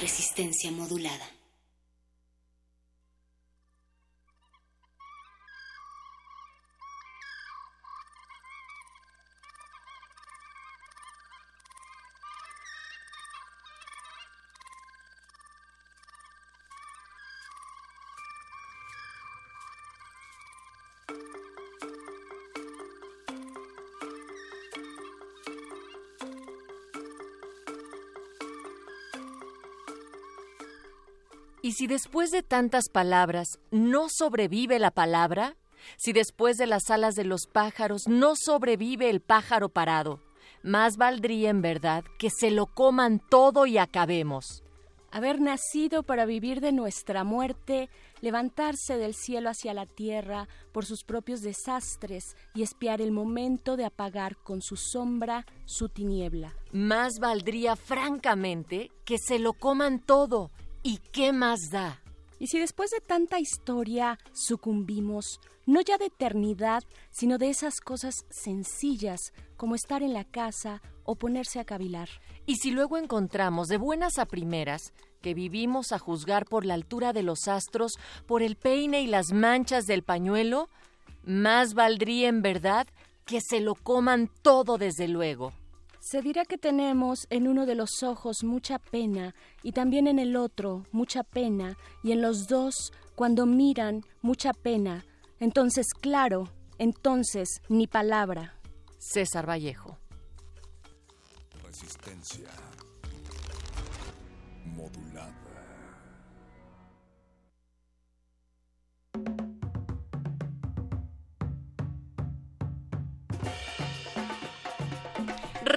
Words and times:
Resistencia 0.00 0.70
modulada. 0.72 1.39
¿Y 31.70 31.74
si 31.74 31.86
después 31.86 32.32
de 32.32 32.42
tantas 32.42 32.88
palabras 32.88 33.60
no 33.70 34.08
sobrevive 34.08 34.80
la 34.80 34.90
palabra? 34.90 35.56
Si 35.96 36.12
después 36.12 36.56
de 36.56 36.66
las 36.66 36.90
alas 36.90 37.14
de 37.14 37.22
los 37.22 37.46
pájaros 37.46 38.08
no 38.08 38.34
sobrevive 38.34 39.08
el 39.08 39.20
pájaro 39.20 39.68
parado, 39.68 40.18
más 40.64 40.96
valdría 40.96 41.48
en 41.48 41.62
verdad 41.62 42.02
que 42.18 42.28
se 42.28 42.50
lo 42.50 42.66
coman 42.66 43.20
todo 43.30 43.66
y 43.66 43.78
acabemos. 43.78 44.64
Haber 45.12 45.40
nacido 45.40 46.02
para 46.02 46.24
vivir 46.24 46.60
de 46.60 46.72
nuestra 46.72 47.22
muerte, 47.22 47.88
levantarse 48.20 48.96
del 48.96 49.14
cielo 49.14 49.48
hacia 49.48 49.72
la 49.72 49.86
tierra 49.86 50.48
por 50.72 50.84
sus 50.84 51.04
propios 51.04 51.40
desastres 51.40 52.36
y 52.52 52.64
espiar 52.64 53.00
el 53.00 53.12
momento 53.12 53.76
de 53.76 53.84
apagar 53.84 54.36
con 54.38 54.60
su 54.60 54.74
sombra 54.74 55.46
su 55.66 55.88
tiniebla. 55.88 56.52
Más 56.72 57.20
valdría 57.20 57.76
francamente 57.76 58.90
que 59.04 59.18
se 59.18 59.38
lo 59.38 59.52
coman 59.52 60.00
todo 60.00 60.50
¿Y 60.82 60.98
qué 61.12 61.32
más 61.32 61.70
da? 61.70 62.02
Y 62.38 62.46
si 62.46 62.58
después 62.58 62.90
de 62.90 63.00
tanta 63.00 63.38
historia 63.38 64.18
sucumbimos, 64.32 65.40
no 65.66 65.82
ya 65.82 65.98
de 65.98 66.06
eternidad, 66.06 66.82
sino 67.10 67.36
de 67.36 67.50
esas 67.50 67.80
cosas 67.82 68.24
sencillas 68.30 69.34
como 69.58 69.74
estar 69.74 70.02
en 70.02 70.14
la 70.14 70.24
casa 70.24 70.80
o 71.04 71.16
ponerse 71.16 71.60
a 71.60 71.66
cavilar. 71.66 72.08
Y 72.46 72.56
si 72.56 72.70
luego 72.70 72.96
encontramos 72.96 73.68
de 73.68 73.76
buenas 73.76 74.18
a 74.18 74.24
primeras 74.24 74.94
que 75.20 75.34
vivimos 75.34 75.92
a 75.92 75.98
juzgar 75.98 76.46
por 76.46 76.64
la 76.64 76.72
altura 76.72 77.12
de 77.12 77.24
los 77.24 77.46
astros, 77.46 77.98
por 78.26 78.42
el 78.42 78.56
peine 78.56 79.02
y 79.02 79.06
las 79.06 79.32
manchas 79.32 79.84
del 79.84 80.02
pañuelo, 80.02 80.70
más 81.24 81.74
valdría 81.74 82.28
en 82.28 82.40
verdad 82.40 82.86
que 83.26 83.42
se 83.42 83.60
lo 83.60 83.74
coman 83.74 84.30
todo 84.40 84.78
desde 84.78 85.08
luego. 85.08 85.52
Se 86.00 86.22
dirá 86.22 86.46
que 86.46 86.56
tenemos 86.56 87.26
en 87.28 87.46
uno 87.46 87.66
de 87.66 87.74
los 87.74 88.02
ojos 88.02 88.42
mucha 88.42 88.78
pena 88.78 89.34
y 89.62 89.72
también 89.72 90.06
en 90.06 90.18
el 90.18 90.34
otro 90.34 90.86
mucha 90.92 91.22
pena 91.22 91.76
y 92.02 92.12
en 92.12 92.22
los 92.22 92.48
dos, 92.48 92.92
cuando 93.14 93.44
miran, 93.44 94.02
mucha 94.22 94.54
pena. 94.54 95.04
Entonces, 95.40 95.86
claro, 95.92 96.48
entonces, 96.78 97.60
ni 97.68 97.86
palabra. 97.86 98.58
César 98.98 99.46
Vallejo. 99.46 99.98
Resistencia. 101.62 102.48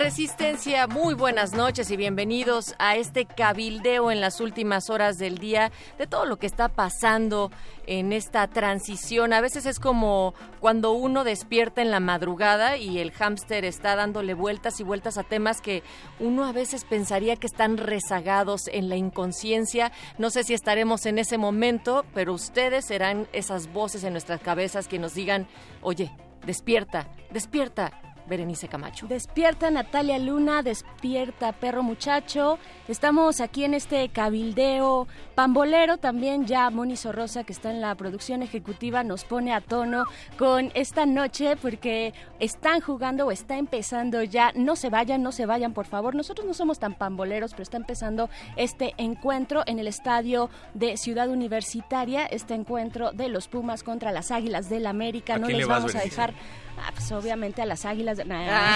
Resistencia, 0.04 0.86
muy 0.86 1.14
buenas 1.14 1.54
noches 1.54 1.90
y 1.90 1.96
bienvenidos 1.96 2.76
a 2.78 2.98
este 2.98 3.24
cabildeo 3.24 4.12
en 4.12 4.20
las 4.20 4.42
últimas 4.42 4.90
horas 4.90 5.18
del 5.18 5.38
día 5.38 5.72
de 5.98 6.08
todo 6.08 6.26
lo 6.26 6.36
que 6.36 6.46
está 6.46 6.68
pasando 6.68 7.52
en 7.88 8.12
esta 8.12 8.46
transición. 8.50 9.32
A 9.32 9.40
veces 9.40 9.66
es 9.66 9.80
como 9.80 10.34
cuando 10.60 10.92
uno 10.92 11.24
despierta 11.24 11.82
en 11.82 11.90
la 11.90 12.02
madrugada 12.02 12.76
y 12.76 13.00
el 13.00 13.14
hámster 13.14 13.64
está 13.64 13.96
dándole 13.96 14.34
vueltas 14.34 14.82
y 14.82 14.84
vueltas 14.84 15.18
a 15.18 15.24
temas 15.24 15.62
que 15.62 15.84
uno 16.20 16.44
a 16.44 16.52
veces 16.52 16.84
pensaría 16.84 17.38
que 17.38 17.48
están 17.48 17.78
rezagados 17.78 18.68
en 18.68 18.90
la 18.90 18.98
inconsciencia. 18.98 19.94
No 20.18 20.32
sé 20.32 20.44
si 20.44 20.54
estaremos 20.54 21.06
en 21.06 21.18
ese 21.18 21.38
momento, 21.38 22.04
pero 22.14 22.34
ustedes 22.34 22.88
serán 22.88 23.30
esas 23.32 23.72
voces 23.72 24.04
en 24.04 24.12
nuestras 24.12 24.42
cabezas 24.42 24.90
que 24.90 25.00
nos 25.00 25.14
digan, 25.14 25.48
oye, 25.82 26.12
despierta, 26.46 27.08
despierta 27.32 28.13
Berenice 28.28 28.68
Camacho. 28.68 29.08
Despierta 29.08 29.70
Natalia 29.70 30.20
Luna, 30.20 30.64
despierta 30.64 31.52
perro 31.52 31.84
muchacho. 31.84 32.58
Estamos 32.88 33.42
aquí 33.42 33.64
en 33.64 33.74
este 33.74 34.10
cabildeo 34.10 35.08
pambolero 35.36 35.98
también 35.98 36.46
ya 36.46 36.70
Moni 36.70 36.96
Sorrosa 36.96 37.44
que 37.44 37.54
está 37.54 37.72
en 37.72 37.82
la 37.82 37.96
producción 37.96 38.44
ejecutiva 38.44 39.04
nos 39.04 39.24
pone 39.24 39.54
a 39.54 39.62
tono 39.62 40.06
con 40.38 40.72
esta 40.76 41.06
noche 41.06 41.56
porque 41.56 42.14
están 42.40 42.82
jugando 42.82 43.28
o 43.28 43.32
está 43.32 43.58
empezando 43.58 44.24
ya. 44.24 44.52
No 44.56 44.76
se 44.76 44.90
vayan, 44.90 45.24
no 45.24 45.32
se 45.32 45.46
vayan 45.46 45.74
por 45.74 45.86
favor. 45.86 46.16
Nosotros 46.16 46.46
no 46.46 46.54
somos 46.54 46.80
tan 46.80 46.94
pamboleros, 46.94 47.52
pero 47.52 47.64
está 47.64 47.78
empezando 47.78 48.30
este 48.56 48.94
encuentro 48.98 49.64
en 49.66 49.80
el 49.80 49.88
estadio 49.88 50.50
de 50.74 50.98
Ciudad 50.98 51.30
Universitaria, 51.30 52.26
este 52.26 52.54
encuentro 52.54 53.12
de 53.12 53.30
los 53.30 53.48
Pumas 53.48 53.84
contra 53.84 54.12
las 54.12 54.32
Águilas 54.32 54.70
del 54.70 54.86
América. 54.88 55.38
No 55.38 55.48
les 55.48 55.68
vamos 55.68 55.96
a 55.96 56.00
dejar 56.00 56.34
Ah, 56.78 56.92
pues 56.94 57.12
obviamente 57.12 57.62
a 57.62 57.66
las 57.66 57.86
águilas. 57.86 58.18
De... 58.18 58.26
Ah. 58.30 58.76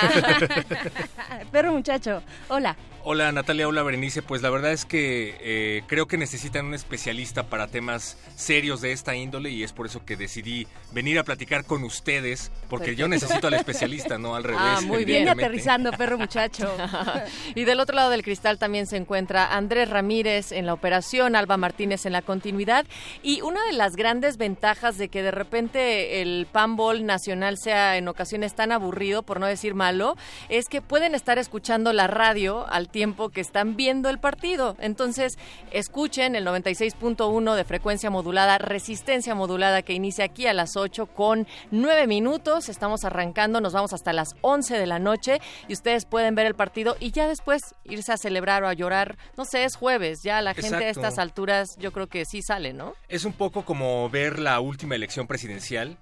Perro 1.51 1.73
muchacho, 1.73 2.21
hola. 2.49 2.75
Hola 3.09 3.31
Natalia, 3.31 3.69
hola 3.69 3.83
Berenice. 3.83 4.21
Pues 4.21 4.41
la 4.41 4.49
verdad 4.49 4.73
es 4.73 4.83
que 4.83 5.37
eh, 5.39 5.83
creo 5.87 6.07
que 6.07 6.17
necesitan 6.17 6.65
un 6.65 6.73
especialista 6.73 7.43
para 7.43 7.67
temas 7.67 8.17
serios 8.35 8.81
de 8.81 8.91
esta 8.91 9.15
índole 9.15 9.49
y 9.49 9.63
es 9.63 9.71
por 9.71 9.85
eso 9.85 10.03
que 10.03 10.17
decidí 10.17 10.67
venir 10.91 11.17
a 11.17 11.23
platicar 11.23 11.63
con 11.63 11.85
ustedes, 11.85 12.51
porque 12.69 12.97
yo 12.97 13.07
necesito 13.07 13.47
al 13.47 13.53
especialista, 13.53 14.17
no 14.17 14.35
al 14.35 14.43
revés. 14.43 14.61
Ah, 14.61 14.81
muy 14.81 15.05
bien 15.05 15.29
aterrizando, 15.29 15.93
perro 15.93 16.17
muchacho. 16.17 16.69
y 17.55 17.63
del 17.63 17.79
otro 17.79 17.95
lado 17.95 18.09
del 18.09 18.23
cristal 18.23 18.57
también 18.57 18.87
se 18.87 18.97
encuentra 18.97 19.55
Andrés 19.55 19.89
Ramírez 19.89 20.51
en 20.51 20.65
la 20.65 20.73
operación, 20.73 21.37
Alba 21.37 21.55
Martínez 21.55 22.05
en 22.05 22.11
la 22.11 22.21
continuidad 22.21 22.85
y 23.23 23.39
una 23.39 23.65
de 23.67 23.71
las 23.71 23.95
grandes 23.95 24.35
ventajas 24.35 24.97
de 24.97 25.07
que 25.07 25.23
de 25.23 25.31
repente 25.31 26.21
el 26.21 26.45
panball 26.51 27.05
nacional 27.05 27.57
sea 27.57 27.95
en 27.95 28.09
ocasiones 28.09 28.53
tan 28.53 28.73
aburrido, 28.73 29.23
por 29.23 29.39
no 29.39 29.45
decir 29.45 29.75
malo, 29.75 30.17
es 30.49 30.65
que 30.67 30.81
pueden 30.81 31.15
estar 31.15 31.37
escuchando 31.37 31.93
la 31.93 32.07
radio 32.07 32.67
al 32.67 32.89
tiempo 32.89 32.96
que 33.31 33.41
están 33.41 33.75
viendo 33.75 34.09
el 34.09 34.17
partido. 34.17 34.75
Entonces, 34.79 35.37
escuchen 35.71 36.35
el 36.35 36.45
96.1 36.47 37.55
de 37.55 37.63
frecuencia 37.63 38.09
modulada, 38.09 38.57
resistencia 38.57 39.35
modulada 39.35 39.83
que 39.83 39.93
inicia 39.93 40.25
aquí 40.25 40.47
a 40.47 40.53
las 40.53 40.75
8 40.75 41.05
con 41.05 41.47
9 41.69 42.07
minutos. 42.07 42.69
Estamos 42.69 43.05
arrancando, 43.05 43.61
nos 43.61 43.73
vamos 43.73 43.93
hasta 43.93 44.13
las 44.13 44.35
11 44.41 44.79
de 44.79 44.87
la 44.87 44.97
noche 44.97 45.39
y 45.67 45.73
ustedes 45.73 46.05
pueden 46.05 46.33
ver 46.33 46.47
el 46.47 46.55
partido 46.55 46.97
y 46.99 47.11
ya 47.11 47.27
después 47.27 47.75
irse 47.83 48.11
a 48.11 48.17
celebrar 48.17 48.63
o 48.63 48.67
a 48.67 48.73
llorar. 48.73 49.17
No 49.37 49.45
sé, 49.45 49.63
es 49.63 49.75
jueves, 49.75 50.23
ya 50.23 50.41
la 50.41 50.55
gente 50.55 50.85
a 50.85 50.89
estas 50.89 51.19
alturas 51.19 51.77
yo 51.77 51.91
creo 51.91 52.07
que 52.07 52.25
sí 52.25 52.41
sale, 52.41 52.73
¿no? 52.73 52.95
Es 53.09 53.25
un 53.25 53.33
poco 53.33 53.63
como 53.63 54.09
ver 54.09 54.39
la 54.39 54.59
última 54.59 54.95
elección 54.95 55.27
presidencial 55.27 55.99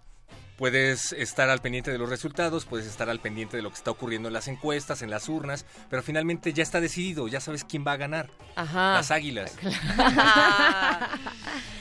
puedes 0.58 1.12
estar 1.14 1.50
al 1.50 1.60
pendiente 1.62 1.92
de 1.92 1.98
los 1.98 2.10
resultados, 2.10 2.66
puedes 2.66 2.88
estar 2.88 3.10
al 3.10 3.20
pendiente 3.20 3.58
de 3.58 3.64
lo 3.64 3.70
que 3.70 3.76
está 3.76 3.92
ocurriendo 3.92 4.30
en 4.30 4.34
las 4.34 4.48
encuestas, 4.48 5.02
en 5.02 5.10
las 5.10 5.28
urnas, 5.30 5.66
pero 5.90 6.02
finalmente 6.04 6.54
ya 6.54 6.64
está 6.64 6.80
decidido, 6.82 7.28
ya 7.28 7.40
sabes 7.42 7.64
quién 7.64 7.86
va 7.86 7.94
a 7.94 7.98
ganar. 7.98 8.30
Ajá. 8.56 8.94
Las 8.96 9.12
águilas. 9.12 9.56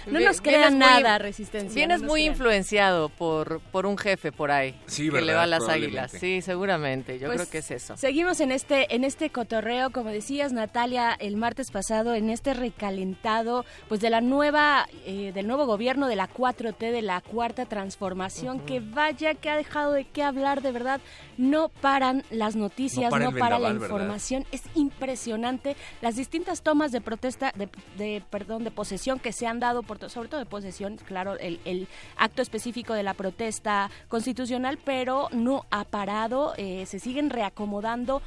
No 0.07 0.21
nos 0.21 0.21
vienes 0.21 0.41
crean 0.43 0.73
muy- 0.75 0.81
nada, 0.81 1.17
Resistencia. 1.19 1.75
Vienes 1.75 2.03
no 2.03 2.09
muy 2.09 2.21
crean. 2.21 2.35
influenciado 2.35 3.09
por, 3.09 3.61
por 3.73 3.87
un 3.87 3.97
jefe 3.97 4.33
por 4.33 4.51
ahí. 4.51 4.79
Sí, 4.85 5.09
que 5.09 5.23
le 5.23 5.33
va 5.33 5.45
a 5.45 5.47
las 5.47 5.67
águilas. 5.67 6.11
Sí, 6.13 6.43
seguramente. 6.43 7.19
Yo 7.19 7.29
Pues, 7.29 7.39
creo 7.41 7.51
que 7.51 7.59
es 7.59 7.71
eso. 7.71 7.97
Seguimos 7.97 8.41
en 8.41 8.53
este, 8.53 8.95
en 8.95 9.03
este 9.05 9.31
cotorreo, 9.31 9.93
como 9.93 10.11
decías 10.11 10.53
Natalia, 10.53 11.17
el 11.19 11.37
martes 11.37 11.71
pasado, 11.71 12.15
en 12.15 12.29
este 12.29 12.53
recalentado, 12.53 13.65
pues 13.89 14.03
de 14.03 14.11
la 14.11 14.21
nueva, 14.21 14.87
eh, 15.07 15.33
del 15.35 15.47
nuevo 15.47 15.65
gobierno 15.65 16.07
de 16.07 16.17
la 16.17 16.29
4T, 16.29 16.93
de 16.93 17.01
la 17.01 17.23
cuarta 17.23 17.65
transformación, 17.65 18.59
que 18.67 18.81
vaya 18.81 19.35
que 19.35 19.51
ha 19.51 19.57
dejado 19.57 19.93
de 19.93 20.05
qué 20.05 20.23
hablar, 20.23 20.63
de 20.63 20.73
verdad, 20.73 21.01
no 21.37 21.69
paran 21.69 22.25
las 22.31 22.57
noticias, 22.57 23.11
No 23.11 23.19
no 23.19 23.33
para 23.33 23.59
la 23.59 23.71
información, 23.71 24.45
es 24.53 24.63
impresionante 24.75 25.77
las 26.01 26.17
distintas 26.17 26.63
tomas 26.63 26.93
de 26.93 27.01
protesta, 27.01 27.53
de, 27.57 27.69
de, 27.97 28.23
perdón, 28.31 28.65
de 28.65 28.71
posesión 28.71 29.19
que 29.19 29.33
se 29.33 29.47
han 29.47 29.61
dado, 29.61 29.83
por 29.83 29.99
sobre 30.11 30.29
todo 30.29 30.41
de 30.41 30.47
posesión, 30.47 30.97
claro, 30.97 31.39
el, 31.39 31.61
el 31.65 31.89
acto 32.17 32.43
específico 32.43 32.95
de 32.95 33.03
la 33.03 33.15
protesta 33.15 33.91
constitucional, 34.09 34.79
pero 34.85 35.29
no 35.33 35.67
ha 35.71 35.85
parado, 35.85 36.55
eh, 36.57 36.85
se 36.87 36.99
siguen 36.99 37.31
reacomodando 37.31 38.23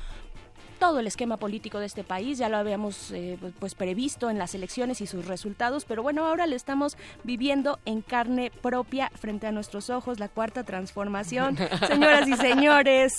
todo 0.77 0.99
el 0.99 1.07
esquema 1.07 1.37
político 1.37 1.79
de 1.79 1.85
este 1.85 2.03
país, 2.03 2.37
ya 2.37 2.49
lo 2.49 2.57
habíamos 2.57 3.11
eh, 3.11 3.37
pues 3.59 3.75
previsto 3.75 4.29
en 4.29 4.37
las 4.37 4.55
elecciones 4.55 5.01
y 5.01 5.07
sus 5.07 5.25
resultados, 5.25 5.85
pero 5.85 6.03
bueno, 6.03 6.25
ahora 6.25 6.47
le 6.47 6.55
estamos 6.55 6.97
viviendo 7.23 7.79
en 7.85 8.01
carne 8.01 8.51
propia 8.61 9.11
frente 9.15 9.47
a 9.47 9.51
nuestros 9.51 9.89
ojos 9.89 10.19
la 10.19 10.29
cuarta 10.29 10.63
transformación. 10.63 11.57
Señoras 11.87 12.27
y 12.27 12.35
señores, 12.35 13.13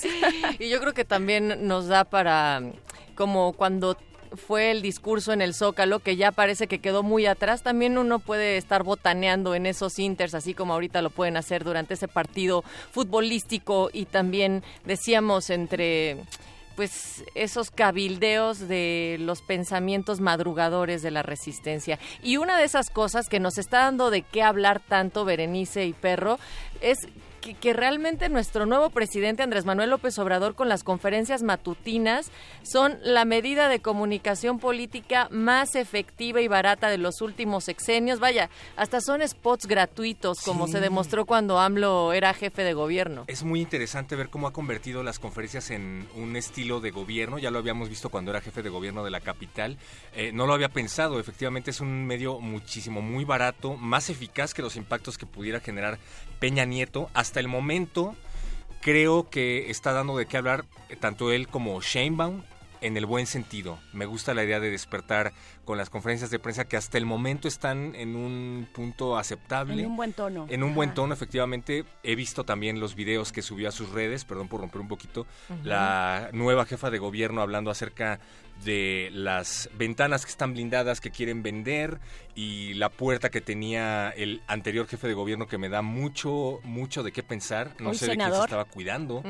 Y 0.58 0.68
yo 0.68 0.80
creo 0.80 0.94
que 0.94 1.04
también 1.04 1.66
nos 1.66 1.88
da 1.88 2.04
para, 2.04 2.62
como 3.14 3.52
cuando 3.52 3.96
fue 4.36 4.70
el 4.70 4.82
discurso 4.82 5.32
en 5.32 5.40
el 5.40 5.54
Zócalo, 5.54 6.00
que 6.00 6.16
ya 6.16 6.32
parece 6.32 6.66
que 6.66 6.80
quedó 6.80 7.02
muy 7.02 7.26
atrás, 7.26 7.62
también 7.62 7.98
uno 7.98 8.18
puede 8.18 8.56
estar 8.56 8.82
botaneando 8.82 9.54
en 9.54 9.66
esos 9.66 9.98
inters, 9.98 10.34
así 10.34 10.54
como 10.54 10.74
ahorita 10.74 11.02
lo 11.02 11.10
pueden 11.10 11.36
hacer 11.36 11.64
durante 11.64 11.94
ese 11.94 12.08
partido 12.08 12.62
futbolístico 12.92 13.90
y 13.92 14.04
también 14.04 14.62
decíamos 14.84 15.50
entre 15.50 16.18
pues 16.78 17.24
esos 17.34 17.72
cabildeos 17.72 18.68
de 18.68 19.16
los 19.18 19.42
pensamientos 19.42 20.20
madrugadores 20.20 21.02
de 21.02 21.10
la 21.10 21.24
resistencia. 21.24 21.98
Y 22.22 22.36
una 22.36 22.56
de 22.56 22.62
esas 22.62 22.88
cosas 22.88 23.28
que 23.28 23.40
nos 23.40 23.58
está 23.58 23.78
dando 23.78 24.10
de 24.10 24.22
qué 24.22 24.44
hablar 24.44 24.78
tanto 24.78 25.24
Berenice 25.24 25.86
y 25.86 25.92
Perro 25.92 26.38
es 26.80 26.98
que, 27.40 27.54
que 27.54 27.72
realmente 27.72 28.28
nuestro 28.28 28.66
nuevo 28.66 28.90
presidente 28.90 29.42
Andrés 29.42 29.64
Manuel 29.64 29.90
López 29.90 30.18
Obrador 30.18 30.54
con 30.54 30.68
las 30.68 30.84
conferencias 30.84 31.42
matutinas 31.42 32.30
son 32.62 32.98
la 33.02 33.24
medida 33.24 33.68
de 33.68 33.80
comunicación 33.80 34.58
política 34.58 35.28
más 35.30 35.74
efectiva 35.74 36.40
y 36.40 36.48
barata 36.48 36.88
de 36.90 36.98
los 36.98 37.20
últimos 37.20 37.64
sexenios. 37.64 38.20
Vaya, 38.20 38.50
hasta 38.76 39.00
son 39.00 39.26
spots 39.26 39.66
gratuitos 39.66 40.38
como 40.44 40.66
Sí. 40.66 40.72
se 40.72 40.80
demostró 40.80 41.24
cuando 41.26 41.58
AMLO 41.58 42.12
era 42.12 42.34
jefe 42.34 42.62
de 42.64 42.74
gobierno. 42.74 43.24
Es 43.28 43.42
muy 43.42 43.60
interesante 43.60 44.16
ver 44.16 44.28
cómo 44.28 44.46
ha 44.46 44.52
convertido 44.52 45.02
las 45.02 45.18
conferencias 45.18 45.70
en 45.70 46.06
un 46.14 46.36
estilo 46.36 46.80
de 46.80 46.90
gobierno. 46.90 47.38
Ya 47.38 47.50
lo 47.50 47.58
habíamos 47.58 47.88
visto 47.88 48.08
cuando 48.10 48.30
era 48.30 48.40
jefe 48.40 48.62
de 48.62 48.68
gobierno 48.70 49.04
de 49.04 49.10
la 49.10 49.20
capital. 49.20 49.78
Eh, 50.14 50.32
no 50.32 50.46
lo 50.46 50.54
había 50.54 50.68
pensado. 50.68 51.20
Efectivamente 51.20 51.70
es 51.70 51.80
un 51.80 52.06
medio 52.06 52.40
muchísimo, 52.40 53.00
muy 53.00 53.24
barato, 53.24 53.76
más 53.76 54.10
eficaz 54.10 54.54
que 54.54 54.62
los 54.62 54.76
impactos 54.76 55.16
que 55.18 55.26
pudiera 55.26 55.60
generar 55.60 55.98
Peña 56.38 56.64
Nieto. 56.64 57.10
Hasta 57.14 57.40
el 57.40 57.48
momento 57.48 58.14
creo 58.80 59.28
que 59.28 59.70
está 59.70 59.92
dando 59.92 60.16
de 60.16 60.26
qué 60.26 60.36
hablar 60.36 60.64
eh, 60.88 60.96
tanto 60.96 61.32
él 61.32 61.48
como 61.48 61.80
Sheinbaum 61.80 62.42
en 62.80 62.96
el 62.96 63.06
buen 63.06 63.26
sentido. 63.26 63.78
Me 63.92 64.06
gusta 64.06 64.34
la 64.34 64.44
idea 64.44 64.60
de 64.60 64.70
despertar 64.70 65.32
con 65.64 65.78
las 65.78 65.90
conferencias 65.90 66.30
de 66.30 66.38
prensa 66.38 66.66
que 66.66 66.76
hasta 66.76 66.98
el 66.98 67.06
momento 67.06 67.48
están 67.48 67.94
en 67.94 68.16
un 68.16 68.68
punto 68.72 69.16
aceptable. 69.16 69.82
en 69.82 69.86
un 69.86 69.96
buen 69.96 70.12
tono. 70.12 70.46
En 70.48 70.62
un 70.62 70.74
buen 70.74 70.94
tono, 70.94 71.14
efectivamente. 71.14 71.84
He 72.02 72.14
visto 72.14 72.44
también 72.44 72.80
los 72.80 72.94
videos 72.94 73.32
que 73.32 73.42
subió 73.42 73.68
a 73.68 73.72
sus 73.72 73.90
redes, 73.90 74.24
perdón 74.24 74.48
por 74.48 74.60
romper 74.60 74.80
un 74.80 74.88
poquito, 74.88 75.26
la 75.62 76.30
nueva 76.32 76.64
jefa 76.64 76.90
de 76.90 76.98
gobierno 76.98 77.42
hablando 77.42 77.70
acerca 77.70 78.20
de 78.64 79.10
las 79.12 79.70
ventanas 79.74 80.24
que 80.24 80.30
están 80.30 80.52
blindadas 80.52 81.00
que 81.00 81.10
quieren 81.10 81.42
vender 81.42 82.00
y 82.34 82.74
la 82.74 82.90
puerta 82.90 83.30
que 83.30 83.40
tenía 83.40 84.10
el 84.10 84.42
anterior 84.46 84.86
jefe 84.86 85.06
de 85.06 85.14
gobierno 85.14 85.46
que 85.46 85.58
me 85.58 85.68
da 85.68 85.82
mucho, 85.82 86.60
mucho 86.64 87.02
de 87.02 87.12
qué 87.12 87.22
pensar. 87.22 87.74
No 87.78 87.94
sé 87.94 88.06
de 88.06 88.16
quién 88.16 88.32
se 88.32 88.40
estaba 88.40 88.64
cuidando. 88.64 89.22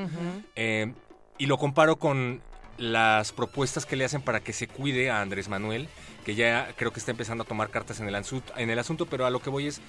Eh, 0.56 0.92
y 1.38 1.46
lo 1.46 1.58
comparo 1.58 1.98
con 1.98 2.42
las 2.78 3.32
propuestas 3.32 3.84
que 3.84 3.96
le 3.96 4.04
hacen 4.04 4.22
para 4.22 4.40
que 4.40 4.52
se 4.52 4.68
cuide 4.68 5.10
a 5.10 5.20
Andrés 5.20 5.48
Manuel, 5.48 5.88
que 6.24 6.34
ya 6.34 6.72
creo 6.76 6.92
que 6.92 7.00
está 7.00 7.10
empezando 7.10 7.42
a 7.42 7.46
tomar 7.46 7.70
cartas 7.70 8.00
en 8.00 8.08
el, 8.08 8.14
asunto, 8.14 8.52
en 8.56 8.70
el 8.70 8.78
asunto, 8.78 9.06
pero 9.06 9.26
a 9.26 9.30
lo 9.30 9.40
que 9.40 9.50
voy 9.50 9.66
es, 9.66 9.80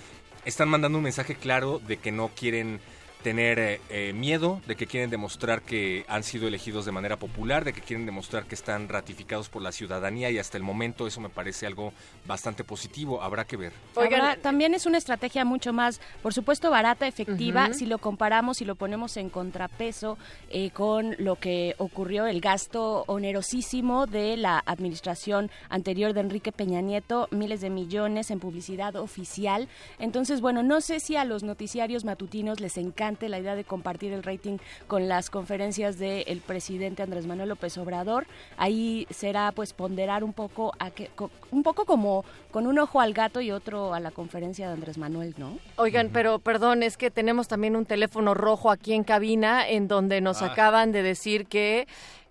están 0.45 0.69
mandando 0.69 0.97
un 0.97 1.03
mensaje 1.03 1.35
claro 1.35 1.79
de 1.79 1.97
que 1.97 2.11
no 2.11 2.29
quieren 2.29 2.81
tener 3.23 3.59
eh, 3.59 3.81
eh, 3.89 4.13
miedo, 4.13 4.61
de 4.65 4.75
que 4.75 4.87
quieren 4.87 5.09
demostrar 5.09 5.61
que 5.61 6.05
han 6.07 6.23
sido 6.23 6.47
elegidos 6.47 6.85
de 6.85 6.91
manera 6.91 7.17
popular, 7.17 7.65
de 7.65 7.73
que 7.73 7.81
quieren 7.81 8.05
demostrar 8.05 8.45
que 8.45 8.55
están 8.55 8.87
ratificados 8.87 9.49
por 9.49 9.61
la 9.61 9.71
ciudadanía 9.71 10.29
y 10.31 10.37
hasta 10.37 10.57
el 10.57 10.63
momento 10.63 11.05
eso 11.05 11.19
me 11.19 11.29
parece 11.29 11.65
algo 11.65 11.93
bastante 12.25 12.63
positivo, 12.63 13.21
habrá 13.21 13.45
que 13.45 13.57
ver. 13.57 13.73
Oigan, 13.95 14.21
Ahora, 14.21 14.35
también 14.37 14.73
es 14.73 14.85
una 14.85 14.97
estrategia 14.97 15.43
mucho 15.43 15.73
más, 15.73 15.99
por 16.23 16.33
supuesto, 16.33 16.69
barata, 16.71 17.07
efectiva, 17.07 17.73
si 17.73 17.85
lo 17.85 17.97
comparamos 17.97 18.61
y 18.61 18.65
lo 18.65 18.75
ponemos 18.75 19.17
en 19.17 19.29
contrapeso 19.29 20.17
eh, 20.49 20.71
con 20.71 21.15
lo 21.19 21.35
que 21.35 21.75
ocurrió, 21.77 22.25
el 22.25 22.39
gasto 22.39 23.03
onerosísimo 23.07 24.07
de 24.07 24.37
la 24.37 24.63
administración 24.65 25.51
anterior 25.69 26.13
de 26.13 26.21
Enrique 26.21 26.51
Peña 26.51 26.81
Nieto, 26.81 27.27
miles 27.31 27.61
de 27.61 27.69
millones 27.69 28.31
en 28.31 28.39
publicidad 28.39 28.95
oficial. 28.95 29.67
Entonces, 29.97 30.39
bueno, 30.39 30.63
no 30.63 30.79
sé 30.79 30.99
si 30.99 31.15
a 31.17 31.25
los 31.25 31.43
noticiarios 31.43 32.05
matutinos 32.05 32.59
les 32.59 32.77
encante 33.09 33.27
la 33.29 33.39
idea 33.39 33.55
de 33.55 33.63
compartir 33.63 34.13
el 34.13 34.21
rating 34.23 34.57
con 34.87 35.07
las 35.07 35.29
conferencias 35.31 35.97
del 35.97 36.41
presidente 36.45 37.01
Andrés 37.01 37.25
Manuel 37.25 37.49
López 37.49 37.75
Obrador. 37.79 38.27
Ahí 38.57 39.07
será 39.09 39.51
pues 39.51 39.73
ponderar 39.73 40.23
un 40.23 40.31
poco 40.33 40.73
a 40.77 40.91
que, 40.91 41.07
co- 41.15 41.31
un 41.49 41.63
poco 41.63 41.85
como 41.85 42.23
con 42.51 42.67
un 42.67 42.77
ojo 42.77 43.01
al 43.01 43.13
gato 43.13 43.41
y 43.41 43.49
otro 43.51 43.93
a 43.95 43.99
la 43.99 44.11
conferencia 44.11 44.67
de 44.67 44.73
Andrés 44.73 44.97
Manuel, 44.99 45.33
¿no? 45.37 45.57
Oigan, 45.77 46.09
pero 46.13 46.37
perdón, 46.37 46.83
es 46.83 46.97
que 46.97 47.09
tenemos 47.09 47.47
también 47.47 47.75
un 47.75 47.85
teléfono 47.85 48.35
rojo 48.35 48.69
aquí 48.69 48.93
en 48.93 49.03
cabina 49.03 49.67
en 49.67 49.87
donde 49.87 50.21
nos 50.21 50.43
Ah. 50.43 50.47
acaban 50.51 50.91
de 50.91 51.01
decir 51.01 51.47
que 51.47 51.87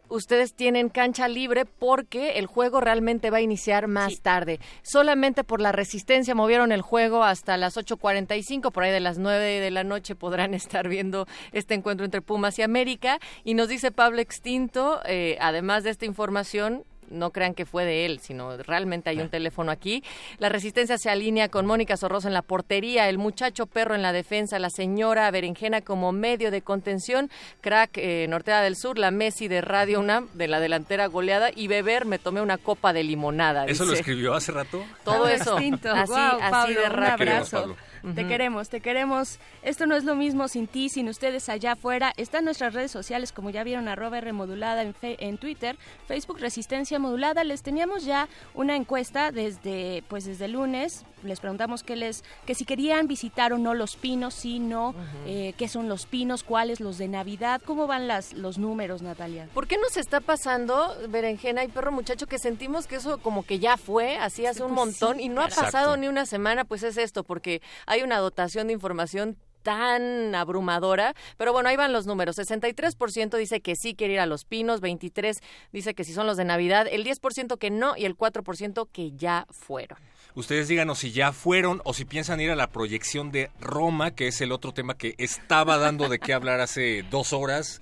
ustedes 0.08 0.54
tienen 0.54 0.88
cancha 0.88 1.28
libre 1.28 1.64
porque 1.64 2.38
el 2.38 2.46
juego 2.46 2.80
realmente 2.80 3.30
va 3.30 3.38
a 3.38 3.40
iniciar 3.40 3.86
más 3.88 4.14
Sí. 4.14 4.20
tarde. 4.20 4.60
Solamente 4.82 5.44
por 5.44 5.60
la 5.60 5.72
resistencia 5.72 6.34
movieron 6.34 6.72
el 6.72 6.82
juego 6.82 7.24
hasta 7.24 7.56
las 7.56 7.76
8.45, 7.76 8.70
por 8.72 8.82
ahí 8.84 8.90
de 8.92 9.00
las 9.00 9.18
9 9.18 9.60
de 9.60 9.70
la 9.70 9.84
noche 9.84 10.14
podrán 10.14 10.54
estar 10.82 10.88
viendo 10.88 11.26
este 11.52 11.74
encuentro 11.74 12.04
entre 12.04 12.22
Pumas 12.22 12.58
y 12.58 12.62
América. 12.62 13.18
Y 13.44 13.54
nos 13.54 13.68
dice 13.68 13.90
Pablo 13.92 14.20
Extinto, 14.20 15.00
eh, 15.06 15.36
además 15.40 15.84
de 15.84 15.90
esta 15.90 16.06
información, 16.06 16.84
no 17.10 17.30
crean 17.30 17.54
que 17.54 17.66
fue 17.66 17.84
de 17.84 18.06
él, 18.06 18.20
sino 18.20 18.56
realmente 18.58 19.10
hay 19.10 19.20
un 19.20 19.28
teléfono 19.28 19.70
aquí. 19.70 20.02
La 20.38 20.48
resistencia 20.48 20.98
se 20.98 21.10
alinea 21.10 21.48
con 21.48 21.66
Mónica 21.66 21.96
Sorrosa 21.96 22.28
en 22.28 22.34
la 22.34 22.42
portería, 22.42 23.08
el 23.08 23.18
muchacho 23.18 23.66
perro 23.66 23.94
en 23.94 24.02
la 24.02 24.12
defensa, 24.12 24.58
la 24.58 24.70
señora 24.70 25.30
Berenjena 25.30 25.80
como 25.80 26.12
medio 26.12 26.50
de 26.50 26.62
contención, 26.62 27.30
crack 27.60 27.98
eh, 27.98 28.26
Nortea 28.28 28.62
del 28.62 28.76
Sur, 28.76 28.98
la 28.98 29.10
Messi 29.10 29.48
de 29.48 29.60
Radio 29.60 30.00
UNAM 30.00 30.28
de 30.34 30.48
la 30.48 30.60
delantera 30.60 31.06
goleada 31.06 31.50
y 31.54 31.68
beber 31.68 32.06
me 32.06 32.18
tomé 32.18 32.40
una 32.40 32.58
copa 32.58 32.92
de 32.92 33.04
limonada. 33.04 33.66
¿Eso 33.66 33.84
lo 33.84 33.92
escribió 33.92 34.34
hace 34.34 34.52
rato? 34.52 34.84
Todo 35.04 35.28
eso. 35.28 35.56
Así, 35.56 35.72
así 35.72 36.12
Pablo, 36.50 36.80
de 36.80 36.86
un 36.86 36.92
rápido. 36.92 37.30
Abrazo. 37.32 37.76
Te 38.14 38.26
queremos, 38.26 38.68
te 38.68 38.80
queremos. 38.80 39.38
Esto 39.62 39.86
no 39.86 39.96
es 39.96 40.04
lo 40.04 40.14
mismo 40.14 40.48
sin 40.48 40.66
ti, 40.66 40.88
sin 40.88 41.08
ustedes 41.08 41.48
allá 41.48 41.72
afuera. 41.72 42.12
Están 42.16 42.44
nuestras 42.44 42.74
redes 42.74 42.90
sociales, 42.90 43.32
como 43.32 43.50
ya 43.50 43.64
vieron, 43.64 43.88
arroba 43.88 44.18
R 44.18 44.32
modulada 44.32 44.82
en, 44.82 44.94
fe- 44.94 45.16
en 45.20 45.38
Twitter, 45.38 45.76
Facebook 46.06 46.38
Resistencia 46.40 46.98
Modulada. 46.98 47.44
Les 47.44 47.62
teníamos 47.62 48.04
ya 48.04 48.28
una 48.54 48.76
encuesta 48.76 49.32
desde, 49.32 50.02
pues 50.08 50.24
desde 50.24 50.46
el 50.46 50.52
lunes. 50.52 51.04
Les 51.24 51.40
preguntamos 51.40 51.82
que 51.82 51.96
les, 51.96 52.22
que 52.46 52.54
si 52.54 52.64
querían 52.64 53.08
visitar 53.08 53.52
o 53.52 53.58
no 53.58 53.74
los 53.74 53.96
pinos, 53.96 54.34
si 54.34 54.60
no, 54.60 54.94
eh, 55.26 55.52
qué 55.58 55.66
son 55.66 55.88
los 55.88 56.06
pinos, 56.06 56.44
cuáles 56.44 56.78
los 56.78 56.96
de 56.96 57.08
Navidad, 57.08 57.60
cómo 57.64 57.88
van 57.88 58.06
las, 58.06 58.34
los 58.34 58.56
números, 58.58 59.02
Natalia. 59.02 59.48
¿Por 59.52 59.66
qué 59.66 59.78
nos 59.78 59.96
está 59.96 60.20
pasando, 60.20 60.94
Berenjena 61.08 61.64
y 61.64 61.68
Perro 61.68 61.90
Muchacho, 61.90 62.28
que 62.28 62.38
sentimos 62.38 62.86
que 62.86 62.96
eso 62.96 63.18
como 63.18 63.42
que 63.44 63.58
ya 63.58 63.76
fue, 63.76 64.16
así 64.16 64.46
hace 64.46 64.62
un 64.62 64.74
pues 64.76 64.86
montón, 64.86 65.16
sí, 65.16 65.24
y 65.24 65.28
no 65.28 65.40
ha 65.40 65.46
Exacto. 65.46 65.72
pasado 65.72 65.96
ni 65.96 66.06
una 66.06 66.24
semana? 66.24 66.64
Pues 66.64 66.84
es 66.84 66.96
esto, 66.96 67.24
porque 67.24 67.62
hay 67.88 68.02
una 68.02 68.18
dotación 68.18 68.68
de 68.68 68.74
información 68.74 69.36
tan 69.62 70.34
abrumadora, 70.34 71.14
pero 71.36 71.52
bueno, 71.52 71.68
ahí 71.68 71.76
van 71.76 71.92
los 71.92 72.06
números. 72.06 72.38
63% 72.38 73.36
dice 73.36 73.60
que 73.60 73.74
sí 73.76 73.94
quiere 73.94 74.14
ir 74.14 74.20
a 74.20 74.26
Los 74.26 74.44
Pinos, 74.44 74.80
23 74.80 75.38
dice 75.72 75.94
que 75.94 76.04
si 76.04 76.12
son 76.12 76.26
los 76.26 76.36
de 76.36 76.44
Navidad, 76.44 76.86
el 76.90 77.04
10% 77.04 77.58
que 77.58 77.70
no 77.70 77.96
y 77.96 78.04
el 78.04 78.16
4% 78.16 78.88
que 78.90 79.12
ya 79.12 79.46
fueron. 79.50 79.98
Ustedes 80.34 80.68
díganos 80.68 81.00
si 81.00 81.10
ya 81.10 81.32
fueron 81.32 81.80
o 81.84 81.92
si 81.94 82.04
piensan 82.04 82.40
ir 82.40 82.50
a 82.50 82.56
la 82.56 82.68
proyección 82.68 83.32
de 83.32 83.50
Roma, 83.60 84.12
que 84.12 84.28
es 84.28 84.40
el 84.40 84.52
otro 84.52 84.72
tema 84.72 84.96
que 84.96 85.14
estaba 85.18 85.78
dando 85.78 86.08
de 86.08 86.18
qué 86.18 86.32
hablar 86.32 86.60
hace 86.60 87.04
dos 87.10 87.32
horas. 87.32 87.80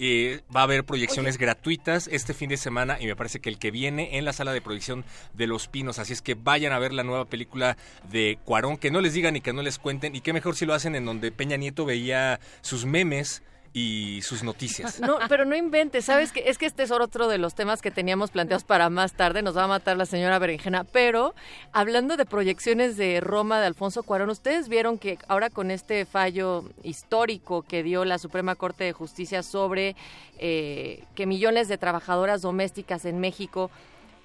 Eh, 0.00 0.42
va 0.54 0.60
a 0.60 0.62
haber 0.62 0.84
proyecciones 0.84 1.38
gratuitas 1.38 2.08
este 2.12 2.32
fin 2.32 2.48
de 2.48 2.56
semana 2.56 2.98
y 3.00 3.06
me 3.06 3.16
parece 3.16 3.40
que 3.40 3.48
el 3.48 3.58
que 3.58 3.72
viene 3.72 4.16
en 4.16 4.24
la 4.24 4.32
sala 4.32 4.52
de 4.52 4.60
proyección 4.60 5.04
de 5.34 5.48
Los 5.48 5.66
Pinos. 5.66 5.98
Así 5.98 6.12
es 6.12 6.22
que 6.22 6.34
vayan 6.34 6.72
a 6.72 6.78
ver 6.78 6.92
la 6.92 7.02
nueva 7.02 7.24
película 7.24 7.76
de 8.10 8.38
Cuarón, 8.44 8.76
que 8.76 8.92
no 8.92 9.00
les 9.00 9.14
digan 9.14 9.34
y 9.34 9.40
que 9.40 9.52
no 9.52 9.62
les 9.62 9.78
cuenten. 9.78 10.14
Y 10.14 10.20
qué 10.20 10.32
mejor 10.32 10.54
si 10.54 10.66
lo 10.66 10.74
hacen 10.74 10.94
en 10.94 11.04
donde 11.04 11.32
Peña 11.32 11.56
Nieto 11.56 11.84
veía 11.84 12.38
sus 12.60 12.84
memes 12.84 13.42
y 13.72 14.20
sus 14.22 14.42
noticias. 14.42 15.00
No, 15.00 15.18
pero 15.28 15.44
no 15.44 15.56
inventes, 15.56 16.04
¿sabes? 16.04 16.32
que 16.32 16.48
Es 16.48 16.58
que 16.58 16.66
este 16.66 16.82
es 16.82 16.90
otro 16.90 17.28
de 17.28 17.38
los 17.38 17.54
temas 17.54 17.82
que 17.82 17.90
teníamos 17.90 18.30
planteados 18.30 18.64
para 18.64 18.90
más 18.90 19.12
tarde, 19.12 19.42
nos 19.42 19.56
va 19.56 19.64
a 19.64 19.68
matar 19.68 19.96
la 19.96 20.06
señora 20.06 20.38
Berenjena, 20.38 20.84
pero 20.84 21.34
hablando 21.72 22.16
de 22.16 22.26
proyecciones 22.26 22.96
de 22.96 23.20
Roma 23.20 23.60
de 23.60 23.66
Alfonso 23.66 24.02
Cuarón, 24.02 24.30
ustedes 24.30 24.68
vieron 24.68 24.98
que 24.98 25.18
ahora 25.28 25.50
con 25.50 25.70
este 25.70 26.04
fallo 26.04 26.64
histórico 26.82 27.62
que 27.62 27.82
dio 27.82 28.04
la 28.04 28.18
Suprema 28.18 28.54
Corte 28.54 28.84
de 28.84 28.92
Justicia 28.92 29.42
sobre 29.42 29.96
eh, 30.38 31.04
que 31.14 31.26
millones 31.26 31.68
de 31.68 31.78
trabajadoras 31.78 32.42
domésticas 32.42 33.04
en 33.04 33.20
México 33.20 33.70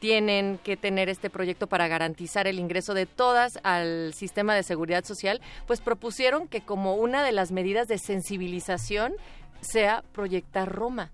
tienen 0.04 0.60
que 0.66 0.76
tener 0.76 1.08
este 1.08 1.30
proyecto 1.30 1.68
para 1.68 1.88
garantizar 1.88 2.46
el 2.46 2.60
ingreso 2.60 2.94
de 2.94 3.06
todas 3.06 3.58
al 3.64 4.14
sistema 4.14 4.54
de 4.54 4.62
seguridad 4.62 5.06
social, 5.06 5.40
pues 5.66 5.80
propusieron 5.80 6.50
que 6.50 6.60
como 6.60 6.96
una 6.96 7.24
de 7.24 7.32
las 7.32 7.54
medidas 7.54 7.88
de 7.88 7.98
sensibilización 7.98 9.14
sea 9.62 10.04
proyectar 10.12 10.70
Roma. 10.70 11.14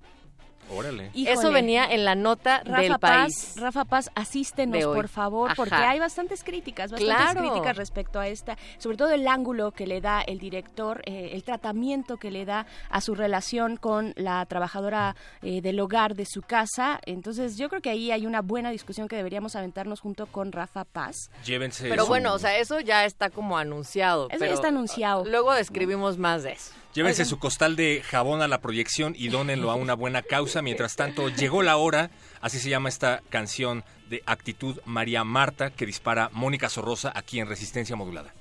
Órale. 0.71 1.07
Eso 1.07 1.31
Híjole. 1.31 1.49
venía 1.53 1.85
en 1.85 2.05
la 2.05 2.15
nota 2.15 2.61
Rafa 2.63 2.81
del 2.81 2.99
Paz, 2.99 3.21
país. 3.21 3.53
Rafa 3.57 3.85
Paz, 3.85 4.11
asístenos, 4.15 4.83
por 4.85 5.07
favor, 5.07 5.51
porque 5.55 5.75
hay 5.75 5.99
bastantes 5.99 6.43
críticas, 6.43 6.91
bastantes 6.91 7.15
Claro. 7.15 7.41
críticas 7.41 7.77
respecto 7.77 8.19
a 8.19 8.27
esta, 8.27 8.57
sobre 8.77 8.97
todo 8.97 9.11
el 9.11 9.27
ángulo 9.27 9.71
que 9.71 9.87
le 9.87 10.01
da 10.01 10.21
el 10.21 10.39
director, 10.39 11.01
eh, 11.05 11.31
el 11.33 11.43
tratamiento 11.43 12.17
que 12.17 12.31
le 12.31 12.45
da 12.45 12.65
a 12.89 13.01
su 13.01 13.15
relación 13.15 13.77
con 13.77 14.13
la 14.15 14.45
trabajadora 14.45 15.15
eh, 15.41 15.61
del 15.61 15.79
hogar 15.79 16.15
de 16.15 16.25
su 16.25 16.41
casa. 16.41 16.99
Entonces, 17.05 17.57
yo 17.57 17.69
creo 17.69 17.81
que 17.81 17.89
ahí 17.89 18.11
hay 18.11 18.25
una 18.25 18.41
buena 18.41 18.71
discusión 18.71 19.07
que 19.07 19.15
deberíamos 19.15 19.55
aventarnos 19.55 19.99
junto 19.99 20.27
con 20.27 20.51
Rafa 20.51 20.85
Paz. 20.85 21.29
Llévense. 21.45 21.89
Pero 21.89 22.05
bueno, 22.05 22.33
o 22.33 22.39
sea, 22.39 22.57
eso 22.57 22.79
ya 22.79 23.05
está 23.05 23.29
como 23.29 23.57
anunciado. 23.57 24.27
Eso 24.29 24.45
ya 24.45 24.53
está 24.53 24.67
anunciado. 24.69 25.25
Luego 25.25 25.53
describimos 25.53 26.17
más 26.17 26.43
de 26.43 26.53
eso. 26.53 26.73
Llévense 26.99 27.23
su 27.23 27.39
costal 27.39 27.77
de 27.77 28.03
jabón 28.05 28.41
a 28.41 28.49
la 28.49 28.59
proyección 28.59 29.15
y 29.17 29.29
dónenlo 29.29 29.71
a 29.71 29.75
una 29.75 29.93
buena 29.93 30.21
causa. 30.21 30.61
Mientras 30.61 30.97
tanto, 30.97 31.29
llegó 31.29 31.63
la 31.63 31.77
hora, 31.77 32.11
así 32.41 32.59
se 32.59 32.69
llama 32.69 32.89
esta 32.89 33.21
canción 33.29 33.85
de 34.09 34.21
actitud 34.25 34.81
María 34.83 35.23
Marta 35.23 35.69
que 35.69 35.85
dispara 35.85 36.29
Mónica 36.33 36.67
Sorrosa 36.67 37.13
aquí 37.15 37.39
en 37.39 37.47
Resistencia 37.47 37.95
Modulada. 37.95 38.33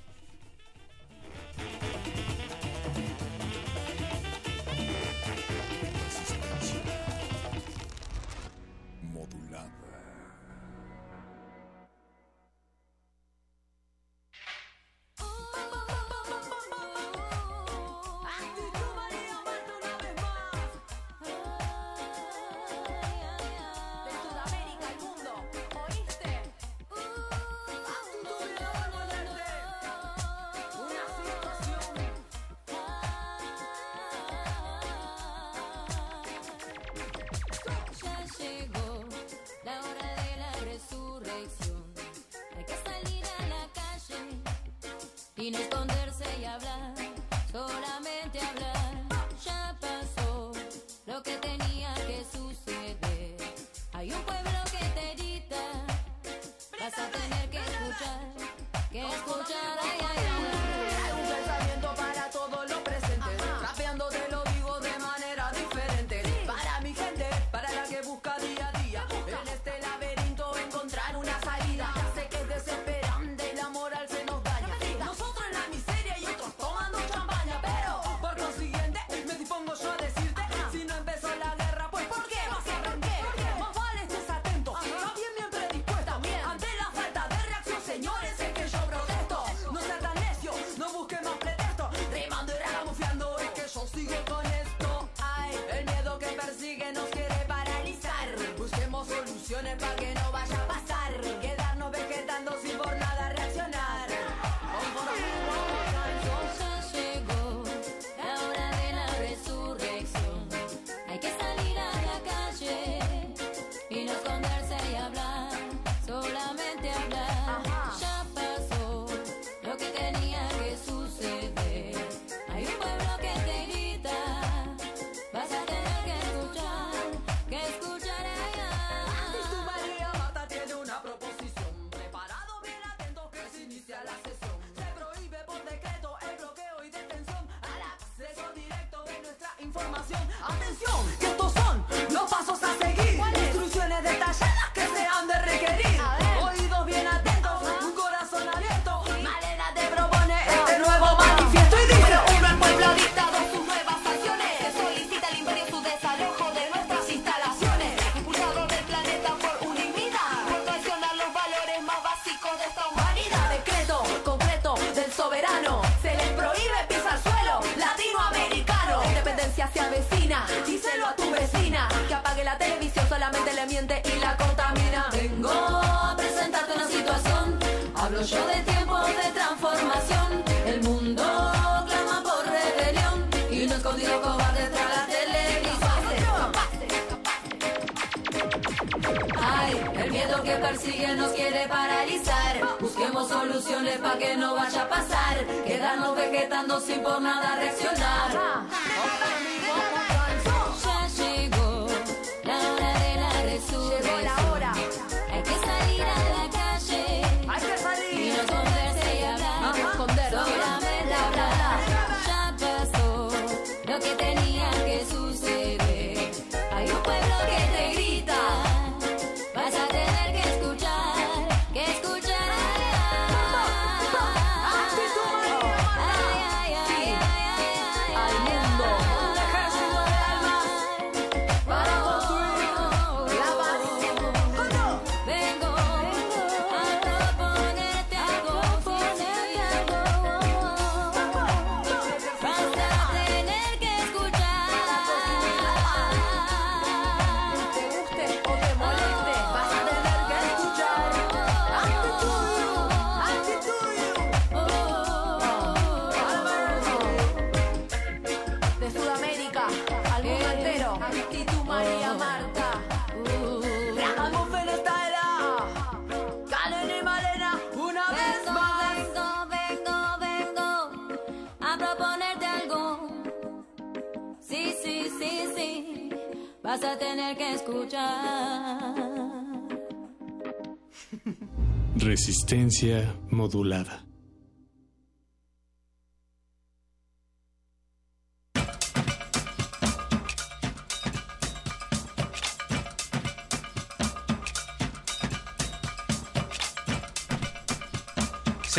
Resistencia 282.49 283.15
modulada. 283.29 284.09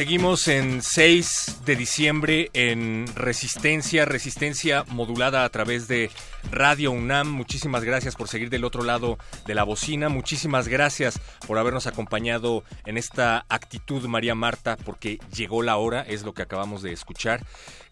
Seguimos 0.00 0.48
en 0.48 0.82
6 0.82 1.60
de 1.64 1.76
diciembre 1.76 2.50
en 2.54 3.06
Resistencia, 3.14 4.04
Resistencia 4.04 4.84
modulada 4.88 5.44
a 5.44 5.48
través 5.50 5.86
de 5.86 6.10
Radio 6.50 6.90
UNAM. 6.90 7.30
Muchísimas 7.30 7.84
gracias 7.84 8.16
por 8.16 8.26
seguir 8.26 8.50
del 8.50 8.64
otro 8.64 8.82
lado 8.82 9.18
de 9.46 9.54
la 9.54 9.62
bocina. 9.62 10.08
Muchísimas 10.08 10.68
gracias 10.68 11.20
por 11.50 11.58
habernos 11.58 11.88
acompañado 11.88 12.62
en 12.86 12.96
esta 12.96 13.44
actitud, 13.48 14.06
María 14.06 14.36
Marta, 14.36 14.76
porque 14.76 15.18
llegó 15.34 15.64
la 15.64 15.78
hora, 15.78 16.02
es 16.02 16.22
lo 16.22 16.32
que 16.32 16.42
acabamos 16.42 16.80
de 16.80 16.92
escuchar. 16.92 17.44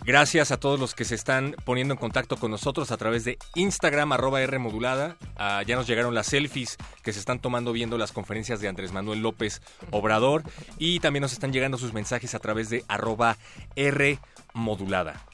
Gracias 0.05 0.53
a 0.53 0.61
todos 0.61 0.79
los 0.79 0.95
que 0.95 1.05
se 1.05 1.17
están 1.17 1.57
poniendo 1.65 1.93
en 1.93 1.99
contacto 1.99 2.37
con 2.37 2.53
nosotros 2.53 2.93
a 2.93 2.97
través 2.97 3.25
de 3.25 3.37
Instagram, 3.57 4.12
arroba 4.12 4.41
R 4.43 4.61
modulada. 4.61 5.17
Ah, 5.37 5.65
ya 5.67 5.75
nos 5.75 5.88
llegaron 5.88 6.15
las 6.15 6.29
selfies 6.29 6.77
que 7.03 7.12
se 7.12 7.19
están 7.19 7.41
tomando 7.41 7.73
viendo 7.73 7.99
las 7.99 8.12
conferencias 8.12 8.61
de 8.61 8.69
Andrés 8.69 8.93
Manuel 8.93 9.23
López 9.23 9.61
Obrador. 9.91 10.45
Y 10.79 11.00
también 11.00 11.23
nos 11.23 11.33
están 11.33 11.53
llegando 11.53 11.79
sus 11.79 11.93
mensajes 11.93 12.37
a 12.37 12.38
través 12.38 12.71
de 12.71 12.85
arroba 12.87 13.38
R 13.75 14.21
modulada. 14.55 15.27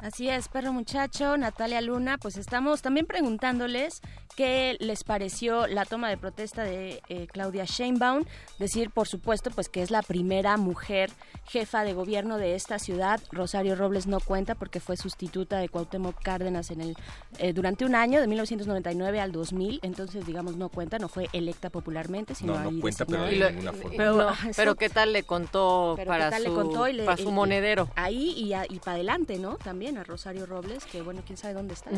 Así 0.00 0.28
es, 0.28 0.46
perro 0.48 0.72
muchacho, 0.72 1.36
Natalia 1.36 1.80
Luna, 1.80 2.18
pues 2.18 2.36
estamos 2.36 2.82
también 2.82 3.04
preguntándoles 3.06 4.00
qué 4.36 4.76
les 4.78 5.02
pareció 5.02 5.66
la 5.66 5.84
toma 5.84 6.08
de 6.08 6.16
protesta 6.16 6.62
de 6.62 7.02
eh, 7.08 7.26
Claudia 7.26 7.64
Sheinbaum. 7.64 8.22
Decir, 8.60 8.90
por 8.90 9.08
supuesto, 9.08 9.50
pues 9.50 9.68
que 9.68 9.82
es 9.82 9.90
la 9.90 10.02
primera 10.02 10.56
mujer 10.56 11.10
jefa 11.46 11.82
de 11.82 11.94
gobierno 11.94 12.38
de 12.38 12.54
esta 12.54 12.78
ciudad. 12.78 13.20
Rosario 13.32 13.74
Robles 13.74 14.06
no 14.06 14.20
cuenta 14.20 14.54
porque 14.54 14.78
fue 14.78 14.96
sustituta 14.96 15.58
de 15.58 15.68
Cuauhtémoc 15.68 16.22
Cárdenas 16.22 16.70
en 16.70 16.80
el 16.80 16.96
eh, 17.38 17.52
durante 17.52 17.84
un 17.84 17.96
año 17.96 18.20
de 18.20 18.28
1999 18.28 19.20
al 19.20 19.32
2000, 19.32 19.80
entonces 19.82 20.24
digamos 20.24 20.54
no 20.56 20.68
cuenta, 20.68 21.00
no 21.00 21.08
fue 21.08 21.26
electa 21.32 21.70
popularmente, 21.70 22.36
sino 22.36 22.54
No, 22.54 22.60
no 22.62 22.68
ahí 22.70 22.80
cuenta, 22.80 23.04
pero 23.04 23.24
de 23.24 23.50
ninguna 23.50 23.72
forma. 23.72 23.96
Pero- 23.96 24.16
no, 24.16 24.30
eso- 24.30 24.52
pero 24.54 24.74
qué 24.76 24.90
tal 24.90 25.12
le 25.12 25.24
contó 25.24 25.94
pero 25.96 26.08
para 26.08 26.30
su, 26.36 26.42
le 26.44 26.48
contó 26.50 26.86
y 26.86 26.92
le- 26.92 27.04
para 27.04 27.16
su 27.16 27.28
y- 27.30 27.32
monedero. 27.32 27.88
Ahí 27.96 28.34
y 28.70 28.78
para 28.78 28.92
adelante, 28.94 29.38
¿no? 29.38 29.56
También 29.56 29.87
a 29.96 30.04
Rosario 30.04 30.44
Robles, 30.44 30.84
que 30.84 31.00
bueno, 31.02 31.22
quién 31.26 31.36
sabe 31.38 31.54
dónde 31.54 31.74
está. 31.74 31.90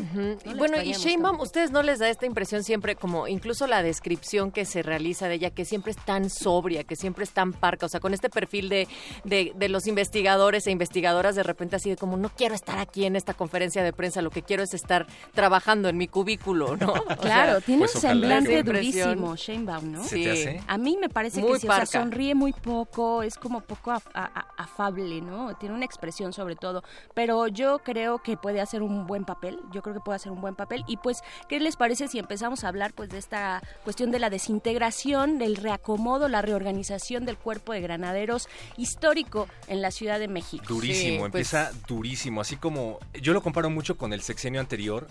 Bueno, 0.57 0.81
y 0.83 0.93
Sheinbaum. 0.93 1.41
¿ustedes 1.41 1.71
no 1.71 1.83
les 1.83 1.99
da 1.99 2.09
esta 2.09 2.27
impresión 2.27 2.63
siempre 2.63 2.95
como 2.95 3.27
incluso 3.27 3.67
la 3.67 3.83
descripción 3.83 4.53
que 4.53 4.65
se 4.65 4.83
realiza 4.83 5.27
de 5.29 5.35
ella, 5.35 5.51
que 5.51 5.65
siempre 5.65 5.91
es 5.93 5.97
tan 5.99 6.31
sobria, 6.31 6.85
que 6.85 6.95
siempre 6.97 7.25
es 7.25 7.31
tan 7.31 7.53
parca, 7.53 7.87
o 7.87 7.89
sea, 7.89 8.01
con 8.01 8.15
este 8.15 8.31
perfil 8.31 8.69
de, 8.69 8.87
de, 9.25 9.53
de 9.57 9.69
los 9.69 9.87
investigadores 9.87 10.67
e 10.67 10.71
investigadoras 10.71 11.35
de 11.35 11.43
repente 11.43 11.77
así 11.77 11.91
de 11.91 11.97
como 11.97 12.17
no 12.17 12.29
quiero 12.29 12.55
estar 12.55 12.79
aquí 12.79 13.05
en 13.07 13.17
esta 13.17 13.35
conferencia 13.35 13.83
de 13.83 13.93
prensa, 13.93 14.23
lo 14.23 14.31
que 14.31 14.43
quiero 14.43 14.63
es 14.63 14.75
estar 14.75 15.07
trabajando 15.35 15.89
en 15.89 15.97
mi 15.97 16.07
cubículo, 16.07 16.77
¿no? 16.77 16.93
O 17.11 17.17
Claro, 17.17 17.53
sea, 17.53 17.61
tiene 17.61 17.81
pues 17.81 17.95
un 17.97 18.01
semblante 18.01 18.63
durísimo, 18.63 19.35
Sheinbaum, 19.37 19.91
¿no? 19.93 20.05
¿Se 20.05 20.21
Sí. 20.37 20.57
A 20.67 20.77
mí 20.79 20.97
me 21.01 21.09
parece 21.09 21.41
Muy 21.41 21.55
que 21.55 21.61
sí, 21.61 21.69
o 21.69 21.73
sea, 21.75 21.87
sonríe 21.87 22.35
muy 22.35 22.53
poco, 22.53 23.23
es 23.23 23.37
como 23.37 23.61
poco 23.63 23.91
af- 23.91 24.11
a- 24.15 24.25
a- 24.25 24.63
afable, 24.63 25.21
¿no? 25.21 25.57
Tiene 25.57 25.75
una 25.75 25.85
expresión 25.85 26.33
sobre 26.33 26.57
todo, 26.57 26.83
pero 27.15 27.49
yo 27.49 27.80
creo 27.83 28.19
que 28.23 28.37
puede 28.37 28.61
hacer 28.61 28.83
un 28.83 29.07
buen 29.07 29.25
papel, 29.25 29.59
yo 29.73 29.83
creo 29.83 29.95
que 29.95 30.01
puede 30.01 30.17
hacer 30.17 30.33
un 30.33 30.41
buen 30.41 30.55
papel 30.55 30.85
y 30.87 30.97
pues, 30.99 31.23
¿qué 31.49 31.61
les 31.61 31.77
parece 31.77 32.09
si 32.09 32.19
empezamos 32.19 32.65
a 32.65 32.69
hablar 32.69 32.93
pues 32.93 33.09
de 33.11 33.19
esta 33.19 33.63
cuestión 33.85 34.11
de 34.11 34.19
la 34.19 34.31
desintegración, 34.31 35.39
del 35.39 35.57
reacomodo, 35.57 36.29
la 36.29 36.43
reorganización 36.43 37.25
del 37.25 37.37
cuerpo 37.37 37.73
de 37.73 37.81
granaderos 37.81 38.49
histórico 38.77 39.49
en 39.69 39.83
la 39.83 39.91
Ciudad 39.91 40.19
de 40.19 40.29
México? 40.29 40.65
Durísimo, 40.69 41.01
Sí, 41.11 41.19
pues- 41.19 41.27
empieza 41.27 41.71
durísimo. 41.89 42.41
Así 42.41 42.57
como 42.57 42.99
yo 43.21 43.33
lo 43.33 43.43
comparo 43.43 43.71
mucho 43.71 43.97
con 43.97 44.13
el 44.13 44.23
sexenio 44.23 44.61
anterior, 44.61 45.07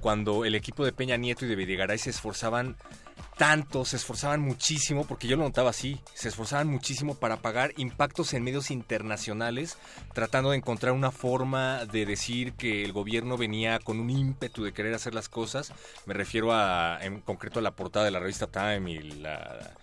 cuando 0.00 0.44
el 0.44 0.54
equipo 0.54 0.84
de 0.84 0.92
Peña 0.92 1.16
Nieto 1.16 1.44
y 1.44 1.48
de 1.48 1.56
Videgaray 1.56 1.98
se 1.98 2.10
esforzaban 2.10 2.76
tanto, 3.36 3.84
se 3.84 3.96
esforzaban 3.96 4.40
muchísimo, 4.40 5.06
porque 5.06 5.26
yo 5.26 5.36
lo 5.36 5.44
notaba 5.44 5.70
así, 5.70 6.00
se 6.14 6.28
esforzaban 6.28 6.68
muchísimo 6.68 7.14
para 7.14 7.38
pagar 7.38 7.72
impactos 7.76 8.32
en 8.34 8.44
medios 8.44 8.70
internacionales, 8.70 9.76
tratando 10.12 10.50
de 10.50 10.58
encontrar 10.58 10.92
una 10.92 11.10
forma 11.10 11.84
de 11.86 12.06
decir 12.06 12.52
que 12.52 12.84
el 12.84 12.92
gobierno 12.92 13.36
venía 13.36 13.78
con 13.78 14.00
un 14.00 14.10
ímpetu 14.10 14.64
de 14.64 14.72
querer 14.72 14.94
hacer 14.94 15.14
las 15.14 15.28
cosas. 15.28 15.72
Me 16.06 16.14
refiero 16.14 16.52
a, 16.52 16.98
en 17.02 17.20
concreto 17.20 17.58
a 17.58 17.62
la 17.62 17.72
portada 17.72 18.04
de 18.04 18.10
la 18.10 18.20
revista 18.20 18.46
Time 18.46 18.90
y 18.90 19.00
la 19.00 19.74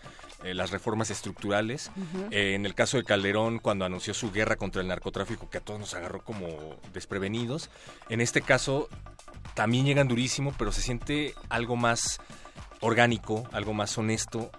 eh, 0.43 0.55
las 0.55 0.71
reformas 0.71 1.11
estructurales. 1.11 1.91
Eh, 2.31 2.55
en 2.55 2.65
el 2.65 2.73
caso 2.73 2.97
de 2.97 3.03
Calderón, 3.03 3.59
cuando 3.59 3.85
anunció 3.85 4.13
su 4.15 4.31
guerra 4.31 4.55
contra 4.55 4.81
el 4.81 4.87
narcotráfico, 4.87 5.49
que 5.49 5.59
a 5.59 5.61
todos 5.61 5.79
nos 5.79 5.93
agarró 5.93 6.23
como 6.23 6.47
desprevenidos. 6.93 7.69
En 8.09 8.21
este 8.21 8.41
caso, 8.41 8.89
también 9.53 9.85
llegan 9.85 10.07
durísimo, 10.07 10.53
pero 10.57 10.71
se 10.71 10.81
siente 10.81 11.35
algo 11.49 11.75
más 11.75 12.19
orgánico, 12.81 13.47
algo 13.51 13.73
más 13.73 13.97
honesto. 13.97 14.51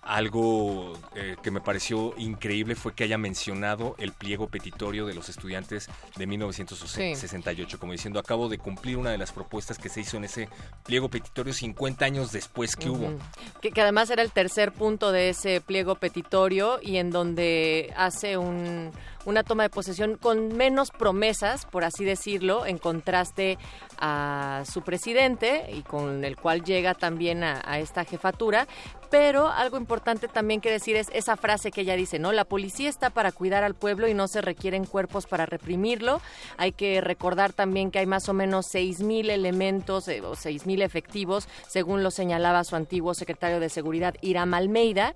Algo 0.00 0.94
eh, 1.14 1.36
que 1.42 1.50
me 1.50 1.60
pareció 1.60 2.14
increíble 2.16 2.74
fue 2.74 2.94
que 2.94 3.04
haya 3.04 3.18
mencionado 3.18 3.94
el 3.98 4.12
pliego 4.12 4.46
petitorio 4.48 5.04
de 5.04 5.12
los 5.12 5.28
estudiantes 5.28 5.90
de 6.16 6.26
1968, 6.26 7.78
como 7.78 7.92
diciendo, 7.92 8.18
acabo 8.18 8.48
de 8.48 8.56
cumplir 8.56 8.96
una 8.96 9.10
de 9.10 9.18
las 9.18 9.32
propuestas 9.32 9.76
que 9.76 9.90
se 9.90 10.00
hizo 10.00 10.16
en 10.16 10.24
ese 10.24 10.48
pliego 10.86 11.10
petitorio 11.10 11.52
50 11.52 12.06
años 12.06 12.32
después 12.32 12.74
que 12.74 12.88
hubo. 12.88 13.18
Que, 13.60 13.70
que 13.70 13.82
además 13.82 14.08
era 14.08 14.22
el 14.22 14.32
tercer 14.32 14.72
punto 14.72 15.12
de 15.12 15.28
ese 15.28 15.60
pliego 15.60 15.96
petitorio 15.96 16.78
y 16.80 16.96
en 16.96 17.10
donde 17.10 17.92
hace 17.94 18.38
un, 18.38 18.92
una 19.26 19.44
toma 19.44 19.64
de 19.64 19.70
posesión 19.70 20.16
con 20.16 20.56
menos 20.56 20.90
promesas, 20.90 21.66
por 21.66 21.84
así 21.84 22.04
decirlo, 22.04 22.64
en 22.64 22.78
contraste 22.78 23.58
a 23.98 24.62
su 24.70 24.82
presidente 24.82 25.70
y 25.72 25.82
con 25.82 26.24
el 26.24 26.36
cual 26.36 26.64
llega 26.64 26.94
también 26.94 27.44
a, 27.44 27.78
esta 27.78 28.04
jefatura. 28.04 28.66
Pero 29.10 29.48
algo 29.48 29.78
importante 29.78 30.28
también 30.28 30.60
que 30.60 30.70
decir 30.70 30.94
es 30.96 31.08
esa 31.14 31.38
frase 31.38 31.70
que 31.70 31.80
ella 31.80 31.96
dice, 31.96 32.18
¿no? 32.18 32.30
La 32.32 32.44
policía 32.44 32.90
está 32.90 33.08
para 33.08 33.32
cuidar 33.32 33.64
al 33.64 33.74
pueblo 33.74 34.06
y 34.06 34.12
no 34.12 34.28
se 34.28 34.42
requieren 34.42 34.84
cuerpos 34.84 35.26
para 35.26 35.46
reprimirlo. 35.46 36.20
Hay 36.58 36.72
que 36.72 37.00
recordar 37.00 37.54
también 37.54 37.90
que 37.90 38.00
hay 38.00 38.06
más 38.06 38.28
o 38.28 38.34
menos 38.34 38.66
6.000 38.74 39.30
elementos 39.30 40.08
eh, 40.08 40.20
o 40.20 40.32
6.000 40.32 40.82
efectivos, 40.82 41.48
según 41.66 42.02
lo 42.02 42.10
señalaba 42.10 42.64
su 42.64 42.76
antiguo 42.76 43.14
secretario 43.14 43.60
de 43.60 43.70
Seguridad, 43.70 44.14
Iram 44.20 44.52
Almeida. 44.52 45.14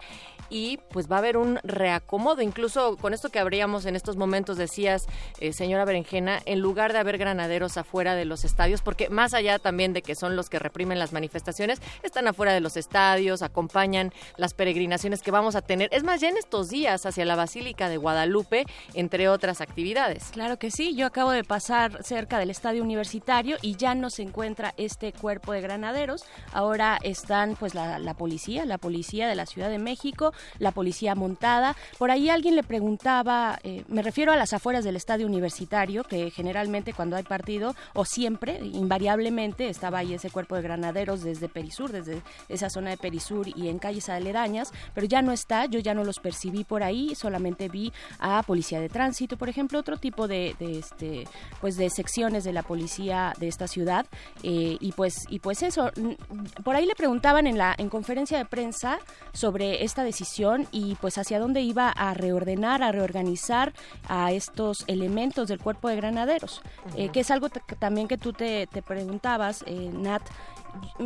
Y 0.48 0.78
pues 0.90 1.10
va 1.10 1.16
a 1.16 1.18
haber 1.18 1.36
un 1.36 1.58
reacomodo. 1.62 2.42
Incluso 2.42 2.96
con 2.96 3.14
esto 3.14 3.30
que 3.30 3.38
habríamos 3.38 3.86
en 3.86 3.96
estos 3.96 4.16
momentos, 4.16 4.56
decías, 4.56 5.06
eh, 5.40 5.52
señora 5.52 5.84
Berenjena, 5.84 6.40
en 6.44 6.60
lugar 6.60 6.92
de 6.92 6.98
haber 6.98 7.18
granaderos 7.18 7.76
afuera 7.76 8.14
de 8.14 8.24
los 8.24 8.44
estadios, 8.44 8.71
porque 8.80 9.10
más 9.10 9.34
allá 9.34 9.58
también 9.58 9.92
de 9.92 10.00
que 10.00 10.14
son 10.14 10.36
los 10.36 10.48
que 10.48 10.58
reprimen 10.58 10.98
las 10.98 11.12
manifestaciones, 11.12 11.82
están 12.02 12.28
afuera 12.28 12.54
de 12.54 12.60
los 12.60 12.76
estadios, 12.76 13.42
acompañan 13.42 14.12
las 14.36 14.54
peregrinaciones 14.54 15.20
que 15.20 15.30
vamos 15.30 15.56
a 15.56 15.62
tener. 15.62 15.90
Es 15.92 16.04
más, 16.04 16.20
ya 16.20 16.28
en 16.28 16.36
estos 16.38 16.70
días 16.70 17.04
hacia 17.04 17.24
la 17.24 17.36
Basílica 17.36 17.88
de 17.88 17.96
Guadalupe, 17.96 18.64
entre 18.94 19.28
otras 19.28 19.60
actividades. 19.60 20.30
Claro 20.32 20.58
que 20.58 20.70
sí, 20.70 20.94
yo 20.94 21.06
acabo 21.06 21.32
de 21.32 21.44
pasar 21.44 22.02
cerca 22.04 22.38
del 22.38 22.50
estadio 22.50 22.82
universitario 22.82 23.56
y 23.60 23.76
ya 23.76 23.94
no 23.94 24.10
se 24.10 24.22
encuentra 24.22 24.74
este 24.76 25.12
cuerpo 25.12 25.52
de 25.52 25.60
granaderos. 25.60 26.24
Ahora 26.52 26.98
están 27.02 27.56
pues 27.58 27.74
la, 27.74 28.14
policía, 28.14 28.64
la 28.64 28.78
policía 28.78 29.28
de 29.28 29.34
la 29.34 29.46
Ciudad 29.46 29.70
de 29.70 29.78
México, 29.78 30.32
la 30.58 30.70
policía 30.70 31.14
montada. 31.14 31.76
Por 31.98 32.10
ahí 32.10 32.30
alguien 32.30 32.56
le 32.56 32.62
preguntaba, 32.62 33.58
eh, 33.62 33.84
me 33.88 34.02
refiero 34.02 34.32
a 34.32 34.36
las 34.36 34.52
afueras 34.52 34.84
del 34.84 34.96
estadio 34.96 35.26
universitario, 35.26 36.04
que 36.04 36.30
generalmente 36.30 36.92
cuando 36.92 37.16
hay 37.16 37.24
partido, 37.24 37.74
o 37.94 38.04
siempre, 38.04 38.61
invariablemente, 38.64 39.68
estaba 39.68 39.98
ahí 39.98 40.14
ese 40.14 40.30
cuerpo 40.30 40.56
de 40.56 40.62
granaderos 40.62 41.22
desde 41.22 41.48
Perisur, 41.48 41.92
desde 41.92 42.22
esa 42.48 42.70
zona 42.70 42.90
de 42.90 42.96
Perisur 42.96 43.48
y 43.48 43.68
en 43.68 43.78
calles 43.78 44.08
aledañas, 44.08 44.72
pero 44.94 45.06
ya 45.06 45.22
no 45.22 45.32
está, 45.32 45.66
yo 45.66 45.80
ya 45.80 45.94
no 45.94 46.04
los 46.04 46.18
percibí 46.18 46.64
por 46.64 46.82
ahí, 46.82 47.14
solamente 47.14 47.68
vi 47.68 47.92
a 48.18 48.42
policía 48.42 48.80
de 48.80 48.88
tránsito, 48.88 49.36
por 49.36 49.48
ejemplo, 49.48 49.78
otro 49.78 49.96
tipo 49.96 50.28
de, 50.28 50.54
de 50.58 50.78
este, 50.78 51.24
pues 51.60 51.76
de 51.76 51.90
secciones 51.90 52.44
de 52.44 52.52
la 52.52 52.62
policía 52.62 53.34
de 53.38 53.48
esta 53.48 53.68
ciudad 53.68 54.06
eh, 54.42 54.76
y 54.80 54.92
pues 54.92 55.26
y 55.28 55.38
pues 55.38 55.62
eso, 55.62 55.90
mm, 55.96 56.62
por 56.62 56.76
ahí 56.76 56.86
le 56.86 56.94
preguntaban 56.94 57.46
en 57.46 57.58
la 57.58 57.74
en 57.76 57.88
conferencia 57.88 58.38
de 58.38 58.44
prensa 58.44 58.98
sobre 59.32 59.84
esta 59.84 60.04
decisión 60.04 60.66
y 60.72 60.96
pues 60.96 61.18
hacia 61.18 61.38
dónde 61.38 61.60
iba 61.62 61.88
a 61.88 62.14
reordenar, 62.14 62.82
a 62.82 62.92
reorganizar 62.92 63.72
a 64.08 64.32
estos 64.32 64.84
elementos 64.86 65.48
del 65.48 65.58
cuerpo 65.58 65.88
de 65.88 65.96
granaderos, 65.96 66.62
eh, 66.96 67.08
que 67.10 67.20
es 67.20 67.30
algo 67.30 67.48
también 67.78 68.08
que 68.08 68.18
tú 68.18 68.32
te, 68.32 68.51
te 68.70 68.82
preguntabas, 68.82 69.62
eh, 69.66 69.90
Nat, 69.92 70.22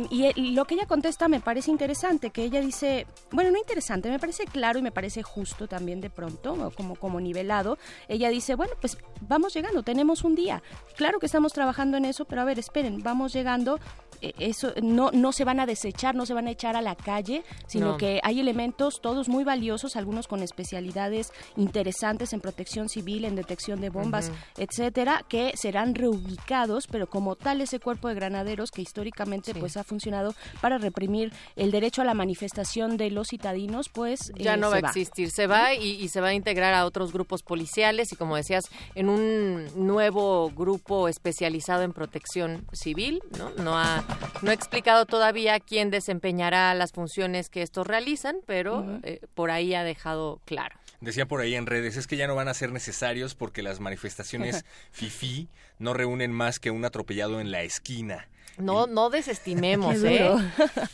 y, 0.09 0.51
lo 0.51 0.65
que 0.65 0.75
ella 0.75 0.85
contesta 0.85 1.27
me 1.27 1.39
parece 1.39 1.71
interesante, 1.71 2.29
que 2.29 2.43
ella 2.43 2.61
dice, 2.61 3.05
bueno, 3.31 3.51
no 3.51 3.57
interesante, 3.57 4.09
me 4.09 4.19
parece 4.19 4.45
claro 4.45 4.79
y 4.79 4.81
me 4.81 4.91
parece 4.91 5.23
justo 5.23 5.67
también 5.67 6.01
de 6.01 6.09
pronto, 6.09 6.71
como, 6.75 6.95
como 6.95 7.19
nivelado. 7.19 7.77
Ella 8.07 8.29
dice, 8.29 8.55
bueno, 8.55 8.73
pues 8.79 8.97
vamos 9.21 9.53
llegando, 9.53 9.83
tenemos 9.83 10.23
un 10.23 10.35
día. 10.35 10.61
Claro 10.95 11.19
que 11.19 11.25
estamos 11.25 11.53
trabajando 11.53 11.97
en 11.97 12.05
eso, 12.05 12.25
pero 12.25 12.41
a 12.41 12.45
ver, 12.45 12.59
esperen, 12.59 13.01
vamos 13.03 13.33
llegando. 13.33 13.79
eh, 14.21 14.33
Eso 14.39 14.73
no, 14.81 15.11
no 15.11 15.31
se 15.31 15.43
van 15.43 15.59
a 15.59 15.65
desechar, 15.65 16.15
no 16.15 16.25
se 16.25 16.33
van 16.33 16.47
a 16.47 16.51
echar 16.51 16.75
a 16.75 16.81
la 16.81 16.95
calle, 16.95 17.43
sino 17.67 17.91
No. 17.91 17.97
que 17.97 18.19
hay 18.23 18.39
elementos 18.39 18.99
todos 19.01 19.29
muy 19.29 19.43
valiosos, 19.43 19.95
algunos 19.95 20.27
con 20.27 20.41
especialidades 20.41 21.31
interesantes 21.55 22.33
en 22.33 22.39
protección 22.41 22.89
civil, 22.89 23.25
en 23.25 23.35
detección 23.35 23.79
de 23.81 23.89
bombas, 23.89 24.31
etcétera, 24.57 25.23
que 25.27 25.53
serán 25.55 25.93
reubicados, 25.95 26.87
pero 26.87 27.07
como 27.07 27.35
tal 27.35 27.61
ese 27.61 27.79
cuerpo 27.79 28.07
de 28.07 28.15
granaderos 28.15 28.71
que 28.71 28.81
históricamente 28.81 29.53
Sí. 29.57 29.61
pues 29.61 29.77
ha 29.77 29.83
funcionado 29.83 30.33
para 30.61 30.77
reprimir 30.77 31.31
el 31.55 31.71
derecho 31.71 32.01
a 32.01 32.05
la 32.05 32.13
manifestación 32.13 32.97
de 32.97 33.11
los 33.11 33.29
citadinos, 33.29 33.89
pues 33.89 34.31
ya 34.35 34.53
eh, 34.53 34.57
no 34.57 34.71
se 34.71 34.81
va 34.81 34.87
a 34.87 34.91
existir. 34.91 35.31
Se 35.31 35.47
va 35.47 35.73
y, 35.73 35.91
y 35.91 36.09
se 36.09 36.21
va 36.21 36.29
a 36.29 36.33
integrar 36.33 36.73
a 36.73 36.85
otros 36.85 37.11
grupos 37.11 37.43
policiales 37.43 38.11
y, 38.11 38.15
como 38.15 38.35
decías, 38.35 38.65
en 38.95 39.09
un 39.09 39.67
nuevo 39.75 40.49
grupo 40.51 41.07
especializado 41.07 41.83
en 41.83 41.93
protección 41.93 42.65
civil. 42.71 43.21
No, 43.37 43.51
no, 43.63 43.77
ha, 43.77 44.03
no 44.41 44.51
ha 44.51 44.53
explicado 44.53 45.05
todavía 45.05 45.59
quién 45.59 45.89
desempeñará 45.89 46.73
las 46.73 46.91
funciones 46.91 47.49
que 47.49 47.61
estos 47.61 47.87
realizan, 47.87 48.37
pero 48.45 48.99
eh, 49.03 49.21
por 49.33 49.51
ahí 49.51 49.73
ha 49.73 49.83
dejado 49.83 50.39
claro. 50.45 50.75
Decía 50.99 51.27
por 51.27 51.41
ahí 51.41 51.53
en 51.53 51.67
redes, 51.67 51.95
es 51.95 52.07
que 52.07 52.17
ya 52.17 52.25
no 52.25 52.33
van 52.33 52.47
a 52.47 52.53
ser 52.55 52.71
necesarios 52.71 53.35
porque 53.35 53.61
las 53.61 53.79
manifestaciones 53.79 54.65
FIFI 54.91 55.47
no 55.77 55.93
reúnen 55.93 56.31
más 56.31 56.59
que 56.59 56.71
un 56.71 56.85
atropellado 56.85 57.39
en 57.39 57.51
la 57.51 57.61
esquina. 57.61 58.27
No, 58.57 58.87
no 58.87 59.09
desestimemos, 59.09 59.95
¿eh? 60.03 60.31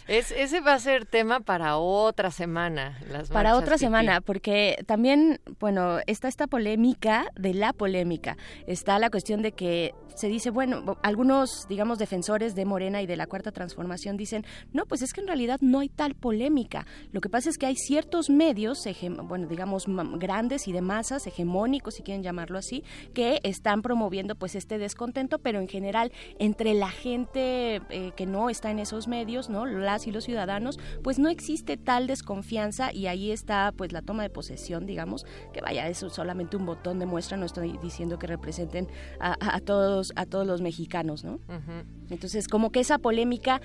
Es, 0.07 0.31
ese 0.31 0.59
va 0.59 0.73
a 0.73 0.79
ser 0.79 1.05
tema 1.05 1.39
para 1.39 1.77
otra 1.77 2.31
semana. 2.31 2.99
Las 3.09 3.29
para 3.29 3.55
otra 3.55 3.77
semana, 3.77 4.21
porque 4.21 4.83
también, 4.85 5.39
bueno, 5.59 5.99
está 6.07 6.27
esta 6.27 6.47
polémica 6.47 7.25
de 7.35 7.53
la 7.53 7.73
polémica. 7.73 8.37
Está 8.67 8.99
la 8.99 9.09
cuestión 9.09 9.41
de 9.41 9.53
que 9.53 9.93
se 10.15 10.27
dice, 10.27 10.49
bueno, 10.49 10.97
algunos, 11.01 11.67
digamos, 11.67 11.97
defensores 11.97 12.53
de 12.55 12.65
Morena 12.65 13.01
y 13.01 13.07
de 13.07 13.15
la 13.15 13.27
Cuarta 13.27 13.51
Transformación 13.51 14.17
dicen, 14.17 14.45
no, 14.71 14.85
pues 14.85 15.01
es 15.01 15.13
que 15.13 15.21
en 15.21 15.27
realidad 15.27 15.59
no 15.61 15.79
hay 15.79 15.89
tal 15.89 16.15
polémica. 16.15 16.85
Lo 17.11 17.21
que 17.21 17.29
pasa 17.29 17.49
es 17.49 17.57
que 17.57 17.65
hay 17.65 17.75
ciertos 17.75 18.29
medios, 18.29 18.79
bueno, 19.23 19.47
digamos, 19.47 19.85
grandes 20.17 20.67
y 20.67 20.71
de 20.71 20.81
masas, 20.81 21.25
hegemónicos, 21.25 21.95
si 21.95 22.03
quieren 22.03 22.23
llamarlo 22.23 22.57
así, 22.57 22.83
que 23.13 23.39
están 23.43 23.81
promoviendo 23.81 24.35
pues 24.35 24.55
este 24.55 24.77
descontento, 24.77 25.39
pero 25.39 25.59
en 25.59 25.67
general 25.67 26.11
entre 26.39 26.73
la 26.73 26.89
gente 26.89 27.52
eh, 27.53 28.11
que 28.15 28.25
no 28.25 28.49
está 28.49 28.71
en 28.71 28.79
esos 28.79 29.07
medios, 29.07 29.49
¿no? 29.49 29.65
Las 29.65 30.07
y 30.07 30.11
los 30.11 30.23
ciudadanos, 30.23 30.79
pues 31.03 31.19
no 31.19 31.29
existe 31.29 31.77
tal 31.77 32.07
desconfianza 32.07 32.91
y 32.93 33.07
ahí 33.07 33.31
está 33.31 33.73
pues 33.75 33.91
la 33.91 34.01
toma 34.01 34.23
de 34.23 34.29
posesión, 34.29 34.85
digamos, 34.85 35.25
que 35.53 35.61
vaya, 35.61 35.87
eso 35.87 36.07
es 36.07 36.13
solamente 36.13 36.57
un 36.57 36.65
botón 36.65 36.99
de 36.99 37.05
muestra, 37.05 37.37
no 37.37 37.45
estoy 37.45 37.77
diciendo 37.81 38.19
que 38.19 38.27
representen 38.27 38.87
a, 39.19 39.59
todos 39.61 40.13
a 40.15 40.25
todos 40.25 40.45
los 40.45 40.61
mexicanos, 40.61 41.23
¿no? 41.23 41.39
Entonces, 42.09 42.47
como 42.47 42.71
que 42.71 42.79
esa 42.79 42.97
polémica 42.97 43.61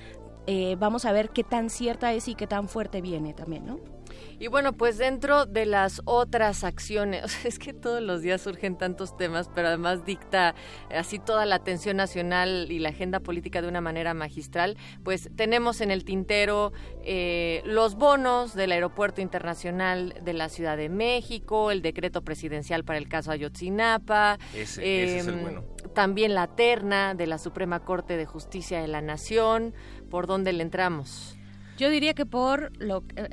eh, 0.47 0.77
vamos 0.79 1.05
a 1.05 1.13
ver 1.13 1.29
qué 1.29 1.45
tan 1.45 1.69
cierta 1.69 2.15
es 2.15 2.27
y 2.27 2.35
qué 2.35 2.47
tan 2.47 2.69
fuerte 2.69 3.03
viene 3.03 3.35
también, 3.35 3.67
¿no? 3.67 3.81
Y 4.39 4.49
bueno, 4.49 4.73
pues 4.73 4.99
dentro 4.99 5.47
de 5.47 5.67
las 5.67 6.03
otras 6.05 6.65
acciones, 6.65 7.25
es 7.45 7.59
que 7.59 7.73
todos 7.73 8.03
los 8.03 8.23
días 8.23 8.43
surgen 8.43 8.77
tantos 8.77 9.17
temas, 9.17 9.51
pero 9.55 9.69
además 9.69 10.05
dicta 10.05 10.55
así 10.95 11.19
toda 11.19 11.47
la 11.47 11.57
atención 11.57 11.97
nacional 11.97 12.69
y 12.71 12.79
la 12.79 12.91
agenda 12.91 13.21
política 13.21 13.63
de 13.63 13.69
una 13.69 13.81
manera 13.81 14.15
magistral, 14.15 14.77
pues 15.03 15.31
tenemos 15.37 15.81
en 15.81 15.91
el 15.91 16.05
tintero 16.05 16.73
eh, 17.03 17.63
los 17.65 17.95
bonos 17.95 18.55
del 18.55 18.73
Aeropuerto 18.73 19.21
Internacional 19.21 20.15
de 20.23 20.33
la 20.33 20.49
Ciudad 20.49 20.77
de 20.77 20.89
México, 20.89 21.71
el 21.71 21.83
decreto 21.83 22.23
presidencial 22.23 22.85
para 22.85 22.99
el 22.99 23.09
caso 23.09 23.31
Ayotzinapa, 23.31 24.39
Ese, 24.55 25.05
ese 25.05 25.19
es 25.19 25.27
el 25.27 25.35
em, 25.35 25.43
bueno. 25.43 25.65
también 25.95 26.35
la 26.35 26.47
terna 26.47 27.15
de 27.15 27.27
la 27.27 27.39
Suprema 27.39 27.81
Corte 27.81 28.17
de 28.17 28.27
Justicia 28.27 28.81
de 28.81 28.89
la 28.89 29.01
Nación, 29.01 29.75
¿por 30.11 30.27
dónde 30.27 30.53
le 30.53 30.63
entramos? 30.63 31.38
Yo 31.79 31.91
diría 31.91 32.13
que 32.15 32.27
por 32.27 32.73
lo 32.79 33.05
eh, 33.17 33.29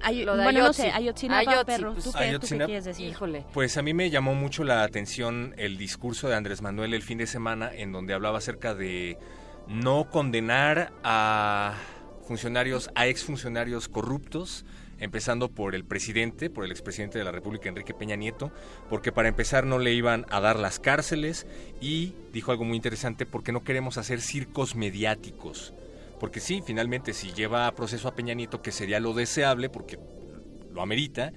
ay- 0.00 0.24
Lo 0.24 0.36
de 0.36 0.44
bueno, 0.44 0.60
no 0.60 0.72
sé, 0.72 0.90
Ayotzinapa, 0.90 1.50
Ayotzi, 1.50 1.64
perro, 1.66 1.92
pues, 1.92 2.04
¿tú, 2.04 2.12
qué, 2.12 2.38
¿tú 2.38 2.46
qué 2.46 2.64
quieres 2.64 2.84
decir? 2.84 3.08
Híjole. 3.08 3.44
Pues 3.52 3.76
a 3.76 3.82
mí 3.82 3.92
me 3.92 4.08
llamó 4.10 4.34
mucho 4.34 4.64
la 4.64 4.82
atención 4.84 5.54
el 5.58 5.76
discurso 5.76 6.28
de 6.28 6.34
Andrés 6.36 6.62
Manuel 6.62 6.94
el 6.94 7.02
fin 7.02 7.18
de 7.18 7.26
semana 7.26 7.70
en 7.74 7.92
donde 7.92 8.14
hablaba 8.14 8.38
acerca 8.38 8.74
de 8.74 9.18
no 9.66 10.08
condenar 10.10 10.92
a 11.04 11.74
funcionarios, 12.26 12.90
a 12.94 13.06
exfuncionarios 13.06 13.88
corruptos, 13.88 14.64
empezando 14.98 15.48
por 15.50 15.74
el 15.74 15.84
presidente, 15.84 16.50
por 16.50 16.64
el 16.64 16.70
expresidente 16.70 17.18
de 17.18 17.24
la 17.24 17.30
República, 17.32 17.68
Enrique 17.68 17.94
Peña 17.94 18.16
Nieto, 18.16 18.50
porque 18.90 19.12
para 19.12 19.28
empezar 19.28 19.64
no 19.64 19.78
le 19.78 19.92
iban 19.92 20.26
a 20.30 20.40
dar 20.40 20.58
las 20.58 20.78
cárceles 20.80 21.46
y 21.80 22.14
dijo 22.32 22.50
algo 22.50 22.64
muy 22.64 22.76
interesante, 22.76 23.24
porque 23.26 23.52
no 23.52 23.62
queremos 23.62 23.96
hacer 23.98 24.20
circos 24.20 24.74
mediáticos. 24.74 25.72
Porque 26.18 26.40
sí, 26.40 26.62
finalmente, 26.64 27.12
si 27.12 27.32
lleva 27.32 27.66
a 27.66 27.74
proceso 27.74 28.08
a 28.08 28.14
Peña 28.14 28.34
Nieto, 28.34 28.60
que 28.62 28.72
sería 28.72 29.00
lo 29.00 29.12
deseable, 29.14 29.68
porque 29.70 29.98
lo 30.72 30.82
amerita, 30.82 31.32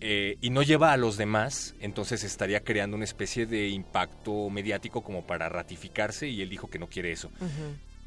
eh, 0.00 0.36
y 0.40 0.50
no 0.50 0.62
lleva 0.62 0.92
a 0.92 0.96
los 0.96 1.16
demás, 1.16 1.74
entonces 1.80 2.24
estaría 2.24 2.60
creando 2.60 2.96
una 2.96 3.04
especie 3.04 3.44
de 3.46 3.68
impacto 3.68 4.48
mediático 4.48 5.02
como 5.02 5.26
para 5.26 5.48
ratificarse 5.48 6.28
y 6.28 6.40
él 6.40 6.48
dijo 6.48 6.70
que 6.70 6.78
no 6.78 6.86
quiere 6.88 7.12
eso. 7.12 7.30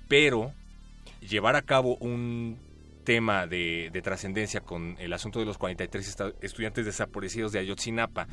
Pero 0.08 0.54
llevar 1.22 1.56
a 1.56 1.62
cabo 1.62 1.98
un 1.98 2.58
tema 3.04 3.46
de, 3.48 3.90
de 3.92 4.02
trascendencia 4.02 4.62
con 4.62 4.96
el 5.00 5.12
asunto 5.14 5.40
de 5.40 5.46
los 5.46 5.58
43 5.58 6.08
esta- 6.08 6.32
estudiantes 6.42 6.86
desaparecidos 6.86 7.52
de 7.52 7.60
Ayotzinapa, 7.60 8.28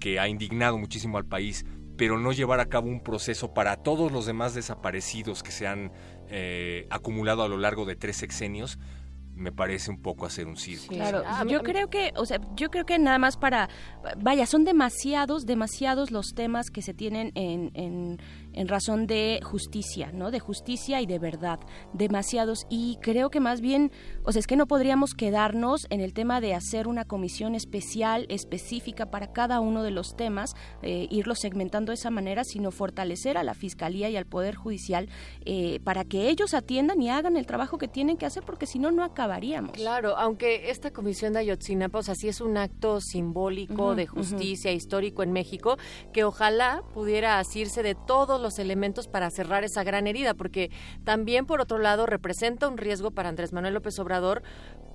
que 0.00 0.18
ha 0.18 0.28
indignado 0.28 0.78
muchísimo 0.78 1.18
al 1.18 1.26
país, 1.26 1.64
pero 1.96 2.18
no 2.18 2.32
llevar 2.32 2.58
a 2.58 2.66
cabo 2.66 2.88
un 2.88 3.00
proceso 3.02 3.52
para 3.54 3.76
todos 3.76 4.10
los 4.10 4.26
demás 4.26 4.54
desaparecidos 4.54 5.42
que 5.42 5.52
se 5.52 5.66
han 5.66 5.92
eh, 6.28 6.86
acumulado 6.90 7.42
a 7.42 7.48
lo 7.48 7.56
largo 7.58 7.84
de 7.84 7.96
tres 7.96 8.16
sexenios, 8.16 8.78
me 9.34 9.50
parece 9.50 9.90
un 9.90 10.00
poco 10.00 10.26
hacer 10.26 10.46
un 10.46 10.56
circo. 10.56 10.94
Claro, 10.94 11.22
Ah, 11.26 11.44
yo 11.46 11.62
creo 11.62 11.90
que, 11.90 12.12
o 12.16 12.24
sea, 12.24 12.40
yo 12.54 12.70
creo 12.70 12.86
que 12.86 12.98
nada 12.98 13.18
más 13.18 13.36
para, 13.36 13.68
vaya, 14.16 14.46
son 14.46 14.64
demasiados, 14.64 15.44
demasiados 15.44 16.10
los 16.10 16.34
temas 16.34 16.70
que 16.70 16.82
se 16.82 16.94
tienen 16.94 17.32
en, 17.34 17.70
en, 17.74 18.18
en 18.54 18.68
razón 18.68 19.06
de 19.06 19.40
justicia, 19.42 20.10
¿no? 20.12 20.30
De 20.30 20.40
justicia 20.40 21.00
y 21.00 21.06
de 21.06 21.18
verdad, 21.18 21.60
demasiados. 21.92 22.66
Y 22.68 22.98
creo 23.00 23.30
que 23.30 23.40
más 23.40 23.60
bien, 23.60 23.92
o 24.24 24.32
sea, 24.32 24.40
es 24.40 24.46
que 24.46 24.56
no 24.56 24.66
podríamos 24.66 25.14
quedarnos 25.14 25.86
en 25.90 26.00
el 26.00 26.12
tema 26.12 26.40
de 26.40 26.54
hacer 26.54 26.88
una 26.88 27.04
comisión 27.04 27.54
especial, 27.54 28.26
específica 28.28 29.10
para 29.10 29.32
cada 29.32 29.60
uno 29.60 29.82
de 29.82 29.90
los 29.90 30.16
temas, 30.16 30.54
eh, 30.82 31.08
irlos 31.10 31.40
segmentando 31.40 31.90
de 31.90 31.94
esa 31.94 32.10
manera, 32.10 32.44
sino 32.44 32.70
fortalecer 32.70 33.36
a 33.36 33.42
la 33.42 33.54
Fiscalía 33.54 34.08
y 34.08 34.16
al 34.16 34.26
Poder 34.26 34.54
Judicial 34.54 35.08
eh, 35.44 35.80
para 35.84 36.04
que 36.04 36.28
ellos 36.28 36.54
atiendan 36.54 37.00
y 37.02 37.10
hagan 37.10 37.36
el 37.36 37.46
trabajo 37.46 37.78
que 37.78 37.88
tienen 37.88 38.16
que 38.16 38.26
hacer, 38.26 38.44
porque 38.44 38.66
si 38.66 38.78
no, 38.78 38.90
no 38.90 39.04
acabaríamos. 39.04 39.72
Claro, 39.72 40.16
aunque 40.16 40.70
esta 40.70 40.92
comisión 40.92 41.32
de 41.32 41.40
Ayotzinapa, 41.40 41.98
o 41.98 42.02
sea, 42.02 42.14
sí 42.14 42.28
es 42.28 42.40
un 42.40 42.56
acto 42.56 43.00
simbólico 43.00 43.94
de 43.94 44.06
justicia 44.06 44.72
histórico 44.72 45.22
en 45.22 45.32
México, 45.32 45.76
que 46.12 46.24
ojalá 46.24 46.82
pudiera 46.92 47.38
asirse 47.38 47.82
de 47.82 47.94
todos 47.94 48.40
los 48.44 48.60
elementos 48.60 49.08
para 49.08 49.30
cerrar 49.30 49.64
esa 49.64 49.82
gran 49.82 50.06
herida, 50.06 50.34
porque 50.34 50.70
también, 51.02 51.46
por 51.46 51.60
otro 51.60 51.78
lado, 51.78 52.06
representa 52.06 52.68
un 52.68 52.78
riesgo 52.78 53.10
para 53.10 53.28
Andrés 53.28 53.52
Manuel 53.52 53.74
López 53.74 53.98
Obrador 53.98 54.42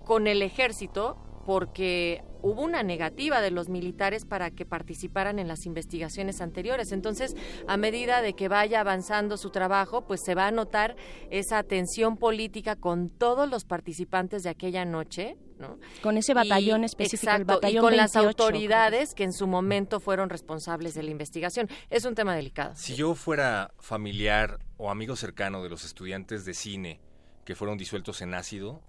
con 0.05 0.27
el 0.27 0.41
ejército, 0.41 1.17
porque 1.45 2.23
hubo 2.41 2.62
una 2.62 2.83
negativa 2.83 3.41
de 3.41 3.51
los 3.51 3.69
militares 3.69 4.25
para 4.25 4.51
que 4.51 4.65
participaran 4.65 5.39
en 5.39 5.47
las 5.47 5.65
investigaciones 5.65 6.41
anteriores. 6.41 6.91
Entonces, 6.91 7.35
a 7.67 7.75
medida 7.75 8.21
de 8.21 8.33
que 8.33 8.47
vaya 8.47 8.81
avanzando 8.81 9.35
su 9.35 9.49
trabajo, 9.49 10.05
pues 10.05 10.21
se 10.23 10.35
va 10.35 10.47
a 10.47 10.51
notar 10.51 10.95
esa 11.31 11.63
tensión 11.63 12.17
política 12.17 12.75
con 12.75 13.09
todos 13.09 13.49
los 13.49 13.65
participantes 13.65 14.43
de 14.43 14.49
aquella 14.49 14.85
noche, 14.85 15.38
¿no? 15.60 15.78
Con 16.02 16.17
ese 16.17 16.34
batallón 16.34 16.82
Y- 16.82 16.86
específico, 16.86 17.30
el 17.32 17.41
exacto, 17.41 17.54
batallón 17.56 17.78
y 17.78 17.88
con 17.88 17.98
las 17.98 18.13
28, 18.13 18.28
autoridades 18.43 19.13
que 19.13 19.24
en 19.26 19.34
su 19.34 19.45
momento 19.45 20.00
fueron 20.00 20.30
responsables 20.30 20.93
de 20.93 21.04
la 21.04 21.12
investigación. 21.12 21.69
Es 21.89 22.06
un 22.06 22.15
tema 22.15 22.36
delicado. 22.36 22.74
Si 22.76 22.95
yo 22.95 23.13
fuera 23.13 23.72
familiar 23.80 24.60
o 24.78 24.89
amigo 24.89 25.15
cercano 25.15 25.62
de 25.62 25.69
los 25.69 25.84
estudiantes 25.84 26.45
de 26.45 26.54
cine 26.54 27.00
que 27.45 27.56
fueron 27.56 27.78
disueltos 27.78 28.22
en 28.22 28.34
ácido, 28.34 28.82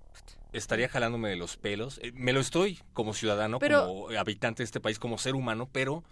estaría 0.52 0.88
jalándome 0.88 1.28
de 1.28 1.36
los 1.36 1.56
pelos. 1.56 1.98
Eh, 2.02 2.12
Me 2.14 2.32
lo 2.32 2.40
estoy 2.40 2.80
como 2.92 3.14
ciudadano, 3.14 3.58
Pero- 3.58 3.86
como 3.86 4.08
habitante 4.18 4.62
de 4.62 4.64
este 4.64 4.80
país, 4.80 4.98
como 4.98 5.18
ser 5.18 5.34
humano, 5.34 5.68
pero 5.72 6.04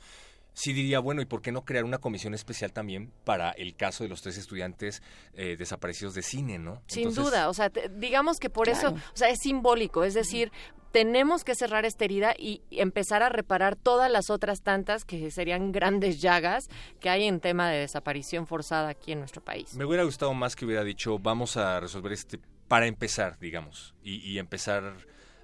sí 0.59 0.73
diría, 0.73 0.99
bueno, 0.99 1.23
¿y 1.23 1.25
por 1.27 1.41
qué 1.41 1.53
no 1.53 1.65
crear 1.65 1.85
una 1.85 1.99
comisión 1.99 2.35
especial 2.35 2.73
también 2.73 3.13
para 3.25 3.53
el 3.53 3.77
caso 3.77 4.03
de 4.03 4.11
los 4.11 4.23
tres 4.23 4.37
estudiantes 4.39 5.03
eh, 5.35 5.55
desaparecidos 5.57 6.15
de 6.15 6.23
cine, 6.23 6.59
¿no? 6.59 6.83
Sin 6.89 7.09
Entonces, 7.09 7.25
duda, 7.25 7.49
o 7.49 7.55
sea, 7.55 7.71
te- 7.71 7.89
digamos 7.89 8.39
que 8.39 8.51
por 8.51 8.67
Claro. 8.69 8.89
eso, 8.89 8.97
o 9.15 9.17
sea, 9.17 9.29
es 9.29 9.39
simbólico, 9.41 10.03
es 10.03 10.15
decir, 10.15 10.51
tenemos 10.91 11.45
que 11.45 11.55
cerrar 11.55 11.85
esta 11.85 12.05
herida 12.07 12.35
y 12.37 12.63
empezar 12.71 13.23
a 13.23 13.29
reparar 13.29 13.77
todas 13.77 14.11
las 14.11 14.31
otras 14.31 14.63
tantas 14.63 15.05
que 15.05 15.31
serían 15.31 15.71
grandes 15.71 16.21
llagas 16.21 16.69
que 16.99 17.11
hay 17.11 17.25
en 17.25 17.41
tema 17.41 17.69
de 17.71 17.79
desaparición 17.81 18.47
forzada 18.47 18.89
aquí 18.89 19.13
en 19.13 19.19
nuestro 19.21 19.45
país. 19.45 19.75
Me 19.75 19.85
hubiera 19.85 20.03
gustado 20.05 20.33
más 20.35 20.57
que 20.57 20.65
hubiera 20.65 20.83
dicho, 20.85 21.19
vamos 21.19 21.57
a 21.59 21.79
resolver 21.79 22.13
este, 22.13 22.41
para 22.69 22.87
empezar, 22.87 23.39
digamos, 23.39 23.95
y, 24.03 24.17
y 24.29 24.39
empezar 24.39 24.95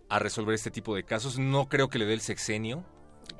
a 0.09 0.19
resolver 0.19 0.55
este 0.55 0.71
tipo 0.71 0.95
de 0.97 1.05
casos. 1.05 1.39
No 1.39 1.69
creo 1.69 1.89
que 1.89 1.99
le 1.99 2.07
dé 2.07 2.15
el 2.15 2.21
sexenio. 2.21 2.85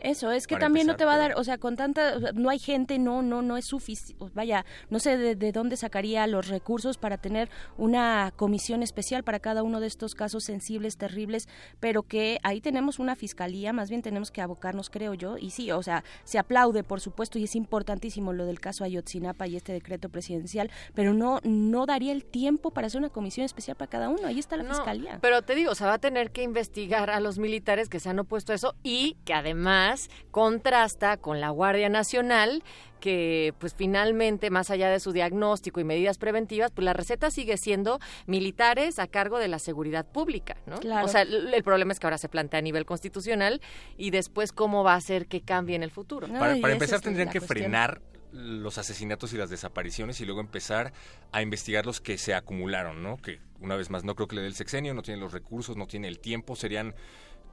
Eso, 0.05 0.31
es 0.31 0.47
que 0.47 0.57
también 0.57 0.87
no 0.87 0.97
te 0.97 1.05
va 1.05 1.15
a 1.15 1.19
dar, 1.19 1.35
o 1.37 1.45
sea, 1.45 1.59
con 1.59 1.77
tanta, 1.77 2.17
o 2.17 2.21
sea, 2.21 2.33
no 2.33 2.51
hay 2.51 2.59
gente, 2.59 2.99
no, 2.99 3.23
no, 3.23 3.43
no 3.43 3.57
es 3.57 3.65
suficiente, 3.65 4.25
vaya, 4.35 4.65
no 4.91 4.99
sé 4.99 5.17
de, 5.17 5.35
de 5.35 5.51
dónde 5.51 5.77
sacaría 5.77 6.27
los 6.27 6.49
recursos 6.49 6.99
para 6.99 7.17
tener 7.17 7.49
una 7.79 8.33
comisión 8.37 8.83
especial 8.83 9.25
para 9.25 9.41
cada 9.41 9.63
uno 9.63 9.81
de 9.81 9.87
estos 9.87 10.15
casos 10.15 10.45
sensibles, 10.45 10.97
terribles, 10.99 11.49
pero 11.81 12.03
que 12.03 12.39
ahí 12.43 12.61
tenemos 12.61 12.99
una 12.99 13.17
fiscalía, 13.17 13.73
más 13.73 13.89
bien 13.89 14.03
tenemos 14.03 14.31
que 14.31 14.43
abocarnos, 14.43 14.91
creo 14.91 15.15
yo, 15.15 15.39
y 15.39 15.51
sí, 15.51 15.71
o 15.71 15.83
sea, 15.83 16.05
se 16.25 16.39
aplaude, 16.39 16.85
por 16.85 17.01
supuesto, 17.01 17.39
y 17.39 17.45
es 17.45 17.55
importantísimo 17.57 18.33
lo 18.33 18.45
del 18.45 18.61
caso 18.61 18.85
Ayotzinapa 18.85 19.47
y 19.47 19.57
este 19.57 19.73
decreto 19.73 20.11
presidencial, 20.11 20.71
pero 20.95 21.15
no, 21.15 21.41
no 21.45 21.87
daría 21.87 22.13
el 22.13 22.25
tiempo 22.25 22.71
para 22.73 22.89
hacer 22.89 22.99
una 22.99 23.09
comisión 23.11 23.47
especial 23.47 23.77
para 23.77 23.91
cada 23.91 24.09
uno, 24.11 24.27
ahí 24.27 24.39
está 24.39 24.57
la 24.57 24.65
No, 24.65 24.75
fiscalía. 24.75 25.19
Pero 25.23 25.43
te 25.43 25.55
digo, 25.55 25.73
o 25.73 25.75
sea, 25.75 25.87
va 25.87 25.95
a 25.95 25.99
tener 25.99 26.31
que 26.31 26.43
investigar 26.43 27.09
a 27.11 27.21
los 27.21 27.39
militares 27.39 27.89
que 27.89 28.01
se 28.01 28.11
han 28.11 28.19
opuesto 28.19 28.53
a 28.53 28.55
eso 28.57 28.75
y 28.83 29.17
que 29.25 29.33
además 29.35 29.94
contrasta 30.31 31.17
con 31.17 31.41
la 31.41 31.51
Guardia 31.51 31.89
Nacional 31.89 32.63
que 33.05 33.53
pues 33.59 33.75
finalmente 33.75 34.49
más 34.49 34.71
allá 34.71 34.89
de 34.89 34.99
su 34.99 35.13
diagnóstico 35.13 35.79
y 35.79 35.85
medidas 35.85 36.17
preventivas, 36.17 36.71
pues 36.71 36.87
la 36.87 36.95
receta 36.95 37.31
sigue 37.31 37.59
siendo 37.59 38.01
militares 38.27 38.99
a 38.99 39.07
cargo 39.07 39.39
de 39.39 39.49
la 39.49 39.59
seguridad 39.59 40.07
pública, 40.07 40.57
¿no? 40.65 40.79
Claro. 40.79 41.05
O 41.05 41.09
sea, 41.11 41.21
el, 41.21 41.53
el 41.53 41.63
problema 41.63 41.93
es 41.93 42.01
que 42.01 42.07
ahora 42.07 42.17
se 42.17 42.31
plantea 42.31 42.61
a 42.61 42.63
nivel 42.63 42.87
constitucional 42.87 43.61
y 43.99 44.11
después 44.11 44.53
cómo 44.53 44.85
va 44.85 44.95
a 44.95 45.01
ser 45.03 45.27
que 45.27 45.43
cambie 45.43 45.77
en 45.77 45.83
el 45.83 45.91
futuro. 45.91 46.29
No, 46.29 46.39
Para, 46.39 46.55
empezar 46.55 47.03
tendrían 47.03 47.29
que 47.29 47.41
cuestión. 47.41 47.65
frenar 47.65 48.01
los 48.33 48.79
asesinatos 48.79 49.33
y 49.35 49.37
las 49.37 49.51
desapariciones 49.51 50.21
y 50.23 50.25
luego 50.25 50.41
empezar 50.41 50.95
a 51.31 51.43
investigar 51.43 51.85
los 51.85 52.01
que 52.01 52.17
se 52.17 52.35
acumularon, 52.35 53.03
¿no? 53.03 53.19
Que 53.19 53.39
una 53.61 53.77
vez 53.77 53.91
más 53.91 54.03
no 54.05 54.15
creo 54.15 54.29
que 54.29 54.37
le 54.37 54.43
dé 54.43 54.49
el 54.49 54.55
sexenio, 54.55 54.95
no 54.95 55.03
tiene 55.03 55.21
los 55.21 55.33
recursos, 55.33 55.77
no 55.77 55.87
tiene 55.87 56.09
el 56.09 56.19
tiempo, 56.19 56.57
serían 56.57 56.95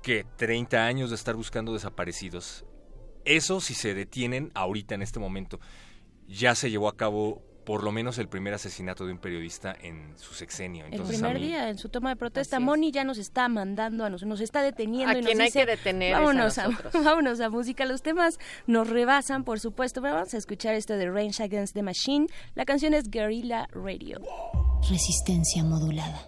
que 0.02 0.26
30 0.38 0.86
años 0.86 1.10
de 1.10 1.16
estar 1.16 1.36
buscando 1.36 1.74
desaparecidos. 1.74 2.66
Eso 3.26 3.62
si 3.62 3.74
se 3.76 3.94
detienen 3.94 4.52
ahorita 4.56 4.96
en 4.96 5.02
este 5.02 5.20
momento. 5.20 5.60
Ya 6.28 6.56
se 6.56 6.70
llevó 6.72 6.88
a 6.88 6.98
cabo 6.98 7.44
por 7.66 7.84
lo 7.84 7.92
menos 7.92 8.18
el 8.18 8.28
primer 8.28 8.56
asesinato 8.56 9.06
de 9.06 9.12
un 9.12 9.20
periodista 9.20 9.76
en 9.80 10.18
su 10.18 10.34
sexenio. 10.34 10.86
El 10.88 10.94
Entonces, 10.94 11.18
a 11.22 11.28
primer 11.28 11.40
mí- 11.40 11.48
día 11.48 11.70
en 11.70 11.78
su 11.78 11.90
toma 11.90 12.10
de 12.10 12.16
protesta. 12.16 12.60
Moni 12.60 12.92
ya 12.92 13.04
nos 13.04 13.20
está 13.20 13.48
mandando 13.50 14.04
a 14.04 14.10
nos, 14.10 14.24
nos 14.24 14.42
está 14.42 14.64
deteniendo 14.64 15.10
A 15.16 15.20
y 15.20 15.22
quien 15.22 15.38
nos 15.38 15.42
hay 15.42 15.46
dice, 15.50 15.60
que 15.60 15.66
detener 15.68 16.16
a 16.16 16.20
vámonos 16.22 16.58
a, 16.58 16.68
nosotros". 16.70 16.94
vámonos 17.06 17.40
a 17.40 17.50
música. 17.52 17.86
Los 17.86 18.02
temas 18.02 18.40
nos 18.66 18.90
rebasan, 18.90 19.44
por 19.44 19.60
supuesto, 19.60 20.02
pero 20.02 20.16
vamos 20.16 20.34
a 20.34 20.38
escuchar 20.38 20.74
esto 20.74 20.96
de 20.98 21.12
Range 21.12 21.44
Against 21.44 21.76
the 21.76 21.84
Machine. 21.84 22.26
La 22.56 22.66
canción 22.66 22.96
es 22.96 23.12
Guerrilla 23.12 23.68
Radio. 23.74 24.20
Resistencia 24.90 25.64
modulada. 25.64 26.28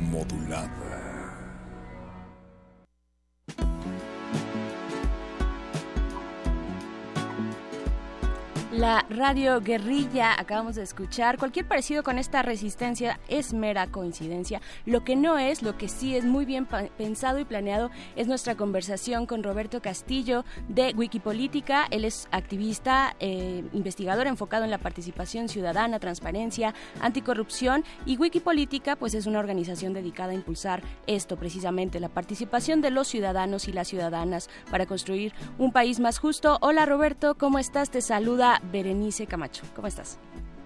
Modulada. 0.00 1.10
La 8.72 9.04
radio 9.10 9.60
guerrilla 9.60 10.38
acabamos 10.38 10.76
de 10.76 10.84
escuchar. 10.84 11.38
Cualquier 11.38 11.66
parecido 11.66 12.02
con 12.02 12.18
esta 12.18 12.42
resistencia 12.42 13.18
es 13.30 13.52
mera 13.52 13.86
coincidencia. 13.86 14.60
Lo 14.84 15.04
que 15.04 15.16
no 15.16 15.38
es, 15.38 15.62
lo 15.62 15.78
que 15.78 15.88
sí 15.88 16.16
es 16.16 16.24
muy 16.24 16.44
bien 16.44 16.66
pensado 16.98 17.38
y 17.38 17.44
planeado 17.44 17.90
es 18.16 18.26
nuestra 18.26 18.56
conversación 18.56 19.26
con 19.26 19.42
Roberto 19.42 19.80
Castillo 19.80 20.44
de 20.68 20.92
Wikipolítica. 20.96 21.86
Él 21.90 22.04
es 22.04 22.28
activista, 22.30 23.16
eh, 23.20 23.64
investigador 23.72 24.26
enfocado 24.26 24.64
en 24.64 24.70
la 24.70 24.78
participación 24.78 25.48
ciudadana, 25.48 25.98
transparencia, 25.98 26.74
anticorrupción 27.00 27.84
y 28.06 28.16
Wikipolítica 28.16 28.96
pues 28.96 29.14
es 29.14 29.26
una 29.26 29.38
organización 29.38 29.92
dedicada 29.92 30.32
a 30.32 30.34
impulsar 30.34 30.82
esto 31.06 31.36
precisamente, 31.36 32.00
la 32.00 32.08
participación 32.08 32.80
de 32.80 32.90
los 32.90 33.08
ciudadanos 33.08 33.68
y 33.68 33.72
las 33.72 33.88
ciudadanas 33.88 34.50
para 34.70 34.86
construir 34.86 35.32
un 35.58 35.72
país 35.72 36.00
más 36.00 36.18
justo. 36.18 36.58
Hola 36.60 36.86
Roberto, 36.86 37.36
¿cómo 37.36 37.58
estás? 37.58 37.90
Te 37.90 38.02
saluda 38.02 38.60
Berenice 38.72 39.26
Camacho. 39.26 39.62
¿Cómo 39.74 39.88
estás? 39.88 40.18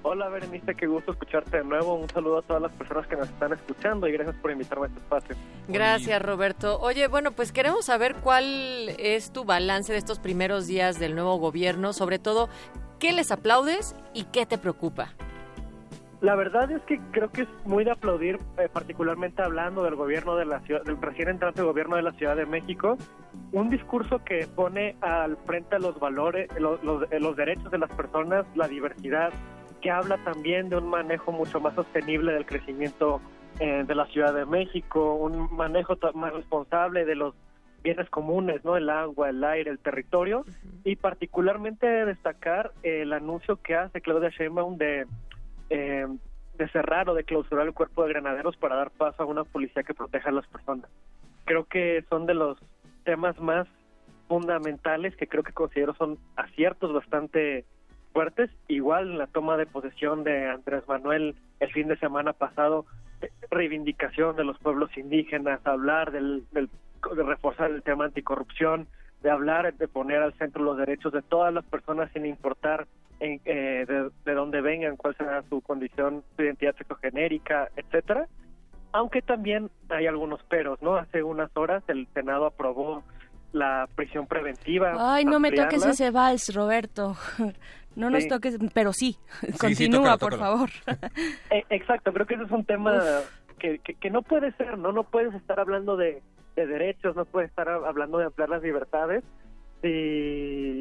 Hola 0.07 0.29
Berenice, 0.29 0.75
qué 0.75 0.87
gusto 0.87 1.13
escucharte 1.13 1.57
de 1.59 1.65
nuevo. 1.65 1.95
Un 1.95 2.09
saludo 2.11 2.39
a 2.39 2.43
todas 2.43 2.61
las 2.61 2.73
personas 2.73 3.07
que 3.07 3.17
nos 3.17 3.27
están 3.29 3.55
escuchando 3.55 4.07
y 4.07 4.13
gracias 4.13 4.37
por 4.37 4.51
invitarme 4.51 4.85
a 4.85 4.89
este 4.89 5.01
espacio. 5.01 5.37
Gracias, 5.69 6.21
Roberto. 6.21 6.79
Oye, 6.81 7.09
bueno, 7.09 7.33
pues 7.33 7.53
queremos 7.53 7.87
saber 7.87 8.17
cuál 8.17 8.45
es 8.99 9.31
tu 9.33 9.45
balance 9.47 9.93
de 9.93 9.99
estos 9.99 10.19
primeros 10.19 10.67
días 10.67 10.99
del 10.99 11.15
nuevo 11.15 11.37
gobierno, 11.39 11.95
sobre 11.95 12.19
todo, 12.19 12.51
¿qué 12.99 13.13
les 13.15 13.33
aplaudes 13.33 13.97
y 14.13 14.25
qué 14.25 14.45
te 14.45 14.59
preocupa? 14.59 15.15
La 16.21 16.35
verdad 16.37 16.71
es 16.71 16.83
que 16.83 17.01
creo 17.13 17.31
que 17.31 17.43
es 17.43 17.49
muy 17.65 17.85
de 17.85 17.91
aplaudir, 17.93 18.39
eh, 18.59 18.69
particularmente 18.71 19.43
hablando 19.43 19.85
del 19.85 19.95
gobierno 19.95 20.37
de 20.37 20.45
la 20.45 20.61
ciudad, 20.61 20.83
del 20.85 21.01
recién 21.01 21.29
entrante 21.29 21.63
gobierno 21.63 21.97
de 21.97 22.03
la 22.03 22.13
Ciudad 22.13 22.37
de 22.37 22.47
México, 22.47 22.97
un 23.53 23.69
discurso 23.71 24.23
que 24.25 24.47
pone 24.55 24.97
al 25.01 25.37
frente 25.47 25.77
a 25.77 25.79
los 25.79 25.99
valores, 25.99 26.49
los, 26.59 26.83
los- 26.85 27.05
los 27.11 27.37
derechos 27.37 27.71
de 27.71 27.79
las 27.79 27.91
personas, 27.91 28.47
la 28.55 28.69
diversidad, 28.69 29.33
que 29.85 29.91
habla 29.91 30.17
también 30.25 30.71
de 30.71 30.79
un 30.79 30.89
manejo 30.89 31.31
mucho 31.31 31.61
más 31.61 31.75
sostenible 31.75 32.33
del 32.33 32.47
crecimiento 32.47 33.21
eh, 33.61 33.85
de 33.87 33.95
la 33.95 34.07
Ciudad 34.07 34.33
de 34.33 34.47
México, 34.47 35.15
un 35.17 35.55
manejo 35.55 35.95
más 36.15 36.33
responsable 36.33 37.05
de 37.05 37.15
los 37.15 37.35
bienes 37.83 38.09
comunes, 38.09 38.65
¿no? 38.65 38.79
El 38.79 38.89
agua, 38.89 39.29
el 39.29 39.45
aire, 39.45 39.71
el 39.71 39.79
territorio, 39.79 40.47
y 40.85 40.97
particularmente 40.97 41.87
destacar 41.87 42.73
el 42.83 43.13
anuncio 43.13 43.61
que 43.61 43.75
hace 43.75 44.01
Claudia 44.01 44.31
Sheinbaum 44.31 44.79
de 44.79 45.07
eh, 45.69 46.07
de 46.57 46.69
cerrar 46.69 47.11
o 47.11 47.15
de 47.15 47.25
clausurar 47.25 47.67
el 47.67 47.75
cuerpo 47.75 48.05
de 48.05 48.15
granaderos 48.15 48.57
para 48.57 48.77
dar 48.77 48.91
paso 48.91 49.23
a 49.23 49.27
una 49.27 49.45
policía 49.45 49.83
que 49.83 49.93
proteja 49.93 50.31
a 50.31 50.33
las 50.33 50.47
personas. 50.47 50.91
Creo 51.45 51.67
que 51.67 52.03
son 52.09 52.25
de 52.25 52.33
los 52.33 52.57
temas 53.05 53.39
más 53.39 53.69
fundamentales 54.29 55.15
que 55.17 55.27
creo 55.27 55.43
que 55.43 55.53
considero 55.53 55.95
son 55.95 56.17
aciertos 56.37 56.91
bastante 56.95 57.67
fuertes. 58.15 58.49
Igual 58.69 59.19
la 59.19 59.27
toma 59.27 59.59
de 59.59 59.67
posesión 59.67 60.25
de 60.25 60.49
Andrés 60.49 60.85
Manuel 60.89 61.35
el 61.61 61.73
fin 61.73 61.89
de 61.89 61.99
semana 61.99 62.33
pasado, 62.33 62.87
eh, 63.21 63.29
reivindicación 63.51 64.37
de 64.37 64.45
los 64.45 64.59
pueblos 64.59 64.97
indígenas, 64.97 65.61
hablar 65.67 66.13
del, 66.13 66.45
del- 66.53 66.71
de 67.15 67.23
reforzar 67.23 67.71
el 67.71 67.83
tema 67.83 68.07
anticorrupción, 68.07 68.87
de 69.23 69.31
hablar, 69.31 69.75
de 69.75 69.89
poner 69.89 70.23
al 70.23 70.33
centro 70.35 70.63
los 70.63 70.79
derechos 70.79 71.13
de 71.13 71.21
todas 71.23 71.53
las 71.53 71.65
personas 71.67 72.11
sin 72.13 72.25
importar 72.25 72.87
en, 73.21 73.41
eh, 73.45 73.85
de, 73.87 74.11
de 74.25 74.35
dónde 74.35 74.61
vengan, 74.61 74.97
cuál 74.97 75.15
sea 75.17 75.43
su 75.51 75.61
condición, 75.61 76.23
su 76.37 76.43
identidad 76.43 76.75
sexogenérica, 76.77 77.69
etcétera. 77.77 78.27
Aunque 78.93 79.23
también 79.23 79.71
hay 79.89 80.07
algunos 80.07 80.43
peros, 80.45 80.81
¿no? 80.81 80.97
Hace 80.97 81.23
unas 81.23 81.51
horas 81.57 81.83
el 81.89 82.07
Senado 82.15 82.47
aprobó 82.47 83.03
la 83.55 83.89
prisión 83.95 84.27
preventiva. 84.27 84.93
Ay, 84.99 85.25
no 85.25 85.41
me 85.41 85.51
toques 85.53 85.85
ese 85.87 86.11
vals, 86.11 86.55
Roberto. 86.55 87.17
No 87.97 88.11
nos 88.11 88.25
Sí. 88.25 88.29
toques, 88.29 88.59
pero 88.75 88.93
sí. 88.93 89.17
sí, 89.41 89.53
Continúa, 89.57 90.19
tócalo, 90.19 90.19
por 90.19 90.33
tócalo. 90.33 90.51
favor. 90.51 90.71
Eh, 91.51 91.65
exacto, 91.71 92.13
creo 92.13 92.27
que 92.27 92.35
ese 92.35 92.43
es 92.43 92.51
un 92.51 92.65
tema 92.65 93.01
que, 93.61 93.79
que, 93.79 93.95
que 93.95 94.11
no 94.11 94.23
puede 94.23 94.51
ser, 94.57 94.77
¿no? 94.79 94.91
No 94.91 95.05
puedes 95.05 95.33
estar 95.35 95.61
hablando 95.61 95.97
de, 95.97 96.21
de 96.57 96.67
derechos, 96.67 97.15
no 97.15 97.25
puedes 97.25 97.51
estar 97.51 97.69
hablando 97.69 98.19
de 98.19 98.25
ampliar 98.25 98.49
las 98.49 98.65
libertades 98.65 99.23
y, 99.85 100.81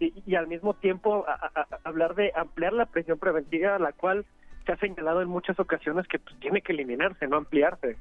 y, 0.00 0.22
y 0.26 0.34
al 0.34 0.46
mismo 0.46 0.72
tiempo 0.72 1.26
a- 1.28 1.32
a- 1.34 1.60
a- 1.60 1.78
hablar 1.84 2.14
de 2.14 2.32
ampliar 2.34 2.72
la 2.72 2.86
prisión 2.86 3.18
preventiva, 3.18 3.78
la 3.78 3.92
cual 3.92 4.24
se 4.64 4.72
ha 4.72 4.76
señalado 4.78 5.20
en 5.20 5.28
muchas 5.28 5.60
ocasiones 5.60 6.06
que 6.08 6.18
pues, 6.18 6.40
tiene 6.40 6.62
que 6.62 6.72
eliminarse, 6.72 7.26
no 7.28 7.36
ampliarse. 7.36 7.96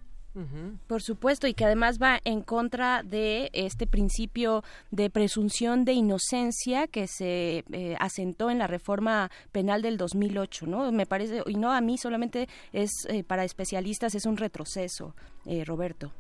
Por 0.88 1.02
supuesto, 1.02 1.48
y 1.48 1.54
que 1.54 1.64
además 1.66 1.98
va 2.02 2.20
en 2.26 2.42
contra 2.42 3.04
de 3.04 3.50
este 3.54 3.88
principio 3.88 4.64
de 4.92 5.10
presunción 5.10 5.86
de 5.86 5.94
inocencia 5.94 6.88
que 6.88 7.08
se 7.08 7.64
eh, 7.72 7.96
asentó 8.00 8.50
en 8.50 8.60
la 8.60 8.68
reforma 8.68 9.32
penal 9.52 9.82
del 9.82 9.98
2008, 9.98 10.68
¿no? 10.68 10.92
Me 10.92 11.06
parece, 11.06 11.42
y 11.46 11.56
no 11.56 11.72
a 11.72 11.80
mí 11.82 11.98
solamente 11.98 12.48
es 12.74 12.92
eh, 13.10 13.24
para 13.24 13.44
especialistas, 13.46 14.14
es 14.16 14.26
un 14.26 14.36
retroceso, 14.38 15.16
eh, 15.46 15.64
Roberto. 15.66 16.12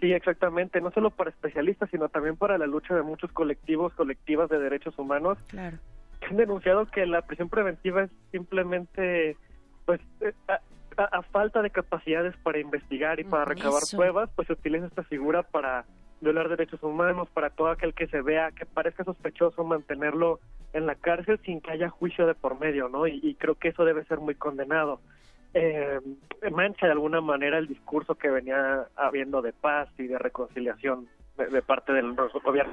Sí, 0.00 0.12
exactamente, 0.12 0.80
no 0.80 0.90
solo 0.90 1.10
para 1.10 1.30
especialistas, 1.30 1.88
sino 1.90 2.08
también 2.08 2.36
para 2.36 2.58
la 2.58 2.66
lucha 2.66 2.94
de 2.94 3.02
muchos 3.02 3.32
colectivos, 3.32 3.92
colectivas 3.94 4.48
de 4.50 4.58
derechos 4.58 4.98
humanos 4.98 5.38
Claro. 5.48 5.78
que 6.20 6.26
han 6.26 6.36
denunciado 6.36 6.86
que 6.86 7.06
la 7.06 7.22
prisión 7.22 7.48
preventiva 7.48 8.04
es 8.04 8.10
simplemente, 8.30 9.36
pues, 9.86 10.00
eh, 10.20 10.32
a, 10.96 11.22
falta 11.22 11.62
de 11.62 11.70
capacidades 11.70 12.34
para 12.42 12.58
investigar 12.58 13.20
y 13.20 13.24
para 13.24 13.44
recabar 13.44 13.82
Eso. 13.82 13.96
pruebas, 13.96 14.30
pues 14.34 14.46
se 14.46 14.54
utiliza 14.54 14.86
esta 14.86 15.02
figura 15.04 15.42
para 15.42 15.84
violar 16.20 16.48
derechos 16.48 16.82
humanos, 16.82 17.28
para 17.34 17.50
todo 17.50 17.68
aquel 17.68 17.94
que 17.94 18.06
se 18.06 18.22
vea 18.22 18.50
que 18.52 18.66
parezca 18.66 19.04
sospechoso 19.04 19.64
mantenerlo 19.64 20.40
en 20.72 20.86
la 20.86 20.94
cárcel 20.94 21.38
sin 21.44 21.60
que 21.60 21.72
haya 21.72 21.88
juicio 21.90 22.26
de 22.26 22.34
por 22.34 22.58
medio, 22.58 22.88
¿no? 22.88 23.06
Y, 23.06 23.20
y 23.22 23.34
creo 23.34 23.56
que 23.56 23.68
eso 23.68 23.84
debe 23.84 24.04
ser 24.04 24.18
muy 24.18 24.34
condenado. 24.34 25.00
Eh, 25.52 26.00
mancha 26.50 26.86
de 26.86 26.92
alguna 26.92 27.20
manera 27.20 27.58
el 27.58 27.68
discurso 27.68 28.16
que 28.16 28.28
venía 28.28 28.88
habiendo 28.96 29.40
de 29.40 29.52
paz 29.52 29.88
y 29.98 30.08
de 30.08 30.18
reconciliación 30.18 31.06
de, 31.36 31.46
de 31.46 31.62
parte 31.62 31.92
del 31.92 32.14
gobierno. 32.14 32.72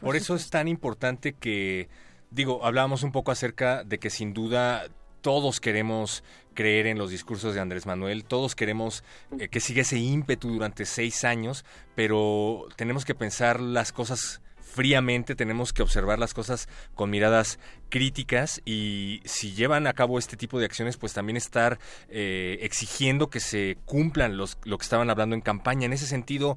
Por 0.00 0.16
eso 0.16 0.34
es 0.34 0.48
tan 0.48 0.66
importante 0.66 1.34
que, 1.34 1.88
digo, 2.30 2.64
hablábamos 2.64 3.02
un 3.02 3.12
poco 3.12 3.32
acerca 3.32 3.84
de 3.84 3.98
que 3.98 4.08
sin 4.08 4.32
duda 4.32 4.84
todos 5.20 5.60
queremos 5.60 6.22
creer 6.54 6.86
en 6.86 6.98
los 6.98 7.10
discursos 7.10 7.54
de 7.54 7.60
Andrés 7.60 7.86
Manuel, 7.86 8.24
todos 8.24 8.54
queremos 8.54 9.04
eh, 9.38 9.48
que 9.48 9.60
siga 9.60 9.82
ese 9.82 9.98
ímpetu 9.98 10.48
durante 10.50 10.84
seis 10.84 11.24
años, 11.24 11.64
pero 11.94 12.68
tenemos 12.76 13.04
que 13.04 13.14
pensar 13.14 13.60
las 13.60 13.92
cosas 13.92 14.40
fríamente, 14.70 15.34
tenemos 15.34 15.72
que 15.72 15.82
observar 15.82 16.18
las 16.18 16.32
cosas 16.32 16.68
con 16.94 17.10
miradas 17.10 17.58
críticas 17.88 18.62
y 18.64 19.20
si 19.24 19.52
llevan 19.52 19.86
a 19.86 19.92
cabo 19.92 20.18
este 20.18 20.36
tipo 20.36 20.58
de 20.58 20.66
acciones, 20.66 20.96
pues 20.96 21.12
también 21.12 21.36
estar 21.36 21.78
eh, 22.08 22.58
exigiendo 22.62 23.30
que 23.30 23.40
se 23.40 23.78
cumplan 23.84 24.36
los, 24.36 24.58
lo 24.64 24.78
que 24.78 24.84
estaban 24.84 25.10
hablando 25.10 25.34
en 25.34 25.40
campaña. 25.40 25.86
En 25.86 25.92
ese 25.92 26.06
sentido, 26.06 26.56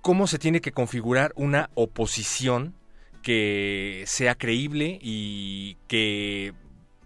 cómo 0.00 0.26
se 0.26 0.38
tiene 0.38 0.60
que 0.60 0.72
configurar 0.72 1.32
una 1.34 1.70
oposición 1.74 2.74
que 3.22 4.04
sea 4.06 4.34
creíble 4.34 4.98
y 5.00 5.76
que 5.86 6.54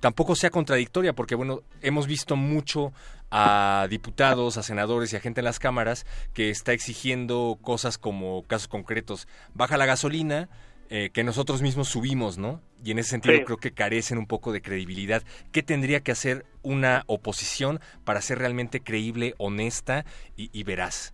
tampoco 0.00 0.34
sea 0.34 0.50
contradictoria, 0.50 1.14
porque 1.14 1.34
bueno, 1.34 1.62
hemos 1.82 2.06
visto 2.06 2.36
mucho 2.36 2.92
a 3.30 3.86
diputados, 3.90 4.56
a 4.56 4.62
senadores 4.62 5.12
y 5.12 5.16
a 5.16 5.20
gente 5.20 5.40
en 5.40 5.46
las 5.46 5.58
cámaras 5.58 6.06
que 6.32 6.50
está 6.50 6.72
exigiendo 6.72 7.58
cosas 7.60 7.98
como 7.98 8.42
casos 8.44 8.68
concretos, 8.68 9.26
baja 9.54 9.76
la 9.76 9.86
gasolina, 9.86 10.48
eh, 10.88 11.10
que 11.12 11.24
nosotros 11.24 11.62
mismos 11.62 11.88
subimos, 11.88 12.38
¿no? 12.38 12.60
Y 12.84 12.92
en 12.92 13.00
ese 13.00 13.10
sentido 13.10 13.34
Sí. 13.38 13.44
creo 13.44 13.56
que 13.56 13.72
carecen 13.72 14.18
un 14.18 14.26
poco 14.26 14.52
de 14.52 14.62
credibilidad. 14.62 15.24
¿Qué 15.50 15.64
tendría 15.64 16.00
que 16.00 16.12
hacer 16.12 16.46
una 16.62 17.02
oposición 17.08 17.80
para 18.04 18.22
ser 18.22 18.38
realmente 18.38 18.80
creíble, 18.80 19.34
honesta 19.38 20.04
y, 20.36 20.48
y 20.52 20.62
veraz? 20.62 21.12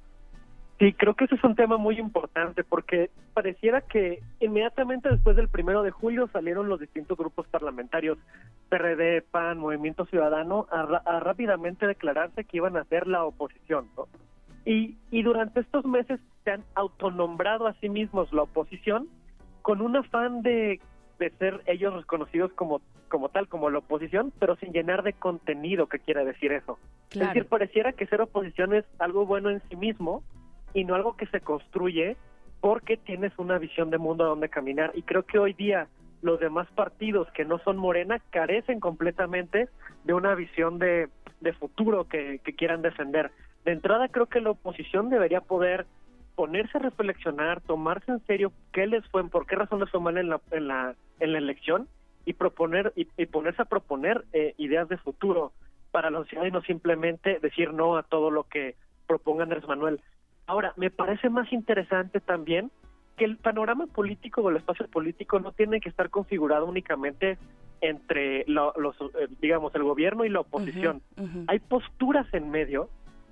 Sí, 0.83 0.93
creo 0.95 1.15
que 1.15 1.27
ese 1.27 1.37
es 1.37 1.45
un 1.45 1.55
tema 1.55 1.77
muy 1.77 2.01
importante 2.01 2.65
porque 2.65 3.09
pareciera 3.35 3.83
que 3.83 4.21
inmediatamente 4.41 5.09
después 5.09 5.37
del 5.37 5.47
primero 5.47 5.85
de 5.85 5.93
julio 5.93 6.29
salieron 6.33 6.69
los 6.69 6.81
distintos 6.81 7.17
grupos 7.17 7.47
parlamentarios, 7.47 8.19
PRD, 8.69 9.23
PAN, 9.23 9.59
Movimiento 9.59 10.07
Ciudadano, 10.07 10.67
a, 10.73 10.81
a 10.81 11.21
rápidamente 11.21 11.87
declararse 11.87 12.43
que 12.43 12.57
iban 12.57 12.77
a 12.77 12.83
ser 12.87 13.07
la 13.07 13.25
oposición, 13.25 13.91
¿no? 13.97 14.09
Y, 14.65 14.97
y 15.13 15.23
durante 15.23 15.61
estos 15.61 15.85
meses 15.85 16.19
se 16.43 16.51
han 16.51 16.65
autonombrado 16.75 17.69
a 17.69 17.75
sí 17.75 17.89
mismos 17.89 18.33
la 18.33 18.43
oposición 18.43 19.07
con 19.63 19.83
un 19.83 19.95
afán 19.95 20.43
de, 20.43 20.81
de 21.21 21.31
ser 21.39 21.63
ellos 21.67 21.95
reconocidos 21.95 22.53
como, 22.55 22.81
como 23.09 23.29
tal, 23.29 23.47
como 23.47 23.71
la 23.71 23.79
oposición, 23.79 24.33
pero 24.41 24.57
sin 24.57 24.73
llenar 24.73 25.05
de 25.05 25.13
contenido 25.13 25.87
que 25.87 26.01
quiere 26.01 26.25
decir 26.25 26.51
eso. 26.51 26.77
Claro. 27.09 27.29
Es 27.29 27.35
decir, 27.35 27.49
pareciera 27.49 27.93
que 27.93 28.09
ser 28.09 28.21
oposición 28.21 28.75
es 28.75 28.85
algo 28.99 29.27
bueno 29.27 29.49
en 29.49 29.63
sí 29.69 29.77
mismo 29.77 30.25
y 30.75 30.85
no 30.85 30.95
algo 30.95 31.17
que 31.17 31.27
se 31.27 31.41
construye 31.41 32.17
porque 32.61 32.97
tienes 32.97 33.33
una 33.39 33.59
visión 33.59 33.91
de 33.91 33.99
mundo 33.99 34.25
a 34.25 34.29
donde 34.29 34.49
caminar. 34.49 34.93
Y 34.95 35.03
creo 35.03 35.25
que 35.25 35.39
hoy 35.39 35.53
día 35.53 35.89
los 36.23 36.39
demás 36.39 36.69
partidos 36.75 37.29
que 37.33 37.45
no 37.45 37.59
son 37.59 37.77
Morena 37.77 38.21
carecen 38.31 38.79
completamente 38.79 39.69
de 40.05 40.15
una 40.15 40.35
visión 40.35 40.79
de, 40.79 41.09
de 41.41 41.53
futuro 41.53 42.07
que, 42.09 42.41
quieran 42.57 42.83
defender. 42.83 43.33
De 43.65 43.73
entrada 43.73 44.09
creo 44.09 44.27
que 44.27 44.41
la 44.41 44.51
oposición 44.51 45.11
debería 45.11 45.41
poder 45.41 45.87
ponerse 46.37 46.79
a 46.79 46.83
reflexionar, 46.83 47.61
tomarse 47.61 48.11
en 48.11 48.25
serio 48.27 48.53
qué 48.73 48.87
les 48.87 49.07
fue, 49.09 49.29
por 49.29 49.47
qué 49.47 49.57
razón 49.57 49.81
les 49.81 49.91
fue 49.91 50.01
mal 50.01 50.17
en 50.17 50.29
la, 50.29 50.41
en 50.53 50.69
la, 50.69 50.95
en 51.21 51.33
la 51.33 51.39
elección 51.39 51.89
y 52.25 52.35
proponer 52.35 52.93
y, 52.97 53.09
y 53.17 53.27
ponerse 53.27 53.63
a 53.63 53.67
proponer 53.67 54.25
eh, 54.33 54.55
ideas 54.57 54.89
de 54.89 54.97
futuro 54.97 55.53
para 55.91 56.11
la 56.11 56.21
sociedad 56.21 56.47
y 56.47 56.51
no 56.51 56.63
simplemente 56.63 57.39
decir 57.41 57.73
no 57.73 57.97
a 57.97 58.03
todo 58.03 58.31
lo 58.31 58.45
que 58.45 58.77
proponga 59.07 59.43
Andrés 59.43 59.67
Manuel. 59.67 60.01
Ahora, 60.47 60.73
me 60.77 60.91
parece 60.91 61.31
más 61.31 61.53
interesante 61.53 62.21
también 62.21 62.71
que 63.17 63.25
el 63.25 63.37
panorama 63.37 63.87
político 63.87 64.41
o 64.41 64.51
el 64.51 64.57
espacio 64.57 64.87
político 64.89 65.39
no 65.39 65.53
tiene 65.53 65.81
que 65.81 65.89
estar 65.89 66.11
configurado 66.11 66.67
únicamente 66.67 67.39
entre 67.81 68.45
lo- 68.47 68.73
los, 68.77 68.97
eh, 69.01 69.29
digamos, 69.41 69.75
el 69.75 69.83
gobierno 69.83 70.25
y 70.25 70.29
la 70.29 70.41
oposición. 70.41 71.03
Hay 71.49 71.59
posturas 71.59 72.27
en 72.33 72.51
medio 72.51 72.89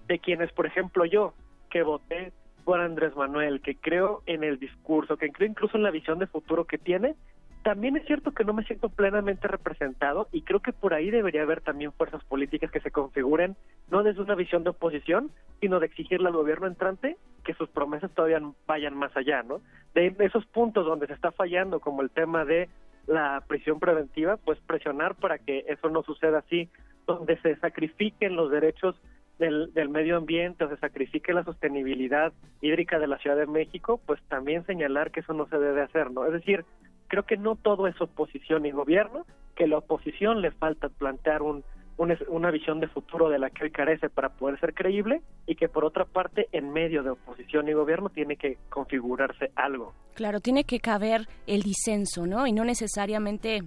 de 0.07 0.19
quienes, 0.19 0.53
por 0.53 0.67
ejemplo, 0.67 1.05
yo, 1.05 1.35
que 1.71 1.83
voté 1.83 2.33
por 2.65 2.81
Andrés 2.81 3.15
Manuel, 3.17 3.61
que 3.63 3.77
creo 3.77 4.23
en 4.27 4.45
el 4.45 4.59
discurso, 4.59 5.17
que 5.17 5.31
creo 5.31 5.49
incluso 5.49 5.77
en 5.77 5.83
la 5.85 5.91
visión 5.91 6.19
de 6.19 6.27
futuro 6.27 6.65
que 6.67 6.79
tiene, 6.79 7.15
también 7.63 7.97
es 7.97 8.07
cierto 8.07 8.33
que 8.33 8.45
no 8.45 8.55
me 8.55 8.65
siento 8.65 8.89
plenamente 8.89 9.47
representado 9.47 10.29
y 10.33 10.43
creo 10.43 10.61
que 10.61 10.73
por 10.73 10.95
ahí 10.95 11.11
debería 11.11 11.43
haber 11.43 11.61
también 11.61 11.93
fuerzas 11.93 12.25
políticas 12.25 12.71
que 12.71 12.81
se 12.81 12.91
configuren 12.91 13.57
no 13.91 14.03
desde 14.03 14.23
una 14.23 14.35
visión 14.35 14.65
de 14.65 14.71
oposición, 14.71 15.31
sino 15.61 15.79
de 15.79 15.87
exigirle 15.87 16.29
al 16.29 16.35
gobierno 16.35 16.67
entrante 16.67 17.17
que 17.45 17.55
sus 17.55 17.69
promesas 17.69 18.11
todavía 18.13 18.41
vayan 18.67 18.97
más 18.97 19.15
allá, 19.17 19.43
¿no? 19.43 19.61
De 19.95 20.15
esos 20.21 20.47
puntos 20.47 20.87
donde 20.87 21.07
se 21.07 21.13
está 21.13 21.33
fallando, 21.33 21.81
como 21.81 22.03
el 22.03 22.11
tema 22.11 22.45
de 22.45 22.69
la 23.07 23.43
prisión 23.47 23.79
preventiva, 23.79 24.37
pues 24.37 24.59
presionar 24.61 25.15
para 25.17 25.39
que 25.39 25.65
eso 25.69 25.91
no 25.91 26.03
suceda 26.03 26.39
así, 26.39 26.69
donde 27.07 27.39
se 27.39 27.57
sacrifiquen 27.57 28.37
los 28.37 28.51
derechos 28.51 28.95
del, 29.39 29.73
del 29.75 29.89
medio 29.89 30.17
ambiente 30.17 30.65
o 30.65 30.69
se 30.69 30.77
sacrifique 30.77 31.33
la 31.33 31.45
sostenibilidad 31.45 32.33
hídrica 32.61 32.99
de 32.99 33.07
la 33.07 33.19
Ciudad 33.19 33.37
de 33.37 33.47
México, 33.47 34.01
pues 34.07 34.21
también 34.29 34.65
señalar 34.67 35.11
que 35.11 35.21
eso 35.21 35.33
no 35.33 35.47
se 35.49 35.59
debe 35.59 35.83
hacer, 35.83 36.11
¿no? 36.11 36.27
Es 36.27 36.33
decir, 36.33 36.65
creo 37.11 37.25
que 37.25 37.37
no 37.37 37.57
todo 37.57 37.89
es 37.89 38.01
oposición 38.01 38.65
y 38.65 38.71
gobierno, 38.71 39.27
que 39.57 39.67
la 39.67 39.79
oposición 39.79 40.41
le 40.41 40.53
falta 40.53 40.89
plantear 40.89 41.43
un, 41.43 41.65
una 41.99 42.51
visión 42.51 42.81
de 42.81 42.87
futuro 42.87 43.29
de 43.29 43.39
la 43.39 43.51
que 43.51 43.65
hoy 43.65 43.71
carece 43.73 44.09
para 44.09 44.31
poder 44.31 44.59
ser 44.61 44.73
creíble 44.73 45.21
y 45.47 45.57
que 45.57 45.69
por 45.69 45.85
otra 45.85 46.05
parte 46.05 46.49
en 46.53 46.73
medio 46.73 47.03
de 47.03 47.11
oposición 47.11 47.69
y 47.69 47.73
gobierno 47.73 48.09
tiene 48.11 48.37
que 48.37 48.57
configurarse 48.71 49.51
algo. 49.57 49.93
Claro, 50.15 50.41
tiene 50.41 50.65
que 50.65 50.79
caber 50.79 51.27
el 51.47 51.63
disenso, 51.63 52.27
¿no? 52.27 52.47
Y 52.47 52.53
no 52.53 52.65
necesariamente 52.65 53.65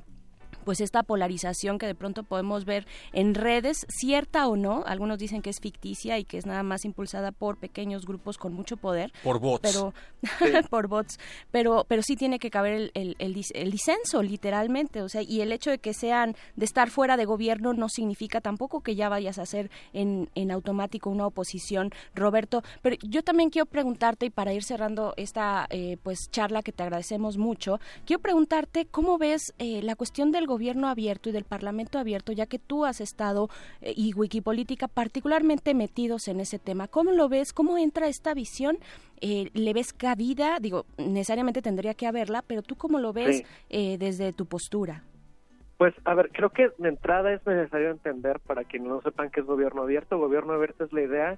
pues 0.64 0.82
esta 0.82 1.04
polarización 1.04 1.78
que 1.78 1.86
de 1.86 1.96
pronto 1.96 2.24
podemos 2.24 2.66
ver 2.66 2.86
en 3.12 3.36
redes, 3.36 3.86
cierta 3.90 4.48
o 4.48 4.56
no, 4.56 4.84
algunos 4.86 5.20
dicen 5.20 5.42
que 5.42 5.50
es 5.50 5.60
ficticia 5.60 6.18
y 6.20 6.26
que 6.26 6.38
es 6.38 6.46
nada 6.46 6.64
más 6.64 6.86
impulsada 6.86 7.32
por 7.32 7.58
pequeños 7.58 8.06
grupos 8.06 8.38
con 8.38 8.54
mucho 8.54 8.78
poder. 8.78 9.12
Por 9.24 9.40
bots. 9.40 9.62
Pero, 9.62 9.94
por 10.70 10.88
bots, 10.88 11.20
pero, 11.52 11.86
pero 11.88 12.02
sí 12.02 12.16
tiene 12.16 12.40
que 12.40 12.50
caber 12.50 12.74
el, 12.74 12.92
el, 12.94 13.16
el 13.20 13.36
dis- 13.36 13.52
el 13.54 13.72
disenso, 13.72 14.24
literalmente, 14.24 15.02
o 15.02 15.10
sea, 15.10 15.22
y 15.22 15.42
el 15.42 15.52
hecho 15.52 15.70
de 15.70 15.78
que 15.80 15.94
sean, 15.94 16.36
de 16.56 16.66
estar 16.66 16.90
fuera 16.90 17.18
de 17.18 17.26
gobierno 17.26 17.74
no 17.74 17.90
significa 17.90 18.42
tampoco 18.42 18.82
que 18.82 18.96
ya 18.96 19.10
vayas 19.10 19.38
a 19.40 19.44
hacer 19.44 19.70
en, 19.94 20.30
en 20.36 20.52
automático 20.52 21.10
una 21.10 21.28
oposición, 21.28 21.92
Roberto, 22.16 22.64
pero 22.82 22.96
yo 23.02 23.24
también 23.24 23.50
quiero 23.50 23.66
preguntarte, 23.66 24.26
y 24.28 24.30
para 24.30 24.54
ir 24.54 24.64
cerrando 24.64 25.14
esta 25.18 25.68
eh, 25.70 25.98
pues 26.04 26.30
charla 26.32 26.62
que 26.64 26.72
te 26.72 26.84
agradecemos 26.84 27.38
mucho, 27.38 27.80
quiero 28.06 28.22
preguntarte 28.22 28.86
cómo 28.86 29.18
ves 29.18 29.54
eh, 29.60 29.82
la 29.84 29.96
cuestión 29.96 30.32
del 30.32 30.46
gobierno 30.48 30.53
abierto 30.88 31.30
y 31.30 31.32
del 31.32 31.44
parlamento 31.44 32.00
abierto, 32.00 32.32
ya 32.32 32.46
que 32.46 32.60
tú 32.60 32.86
has 32.86 33.02
estado 33.02 33.50
eh, 33.82 33.94
y 33.96 34.14
Wikipolítica 34.14 34.88
particularmente 34.88 35.74
metidos 35.74 36.28
en 36.28 36.40
ese 36.40 36.60
tema. 36.60 36.88
¿Cómo 36.88 37.12
lo 37.12 37.30
ves? 37.30 37.54
¿Cómo 37.54 37.78
entra 37.78 38.08
esta 38.08 38.34
visión? 38.34 38.78
Eh, 39.22 39.50
¿Le 39.54 39.74
ves 39.74 39.94
cabida? 39.94 40.58
Digo, 40.60 40.86
necesariamente 40.98 41.62
tendría 41.62 41.94
que 41.94 42.08
haberla, 42.08 42.44
pero 42.46 42.62
tú 42.62 42.76
cómo 42.76 43.00
lo 43.00 43.14
ves 43.14 43.38
Sí. 43.38 43.44
eh, 43.70 43.98
desde 43.98 44.34
tu 44.34 44.46
postura? 44.46 45.04
Pues, 45.78 45.94
a 46.06 46.14
ver, 46.14 46.30
creo 46.32 46.50
que 46.52 46.70
de 46.78 46.90
entrada 46.90 47.34
es 47.34 47.46
necesario 47.46 47.90
entender, 47.92 48.40
para 48.40 48.64
quienes 48.64 48.90
no 48.90 49.02
sepan 49.02 49.32
qué 49.32 49.40
es 49.42 49.46
gobierno 49.46 49.82
abierto, 49.82 50.18
gobierno 50.18 50.54
abierto 50.54 50.86
es 50.86 50.94
la 50.94 51.02
idea, 51.02 51.38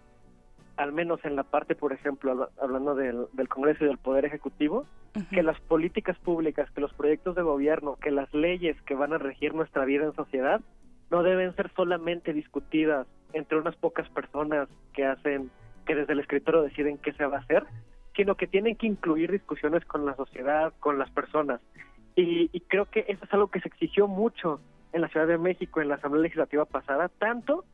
al 0.78 0.92
menos 0.92 1.24
en 1.24 1.36
la 1.36 1.44
parte, 1.44 1.76
por 1.76 1.94
ejemplo, 1.94 2.32
habla- 2.32 2.50
hablando 2.62 2.96
del, 2.96 3.28
del 3.34 3.48
Congreso 3.48 3.84
y 3.84 3.88
del 3.88 3.98
Poder 3.98 4.26
Ejecutivo, 4.26 4.86
que 5.32 5.44
las 5.44 5.60
políticas 5.62 6.18
públicas, 6.20 6.70
que 6.72 6.82
los 6.82 6.94
proyectos 6.94 7.36
de 7.36 7.42
gobierno, 7.42 7.96
que 7.96 8.12
las 8.12 8.34
leyes 8.34 8.80
que 8.82 8.96
van 8.96 9.14
a 9.14 9.18
regir 9.18 9.54
nuestra 9.54 9.86
vida 9.86 10.06
en 10.06 10.14
sociedad, 10.14 10.60
no 11.10 11.24
deben 11.24 11.56
ser 11.56 11.72
solamente 11.76 12.34
discutidas 12.34 13.08
entre 13.32 13.58
unas 13.58 13.76
pocas 13.78 14.10
personas 14.10 14.68
que 14.94 15.06
hacen, 15.06 15.50
que 15.86 15.96
desde 15.96 16.14
el 16.14 16.20
escritorio 16.20 16.64
deciden 16.64 16.98
qué 16.98 17.14
se 17.14 17.26
va 17.26 17.38
a 17.38 17.42
hacer, 17.42 17.64
sino 18.16 18.36
que 18.36 18.48
tienen 18.48 18.76
que 18.76 18.88
incluir 18.88 19.32
discusiones 19.32 19.86
con 19.86 20.06
la 20.06 20.16
sociedad, 20.16 20.74
con 20.80 20.98
las 20.98 21.10
personas. 21.12 21.62
Y, 22.16 22.50
y 22.52 22.60
creo 22.62 22.86
que 22.86 23.06
eso 23.08 23.24
es 23.24 23.34
algo 23.34 23.48
que 23.48 23.60
se 23.62 23.68
exigió 23.68 24.08
mucho 24.08 24.60
en 24.94 25.02
la 25.02 25.10
Ciudad 25.10 25.28
de 25.28 25.38
México, 25.38 25.82
en 25.82 25.90
la 25.90 25.96
Asamblea 25.96 26.24
Legislativa 26.24 26.66
pasada, 26.66 27.10
tanto 27.10 27.66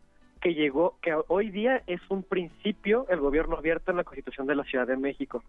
que 0.41 0.53
llegó, 0.53 0.97
que 1.01 1.15
hoy 1.27 1.51
día 1.51 1.83
es 1.87 2.01
un 2.09 2.23
principio 2.23 3.05
el 3.09 3.19
gobierno 3.19 3.55
abierto 3.57 3.91
en 3.91 3.97
la 3.97 4.03
Constitución 4.03 4.47
de 4.47 4.55
la 4.55 4.63
Ciudad 4.63 4.87
de 4.87 4.97
México. 4.97 5.43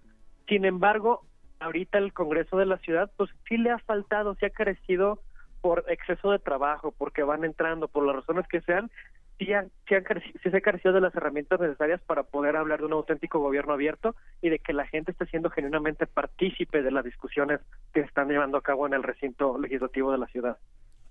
Sin 0.46 0.64
embargo, 0.64 1.22
ahorita 1.60 1.98
el 1.98 2.12
Congreso 2.12 2.56
de 2.58 2.66
la 2.66 2.76
Ciudad, 2.78 3.10
pues 3.16 3.30
sí 3.48 3.56
le 3.56 3.70
ha 3.70 3.78
faltado, 3.78 4.34
sí 4.34 4.44
ha 4.46 4.50
carecido 4.50 5.20
por 5.60 5.84
exceso 5.88 6.30
de 6.30 6.38
trabajo, 6.38 6.92
porque 6.96 7.22
van 7.22 7.44
entrando, 7.44 7.88
por 7.88 8.04
las 8.04 8.16
razones 8.16 8.46
que 8.48 8.60
sean, 8.62 8.90
sí, 9.38 9.52
han- 9.52 9.70
sí, 9.88 10.50
se 10.50 10.56
ha 10.56 10.60
carecido 10.60 10.92
de 10.92 11.00
las 11.00 11.14
herramientas 11.14 11.60
necesarias 11.60 12.00
para 12.02 12.24
poder 12.24 12.56
hablar 12.56 12.80
de 12.80 12.86
un 12.86 12.92
auténtico 12.92 13.38
gobierno 13.38 13.72
abierto 13.72 14.14
y 14.40 14.50
de 14.50 14.58
que 14.58 14.72
la 14.72 14.86
gente 14.86 15.12
esté 15.12 15.26
siendo 15.26 15.50
genuinamente 15.50 16.06
partícipe 16.06 16.82
de 16.82 16.90
las 16.90 17.04
discusiones 17.04 17.60
que 17.94 18.00
se 18.00 18.06
están 18.06 18.28
llevando 18.28 18.58
a 18.58 18.62
cabo 18.62 18.86
en 18.86 18.94
el 18.94 19.02
recinto 19.02 19.58
legislativo 19.58 20.12
de 20.12 20.18
la 20.18 20.26
ciudad. 20.26 20.58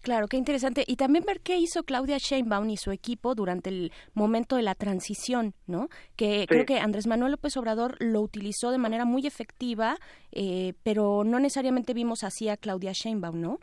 Claro, 0.02 0.28
qué 0.28 0.38
interesante. 0.38 0.84
Y 0.88 0.96
también 0.96 1.24
ver 1.26 1.42
qué 1.42 1.58
hizo 1.58 1.84
Claudia 1.84 2.18
Sheinbaum 2.18 2.70
y 2.70 2.78
su 2.78 2.92
equipo 2.92 3.36
durante 3.36 3.70
el 3.70 3.92
momento 4.14 4.56
de 4.56 4.64
la 4.64 4.74
transición, 4.74 5.54
¿no? 5.68 5.90
Que 6.16 6.46
creo 6.48 6.66
que 6.66 6.80
Andrés 6.80 7.06
Manuel 7.06 7.32
López 7.34 7.56
Obrador 7.58 7.98
lo 8.00 8.22
utilizó 8.22 8.72
de 8.72 8.80
manera 8.80 9.06
muy 9.06 9.28
efectiva, 9.28 9.98
eh, 10.32 10.74
pero 10.84 11.24
no 11.24 11.40
necesariamente 11.40 11.94
vimos 11.94 12.24
así 12.24 12.50
a 12.50 12.58
Claudia 12.58 12.92
Sheinbaum, 12.94 13.40
¿no? 13.40 13.60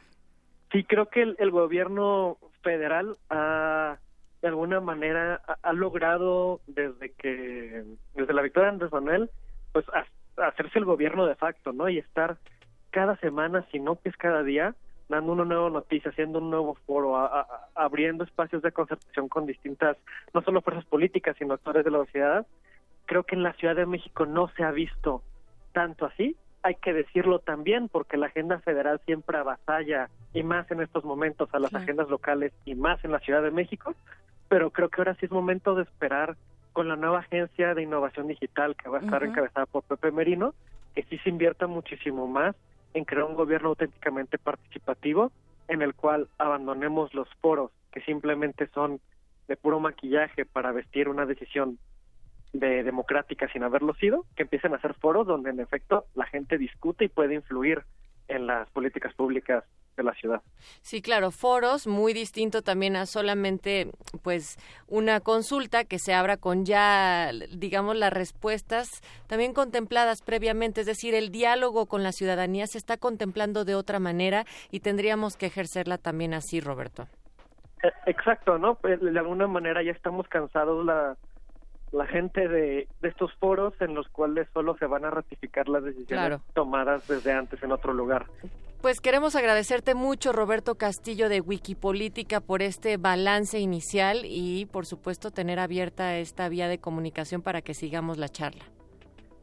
Sí, 0.70 0.84
creo 0.84 1.06
que 1.06 1.22
el, 1.22 1.34
el 1.38 1.50
gobierno 1.50 2.38
federal 2.62 3.16
ha, 3.30 3.98
de 4.42 4.48
alguna 4.48 4.80
manera, 4.80 5.40
ha, 5.46 5.58
ha 5.62 5.72
logrado 5.72 6.60
desde 6.66 7.10
que, 7.12 7.84
desde 8.14 8.32
la 8.32 8.42
victoria 8.42 8.68
de 8.68 8.74
Andrés 8.74 8.92
Manuel, 8.92 9.30
pues 9.72 9.86
a- 9.88 10.06
hacerse 10.46 10.78
el 10.78 10.84
gobierno 10.84 11.26
de 11.26 11.34
facto, 11.34 11.72
¿no? 11.72 11.88
Y 11.88 11.98
estar 11.98 12.38
cada 12.90 13.16
semana, 13.16 13.66
si 13.72 13.80
no 13.80 13.96
que 13.96 14.08
es 14.08 14.16
cada 14.16 14.42
día, 14.44 14.74
dando 15.08 15.32
una 15.32 15.44
nueva 15.44 15.70
noticia, 15.70 16.10
haciendo 16.10 16.38
un 16.38 16.50
nuevo 16.50 16.74
foro, 16.86 17.16
a- 17.16 17.26
a- 17.26 17.40
a- 17.40 17.68
abriendo 17.84 18.24
espacios 18.24 18.62
de 18.62 18.72
concertación 18.72 19.28
con 19.28 19.46
distintas, 19.46 19.96
no 20.34 20.42
solo 20.42 20.60
fuerzas 20.60 20.84
políticas, 20.84 21.36
sino 21.38 21.54
actores 21.54 21.84
de 21.84 21.90
la 21.90 21.98
sociedad. 21.98 22.46
Creo 23.06 23.24
que 23.24 23.34
en 23.34 23.42
la 23.42 23.54
Ciudad 23.54 23.74
de 23.76 23.86
México 23.86 24.26
no 24.26 24.48
se 24.48 24.64
ha 24.64 24.70
visto 24.70 25.22
tanto 25.72 26.04
así. 26.06 26.36
Hay 26.62 26.74
que 26.74 26.92
decirlo 26.92 27.38
también 27.38 27.88
porque 27.88 28.16
la 28.18 28.26
agenda 28.26 28.58
federal 28.60 29.00
siempre 29.06 29.38
avasalla 29.38 30.10
y 30.34 30.42
más 30.42 30.70
en 30.70 30.82
estos 30.82 31.04
momentos 31.04 31.48
a 31.54 31.58
las 31.58 31.70
Claro. 31.70 31.84
agendas 31.84 32.08
locales 32.10 32.52
y 32.66 32.74
más 32.74 33.02
en 33.04 33.12
la 33.12 33.20
Ciudad 33.20 33.42
de 33.42 33.50
México, 33.50 33.94
pero 34.48 34.70
creo 34.70 34.88
que 34.90 35.00
ahora 35.00 35.14
sí 35.14 35.24
es 35.26 35.30
momento 35.32 35.74
de 35.74 35.84
esperar 35.84 36.36
con 36.72 36.86
la 36.88 36.96
nueva 36.96 37.20
agencia 37.20 37.74
de 37.74 37.82
innovación 37.82 38.26
digital 38.28 38.76
que 38.76 38.88
va 38.90 38.98
a 38.98 39.00
estar 39.00 39.22
encabezada 39.24 39.66
por 39.66 39.82
Pepe 39.84 40.10
Merino, 40.10 40.52
que 40.94 41.02
sí 41.04 41.16
se 41.18 41.30
invierta 41.30 41.66
muchísimo 41.66 42.26
más 42.26 42.54
en 42.94 43.04
crear 43.04 43.24
un 43.24 43.34
gobierno 43.34 43.70
auténticamente 43.70 44.38
participativo 44.38 45.32
en 45.68 45.82
el 45.82 45.94
cual 45.94 46.28
abandonemos 46.38 47.14
los 47.14 47.28
foros 47.40 47.70
que 47.92 48.00
simplemente 48.02 48.68
son 48.68 49.00
de 49.46 49.56
puro 49.56 49.80
maquillaje 49.80 50.44
para 50.44 50.72
vestir 50.72 51.08
una 51.08 51.26
decisión 51.26 51.78
de 52.52 52.82
democrática 52.82 53.48
sin 53.52 53.62
haberlo 53.62 53.94
sido, 53.94 54.24
que 54.34 54.42
empiecen 54.42 54.72
a 54.72 54.76
hacer 54.76 54.94
foros 54.94 55.26
donde 55.26 55.50
en 55.50 55.60
efecto 55.60 56.06
la 56.14 56.26
gente 56.26 56.58
discute 56.58 57.04
y 57.04 57.08
puede 57.08 57.34
influir 57.34 57.82
en 58.28 58.46
las 58.46 58.68
políticas 58.70 59.14
públicas 59.14 59.64
de 59.98 60.04
la 60.04 60.14
ciudad. 60.14 60.40
Sí, 60.80 61.02
claro, 61.02 61.30
foros 61.30 61.86
muy 61.86 62.14
distinto 62.14 62.62
también 62.62 62.96
a 62.96 63.04
solamente 63.04 63.90
pues 64.22 64.56
una 64.86 65.20
consulta 65.20 65.84
que 65.84 65.98
se 65.98 66.14
abra 66.14 66.38
con 66.38 66.64
ya 66.64 67.30
digamos 67.54 67.96
las 67.96 68.12
respuestas 68.12 69.02
también 69.26 69.52
contempladas 69.52 70.22
previamente, 70.22 70.80
es 70.80 70.86
decir, 70.86 71.14
el 71.14 71.30
diálogo 71.30 71.86
con 71.86 72.02
la 72.02 72.12
ciudadanía 72.12 72.66
se 72.66 72.78
está 72.78 72.96
contemplando 72.96 73.64
de 73.64 73.74
otra 73.74 73.98
manera 73.98 74.44
y 74.70 74.80
tendríamos 74.80 75.36
que 75.36 75.46
ejercerla 75.46 75.98
también 75.98 76.32
así, 76.32 76.60
Roberto. 76.60 77.08
Eh, 77.82 77.92
Exacto, 78.06 78.58
¿no? 78.58 78.76
Pues, 78.76 79.00
de 79.00 79.18
alguna 79.18 79.46
manera 79.46 79.82
ya 79.82 79.92
estamos 79.92 80.28
cansados 80.28 80.84
la, 80.84 81.16
la 81.92 82.06
gente 82.06 82.48
de, 82.48 82.88
de 83.00 83.08
estos 83.08 83.32
foros 83.34 83.74
en 83.80 83.94
los 83.94 84.08
cuales 84.08 84.48
solo 84.52 84.76
se 84.78 84.86
van 84.86 85.04
a 85.04 85.10
ratificar 85.10 85.68
las 85.68 85.82
decisiones 85.84 86.08
Claro. 86.08 86.40
tomadas 86.54 87.06
desde 87.08 87.32
antes 87.32 87.62
en 87.62 87.72
otro 87.72 87.92
lugar. 87.92 88.26
Pues 88.80 89.00
queremos 89.00 89.34
agradecerte 89.34 89.94
mucho, 89.96 90.32
Roberto 90.32 90.76
Castillo 90.76 91.28
de 91.28 91.40
Wikipolítica, 91.40 92.40
por 92.40 92.62
este 92.62 92.96
balance 92.96 93.58
inicial 93.58 94.20
y, 94.24 94.66
por 94.66 94.86
supuesto, 94.86 95.32
tener 95.32 95.58
abierta 95.58 96.16
esta 96.18 96.48
vía 96.48 96.68
de 96.68 96.78
comunicación 96.78 97.42
para 97.42 97.60
que 97.60 97.74
sigamos 97.74 98.18
la 98.18 98.28
charla. 98.28 98.64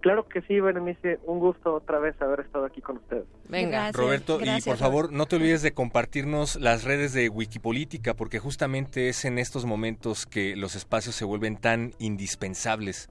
Claro 0.06 0.28
que 0.28 0.44
sí, 0.44 0.60
Berenice, 0.60 1.18
un 1.26 1.40
gusto 1.40 1.74
otra 1.74 1.98
vez 1.98 2.22
haber 2.22 2.42
estado 2.42 2.66
aquí 2.66 2.80
con 2.80 2.98
ustedes. 2.98 3.26
Venga. 3.50 3.92
Roberto, 3.92 4.38
y 4.40 4.62
por 4.62 4.78
favor, 4.78 5.12
no 5.12 5.26
te 5.26 5.38
olvides 5.38 5.64
de 5.64 5.74
compartirnos 5.74 6.58
las 6.58 6.84
redes 6.84 7.12
de 7.14 7.28
Wikipolítica, 7.28 8.14
porque 8.14 8.38
justamente 8.38 9.10
es 9.10 9.26
en 9.26 9.40
estos 9.40 9.66
momentos 9.66 10.28
que 10.28 10.56
los 10.56 10.76
espacios 10.76 11.16
se 11.16 11.26
vuelven 11.26 11.58
tan 11.58 11.94
indispensables. 11.98 13.10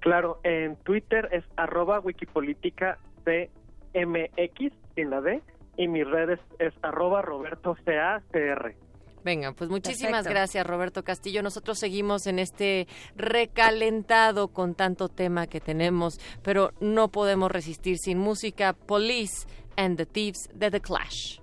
Claro, 0.00 0.40
en 0.42 0.74
Twitter 0.78 1.28
es 1.30 1.44
arroba 1.56 2.00
wikipolítica 2.00 2.98
CMX 3.24 4.72
sin 4.96 5.10
la 5.10 5.20
D 5.20 5.40
y 5.76 5.86
mis 5.86 6.10
redes 6.10 6.40
es 6.58 6.74
arroba 6.82 7.22
Roberto 7.22 7.76
CACR. 7.84 8.74
Venga, 9.24 9.52
pues 9.52 9.70
muchísimas 9.70 10.24
Perfecto. 10.24 10.30
gracias, 10.30 10.66
Roberto 10.66 11.04
Castillo. 11.04 11.42
Nosotros 11.42 11.78
seguimos 11.78 12.26
en 12.26 12.38
este 12.38 12.88
recalentado 13.14 14.48
con 14.48 14.74
tanto 14.74 15.08
tema 15.08 15.46
que 15.46 15.60
tenemos, 15.60 16.18
pero 16.42 16.72
no 16.80 17.08
podemos 17.08 17.50
resistir 17.50 17.98
sin 17.98 18.18
música. 18.18 18.72
Police 18.72 19.46
and 19.76 19.96
the 19.96 20.06
Thieves 20.06 20.48
de 20.54 20.70
The 20.70 20.80
Clash. 20.80 21.38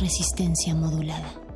Resistencia 0.00 0.74
modulada. 0.74 1.47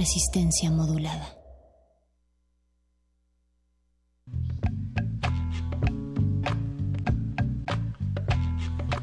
Resistencia 0.00 0.70
modulada. 0.70 1.36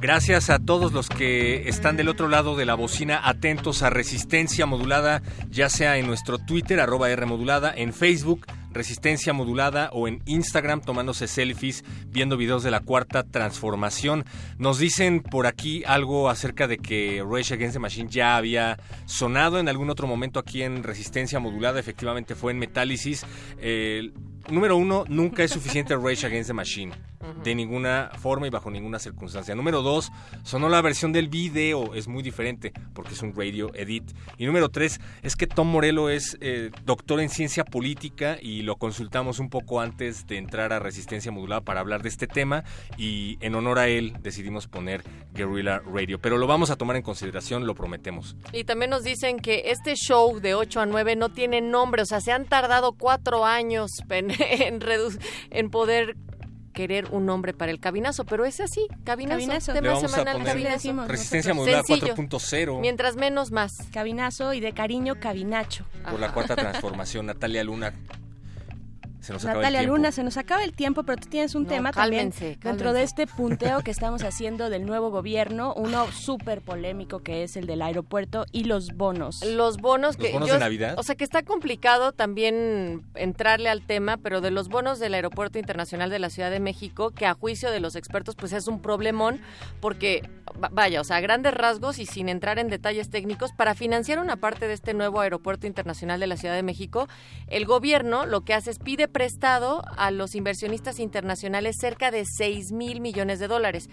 Gracias 0.01 0.49
a 0.49 0.57
todos 0.57 0.93
los 0.93 1.09
que 1.09 1.69
están 1.69 1.97
del 1.97 2.09
otro 2.09 2.27
lado 2.27 2.55
de 2.55 2.65
la 2.65 2.73
bocina 2.73 3.21
atentos 3.23 3.83
a 3.83 3.91
Resistencia 3.91 4.65
Modulada, 4.65 5.21
ya 5.51 5.69
sea 5.69 5.97
en 5.97 6.07
nuestro 6.07 6.39
Twitter, 6.39 6.79
arroba 6.79 7.11
R 7.11 7.27
Modulada, 7.27 7.71
en 7.75 7.93
Facebook, 7.93 8.47
Resistencia 8.77 9.33
Modulada 9.33 9.89
o 9.91 10.07
en 10.07 10.21
Instagram 10.25 10.81
tomándose 10.81 11.27
selfies, 11.27 11.83
viendo 12.07 12.37
videos 12.37 12.63
de 12.63 12.71
la 12.71 12.79
cuarta 12.79 13.23
transformación. 13.23 14.25
Nos 14.57 14.79
dicen 14.79 15.21
por 15.21 15.47
aquí 15.47 15.83
algo 15.85 16.29
acerca 16.29 16.67
de 16.67 16.77
que 16.77 17.25
Rage 17.27 17.55
Against 17.55 17.73
the 17.73 17.79
Machine 17.79 18.09
ya 18.09 18.37
había 18.37 18.77
sonado 19.05 19.59
en 19.59 19.67
algún 19.67 19.89
otro 19.89 20.07
momento 20.07 20.39
aquí 20.39 20.63
en 20.63 20.83
Resistencia 20.83 21.39
Modulada, 21.39 21.79
efectivamente 21.79 22.35
fue 22.35 22.51
en 22.51 22.59
Metálisis. 22.59 23.25
Eh, 23.59 24.11
número 24.49 24.77
uno, 24.77 25.03
nunca 25.07 25.43
es 25.43 25.51
suficiente 25.51 25.95
Rage 25.95 26.25
Against 26.25 26.47
the 26.47 26.53
Machine. 26.53 26.93
De 27.43 27.55
ninguna 27.55 28.11
forma 28.19 28.47
y 28.47 28.49
bajo 28.49 28.71
ninguna 28.71 28.99
circunstancia. 28.99 29.55
Número 29.55 29.81
dos, 29.81 30.11
sonó 30.43 30.69
la 30.69 30.81
versión 30.81 31.11
del 31.11 31.27
video, 31.27 31.93
es 31.93 32.07
muy 32.07 32.23
diferente 32.23 32.73
porque 32.93 33.13
es 33.13 33.21
un 33.21 33.35
radio 33.35 33.71
edit. 33.73 34.11
Y 34.37 34.45
número 34.45 34.69
tres, 34.69 34.99
es 35.21 35.35
que 35.35 35.47
Tom 35.47 35.67
Morello 35.67 36.09
es 36.09 36.37
eh, 36.41 36.71
doctor 36.85 37.19
en 37.19 37.29
ciencia 37.29 37.63
política 37.63 38.37
y 38.41 38.61
lo 38.61 38.75
consultamos 38.75 39.39
un 39.39 39.49
poco 39.49 39.81
antes 39.81 40.27
de 40.27 40.37
entrar 40.37 40.73
a 40.73 40.79
Resistencia 40.79 41.31
Modulada 41.31 41.61
para 41.61 41.79
hablar 41.79 42.01
de 42.01 42.09
este 42.09 42.27
tema 42.27 42.63
y 42.97 43.37
en 43.41 43.55
honor 43.55 43.79
a 43.79 43.87
él 43.87 44.13
decidimos 44.21 44.67
poner 44.67 45.03
Guerrilla 45.33 45.79
Radio. 45.79 46.19
Pero 46.19 46.37
lo 46.37 46.47
vamos 46.47 46.69
a 46.69 46.75
tomar 46.75 46.95
en 46.95 47.01
consideración, 47.01 47.65
lo 47.65 47.75
prometemos. 47.75 48.35
Y 48.53 48.63
también 48.63 48.91
nos 48.91 49.03
dicen 49.03 49.39
que 49.39 49.63
este 49.71 49.95
show 49.95 50.39
de 50.39 50.55
8 50.55 50.81
a 50.81 50.85
9 50.85 51.15
no 51.15 51.29
tiene 51.29 51.61
nombre, 51.61 52.01
o 52.01 52.05
sea, 52.05 52.21
se 52.21 52.31
han 52.31 52.45
tardado 52.45 52.93
cuatro 52.93 53.45
años 53.45 53.91
en, 54.09 54.31
en, 54.39 54.81
en 55.51 55.69
poder 55.69 56.15
querer 56.77 57.07
un 57.09 57.25
nombre 57.25 57.55
para 57.55 57.71
el 57.71 57.79
cabinazo, 57.79 58.23
pero 58.23 58.45
es 58.45 58.59
así, 58.59 58.87
cabinazo, 59.03 59.39
Cabinazo. 59.39 59.73
tema 59.73 59.81
Le 59.87 59.93
vamos 59.95 60.03
a 60.03 60.07
semanal 60.09 60.33
poner 60.37 60.47
cabinazo. 60.53 60.73
decimos 60.75 61.07
Resistencia 61.07 61.53
Sencillo. 61.55 62.15
4.0 62.15 62.79
Mientras 62.81 63.15
menos 63.15 63.49
más. 63.51 63.87
Cabinazo 63.91 64.53
y 64.53 64.59
de 64.59 64.73
cariño, 64.73 65.15
cabinacho. 65.19 65.85
por 66.11 66.19
la 66.19 66.31
cuarta 66.31 66.55
transformación. 66.55 67.25
Natalia 67.25 67.63
Luna. 67.63 67.93
Se 69.27 69.33
nos 69.33 69.43
acaba 69.43 69.59
el 69.59 69.61
Natalia 69.63 69.79
tiempo. 69.81 69.95
Luna, 69.97 70.11
se 70.11 70.23
nos 70.23 70.37
acaba 70.37 70.63
el 70.63 70.73
tiempo, 70.73 71.03
pero 71.03 71.21
tú 71.21 71.27
tienes 71.29 71.53
un 71.55 71.63
No, 71.63 71.69
tema 71.69 71.91
cálmense, 71.91 72.39
también 72.39 72.59
dentro 72.63 72.87
cálmense. 72.87 72.97
de 72.97 73.03
este 73.03 73.27
punteo 73.27 73.81
que 73.81 73.91
estamos 73.97 74.23
haciendo 74.23 74.69
del 74.69 74.85
nuevo 74.85 75.11
gobierno, 75.11 75.73
uno 75.75 76.11
súper 76.11 76.61
polémico 76.61 77.19
que 77.19 77.43
es 77.43 77.57
el 77.57 77.67
del 77.67 77.81
aeropuerto 77.81 78.45
y 78.51 78.63
los 78.63 78.93
bonos. 78.95 79.43
Los 79.45 79.77
bonos 79.77 80.17
que 80.17 80.23
¿Los 80.23 80.33
bonos 80.33 80.47
yo- 80.47 80.53
de 80.55 80.59
Navidad? 80.59 80.95
o 80.97 81.03
sea 81.03 81.15
que 81.15 81.23
está 81.23 81.43
complicado 81.43 82.11
también 82.13 83.03
entrarle 83.15 83.69
al 83.69 83.81
tema, 83.81 84.17
pero 84.17 84.41
de 84.41 84.51
los 84.51 84.69
bonos 84.69 84.99
del 84.99 85.13
Aeropuerto 85.13 85.59
Internacional 85.59 86.09
de 86.09 86.19
la 86.19 86.29
Ciudad 86.29 86.51
de 86.51 86.59
México, 86.59 87.11
que 87.11 87.25
a 87.25 87.33
juicio 87.33 87.71
de 87.71 87.79
los 87.79 87.95
expertos 87.95 88.35
pues 88.35 88.53
es 88.53 88.67
un 88.67 88.81
problemón 88.81 89.41
porque 89.81 90.21
va- 90.63 90.69
vaya, 90.71 91.01
o 91.01 91.03
sea, 91.03 91.17
a 91.17 91.19
grandes 91.19 91.53
rasgos 91.53 91.99
y 91.99 92.05
sin 92.05 92.29
entrar 92.29 92.59
en 92.59 92.67
detalles 92.69 93.09
técnicos, 93.09 93.51
para 93.53 93.75
financiar 93.75 94.19
una 94.19 94.35
parte 94.37 94.67
de 94.67 94.73
este 94.73 94.93
nuevo 94.93 95.19
Aeropuerto 95.19 95.67
Internacional 95.67 96.19
de 96.19 96.27
la 96.27 96.37
Ciudad 96.37 96.55
de 96.55 96.63
México, 96.63 97.07
el 97.47 97.65
gobierno 97.65 98.25
lo 98.25 98.41
que 98.41 98.53
hace 98.53 98.71
es 98.71 98.79
pide 98.79 99.07
prestado 99.17 99.81
a 99.97 100.11
los 100.11 100.35
inversionistas 100.35 100.99
internacionales 100.99 101.77
cerca 101.79 102.11
de 102.11 102.23
6 102.23 102.71
mil 102.71 103.01
millones 103.01 103.39
de 103.39 103.47
dólares. 103.47 103.89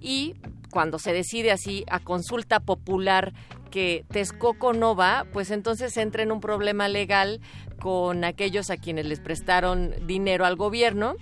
Y 0.00 0.36
cuando 0.70 0.98
se 0.98 1.12
decide 1.12 1.52
así 1.52 1.84
a 1.90 2.00
consulta 2.00 2.60
popular 2.60 3.34
que 3.70 4.06
Texcoco 4.08 4.72
no 4.72 4.96
va, 4.96 5.26
pues 5.34 5.50
entonces 5.50 5.94
entra 5.98 6.22
en 6.22 6.32
un 6.32 6.40
problema 6.40 6.88
legal 6.88 7.42
con 7.78 8.24
aquellos 8.24 8.70
a 8.70 8.78
quienes 8.78 9.04
les 9.04 9.20
prestaron 9.20 9.92
dinero 10.06 10.46
al 10.46 10.56
gobierno. 10.56 11.16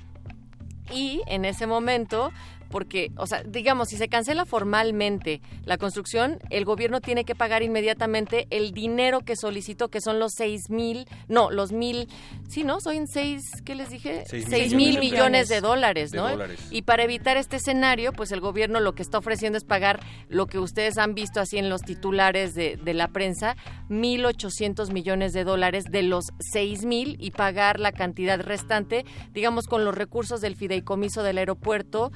Y 0.92 1.22
en 1.26 1.44
ese 1.44 1.66
momento 1.66 2.30
porque, 2.72 3.12
o 3.16 3.26
sea, 3.28 3.42
digamos, 3.44 3.90
si 3.90 3.96
se 3.98 4.08
cancela 4.08 4.44
formalmente 4.46 5.40
la 5.64 5.76
construcción, 5.78 6.38
el 6.50 6.64
gobierno 6.64 7.00
tiene 7.00 7.24
que 7.24 7.34
pagar 7.36 7.62
inmediatamente 7.62 8.46
el 8.50 8.72
dinero 8.72 9.20
que 9.20 9.36
solicitó, 9.36 9.88
que 9.88 10.00
son 10.00 10.18
los 10.18 10.32
seis 10.34 10.70
mil, 10.70 11.06
no, 11.28 11.50
los 11.50 11.70
mil, 11.70 12.08
sí, 12.48 12.64
¿no? 12.64 12.80
Son 12.80 13.06
seis, 13.06 13.42
¿qué 13.64 13.74
les 13.76 13.90
dije? 13.90 14.24
Seis 14.26 14.46
Seis 14.48 14.74
mil 14.74 14.88
mil 14.92 14.98
millones. 15.00 15.12
millones 15.12 15.48
de 15.48 15.60
dólares, 15.60 16.10
De 16.10 16.18
¿no? 16.18 16.28
dólares. 16.30 16.58
Y 16.70 16.82
para 16.82 17.04
evitar 17.04 17.36
este 17.36 17.56
escenario, 17.56 18.12
pues 18.12 18.32
el 18.32 18.40
gobierno 18.40 18.80
lo 18.80 18.94
que 18.94 19.02
está 19.02 19.18
ofreciendo 19.18 19.58
es 19.58 19.64
pagar 19.64 20.00
lo 20.28 20.46
que 20.46 20.58
ustedes 20.58 20.96
han 20.96 21.14
visto 21.14 21.38
así 21.40 21.58
en 21.58 21.68
los 21.68 21.82
titulares 21.82 22.54
de, 22.54 22.78
de 22.82 22.94
la 22.94 23.08
prensa, 23.08 23.54
1.800 23.90 24.92
millones 24.92 25.32
de 25.34 25.44
dólares 25.44 25.84
de 25.90 26.02
los 26.02 26.24
6.000 26.54 27.16
y 27.18 27.30
pagar 27.32 27.78
la 27.78 27.92
cantidad 27.92 28.40
restante, 28.40 29.04
digamos, 29.32 29.66
con 29.66 29.84
los 29.84 29.94
recursos 29.94 30.40
del 30.40 30.56
fideicomiso 30.56 31.22
del 31.22 31.38
aeropuerto 31.38 32.10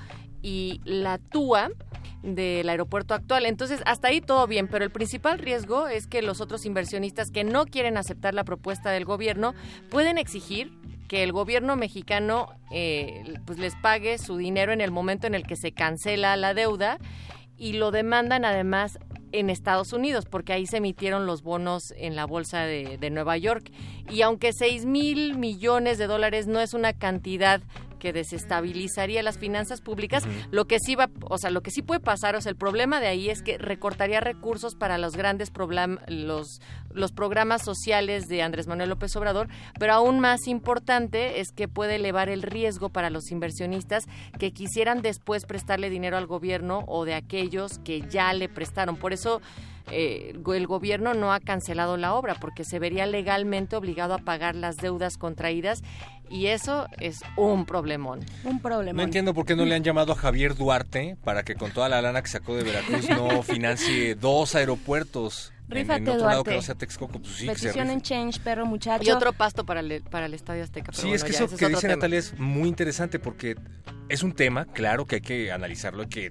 y 0.46 0.80
la 0.84 1.18
TUA 1.18 1.70
del 2.22 2.68
aeropuerto 2.68 3.14
actual. 3.14 3.46
Entonces, 3.46 3.82
hasta 3.84 4.08
ahí 4.08 4.20
todo 4.20 4.46
bien, 4.46 4.68
pero 4.68 4.84
el 4.84 4.92
principal 4.92 5.40
riesgo 5.40 5.88
es 5.88 6.06
que 6.06 6.22
los 6.22 6.40
otros 6.40 6.64
inversionistas 6.66 7.32
que 7.32 7.42
no 7.42 7.66
quieren 7.66 7.96
aceptar 7.96 8.32
la 8.32 8.44
propuesta 8.44 8.92
del 8.92 9.04
gobierno 9.04 9.54
pueden 9.90 10.18
exigir 10.18 10.70
que 11.08 11.24
el 11.24 11.32
gobierno 11.32 11.74
mexicano 11.74 12.48
eh, 12.70 13.34
pues 13.44 13.58
les 13.58 13.74
pague 13.74 14.18
su 14.18 14.36
dinero 14.36 14.72
en 14.72 14.80
el 14.80 14.92
momento 14.92 15.26
en 15.26 15.34
el 15.34 15.42
que 15.42 15.56
se 15.56 15.72
cancela 15.72 16.36
la 16.36 16.54
deuda 16.54 16.98
y 17.56 17.72
lo 17.72 17.90
demandan 17.90 18.44
además 18.44 19.00
en 19.32 19.50
Estados 19.50 19.92
Unidos, 19.92 20.26
porque 20.26 20.52
ahí 20.52 20.66
se 20.66 20.76
emitieron 20.76 21.26
los 21.26 21.42
bonos 21.42 21.92
en 21.96 22.14
la 22.14 22.24
bolsa 22.24 22.60
de, 22.60 22.98
de 22.98 23.10
Nueva 23.10 23.36
York. 23.36 23.72
Y 24.08 24.22
aunque 24.22 24.52
6 24.52 24.86
mil 24.86 25.36
millones 25.36 25.98
de 25.98 26.06
dólares 26.06 26.46
no 26.46 26.60
es 26.60 26.72
una 26.72 26.92
cantidad 26.92 27.60
que 27.98 28.12
desestabilizaría 28.12 29.22
las 29.22 29.38
finanzas 29.38 29.80
públicas, 29.80 30.24
lo 30.50 30.66
que 30.66 30.78
sí 30.78 30.94
va, 30.94 31.10
o 31.28 31.38
sea, 31.38 31.50
lo 31.50 31.62
que 31.62 31.70
sí 31.70 31.82
puede 31.82 32.00
pasar, 32.00 32.36
o 32.36 32.40
sea, 32.40 32.50
el 32.50 32.56
problema 32.56 33.00
de 33.00 33.06
ahí 33.08 33.30
es 33.30 33.42
que 33.42 33.58
recortaría 33.58 34.20
recursos 34.20 34.74
para 34.74 34.98
los 34.98 35.16
grandes 35.16 35.52
problem- 35.52 36.00
los 36.08 36.60
los 36.92 37.12
programas 37.12 37.62
sociales 37.62 38.26
de 38.26 38.40
Andrés 38.40 38.68
Manuel 38.68 38.88
López 38.88 39.14
Obrador, 39.16 39.48
pero 39.78 39.92
aún 39.92 40.18
más 40.18 40.46
importante 40.48 41.40
es 41.40 41.52
que 41.52 41.68
puede 41.68 41.96
elevar 41.96 42.30
el 42.30 42.40
riesgo 42.42 42.88
para 42.88 43.10
los 43.10 43.30
inversionistas 43.30 44.06
que 44.38 44.52
quisieran 44.52 45.02
después 45.02 45.44
prestarle 45.44 45.90
dinero 45.90 46.16
al 46.16 46.26
gobierno 46.26 46.84
o 46.86 47.04
de 47.04 47.12
aquellos 47.12 47.78
que 47.80 48.00
ya 48.08 48.32
le 48.32 48.48
prestaron. 48.48 48.96
Por 48.96 49.12
eso 49.12 49.42
eh, 49.90 50.34
el 50.54 50.66
gobierno 50.66 51.14
no 51.14 51.32
ha 51.32 51.40
cancelado 51.40 51.96
la 51.96 52.14
obra 52.14 52.34
porque 52.34 52.64
se 52.64 52.78
vería 52.78 53.06
legalmente 53.06 53.76
obligado 53.76 54.14
a 54.14 54.18
pagar 54.18 54.54
las 54.56 54.76
deudas 54.76 55.16
contraídas 55.16 55.82
y 56.28 56.46
eso 56.46 56.88
es 56.98 57.20
un 57.36 57.66
problemón. 57.66 58.24
Un 58.44 58.60
problema. 58.60 58.96
No 58.96 59.02
entiendo 59.02 59.32
por 59.32 59.46
qué 59.46 59.54
no 59.54 59.64
le 59.64 59.74
han 59.74 59.84
llamado 59.84 60.12
a 60.12 60.16
Javier 60.16 60.56
Duarte 60.56 61.16
para 61.22 61.44
que 61.44 61.54
con 61.54 61.70
toda 61.70 61.88
la 61.88 62.02
lana 62.02 62.22
que 62.22 62.28
sacó 62.28 62.56
de 62.56 62.64
Veracruz 62.64 63.08
no 63.10 63.42
financie 63.44 64.14
dos 64.14 64.54
aeropuertos. 64.54 65.52
En, 65.68 65.74
Rífate, 65.74 66.02
en 66.02 66.08
otro 66.10 66.26
lado 66.26 66.44
que 66.44 66.54
no 66.54 66.62
sea 66.62 66.76
Texcoco, 66.76 67.18
pues 67.18 67.34
sí, 67.34 67.46
Petición 67.46 67.90
en 67.90 68.00
Change, 68.00 68.40
perro 68.40 68.66
muchacho. 68.66 69.04
Y 69.04 69.10
otro 69.10 69.32
pasto 69.32 69.66
para 69.66 69.80
el, 69.80 70.02
para 70.02 70.26
el 70.26 70.34
Estadio 70.34 70.62
Azteca. 70.62 70.92
pero 70.92 70.96
Sí, 70.96 71.02
bueno, 71.08 71.16
es 71.16 71.24
que 71.24 71.32
ya, 71.32 71.44
eso 71.44 71.54
es 71.54 71.58
que 71.58 71.68
dice 71.68 71.80
tema. 71.82 71.94
Natalia 71.94 72.18
es 72.20 72.38
muy 72.38 72.68
interesante 72.68 73.18
porque 73.18 73.56
es 74.08 74.22
un 74.22 74.32
tema, 74.32 74.66
claro 74.66 75.06
que 75.06 75.16
hay 75.16 75.20
que 75.22 75.50
analizarlo, 75.50 76.02
hay 76.02 76.08
que 76.08 76.30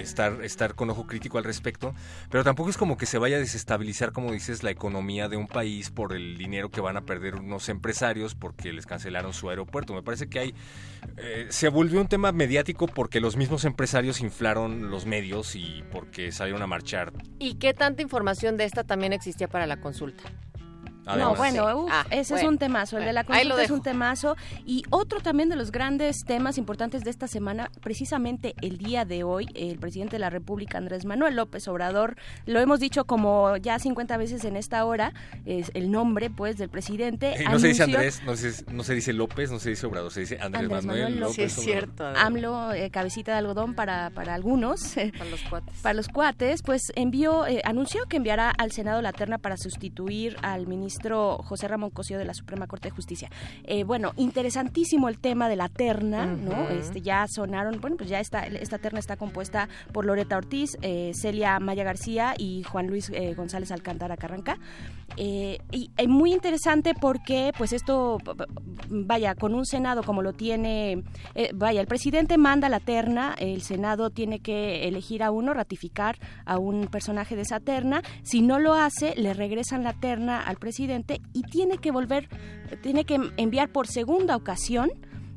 estar, 0.00 0.44
estar 0.44 0.74
con 0.74 0.90
ojo 0.90 1.06
crítico 1.06 1.38
al 1.38 1.44
respecto, 1.44 1.94
pero 2.30 2.44
tampoco 2.44 2.70
es 2.70 2.76
como 2.76 2.96
que 2.96 3.06
se 3.06 3.18
vaya 3.18 3.36
a 3.36 3.40
desestabilizar, 3.40 4.12
como 4.12 4.32
dices, 4.32 4.62
la 4.62 4.70
economía 4.70 5.28
de 5.28 5.36
un 5.36 5.46
país 5.46 5.90
por 5.90 6.12
el 6.12 6.36
dinero 6.36 6.70
que 6.70 6.80
van 6.80 6.96
a 6.96 7.02
perder 7.02 7.36
unos 7.36 7.68
empresarios 7.68 8.34
porque 8.34 8.72
les 8.72 8.86
cancelaron 8.86 9.32
su 9.32 9.48
aeropuerto. 9.50 9.94
Me 9.94 10.02
parece 10.02 10.28
que 10.28 10.38
hay... 10.38 10.54
eh, 11.16 11.46
se 11.50 11.68
volvió 11.68 12.00
un 12.00 12.08
tema 12.08 12.32
mediático 12.32 12.86
porque 12.86 13.20
los 13.20 13.36
mismos 13.36 13.64
empresarios 13.64 14.20
inflaron 14.20 14.90
los 14.90 15.06
medios 15.06 15.56
y 15.56 15.82
porque 15.90 16.32
salieron 16.32 16.62
a 16.62 16.66
marchar. 16.66 17.12
¿Y 17.38 17.54
qué 17.54 17.74
tanta 17.74 18.02
información 18.02 18.56
de 18.56 18.64
esta 18.64 18.84
también 18.84 19.12
existía 19.12 19.48
para 19.48 19.66
la 19.66 19.80
consulta? 19.80 20.24
No, 21.16 21.34
bueno, 21.34 21.66
Sí. 21.68 21.74
uf, 21.74 21.90
Ah, 21.92 22.06
ese 22.10 22.34
es 22.36 22.44
un 22.44 22.58
temazo. 22.58 22.98
El 22.98 23.04
de 23.04 23.12
la 23.12 23.24
consulta 23.24 23.62
es 23.62 23.70
un 23.70 23.82
temazo. 23.82 24.36
Y 24.66 24.84
otro 24.90 25.20
también 25.20 25.48
de 25.48 25.56
los 25.56 25.72
grandes 25.72 26.24
temas 26.26 26.58
importantes 26.58 27.02
de 27.04 27.10
esta 27.10 27.26
semana, 27.26 27.70
precisamente 27.82 28.54
el 28.62 28.78
día 28.78 29.04
de 29.04 29.24
hoy, 29.24 29.46
el 29.54 29.78
presidente 29.78 30.16
de 30.16 30.20
la 30.20 30.30
República, 30.30 30.78
Andrés 30.78 31.04
Manuel 31.04 31.36
López 31.36 31.66
Obrador, 31.68 32.16
lo 32.46 32.60
hemos 32.60 32.80
dicho 32.80 33.04
como 33.04 33.56
ya 33.56 33.78
50 33.78 34.16
veces 34.16 34.44
en 34.44 34.56
esta 34.56 34.84
hora, 34.84 35.12
es 35.44 35.70
el 35.74 35.90
nombre, 35.90 36.30
pues, 36.30 36.56
del 36.56 36.68
presidente. 36.68 37.34
Eh, 37.40 37.44
no 37.50 37.58
se 37.58 37.68
dice 37.68 37.82
Andrés, 37.84 38.22
no 38.24 38.36
se, 38.36 38.64
no 38.72 38.82
se 38.84 38.94
dice 38.94 39.12
López, 39.12 39.50
no 39.50 39.58
se 39.58 39.70
dice 39.70 39.86
Obrador, 39.86 40.12
se 40.12 40.20
dice 40.20 40.38
Andrés, 40.40 40.62
Andrés 40.64 40.84
Manuel, 40.84 41.02
Manuel 41.04 41.20
López. 41.20 41.34
Sí, 41.36 41.42
es 41.42 41.58
Obrador. 41.58 41.72
cierto. 41.96 42.06
AMLO, 42.20 42.72
eh, 42.72 42.90
cabecita 42.90 43.32
de 43.32 43.38
algodón 43.38 43.74
para, 43.74 44.10
para 44.10 44.34
algunos. 44.34 44.80
Para 45.18 45.30
los 45.30 45.40
cuates. 45.42 45.74
Para 45.82 45.94
los 45.94 46.08
cuates, 46.08 46.62
pues 46.62 46.82
envió, 46.94 47.46
eh, 47.46 47.60
anunció 47.64 48.04
que 48.06 48.16
enviará 48.16 48.50
al 48.50 48.72
Senado 48.72 49.00
la 49.02 49.12
terna 49.12 49.38
para 49.38 49.56
sustituir 49.56 50.36
al, 50.42 50.66
minis- 50.66 50.99
ministro 51.00 51.38
José 51.42 51.66
Ramón 51.66 51.90
Cosío 51.90 52.18
de 52.18 52.24
la 52.24 52.34
Suprema 52.34 52.66
Corte 52.66 52.88
de 52.88 52.94
Justicia. 52.94 53.30
Eh, 53.64 53.84
bueno, 53.84 54.12
interesantísimo 54.16 55.08
el 55.08 55.18
tema 55.18 55.48
de 55.48 55.56
la 55.56 55.68
terna, 55.68 56.26
¿no? 56.26 56.64
Ujú. 56.64 56.72
Este 56.74 57.00
ya 57.00 57.26
sonaron, 57.26 57.80
bueno, 57.80 57.96
pues 57.96 58.10
ya 58.10 58.20
está, 58.20 58.46
esta 58.46 58.78
terna 58.78 58.98
está 58.98 59.16
compuesta 59.16 59.68
por 59.92 60.04
Loreta 60.04 60.36
Ortiz, 60.36 60.76
eh, 60.82 61.12
Celia 61.14 61.58
Maya 61.58 61.84
García 61.84 62.34
y 62.36 62.62
Juan 62.64 62.88
Luis 62.88 63.10
eh, 63.14 63.34
González 63.34 63.70
Alcántara 63.72 64.16
Carranca. 64.16 64.58
Eh, 65.16 65.58
y 65.72 65.90
es 65.96 66.08
muy 66.08 66.32
interesante 66.32 66.94
porque, 66.94 67.52
pues 67.56 67.72
esto, 67.72 68.18
vaya, 68.88 69.34
con 69.34 69.54
un 69.54 69.64
Senado 69.64 70.02
como 70.02 70.22
lo 70.22 70.32
tiene, 70.32 71.02
eh, 71.34 71.50
vaya, 71.54 71.80
el 71.80 71.86
presidente 71.86 72.36
manda 72.38 72.68
la 72.68 72.80
terna, 72.80 73.34
el 73.38 73.62
Senado 73.62 74.10
tiene 74.10 74.40
que 74.40 74.86
elegir 74.86 75.22
a 75.22 75.30
uno, 75.30 75.54
ratificar 75.54 76.16
a 76.44 76.58
un 76.58 76.86
personaje 76.86 77.36
de 77.36 77.42
esa 77.42 77.58
terna. 77.58 78.02
Si 78.22 78.42
no 78.42 78.58
lo 78.58 78.74
hace, 78.74 79.14
le 79.16 79.34
regresan 79.34 79.82
la 79.82 79.94
terna 79.94 80.42
al 80.42 80.56
presidente 80.56 80.89
y 81.32 81.42
tiene 81.42 81.78
que 81.78 81.90
volver, 81.90 82.28
tiene 82.82 83.04
que 83.04 83.20
enviar 83.36 83.70
por 83.70 83.86
segunda 83.86 84.36
ocasión 84.36 84.90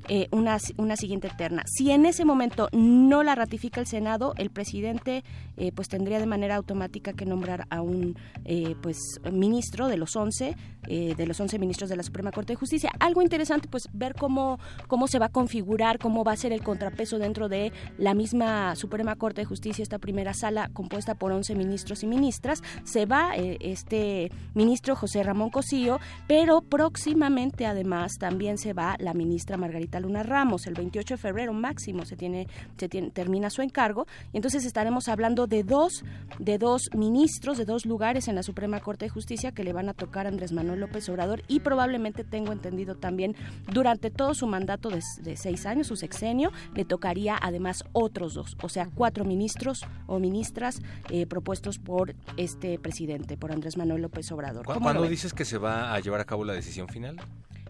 eh, 0.08 0.28
una, 0.32 0.58
una 0.78 0.96
siguiente 0.96 1.30
terna. 1.38 1.64
Si 1.66 1.92
en 1.92 2.06
ese 2.06 2.26
momento 2.26 2.70
no 2.72 3.24
la 3.24 3.36
ratifica 3.36 3.80
el 3.80 3.88
Senado, 3.88 4.34
el 4.38 4.50
presidente 4.50 5.24
eh, 5.56 5.72
pues 5.72 5.88
tendría 5.88 6.20
de 6.20 6.26
manera 6.26 6.56
automática 6.56 7.14
que 7.14 7.26
nombrar 7.26 7.68
a 7.70 7.82
un 7.82 8.16
eh, 8.46 8.76
pues 8.82 8.98
ministro 9.32 9.88
de 9.88 9.98
los 9.98 10.16
11 10.16 10.56
eh, 10.88 11.14
de 11.16 11.26
los 11.28 11.40
11 11.40 11.60
ministros 11.60 11.90
de 11.90 11.96
la 11.96 12.04
Suprema 12.04 12.32
Corte 12.32 12.54
de 12.54 12.58
Justicia. 12.58 12.92
Algo 13.00 13.22
interesante 13.22 13.68
pues 13.68 13.88
ver 13.94 14.16
cómo 14.16 14.60
cómo 14.88 15.08
se 15.08 15.20
va 15.20 15.28
a 15.28 15.30
configurar, 15.30 16.00
cómo 16.00 16.24
va 16.24 16.32
a 16.32 16.38
ser 16.38 16.54
el 16.54 16.64
contrapeso 16.64 17.20
dentro 17.20 17.50
de 17.50 17.72
la 17.98 18.14
misma 18.14 18.76
Suprema 18.76 19.16
Corte 19.16 19.42
de 19.42 19.46
Justicia, 19.46 19.84
esta 19.84 20.00
primera 20.00 20.34
sala 20.34 20.70
compuesta 20.74 21.16
por 21.16 21.32
11 21.32 21.56
ministros 21.56 22.04
y 22.04 22.08
ministras. 22.08 22.62
Se 22.84 23.06
va 23.06 23.36
este 23.36 24.32
ministro 24.54 24.96
José 24.96 25.24
Ramón 25.24 25.50
Cosío, 25.50 26.00
pero 26.28 26.62
próximamente 26.62 27.66
además 27.66 28.14
también 28.20 28.58
se 28.58 28.74
va 28.74 28.96
la 29.00 29.14
ministra 29.14 29.58
Margarita 29.58 29.93
Luna 30.00 30.24
Ramos. 30.24 30.68
El 30.68 30.74
28 30.74 31.14
de 31.16 31.18
febrero 31.18 31.54
máximo 31.54 32.06
se 32.06 32.16
tiene, 32.16 32.48
se 32.78 32.90
tiene- 32.90 33.12
termina 33.12 33.50
su 33.50 33.62
encargo. 33.62 34.06
Y 34.32 34.38
entonces 34.38 34.66
estaremos 34.66 35.08
hablando 35.08 35.48
de 35.48 35.64
dos, 35.64 36.04
de 36.40 36.58
dos 36.58 36.90
ministros, 36.96 37.58
de 37.58 37.66
dos 37.66 37.86
lugares 37.86 38.28
en 38.28 38.36
la 38.36 38.44
Suprema 38.44 38.80
Corte 38.80 39.06
de 39.06 39.10
Justicia 39.10 39.52
que 39.52 39.64
le 39.64 39.74
van 39.74 39.90
a 39.90 39.94
tocar 39.94 40.26
a 40.26 40.30
Andrés 40.30 40.52
Manuel 40.52 40.80
López 40.80 41.08
Obrador 41.10 41.44
y 41.48 41.60
probablemente 41.62 42.24
tengo 42.24 42.52
entendido 42.52 42.96
también 42.96 43.36
durante 43.72 44.10
todo 44.12 44.34
su 44.34 44.48
mandato 44.48 44.90
de, 44.90 45.02
de 45.22 45.38
seis 45.38 45.66
años, 45.66 45.88
su 45.88 45.96
sexenio, 45.96 46.52
le 46.76 46.86
tocaría 46.86 47.38
además 47.42 47.84
otros 47.94 48.34
dos, 48.34 48.58
o 48.62 48.70
sea, 48.70 48.90
cuatro 48.94 49.26
ministros 49.26 49.86
o 50.08 50.20
ministras 50.20 50.82
eh, 51.10 51.26
propuestos 51.26 51.80
por 51.80 52.16
este 52.38 52.80
presidente, 52.80 53.38
por 53.38 53.52
Andrés 53.52 53.78
Manuel 53.78 54.02
López 54.02 54.32
Obrador. 54.32 54.66
¿Cu- 54.66 54.74
¿Cómo 54.74 54.90
lo 54.90 54.94
¿Cuándo 54.96 55.10
dices 55.10 55.34
que 55.34 55.46
se 55.46 55.58
va 55.58 55.94
a 55.94 56.00
llevar 56.00 56.20
a 56.22 56.26
cabo 56.26 56.44
la 56.46 56.54
decisión 56.54 56.88
final? 56.88 57.18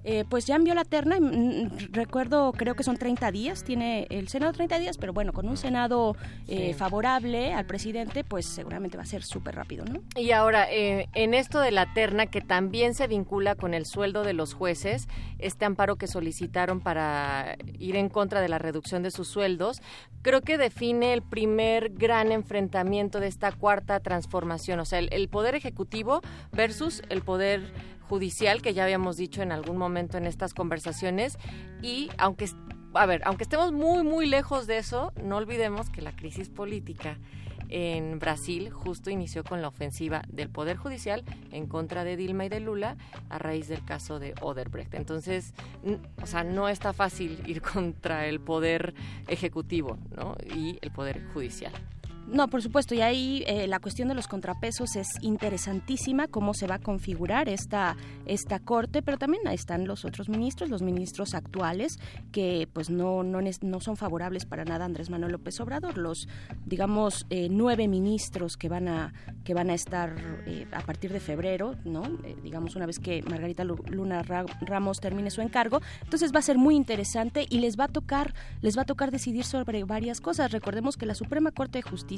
Eh, 0.04 0.26
pues 0.30 0.46
ya 0.46 0.56
envió 0.56 0.74
la 0.74 0.84
terna, 0.84 1.18
mm, 1.20 1.92
recuerdo, 1.92 2.52
creo 2.52 2.76
que 2.76 2.84
son 2.84 2.98
30 2.98 3.32
días, 3.32 3.64
tiene 3.64 4.06
el 4.10 4.28
Senado 4.28 4.52
30 4.54 4.78
días, 4.80 4.98
pero 4.98 5.14
bueno, 5.14 5.32
con 5.34 5.48
un 5.48 5.56
Senado 5.58 6.16
eh, 6.48 6.70
Sí. 6.70 6.74
favorable 6.74 7.54
al 7.54 7.66
presidente, 7.66 8.24
pues 8.24 8.46
seguramente 8.46 8.98
va 8.98 9.04
a 9.04 9.06
ser 9.06 9.24
súper 9.24 9.56
rápido, 9.56 9.86
¿no? 9.86 10.02
Y 10.20 10.32
ahora, 10.32 10.68
eh, 10.70 11.08
en 11.14 11.34
esto 11.34 11.60
de 11.60 11.72
la 11.72 11.94
terna, 11.94 12.26
que 12.26 12.42
también 12.42 12.94
se 12.96 13.08
vincula 13.08 13.56
con 13.56 13.74
el 13.74 13.86
sueldo 13.86 14.24
de 14.24 14.34
los 14.34 14.54
jueces, 14.54 15.08
este 15.40 15.66
amparo 15.66 15.96
que 15.96 16.08
solicitaron 16.08 16.82
para 16.82 17.56
ir 17.80 17.96
en 17.96 18.10
contra 18.10 18.42
de 18.42 18.50
la 18.50 18.60
reducción 18.60 19.04
de 19.04 19.12
sus 19.12 19.28
sueldos, 19.28 19.82
creo 20.22 20.42
que 20.42 20.58
define 20.58 21.14
el 21.14 21.22
primer 21.22 21.90
gran 21.94 22.32
enfrentamiento 22.32 23.20
de 23.20 23.28
esta 23.28 23.52
cuarta 23.52 24.00
transformación, 24.02 24.80
o 24.80 24.86
sea, 24.86 25.00
el, 25.00 25.10
el 25.12 25.30
poder 25.30 25.56
ejecutivo 25.56 26.22
versus 26.52 27.02
el 27.10 27.22
poder 27.22 27.62
judicial, 28.10 28.62
que 28.62 28.74
ya 28.74 28.84
habíamos 28.84 29.18
dicho 29.18 29.42
en 29.42 29.52
algún 29.52 29.78
momento 29.78 30.18
en 30.18 30.26
estas 30.26 30.54
conversaciones, 30.54 31.38
y 31.82 32.10
aunque... 32.18 32.50
A 32.96 33.08
ver, 33.08 33.24
aunque 33.26 33.44
estemos 33.44 33.72
muy, 33.72 34.04
muy 34.04 34.28
lejos 34.28 34.68
de 34.68 34.78
eso, 34.78 35.14
no 35.20 35.38
olvidemos 35.38 35.90
que 35.90 36.04
la 36.04 36.16
crisis 36.16 36.50
política 36.50 37.18
en 37.74 38.20
Brasil 38.20 38.70
justo 38.70 39.10
inició 39.10 39.44
con 39.44 39.64
la 39.64 39.68
ofensiva 39.68 40.22
del 40.28 40.48
Poder 40.50 40.78
Judicial 40.78 41.24
en 41.52 41.66
contra 41.66 42.04
de 42.04 42.16
Dilma 42.16 42.46
y 42.46 42.50
de 42.50 42.60
Lula 42.60 42.98
a 43.30 43.40
raíz 43.40 43.68
del 43.68 43.84
caso 43.84 44.20
de 44.20 44.36
Oderbrecht. 44.42 44.94
Entonces, 44.94 45.56
o 46.22 46.28
sea, 46.28 46.44
no 46.44 46.70
está 46.70 46.94
fácil 46.94 47.42
ir 47.48 47.62
contra 47.74 48.28
el 48.28 48.40
Poder 48.40 48.94
Ejecutivo 49.28 49.98
¿no? 50.16 50.36
y 50.56 50.78
el 50.82 50.92
Poder 50.92 51.26
Judicial. 51.34 51.74
No, 52.32 52.48
por 52.48 52.62
supuesto, 52.62 52.96
y 52.96 53.02
ahí 53.02 53.44
eh, 53.48 53.68
la 53.68 53.80
cuestión 53.80 54.08
de 54.08 54.16
los 54.16 54.28
contrapesos 54.28 54.96
es 54.96 55.08
interesantísima, 55.22 56.28
cómo 56.28 56.54
se 56.54 56.68
va 56.68 56.76
a 56.76 56.80
configurar 56.80 57.50
esta, 57.50 57.98
esta 58.26 58.60
corte, 58.60 59.02
pero 59.02 59.18
también 59.18 59.46
ahí 59.48 59.56
están 59.56 59.86
los 59.88 60.06
otros 60.06 60.30
ministros, 60.30 60.70
los 60.70 60.82
ministros 60.82 61.34
actuales, 61.36 62.00
que 62.32 62.68
pues 62.72 62.90
no, 62.90 63.24
no, 63.24 63.40
no 63.62 63.80
son 63.82 63.98
favorables 63.98 64.46
para 64.46 64.64
nada 64.64 64.86
Andrés 64.86 65.10
Manuel 65.10 65.34
López 65.34 65.60
Obrador, 65.60 65.98
los, 65.98 66.30
digamos, 66.66 67.26
eh, 67.30 67.50
nueve 67.52 67.88
ministros 67.90 68.56
que 68.56 68.70
van 68.70 68.88
a, 68.88 69.14
que 69.44 69.54
van 69.54 69.70
a 69.70 69.74
estar 69.74 70.16
eh, 70.46 70.66
a 70.72 70.82
partir 70.82 71.12
de 71.12 71.20
febrero, 71.20 71.76
¿no? 71.84 72.04
Digamos, 72.42 72.76
una 72.78 72.86
vez 72.86 73.00
que 73.00 73.22
Margarita 73.24 73.64
Lu- 73.66 73.84
Luna 73.90 74.24
Ra- 74.24 74.46
Ramos 74.62 75.02
termine 75.02 75.30
su 75.30 75.42
encargo, 75.42 75.82
entonces 76.04 76.34
va 76.34 76.40
a 76.40 76.44
ser 76.44 76.58
muy 76.58 76.76
interesante 76.76 77.46
y 77.50 77.60
les 77.60 77.78
va 77.78 77.84
a 77.84 77.90
tocar, 77.90 78.34
les 78.62 78.78
va 78.78 78.84
a 78.84 78.86
tocar 78.86 79.12
decidir 79.12 79.44
sobre 79.44 79.84
varias 79.84 80.22
cosas. 80.22 80.52
Recordemos 80.52 80.96
que 80.96 81.06
la 81.06 81.16
Suprema 81.16 81.52
Corte 81.52 81.80
de 81.80 81.82
Justicia 81.84 82.13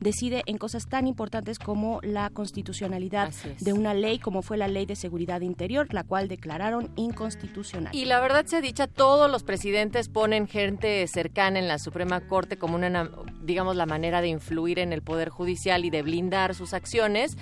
decide 0.00 0.42
en 0.46 0.58
cosas 0.58 0.86
tan 0.88 1.06
importantes 1.06 1.58
como 1.58 2.00
la 2.02 2.30
constitucionalidad 2.30 3.32
de 3.60 3.72
una 3.72 3.94
ley, 3.94 4.18
como 4.18 4.42
fue 4.42 4.56
la 4.56 4.68
Ley 4.68 4.86
de 4.86 4.96
Seguridad 4.96 5.40
Interior, 5.40 5.92
la 5.92 6.04
cual 6.04 6.28
declararon 6.28 6.90
inconstitucional. 6.96 7.94
Y 7.94 8.04
la 8.06 8.20
verdad 8.20 8.46
se 8.46 8.60
dicha, 8.60 8.86
todos 8.86 9.30
los 9.30 9.42
presidentes 9.42 10.08
ponen 10.08 10.46
gente 10.48 11.06
cercana 11.06 11.58
en 11.58 11.68
la 11.68 11.78
Suprema 11.78 12.20
Corte 12.22 12.56
como 12.58 12.76
una, 12.76 12.90
na- 12.90 13.10
digamos, 13.42 13.76
la 13.76 13.86
manera 13.86 14.20
de 14.20 14.28
influir 14.28 14.78
en 14.78 14.92
el 14.92 15.02
Poder 15.02 15.28
Judicial 15.28 15.84
y 15.84 15.90
de 15.90 16.02
blindar 16.02 16.54
sus 16.54 16.72
acciones. 16.74 17.36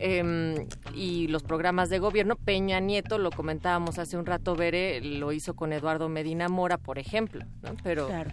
em, 0.00 0.68
y 0.94 1.26
los 1.26 1.42
programas 1.42 1.88
de 1.90 1.98
gobierno, 1.98 2.36
Peña 2.36 2.78
Nieto, 2.78 3.18
lo 3.18 3.30
comentábamos 3.32 3.98
hace 3.98 4.16
un 4.16 4.26
rato, 4.26 4.54
Bere, 4.54 5.00
lo 5.00 5.32
hizo 5.32 5.56
con 5.56 5.72
Eduardo 5.72 6.08
Medina 6.08 6.48
Mora, 6.48 6.78
por 6.78 7.00
ejemplo, 7.00 7.44
¿no? 7.62 7.70
Pero, 7.82 8.06
Claro. 8.06 8.30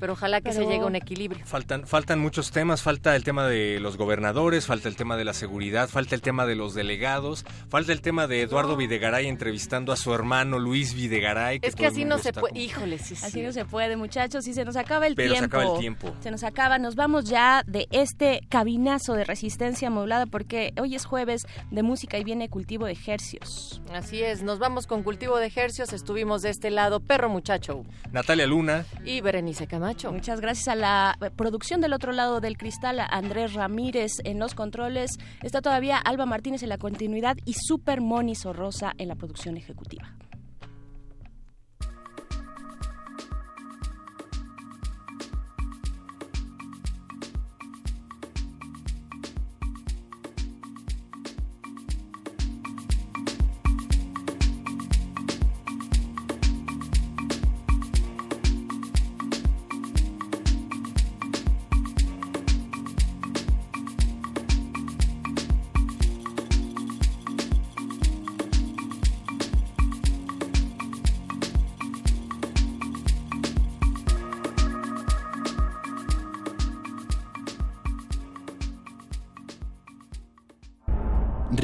Pero 0.00 0.12
ojalá 0.14 0.40
que 0.40 0.52
se 0.52 0.60
llegue 0.64 0.82
a 0.82 0.86
un 0.86 0.96
equilibrio. 0.96 1.44
Faltan, 1.44 1.86
faltan 1.86 2.18
muchos 2.20 2.50
temas, 2.50 2.82
falta 2.82 3.16
el 3.16 3.24
tema 3.24 3.46
de 3.46 3.80
los 3.80 3.96
gobernadores, 3.96 4.66
falta 4.66 4.88
el 4.88 4.96
tema 4.96 5.16
de 5.16 5.24
la 5.24 5.32
seguridad, 5.34 5.88
falta 5.88 6.14
el 6.14 6.20
tema 6.22 6.46
de 6.46 6.54
los 6.54 6.74
delegados, 6.74 7.44
falta 7.68 7.92
el 7.92 8.00
tema 8.00 8.26
de 8.26 8.42
Eduardo 8.42 8.76
Videgaray 8.76 9.26
entrevistando 9.26 9.92
a 9.92 9.96
su 9.96 10.12
hermano 10.14 10.58
Luis 10.58 10.94
Videgaray. 10.94 11.58
Es 11.62 11.74
que 11.76 11.86
así 11.86 12.04
no 12.04 12.18
se 12.18 12.32
puede, 12.32 12.52
como- 12.52 12.60
híjole, 12.62 12.98
sí, 12.98 13.14
Así 13.14 13.30
sí. 13.32 13.42
no 13.42 13.52
se 13.52 13.64
puede, 13.64 13.96
muchachos, 13.96 14.46
y 14.46 14.54
se 14.54 14.64
nos 14.64 14.76
acaba 14.76 15.06
el 15.06 15.14
Pero 15.14 15.34
se 15.34 15.38
tiempo. 15.40 15.56
acaba 15.56 15.72
el 15.74 15.80
tiempo. 15.80 16.16
Se 16.20 16.30
nos 16.30 16.42
acaba, 16.44 16.78
nos 16.78 16.94
vamos 16.94 17.24
ya 17.24 17.62
de 17.66 17.86
este 17.90 18.40
cabinazo 18.48 19.14
de 19.14 19.24
resistencia 19.24 19.90
modulada 19.90 20.26
porque 20.26 20.72
hoy 20.80 20.94
es 20.94 21.04
jueves 21.04 21.46
de 21.70 21.82
música 21.82 22.18
y 22.18 22.24
viene 22.24 22.48
cultivo 22.48 22.86
de 22.86 22.92
ejercios. 22.92 23.80
Así 23.92 24.22
es, 24.22 24.42
nos 24.42 24.58
vamos 24.58 24.86
con 24.86 25.02
cultivo 25.02 25.38
de 25.38 25.46
ejercios, 25.46 25.92
estuvimos 25.92 26.42
de 26.42 26.50
este 26.50 26.70
lado, 26.70 27.00
Perro 27.00 27.28
Muchacho 27.28 27.84
Natalia 28.12 28.46
Luna, 28.46 28.84
y 29.04 29.20
Berenice 29.20 29.66
Camacho. 29.68 30.10
Muchas 30.12 30.40
gracias 30.40 30.68
a 30.68 30.74
la 30.74 31.16
eh, 31.20 31.30
producción 31.30 31.80
del 31.80 31.92
otro 31.92 32.12
lado 32.12 32.40
del 32.40 32.56
cristal, 32.56 33.00
Andrés 33.10 33.54
Ramírez 33.54 34.12
en 34.24 34.38
los 34.38 34.54
controles. 34.54 35.18
Está 35.42 35.62
todavía 35.62 35.98
Alba 35.98 36.26
Martínez 36.26 36.62
en 36.62 36.70
la 36.70 36.78
continuidad 36.78 37.36
y 37.44 37.54
Super 37.54 38.00
Moni 38.00 38.34
Sorrosa 38.34 38.94
en 38.98 39.08
la 39.08 39.14
producción 39.14 39.56
ejecutiva. 39.56 40.12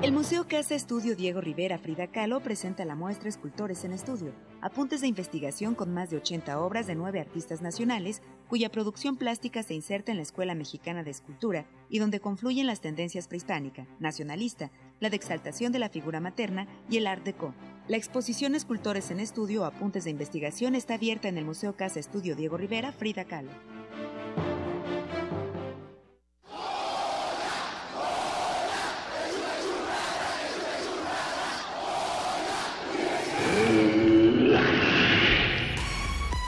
El 0.03 0.11
Museo 0.11 0.49
Casa 0.49 0.75
Estudio 0.75 1.15
Diego 1.15 1.41
Rivera 1.41 1.79
Frida 1.79 2.09
Kahlo 2.09 2.41
presenta 2.41 2.85
la 2.85 2.97
muestra 2.97 3.29
Escultores 3.29 3.85
en 3.85 3.93
Estudio, 3.93 4.33
apuntes 4.61 5.01
de 5.01 5.07
investigación 5.07 5.77
con 5.77 5.95
más 5.95 6.11
de 6.11 6.17
80 6.17 6.59
obras 6.59 6.89
de 6.89 6.97
nueve 6.97 7.21
artistas 7.21 7.63
nacionales, 7.63 8.21
cuya 8.49 8.69
producción 8.69 9.17
plástica 9.17 9.63
se 9.63 9.75
inserta 9.75 10.11
en 10.11 10.17
la 10.17 10.25
Escuela 10.25 10.57
Mexicana 10.57 11.05
de 11.05 11.13
Escultura 11.13 11.67
y 11.89 12.01
donde 12.01 12.19
confluyen 12.19 12.67
las 12.67 12.81
tendencias 12.81 13.29
prehispánica, 13.29 13.87
nacionalista, 14.01 14.73
la 15.03 15.11
de 15.11 15.17
exaltación 15.17 15.73
de 15.73 15.81
la 15.81 15.89
figura 15.89 16.21
materna 16.21 16.69
y 16.89 16.97
el 16.97 17.09
Art 17.09 17.25
Deco. 17.25 17.55
La 17.89 17.97
exposición 17.97 18.55
Escultores 18.55 19.11
en 19.11 19.19
Estudio, 19.19 19.65
apuntes 19.65 20.05
de 20.05 20.11
investigación 20.11 20.77
está 20.77 20.95
abierta 20.95 21.27
en 21.27 21.37
el 21.37 21.45
Museo 21.45 21.77
Casa 21.77 21.99
Estudio 21.99 22.37
Diego 22.37 22.57
Rivera 22.57 22.93
Frida 22.93 23.25
Kahlo. 23.25 23.51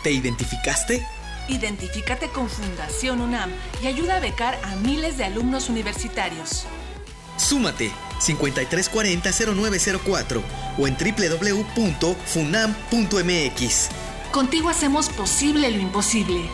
¿Te 0.05 0.13
identificaste? 0.13 1.05
Identifícate 1.49 2.29
con 2.29 2.49
Fundación 2.49 3.21
UNAM 3.21 3.51
y 3.83 3.89
ayuda 3.89 4.17
a 4.17 4.21
becar 4.21 4.57
a 4.63 4.77
miles 4.77 5.19
de 5.19 5.25
alumnos 5.25 5.69
universitarios. 5.69 6.67
Súmate 7.37 7.91
5340-0904 8.25 10.43
o 10.79 10.87
en 10.87 10.97
www.funam.mx. 10.97 13.89
Contigo 14.33 14.69
hacemos 14.69 15.09
posible 15.11 15.71
lo 15.71 15.79
imposible. 15.79 16.51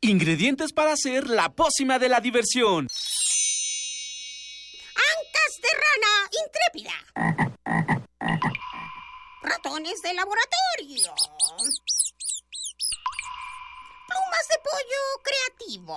Ingredientes 0.00 0.72
para 0.72 0.92
hacer 0.92 1.28
la 1.28 1.50
pócima 1.50 1.98
de 1.98 2.08
la 2.08 2.20
diversión. 2.20 2.86
Ancas 4.94 5.60
de 5.62 5.68
rana 5.84 6.30
intrépida. 6.44 6.94
Ratones 9.42 10.00
de 10.02 10.14
laboratorio. 10.14 11.12
Plumas 14.06 14.48
de 14.50 14.58
pollo 14.64 15.02
creativo. 15.22 15.96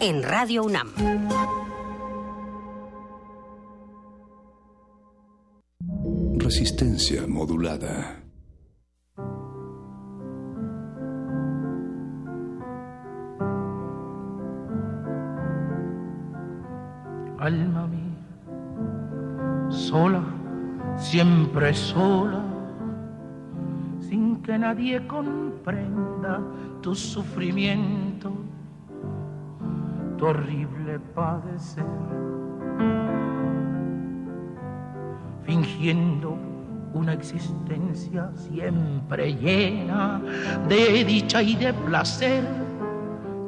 en 0.00 0.22
Radio 0.22 0.64
UNAM. 0.64 0.88
Resistencia 6.38 7.26
modulada. 7.26 8.16
alma 17.38 17.86
mía, 17.86 19.70
sola, 19.70 20.22
siempre 20.98 21.72
sola, 21.72 22.42
sin 23.98 24.42
que 24.42 24.58
nadie 24.58 25.06
comprenda 25.06 26.40
tu 26.82 26.94
sufrimiento, 26.94 28.30
tu 30.20 30.26
horrible 30.26 30.98
padecer, 31.14 31.82
fingiendo 35.44 36.36
una 36.92 37.14
existencia 37.14 38.30
siempre 38.34 39.34
llena 39.34 40.20
de 40.68 41.04
dicha 41.04 41.42
y 41.42 41.56
de 41.56 41.72
placer, 41.72 42.44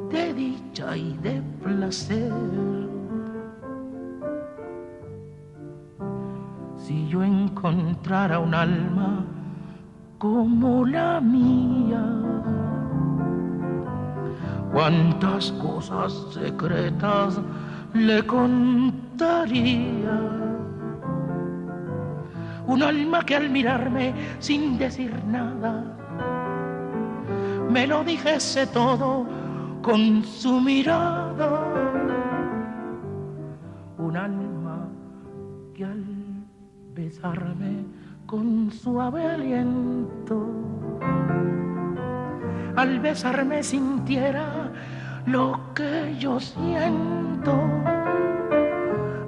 de 0.09 0.33
dicha 0.33 0.97
y 0.97 1.15
de 1.17 1.43
placer. 1.63 2.33
si 6.77 7.07
yo 7.07 7.23
encontrara 7.23 8.39
un 8.39 8.53
alma 8.53 9.25
como 10.17 10.85
la 10.85 11.21
mía. 11.21 12.03
Cuántas 14.73 15.51
cosas 15.51 16.11
secretas 16.31 17.39
le 17.93 18.25
contaría. 18.25 20.19
Un 22.65 22.81
alma 22.81 23.23
que 23.23 23.35
al 23.35 23.51
mirarme 23.51 24.15
sin 24.39 24.79
decir 24.79 25.13
nada, 25.25 25.83
me 27.69 27.85
lo 27.85 28.03
dijese 28.03 28.65
todo 28.65 29.27
con 29.83 30.23
su 30.23 30.59
mirada. 30.59 31.71
Un 33.99 34.17
alma 34.17 34.87
que 35.75 35.85
al 35.85 36.03
besarme 36.95 37.85
con 38.25 38.71
suave 38.71 39.23
aliento. 39.23 40.47
Al 42.75 42.99
besarme 42.99 43.63
sintiera 43.63 44.71
lo 45.25 45.59
que 45.75 46.15
yo 46.19 46.39
siento. 46.39 47.53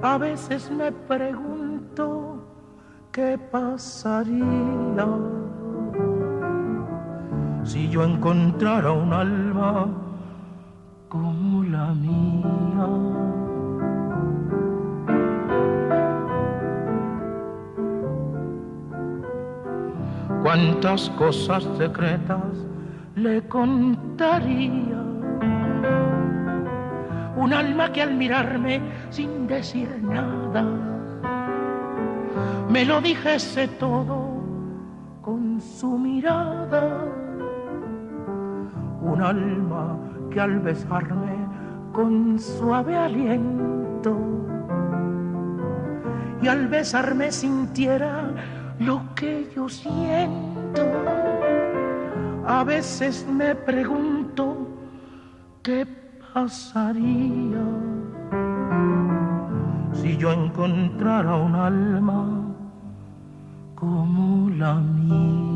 A 0.02 0.18
veces 0.18 0.70
me 0.70 0.92
pregunto 0.92 2.44
qué 3.12 3.38
pasaría 3.38 5.06
si 7.64 7.88
yo 7.88 8.04
encontrara 8.04 8.92
un 8.92 9.12
alma 9.12 9.88
como 11.08 11.64
la 11.64 11.94
mía. 11.94 12.46
cuántas 20.46 21.10
cosas 21.10 21.66
secretas 21.76 22.65
le 23.16 23.42
contaría. 23.48 25.02
Un 27.36 27.52
alma 27.52 27.90
que 27.92 28.02
al 28.02 28.14
mirarme 28.14 28.80
sin 29.10 29.46
decir 29.46 29.88
nada, 30.02 30.62
me 32.70 32.84
lo 32.84 33.00
dijese 33.00 33.68
todo 33.68 34.36
con 35.22 35.60
su 35.60 35.98
mirada. 35.98 37.04
Un 39.00 39.22
alma 39.22 39.98
que 40.30 40.40
al 40.40 40.58
besarme 40.60 41.36
con 41.92 42.38
suave 42.38 42.96
aliento 42.96 44.18
y 46.42 46.48
al 46.48 46.68
besarme 46.68 47.32
sintiera 47.32 48.30
lo 48.78 49.00
que 49.14 49.50
yo 49.54 49.68
siento. 49.68 51.05
A 52.56 52.64
veces 52.64 53.26
me 53.28 53.54
pregunto 53.54 54.56
qué 55.62 55.86
pasaría 56.32 57.66
si 59.92 60.16
yo 60.16 60.32
encontrara 60.32 61.36
un 61.36 61.54
alma 61.54 62.24
como 63.74 64.48
la 64.48 64.76
mía. 64.76 65.55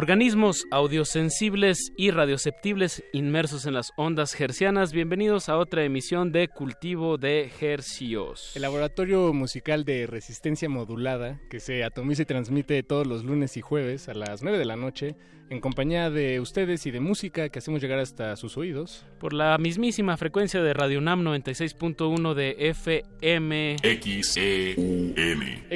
Organismos 0.00 0.66
audiosensibles 0.70 1.92
y 1.94 2.10
radioceptibles 2.10 3.04
inmersos 3.12 3.66
en 3.66 3.74
las 3.74 3.92
ondas 3.98 4.40
hercianas, 4.40 4.94
bienvenidos 4.94 5.50
a 5.50 5.58
otra 5.58 5.84
emisión 5.84 6.32
de 6.32 6.48
Cultivo 6.48 7.18
de 7.18 7.50
Hercios. 7.60 8.56
El 8.56 8.62
laboratorio 8.62 9.34
musical 9.34 9.84
de 9.84 10.06
resistencia 10.06 10.70
modulada 10.70 11.38
que 11.50 11.60
se 11.60 11.84
atomiza 11.84 12.22
y 12.22 12.24
transmite 12.24 12.82
todos 12.82 13.06
los 13.06 13.24
lunes 13.24 13.58
y 13.58 13.60
jueves 13.60 14.08
a 14.08 14.14
las 14.14 14.42
9 14.42 14.56
de 14.56 14.64
la 14.64 14.76
noche 14.76 15.16
en 15.50 15.60
compañía 15.60 16.08
de 16.08 16.40
ustedes 16.40 16.86
y 16.86 16.90
de 16.90 17.00
música 17.00 17.50
que 17.50 17.58
hacemos 17.58 17.82
llegar 17.82 17.98
hasta 17.98 18.34
sus 18.36 18.56
oídos. 18.56 19.04
Por 19.18 19.34
la 19.34 19.58
mismísima 19.58 20.16
frecuencia 20.16 20.62
de 20.62 20.72
Radio 20.72 20.98
UNAM 21.00 21.22
96.1 21.24 22.32
de 22.32 22.56
FM 22.70 23.76
XEUN. 23.82 25.14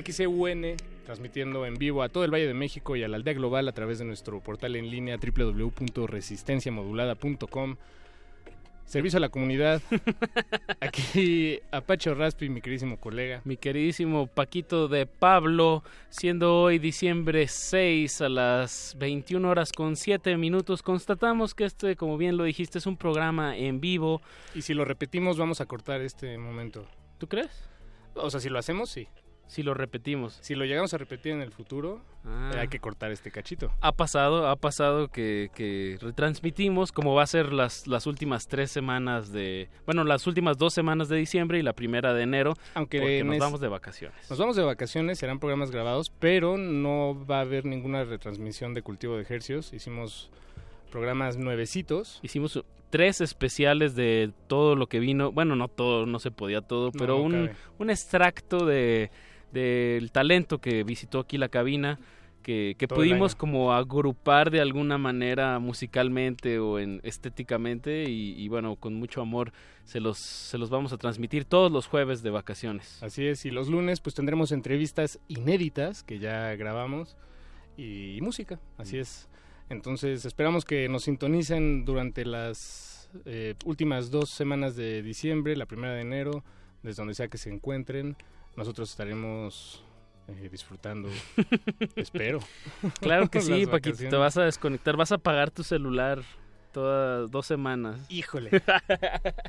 XEUN, 0.03 0.77
transmitiendo 1.05 1.67
en 1.67 1.75
vivo 1.75 2.03
a 2.03 2.09
todo 2.09 2.25
el 2.25 2.33
Valle 2.33 2.47
de 2.47 2.55
México 2.55 2.97
y 2.97 3.05
a 3.05 3.09
la 3.09 3.17
aldea 3.17 3.35
global 3.35 3.69
a 3.69 3.73
través 3.73 3.99
de 3.99 4.05
nuestro 4.05 4.41
portal 4.41 4.77
en 4.77 4.91
línea 4.91 5.19
www.resistenciamodulada.com. 5.19 7.77
Servicio 8.85 9.17
a 9.17 9.21
la 9.21 9.31
comunidad. 9.31 9.81
Aquí 10.81 11.59
Apache 11.71 12.13
Raspi, 12.13 12.51
mi 12.51 12.61
queridísimo 12.61 13.01
colega. 13.01 13.41
Mi 13.45 13.57
queridísimo 13.57 14.27
Paquito 14.27 14.89
de 14.89 15.07
Pablo, 15.07 15.83
siendo 16.11 16.61
hoy 16.61 16.79
diciembre 16.79 17.49
6 17.49 18.21
a 18.21 18.29
las 18.29 18.95
21 18.99 19.49
horas 19.49 19.73
con 19.73 19.97
7 19.97 20.37
minutos, 20.37 20.83
constatamos 20.83 21.55
que 21.55 21.65
este, 21.65 21.97
como 21.97 22.19
bien 22.19 22.37
lo 22.37 22.45
dijiste, 22.45 22.77
es 22.79 22.87
un 22.87 22.99
programa 22.99 23.57
en 23.57 23.81
vivo. 23.81 24.21
Y 24.55 24.61
si 24.61 24.75
lo 24.75 24.85
repetimos, 24.85 25.39
vamos 25.39 25.63
a 25.63 25.67
cortar 25.67 26.03
este 26.03 26.37
momento. 26.37 26.87
¿Tú 27.19 27.27
crees? 27.27 27.71
O 28.15 28.29
sea, 28.31 28.39
si 28.39 28.51
lo 28.51 28.59
hacemos, 28.59 28.91
sí. 28.91 29.09
Si 29.47 29.63
lo 29.63 29.75
repetimos. 29.75 30.39
Si 30.41 30.55
lo 30.55 30.65
llegamos 30.65 30.95
a 30.95 30.99
repetir 30.99 31.33
en 31.33 31.41
el 31.43 31.53
futuro, 31.53 32.01
Ah. 32.27 32.53
hay 32.59 32.69
que 32.69 32.81
cortar 32.81 33.13
este 33.13 33.31
cachito. 33.31 33.71
Ha 33.83 33.93
pasado, 33.93 34.49
ha 34.49 34.57
pasado 34.57 35.09
que, 35.09 35.51
que 35.55 35.99
retransmitimos 36.01 36.91
como 36.93 37.15
va 37.15 37.23
a 37.23 37.27
ser 37.27 37.53
las, 37.53 37.87
las 37.87 38.07
últimas 38.07 38.49
tres 38.49 38.71
semanas 38.71 39.31
de... 39.31 39.69
Bueno, 39.85 40.03
las 40.05 40.27
últimas 40.27 40.57
dos 40.57 40.73
semanas 40.73 41.09
de 41.11 41.17
diciembre 41.19 41.59
y 41.59 41.63
la 41.63 41.75
primera 41.75 42.15
de 42.15 42.23
enero, 42.23 42.55
Aunque 42.75 42.99
porque 42.99 43.19
en 43.19 43.27
nos 43.27 43.37
es- 43.37 43.41
vamos 43.41 43.61
de 43.61 43.69
vacaciones. 43.69 44.31
Nos 44.31 44.39
vamos 44.39 44.57
de 44.57 44.63
vacaciones, 44.65 45.19
serán 45.19 45.39
programas 45.39 45.71
grabados, 45.71 46.11
pero 46.19 46.57
no 46.57 47.25
va 47.27 47.39
a 47.39 47.43
haber 47.43 47.67
ninguna 47.67 48.05
retransmisión 48.05 48.73
de 48.73 48.81
cultivo 48.81 49.17
de 49.17 49.23
ejercicios. 49.23 49.73
Hicimos 49.75 50.31
programas 50.91 51.37
nuevecitos. 51.37 52.21
Hicimos 52.23 52.65
tres 52.91 53.21
especiales 53.21 53.95
de 53.95 54.33
todo 54.47 54.77
lo 54.77 54.87
que 54.87 55.01
vino. 55.01 55.33
Bueno, 55.33 55.57
no 55.57 55.69
todo, 55.69 56.07
no 56.07 56.19
se 56.21 56.31
podía 56.31 56.61
todo, 56.63 56.87
No, 56.87 56.93
pero 56.99 57.17
no 57.19 57.23
un, 57.25 57.51
un 57.79 57.91
extracto 57.91 58.65
de 58.65 59.11
del 59.55 60.13
talento 60.13 60.61
que 60.61 60.85
visitó 60.85 61.21
aquí 61.21 61.39
la 61.39 61.49
cabina. 61.49 61.99
Que, 62.43 62.75
que 62.77 62.87
pudimos 62.89 63.35
como 63.35 63.73
agrupar 63.73 64.51
de 64.51 64.61
alguna 64.61 64.99
manera 64.99 65.59
musicalmente 65.61 66.59
o 66.59 66.79
en 66.79 67.01
estéticamente 67.03 68.05
y, 68.05 68.35
y 68.39 68.49
bueno 68.49 68.77
con 68.77 68.93
mucho 68.93 69.23
amor 69.23 69.51
se 69.85 69.99
los 69.99 70.19
se 70.19 70.59
los 70.59 70.69
vamos 70.69 70.93
a 70.93 70.99
transmitir 70.99 71.47
todos 71.47 71.73
los 71.73 71.87
jueves 71.87 72.23
de 72.23 72.29
vacaciones 72.29 73.03
Así 73.03 73.27
es, 73.27 73.47
y 73.47 73.51
los 73.51 73.69
lunes 73.69 74.01
pues 74.01 74.15
tendremos 74.15 74.53
entrevistas 74.53 75.21
inéditas 75.27 76.03
que 76.03 76.19
ya 76.19 76.55
grabamos 76.57 77.17
y, 77.77 78.19
música, 78.21 78.61
así 78.79 78.99
es. 78.99 79.29
Entonces 79.69 80.25
esperamos 80.25 80.65
que 80.65 80.89
nos 80.89 81.05
sintonicen 81.05 81.85
durante 81.85 82.25
las 82.25 83.11
eh, 83.25 83.55
últimas 83.65 84.11
dos 84.11 84.31
semanas 84.31 84.77
de 84.77 85.03
diciembre, 85.03 85.57
la 85.57 85.67
primera 85.67 85.95
de 85.95 86.03
enero, 86.03 86.45
desde 86.83 87.01
donde 87.01 87.15
sea 87.15 87.29
que 87.29 87.39
se 87.39 87.51
encuentren. 87.51 88.17
Nosotros 88.57 88.91
estaremos 88.91 89.83
eh, 90.29 90.49
disfrutando, 90.51 91.09
espero. 91.97 92.41
claro 93.01 93.29
que 93.29 93.41
sí 93.43 93.67
Paquito 93.67 93.97
te 94.09 94.17
vas 94.17 94.37
a 94.37 94.45
desconectar 94.45 94.97
vas 94.97 95.13
a 95.13 95.17
apagar 95.17 95.51
tu 95.51 95.63
celular 95.65 96.23
todas 96.73 97.31
dos 97.31 97.47
semanas 97.47 98.01
Híjole. 98.09 98.51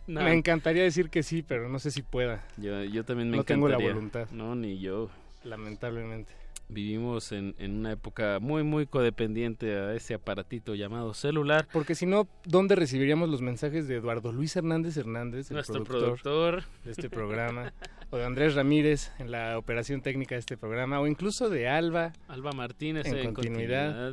No. 0.07 0.21
Me 0.21 0.33
encantaría 0.33 0.83
decir 0.83 1.09
que 1.09 1.23
sí, 1.23 1.41
pero 1.41 1.67
no 1.69 1.79
sé 1.79 1.89
si 1.91 2.03
pueda. 2.03 2.45
Yo, 2.57 2.83
yo 2.83 3.03
también 3.03 3.31
me 3.31 3.37
No 3.37 3.43
tengo 3.43 3.67
la 3.67 3.73
encantaría. 3.75 3.93
voluntad. 3.95 4.27
No, 4.31 4.53
ni 4.55 4.79
yo. 4.79 5.09
Lamentablemente. 5.43 6.31
Vivimos 6.67 7.31
en, 7.31 7.55
en 7.59 7.77
una 7.77 7.91
época 7.91 8.39
muy, 8.39 8.63
muy 8.63 8.85
codependiente 8.87 9.75
a 9.75 9.93
ese 9.93 10.13
aparatito 10.15 10.75
llamado 10.75 11.13
celular. 11.15 11.67
Porque 11.71 11.95
si 11.95 12.05
no, 12.05 12.27
¿dónde 12.43 12.75
recibiríamos 12.75 13.29
los 13.29 13.41
mensajes 13.41 13.87
de 13.87 13.95
Eduardo 13.95 14.31
Luis 14.31 14.55
Hernández 14.55 14.95
Hernández, 14.97 15.49
el 15.49 15.55
Nuestro 15.55 15.83
productor, 15.83 16.21
productor. 16.21 16.63
de 16.83 16.91
este 16.91 17.09
programa? 17.09 17.73
O 18.15 18.17
de 18.17 18.23
Andrés 18.23 18.55
Ramírez 18.55 19.11
en 19.19 19.29
la 19.29 19.57
operación 19.57 20.01
técnica 20.01 20.35
de 20.35 20.39
este 20.39 20.55
programa, 20.55 21.01
o 21.01 21.07
incluso 21.07 21.49
de 21.49 21.67
Alba. 21.67 22.13
Alba 22.29 22.53
Martínez 22.53 23.05
en, 23.07 23.17
en 23.17 23.33
continuidad. 23.33 23.87
continuidad. 23.87 24.09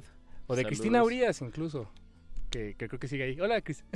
O 0.48 0.57
de 0.57 0.62
Saludos. 0.62 0.66
Cristina 0.66 1.05
Urias 1.05 1.40
incluso, 1.40 1.88
que, 2.50 2.74
que 2.76 2.88
creo 2.88 2.98
que 2.98 3.07
sigue 3.07 3.22
ahí. 3.24 3.40
Hola, 3.40 3.61
Cris. 3.62 3.84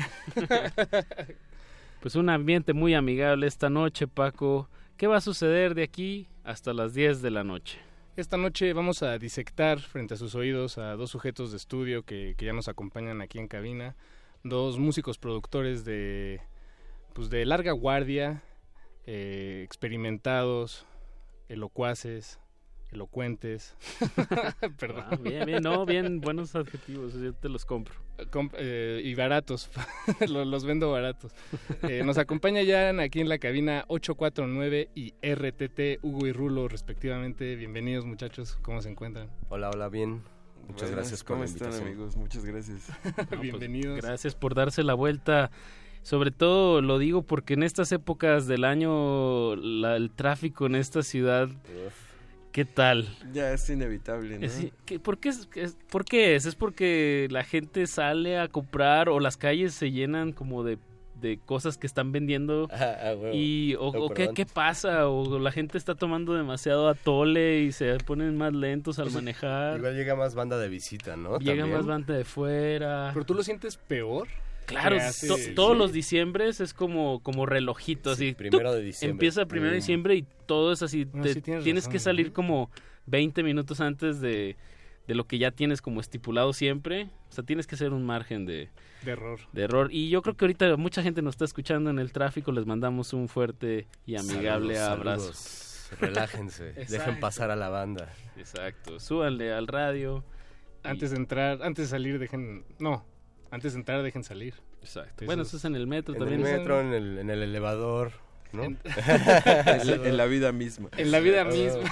Pues 2.01 2.15
un 2.15 2.29
ambiente 2.29 2.73
muy 2.73 2.95
amigable 2.95 3.49
esta 3.49 3.69
noche, 3.69 4.07
Paco. 4.07 4.69
¿Qué 4.97 5.09
va 5.09 5.17
a 5.17 5.21
suceder 5.21 5.75
de 5.75 5.83
aquí 5.83 6.29
hasta 6.45 6.73
las 6.73 6.95
10 6.95 7.21
de 7.21 7.31
la 7.31 7.43
noche? 7.43 7.79
Esta 8.17 8.37
noche 8.37 8.73
vamos 8.75 9.03
a 9.03 9.19
disectar 9.19 9.81
frente 9.81 10.15
a 10.15 10.17
sus 10.17 10.37
oídos 10.37 10.79
a 10.79 10.95
dos 10.95 11.11
sujetos 11.11 11.51
de 11.51 11.57
estudio 11.57 12.05
que, 12.05 12.35
que 12.37 12.45
ya 12.45 12.53
nos 12.53 12.69
acompañan 12.69 13.23
aquí 13.23 13.39
en 13.39 13.49
cabina, 13.49 13.97
dos 14.45 14.79
músicos 14.79 15.19
productores 15.19 15.85
de, 15.85 16.43
pues 17.13 17.29
de 17.29 17.45
larga 17.45 17.73
guardia, 17.73 18.43
eh, 19.07 19.63
experimentados, 19.65 20.87
elocuaces, 21.49 22.39
elocuentes. 22.91 23.77
Perdón. 24.79 25.05
Ah, 25.11 25.17
bien, 25.17 25.45
bien, 25.47 25.63
no, 25.63 25.85
bien, 25.87 26.21
buenos 26.21 26.55
adjetivos, 26.55 27.15
yo 27.15 27.35
te 27.35 27.49
los 27.49 27.65
compro. 27.65 27.95
Com- 28.31 28.51
eh, 28.55 29.01
y 29.05 29.15
baratos, 29.15 29.71
los, 30.29 30.47
los 30.47 30.65
vendo 30.65 30.91
baratos. 30.91 31.33
Eh, 31.83 32.03
nos 32.05 32.19
acompaña 32.19 32.63
ya 32.63 32.91
aquí 33.03 33.21
en 33.21 33.29
la 33.29 33.39
cabina 33.39 33.85
849 33.89 34.91
y 34.95 35.15
RTT, 35.23 36.03
Hugo 36.05 36.27
y 36.27 36.33
Rulo 36.33 36.69
respectivamente. 36.69 37.57
Bienvenidos 37.57 38.05
muchachos, 38.07 38.59
¿cómo 38.63 38.81
se 38.83 38.91
encuentran? 38.91 39.29
Hola, 39.49 39.71
hola, 39.71 39.89
bien. 39.89 40.23
Muchas 40.69 40.91
Buenas, 40.91 40.97
gracias 40.97 41.23
por 41.23 41.29
¿Cómo 41.37 41.45
la 41.45 41.47
están 41.51 41.69
invitación. 41.69 41.89
amigos? 41.93 42.17
Muchas 42.17 42.45
gracias. 42.45 42.89
No, 43.17 43.27
pues, 43.29 43.41
Bienvenidos. 43.41 43.97
gracias 44.01 44.35
por 44.35 44.55
darse 44.55 44.83
la 44.83 44.95
vuelta. 44.95 45.51
Sobre 46.07 46.31
todo 46.31 46.83
lo 46.83 47.01
digo 47.01 47.23
porque 47.23 47.55
en 47.55 47.65
estas 47.65 47.91
épocas 47.91 48.47
del 48.47 48.63
año 48.63 49.57
la- 49.57 49.97
el 49.97 50.13
tráfico 50.13 50.67
en 50.67 50.77
esta 50.77 51.03
ciudad, 51.03 51.49
¿qué 52.53 52.65
tal? 52.65 53.09
Ya 53.33 53.53
es 53.53 53.69
inevitable, 53.69 54.39
¿no? 54.39 54.47
Es- 54.47 54.69
¿qué- 54.85 55.01
¿por, 55.01 55.19
qué 55.19 55.31
es, 55.31 55.49
es- 55.57 55.77
¿Por 55.91 56.05
qué 56.05 56.37
es? 56.37 56.47
¿Es 56.47 56.55
porque 56.55 57.27
la 57.33 57.43
gente 57.43 57.89
sale 57.89 58.39
a 58.39 58.47
comprar 58.47 59.09
o 59.09 59.19
las 59.19 59.37
calles 59.37 59.75
se 59.75 59.91
llenan 59.91 60.33
como 60.33 60.63
de 60.63 60.79
de 61.21 61.39
cosas 61.39 61.79
que 61.79 61.87
están 61.87 62.13
vendiendo 62.13 62.69
Ah, 62.71 63.15
huevo. 63.19 63.31
y 63.35 63.75
o, 63.81 63.91
No, 63.91 64.05
o 64.05 64.11
qué, 64.11 64.45
pasa 64.45 65.09
o 65.09 65.39
la 65.39 65.51
gente 65.51 65.79
está 65.79 65.95
tomando 65.95 66.35
demasiado 66.35 66.89
atole 66.91 67.61
y 67.63 67.73
se 67.73 67.97
ponen 68.05 68.37
más 68.37 68.53
lentos 68.53 68.99
al 68.99 69.05
Pues, 69.07 69.15
manejar 69.15 69.79
Igual 69.79 69.97
llega 69.97 70.15
más 70.15 70.35
banda 70.35 70.59
de 70.59 70.69
visita, 70.69 71.17
¿no? 71.17 71.39
llega 71.39 71.63
También. 71.63 71.79
más 71.79 71.87
banda 71.87 72.15
de 72.15 72.25
fuera 72.25 73.11
Pero 73.15 73.25
tú 73.25 73.33
lo 73.35 73.43
sientes 73.43 73.79
peor. 73.79 74.29
Claro, 74.67 74.97
que 74.97 75.03
hace- 75.03 75.29
to- 75.29 75.37
todos 75.55 75.77
los 75.77 75.93
diciembres 75.93 76.61
es 76.61 76.75
como, 76.75 77.21
como 77.23 77.47
relojito, 77.47 78.11
así. 78.11 78.33
primero 78.35 78.73
de 78.75 78.83
diciembre. 78.83 79.13
Empieza 79.13 79.47
primero 79.47 79.71
de 79.73 79.79
Mm. 79.79 79.81
diciembre 79.81 80.15
y 80.17 80.27
todo 80.47 80.73
es 80.73 80.83
así. 80.83 81.07
No, 81.13 81.23
te- 81.23 81.35
sí 81.35 81.41
tienes 81.41 81.65
tienes 81.65 81.85
razón, 81.85 81.93
que 81.93 81.97
¿eh? 81.99 82.01
salir 82.01 82.33
como 82.33 82.71
20 83.07 83.43
minutos 83.43 83.81
antes 83.81 84.21
de, 84.21 84.57
de 85.07 85.15
lo 85.15 85.25
que 85.25 85.39
ya 85.39 85.53
tienes 85.53 85.81
como 85.81 86.01
estipulado 86.01 86.53
siempre. 86.53 87.09
O 87.29 87.33
sea, 87.33 87.45
tienes 87.45 87.67
que 87.67 87.77
hacer 87.77 87.93
un 87.93 88.05
margen 88.05 88.45
de, 88.47 88.69
De 89.05 89.13
error. 89.13 89.39
de 89.53 89.63
error. 89.63 89.89
Y 89.93 90.09
yo 90.11 90.21
creo 90.23 90.37
que 90.37 90.45
ahorita 90.45 90.77
mucha 90.77 91.03
gente 91.03 91.23
nos 91.23 91.35
está 91.35 91.45
escuchando 91.45 91.91
en 91.91 91.99
el 92.01 92.13
tráfico. 92.13 92.51
Les 92.51 92.67
mandamos 92.67 93.13
un 93.13 93.29
fuerte 93.29 93.87
y 94.05 94.17
amigable 94.17 94.75
Saludos, 94.75 94.99
abrazo. 94.99 95.33
saludos. 95.33 95.73
Relájense, 96.01 96.73
dejen 96.89 97.21
pasar 97.21 97.53
a 97.53 97.57
la 97.57 97.69
banda. 97.69 98.13
Exacto. 98.37 98.99
Súbanle 98.99 99.53
al 99.53 99.69
radio. 99.69 100.25
Antes 100.83 101.11
de 101.13 101.17
entrar, 101.17 101.63
antes 101.63 101.85
de 101.87 101.89
salir, 101.91 102.19
dejen. 102.19 102.65
No, 102.81 103.05
antes 103.51 103.73
de 103.75 103.79
entrar, 103.81 104.03
dejen 104.03 104.25
salir. 104.25 104.55
Exacto. 104.83 105.25
Bueno, 105.27 105.43
eso 105.43 105.57
es 105.57 105.65
en 105.65 105.75
el 105.77 105.87
metro 105.87 106.15
En 106.15 106.21
también. 106.21 106.45
el 106.47 106.59
metro, 106.59 106.81
en 106.81 106.93
el, 106.93 107.19
en 107.19 107.31
el 107.31 107.43
elevador, 107.43 108.13
¿no? 108.53 108.63
En 108.65 108.79
la- 109.87 110.09
en 110.09 110.17
la 110.17 110.27
vida 110.27 110.53
misma. 110.53 110.89
En 110.97 111.11
la 111.11 111.21
vida 111.21 111.45
misma. 111.45 111.83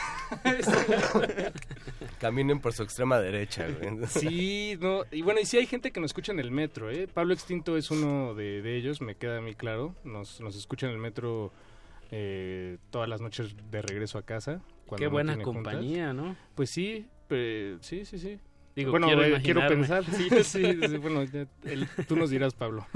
Caminen 2.21 2.61
por 2.61 2.73
su 2.73 2.83
extrema 2.83 3.19
derecha, 3.21 3.67
güey. 3.69 4.07
Sí, 4.07 4.77
no, 4.81 5.03
y 5.11 5.23
bueno, 5.23 5.41
y 5.41 5.47
sí 5.47 5.57
hay 5.59 5.67
gente 5.67 5.91
que 5.91 6.01
nos 6.01 6.11
escucha 6.11 6.33
en 6.33 6.41
el 6.41 6.51
metro, 6.51 6.91
¿eh? 6.91 7.07
Pablo 7.13 7.35
Extinto 7.35 7.77
es 7.77 7.91
uno 7.91 8.35
de, 8.35 8.63
de 8.63 8.77
ellos, 8.77 9.01
me 9.01 9.15
queda 9.17 9.39
a 9.39 9.41
mí 9.41 9.55
claro. 9.55 9.95
Nos, 10.05 10.41
nos 10.41 10.57
escucha 10.57 10.87
en 10.87 10.93
el 10.93 10.99
metro 10.99 11.53
eh, 12.11 12.79
todas 12.91 13.09
las 13.09 13.21
noches 13.21 13.55
de 13.71 13.83
regreso 13.83 14.19
a 14.19 14.23
casa. 14.23 14.61
cuando 14.87 14.99
Qué 15.01 15.05
no 15.07 15.11
buena 15.11 15.33
tiene 15.33 15.45
juntas. 15.45 15.73
compañía, 15.75 16.13
¿no? 16.13 16.37
Pues 16.55 16.71
sí, 16.71 17.07
pe- 17.29 17.77
sí, 17.81 18.05
sí, 18.05 18.19
sí. 18.19 18.39
Digo, 18.77 18.91
bueno, 18.91 19.07
quiero 19.43 19.61
pensar, 19.69 20.05
sí, 20.11 20.29
sí, 20.43 20.79
sí, 20.89 20.97
bueno, 20.97 21.23
el- 21.65 21.89
tú 22.09 22.17
nos 22.17 22.31
dirás, 22.31 22.55
Pablo. 22.55 22.87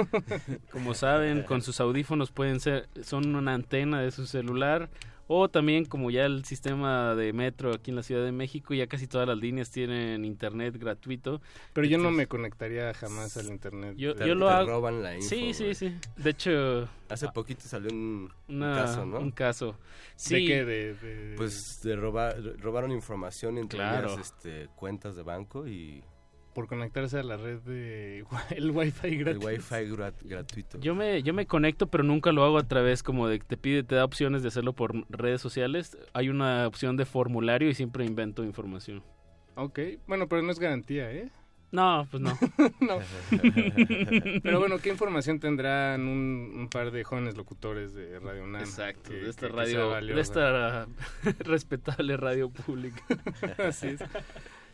Como 0.73 0.95
saben, 0.95 1.43
con 1.45 1.63
sus 1.63 1.81
audífonos 1.81 2.31
pueden 2.33 2.59
ser, 2.61 2.89
son 3.03 3.35
una 3.37 3.55
antena 3.55 4.01
de 4.01 4.11
su 4.11 4.27
celular 4.27 4.89
o 5.29 5.49
también 5.49 5.85
como 5.85 6.11
ya 6.11 6.25
el 6.27 6.45
sistema 6.45 7.15
de 7.15 7.33
metro 7.33 7.73
aquí 7.73 7.91
en 7.91 7.97
la 7.97 8.03
Ciudad 8.03 8.25
de 8.25 8.33
México, 8.33 8.75
ya 8.75 8.87
casi 8.87 9.07
todas 9.07 9.29
las 9.29 9.37
líneas 9.39 9.71
tienen 9.71 10.25
internet 10.25 10.77
gratuito. 10.79 11.41
Pero 11.75 11.87
yo 11.87 11.99
no 11.99 12.11
me 12.11 12.27
conectaría 12.27 12.93
jamás 12.95 13.37
al 13.37 13.47
internet. 13.47 13.95
Yo, 13.97 14.15
Te- 14.15 14.27
yo 14.27 14.35
lo 14.35 14.47
te 14.49 14.53
hago. 14.55 14.67
roban 14.69 15.03
la 15.03 15.15
info, 15.15 15.29
sí, 15.29 15.53
sí, 15.55 15.75
sí. 15.75 15.95
De 16.17 16.31
hecho, 16.31 16.89
Hace 17.11 17.29
poquito 17.29 17.61
salió 17.63 17.91
un, 17.91 18.31
caso, 18.49 19.07
¿no? 19.07 19.21
un 19.21 19.31
caso. 19.31 19.79
Sí. 20.17 20.35
¿De 20.35 20.47
qué? 20.47 20.65
De, 20.65 20.95
de- 20.95 21.37
Pues 21.37 21.81
de 21.83 21.95
robar, 21.97 22.37
robaron 22.59 22.91
información 22.91 23.59
entre 23.59 23.79
Claro. 23.79 24.15
ellas, 24.15 24.33
este, 24.33 24.69
cuentas 24.77 25.15
de 25.15 25.23
banco 25.23 25.69
y 25.69 26.03
por 26.55 26.67
conectarse 26.67 27.19
a 27.19 27.23
la 27.23 27.37
red 27.37 27.59
de 27.61 28.25
el 28.51 28.71
wifi 28.71 29.07
el 29.09 29.19
gratis. 29.19 29.45
wifi 29.45 29.75
gra- 29.95 30.13
gratuito. 30.23 30.79
Yo 30.81 30.95
me, 30.95 31.23
yo 31.23 31.33
me 31.35 31.47
conecto, 31.47 31.87
pero 31.89 32.03
nunca 32.05 32.33
lo 32.33 32.45
hago 32.45 32.59
a 32.59 32.67
través 32.67 33.03
como 33.03 33.29
de 33.29 33.39
que 33.39 33.45
te 33.47 33.57
pide, 33.57 33.83
te 33.85 33.95
da 33.95 34.05
opciones 34.05 34.43
de 34.43 34.49
hacerlo 34.49 34.73
por 34.73 34.95
redes 35.11 35.41
sociales. 35.41 35.97
Hay 36.15 36.29
una 36.29 36.67
opción 36.67 36.97
de 36.97 37.05
formulario 37.05 37.69
y 37.69 37.75
siempre 37.75 38.05
invento 38.05 38.43
información. 38.45 39.03
Ok, 39.55 39.79
bueno, 40.07 40.29
pero 40.29 40.43
no 40.43 40.51
es 40.53 40.59
garantía, 40.59 41.11
¿eh? 41.13 41.31
No, 41.71 42.09
pues 42.11 42.23
no. 42.23 42.31
no. 42.81 42.99
Pero 44.43 44.59
bueno, 44.59 44.79
¿qué 44.79 44.89
información 44.89 45.39
tendrán 45.39 46.01
un, 46.09 46.53
un 46.57 46.69
par 46.71 46.91
de 46.91 47.05
jóvenes 47.05 47.37
locutores 47.37 47.93
de 47.95 48.19
Radio 48.21 48.45
UNAM? 48.45 48.63
Exacto, 48.63 49.11
que- 49.11 49.17
de 49.17 49.29
esta 49.29 49.49
que- 49.49 49.55
que 49.55 49.67
sea 49.67 49.87
radio, 49.87 50.15
de 50.15 50.21
esta 50.23 50.87
respetable 51.41 52.17
radio 52.17 52.49
pública. 52.49 53.03
Así 53.59 53.89
es. 53.89 54.01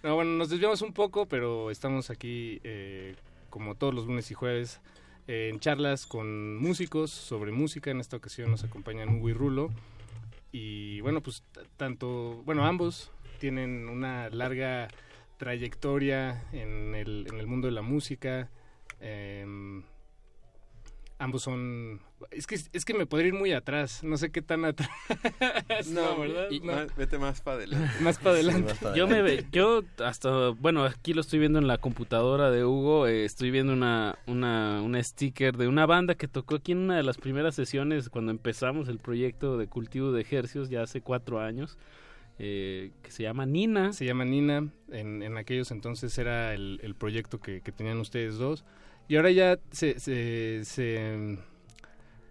No, 0.04 0.16
bueno, 0.16 0.32
nos 0.32 0.50
desviamos 0.50 0.82
un 0.82 0.92
poco, 0.92 1.24
pero 1.24 1.70
estamos 1.70 2.10
aquí 2.10 2.60
eh, 2.62 3.16
como 3.48 3.74
todos 3.74 3.94
los 3.94 4.04
lunes 4.04 4.30
y 4.30 4.34
jueves 4.34 4.82
eh, 5.26 5.48
en 5.50 5.60
charlas 5.60 6.06
con 6.06 6.58
músicos 6.58 7.10
sobre 7.10 7.52
música. 7.52 7.90
En 7.90 8.00
esta 8.00 8.18
ocasión 8.18 8.50
nos 8.50 8.64
acompañan 8.64 9.08
Hugo 9.08 9.30
y 9.30 9.32
Rulo. 9.32 9.70
Y 10.52 11.00
bueno, 11.00 11.22
pues 11.22 11.42
tanto, 11.78 12.42
bueno, 12.44 12.66
ambos 12.66 13.12
tienen 13.38 13.88
una 13.88 14.28
larga 14.28 14.88
trayectoria 15.38 16.44
en 16.52 16.94
el, 16.94 17.26
en 17.26 17.40
el 17.40 17.46
mundo 17.46 17.66
de 17.66 17.72
la 17.72 17.80
música. 17.80 18.50
Em, 19.00 19.84
ambos 21.24 21.42
son... 21.42 22.00
Es 22.30 22.46
que, 22.46 22.54
es 22.72 22.84
que 22.84 22.94
me 22.94 23.06
podría 23.06 23.28
ir 23.28 23.34
muy 23.34 23.52
atrás, 23.52 24.02
no 24.04 24.16
sé 24.16 24.30
qué 24.30 24.40
tan 24.42 24.64
atrás. 24.64 24.88
No, 25.92 26.18
¿verdad? 26.18 26.46
y- 26.50 26.60
No. 26.60 26.72
más- 26.72 26.96
vete 26.96 27.18
más 27.18 27.40
para 27.40 27.56
adelante. 27.58 27.88
Más 28.00 28.18
para 28.18 28.30
adelante. 28.36 28.72
Yo 28.96 29.06
me 29.06 29.22
ve- 29.22 29.44
yo 29.52 29.82
hasta 29.98 30.50
bueno 30.50 30.84
aquí 30.84 31.12
lo 31.14 31.20
estoy 31.20 31.38
viendo 31.38 31.58
en 31.58 31.66
la 31.66 31.78
computadora 31.78 32.50
de 32.50 32.64
Hugo 32.64 33.06
eh, 33.06 33.24
estoy 33.24 33.50
viendo 33.50 33.72
una 33.72 34.18
una 34.26 34.80
un 34.82 35.02
sticker 35.02 35.56
de 35.56 35.68
una 35.68 35.86
banda 35.86 36.14
que 36.14 36.28
tocó 36.28 36.56
aquí 36.56 36.72
en 36.72 36.78
una 36.78 36.96
de 36.96 37.02
las 37.02 37.18
primeras 37.18 37.54
sesiones 37.54 38.08
cuando 38.08 38.30
empezamos 38.30 38.88
el 38.88 38.98
proyecto 38.98 39.58
de 39.58 39.66
cultivo 39.66 40.12
de 40.12 40.22
ejercicios 40.22 40.70
ya 40.70 40.82
hace 40.82 41.00
cuatro 41.00 41.40
años 41.40 41.76
eh, 42.38 42.90
que 43.02 43.10
se 43.10 43.22
llama 43.22 43.46
Nina 43.46 43.92
Se 43.92 44.04
llama 44.04 44.24
Nina. 44.24 44.68
En, 44.90 45.22
en 45.22 45.36
aquellos 45.36 45.70
entonces 45.70 46.16
era 46.18 46.54
el, 46.54 46.80
el 46.82 46.94
proyecto 46.94 47.40
que, 47.40 47.60
que 47.60 47.72
tenían 47.72 47.98
ustedes 48.00 48.36
dos. 48.38 48.64
Y 49.08 49.16
ahora 49.16 49.30
ya 49.30 49.58
se, 49.70 49.98
se, 50.00 50.62
se, 50.64 51.38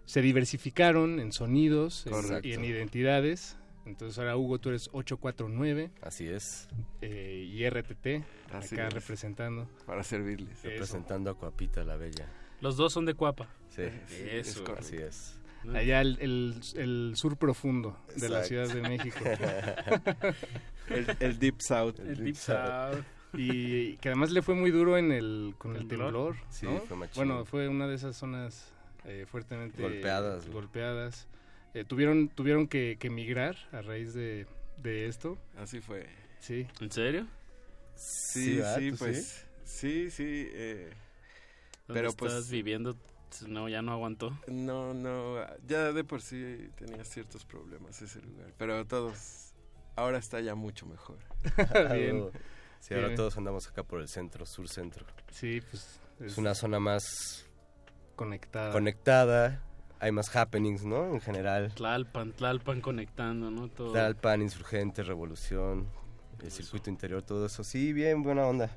se 0.06 0.22
diversificaron 0.22 1.20
en 1.20 1.32
sonidos 1.32 2.06
en- 2.06 2.40
y 2.44 2.52
en 2.52 2.64
identidades. 2.64 3.56
Entonces 3.86 4.18
ahora 4.18 4.36
Hugo, 4.36 4.58
tú 4.58 4.70
eres 4.70 4.88
849 4.92 5.90
Así 6.00 6.26
es, 6.26 6.68
eh, 7.02 7.46
y 7.52 7.68
RTT, 7.68 8.24
Así 8.52 8.74
acá 8.76 8.88
es. 8.88 8.94
representando. 8.94 9.68
Para 9.84 10.02
servirles. 10.02 10.58
Eso. 10.60 10.68
representando 10.70 11.30
a 11.30 11.38
Coapita 11.38 11.84
la 11.84 11.96
Bella. 11.96 12.26
los 12.62 12.76
dos 12.78 12.92
son 12.94 13.04
de 13.04 13.12
Cuapa 13.14 13.50
Sí, 13.68 13.82
Eso. 14.30 14.64
así 14.78 14.96
es. 14.96 15.38
Allá 15.74 16.00
el, 16.00 16.18
el, 16.20 16.60
el 16.76 17.12
sur 17.16 17.36
profundo 17.36 17.98
de 18.16 18.28
la. 18.28 18.44
Ciudad 18.44 18.68
de 18.68 18.80
México. 18.82 19.18
El, 20.88 21.16
el 21.20 21.38
Deep 21.38 21.56
South. 21.60 21.94
el 22.00 22.22
Deep 22.22 22.36
South 22.36 23.02
y 23.36 23.96
que 23.98 24.08
además 24.08 24.30
le 24.30 24.42
fue 24.42 24.54
muy 24.54 24.70
duro 24.70 24.96
en 24.98 25.12
el 25.12 25.54
con 25.58 25.72
el 25.76 25.86
Temblor. 25.88 26.12
temblor 26.12 26.36
Sí, 26.50 26.66
¿no? 26.66 26.80
fue 26.80 26.96
machín. 26.96 27.16
bueno 27.26 27.44
fue 27.44 27.68
una 27.68 27.86
de 27.86 27.94
esas 27.94 28.16
zonas 28.16 28.72
eh, 29.04 29.26
fuertemente 29.30 29.82
Golpeadas, 29.82 30.48
Eh, 31.74 31.84
tuvieron 31.84 32.28
tuvieron 32.28 32.68
que, 32.68 32.96
que 32.98 33.08
emigrar 33.08 33.56
a 33.72 33.82
raíz 33.82 34.14
de, 34.14 34.46
de 34.78 35.06
esto 35.08 35.36
Así 35.58 35.80
fue. 35.80 36.06
sí 36.40 36.66
en 36.80 36.90
serio 36.90 37.26
Sí, 37.96 38.60
sí. 38.76 38.90
¿Tú 38.90 38.96
pues. 38.96 39.46
Sí, 39.64 40.10
sí. 40.10 40.48
eh, 40.52 40.90
¿Dónde 41.86 42.00
pero 42.00 42.08
estás 42.08 42.32
pues. 42.32 42.50
viviendo 42.50 42.96
no 43.48 43.68
ya 43.68 43.82
no 43.82 43.92
aguantó 43.92 44.36
No, 44.46 44.94
no. 44.94 45.36
Ya 45.66 45.92
de 45.92 46.04
por 46.04 46.22
sí 46.22 46.70
tenía 46.76 47.04
ciertos 47.04 47.44
problemas 47.44 48.00
ese 48.00 48.20
lugar. 48.22 48.52
Pero 48.58 48.84
todos. 48.86 49.52
Ahora 49.96 50.18
está 50.18 50.40
ya 50.40 50.54
mucho 50.54 50.86
mejor. 50.86 51.18
bien 51.94 52.30
Sí, 52.84 52.92
ahora 52.92 53.14
todos 53.14 53.38
andamos 53.38 53.66
acá 53.66 53.82
por 53.82 54.02
el 54.02 54.08
centro, 54.08 54.44
sur 54.44 54.68
centro. 54.68 55.06
sí 55.30 55.62
pues 55.70 55.98
Es 56.20 56.36
una 56.36 56.54
zona 56.54 56.78
más 56.78 57.02
conectada 58.14 58.72
conectada, 58.72 59.62
hay 60.00 60.12
más 60.12 60.36
happenings, 60.36 60.84
¿no? 60.84 61.14
En 61.14 61.20
general. 61.22 61.72
Tlalpan 61.74 62.32
Tlalpan 62.32 62.82
conectando 62.82 63.50
no 63.50 63.68
todo 63.70 63.94
Talpan, 63.94 64.42
Insurgente, 64.42 65.02
Revolución, 65.02 65.88
el 66.42 66.50
circuito 66.50 66.90
interior, 66.90 67.22
todo 67.22 67.46
eso. 67.46 67.64
Sí, 67.64 67.94
bien, 67.94 68.22
buena 68.22 68.46
onda. 68.46 68.76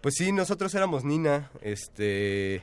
Pues 0.00 0.14
sí, 0.16 0.30
nosotros 0.30 0.72
éramos 0.76 1.02
Nina. 1.02 1.50
Este 1.60 2.62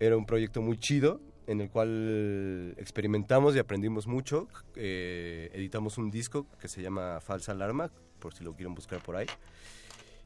era 0.00 0.16
un 0.16 0.24
proyecto 0.24 0.62
muy 0.62 0.78
chido 0.78 1.20
en 1.46 1.60
el 1.60 1.68
cual 1.68 2.74
experimentamos 2.78 3.54
y 3.54 3.58
aprendimos 3.58 4.06
mucho. 4.06 4.48
Eh, 4.74 5.50
editamos 5.52 5.98
un 5.98 6.10
disco 6.10 6.46
que 6.58 6.68
se 6.68 6.80
llama 6.80 7.20
Falsa 7.20 7.52
Alarma, 7.52 7.90
por 8.16 8.34
si 8.34 8.44
lo 8.44 8.54
quieren 8.54 8.74
buscar 8.74 9.00
por 9.00 9.16
ahí. 9.16 9.26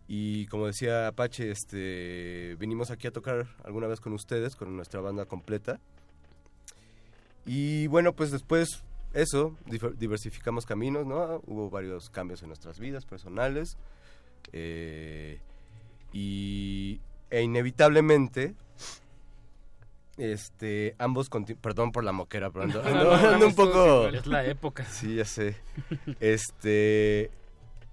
Y 0.08 0.46
como 0.46 0.66
decía 0.66 1.06
Apache, 1.06 1.50
este, 1.50 2.56
vinimos 2.58 2.90
aquí 2.90 3.06
a 3.06 3.12
tocar 3.12 3.46
alguna 3.64 3.86
vez 3.86 4.00
con 4.00 4.12
ustedes, 4.12 4.56
con 4.56 4.74
nuestra 4.74 5.00
banda 5.00 5.24
completa. 5.26 5.78
Y 7.46 7.86
bueno, 7.86 8.12
pues 8.14 8.30
después 8.30 8.82
eso, 9.14 9.56
diversificamos 9.98 10.66
caminos, 10.66 11.06
¿no? 11.06 11.40
Hubo 11.46 11.70
varios 11.70 12.10
cambios 12.10 12.42
en 12.42 12.48
nuestras 12.48 12.78
vidas 12.80 13.04
personales. 13.06 13.76
eh, 14.52 15.38
y 16.12 17.00
e 17.30 17.42
inevitablemente 17.42 18.54
este 20.18 20.96
ambos 20.98 21.28
perdón 21.60 21.92
por 21.92 22.02
la 22.04 22.10
moquera 22.12 22.50
pero 22.50 22.64
ando, 22.64 22.82
ando- 22.84 23.46
un 23.46 23.54
poco 23.54 24.08
es 24.08 24.26
la 24.26 24.44
época. 24.44 24.84
sí 24.84 25.14
ya 25.16 25.24
sé 25.24 25.56
este 26.20 27.30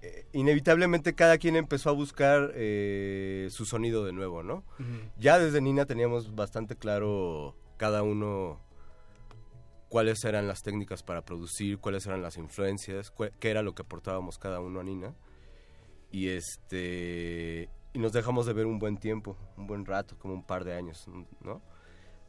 eh, 0.00 0.26
inevitablemente 0.32 1.14
cada 1.14 1.38
quien 1.38 1.56
empezó 1.56 1.90
a 1.90 1.92
buscar 1.92 2.52
eh, 2.54 3.48
su 3.50 3.64
sonido 3.64 4.04
de 4.04 4.12
nuevo 4.12 4.42
no 4.42 4.64
ya 5.18 5.38
desde 5.38 5.60
Nina 5.60 5.86
teníamos 5.86 6.34
bastante 6.34 6.76
claro 6.76 7.56
cada 7.76 8.02
uno 8.02 8.60
cuáles 9.88 10.22
eran 10.24 10.46
las 10.46 10.62
técnicas 10.62 11.02
para 11.02 11.22
producir, 11.22 11.78
cuáles 11.78 12.06
eran 12.06 12.22
las 12.22 12.36
influencias, 12.36 13.12
qué 13.40 13.50
era 13.50 13.62
lo 13.62 13.74
que 13.74 13.82
aportábamos 13.82 14.38
cada 14.38 14.60
uno 14.60 14.80
a 14.80 14.84
Nina. 14.84 15.14
Y 16.10 16.28
este 16.28 17.68
y 17.92 17.98
nos 17.98 18.12
dejamos 18.12 18.46
de 18.46 18.52
ver 18.52 18.66
un 18.66 18.78
buen 18.78 18.98
tiempo, 18.98 19.36
un 19.56 19.66
buen 19.66 19.84
rato, 19.86 20.16
como 20.18 20.34
un 20.34 20.44
par 20.44 20.64
de 20.64 20.74
años, 20.74 21.06
¿no? 21.40 21.62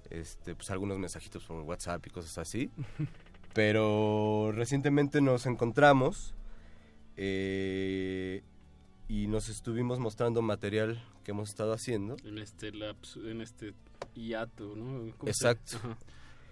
Este, 0.10 0.56
pues 0.56 0.72
algunos 0.72 0.98
mensajitos 0.98 1.46
por 1.46 1.62
WhatsApp 1.62 2.06
y 2.08 2.10
cosas 2.10 2.38
así. 2.38 2.72
Pero 3.54 4.52
recientemente 4.54 5.22
nos 5.22 5.46
encontramos 5.46 6.36
eh, 7.22 8.44
y 9.10 9.28
nos 9.28 9.50
estuvimos 9.50 10.00
mostrando 10.00 10.42
material 10.42 11.04
que 11.24 11.32
hemos 11.32 11.50
estado 11.50 11.74
haciendo. 11.74 12.16
En 12.24 12.38
este 12.38 12.72
lapso, 12.72 13.28
en 13.30 13.42
este 13.42 13.74
hiato, 14.16 14.74
¿no? 14.76 15.12
¿Cómo 15.18 15.26
se- 15.26 15.30
Exacto. 15.32 15.78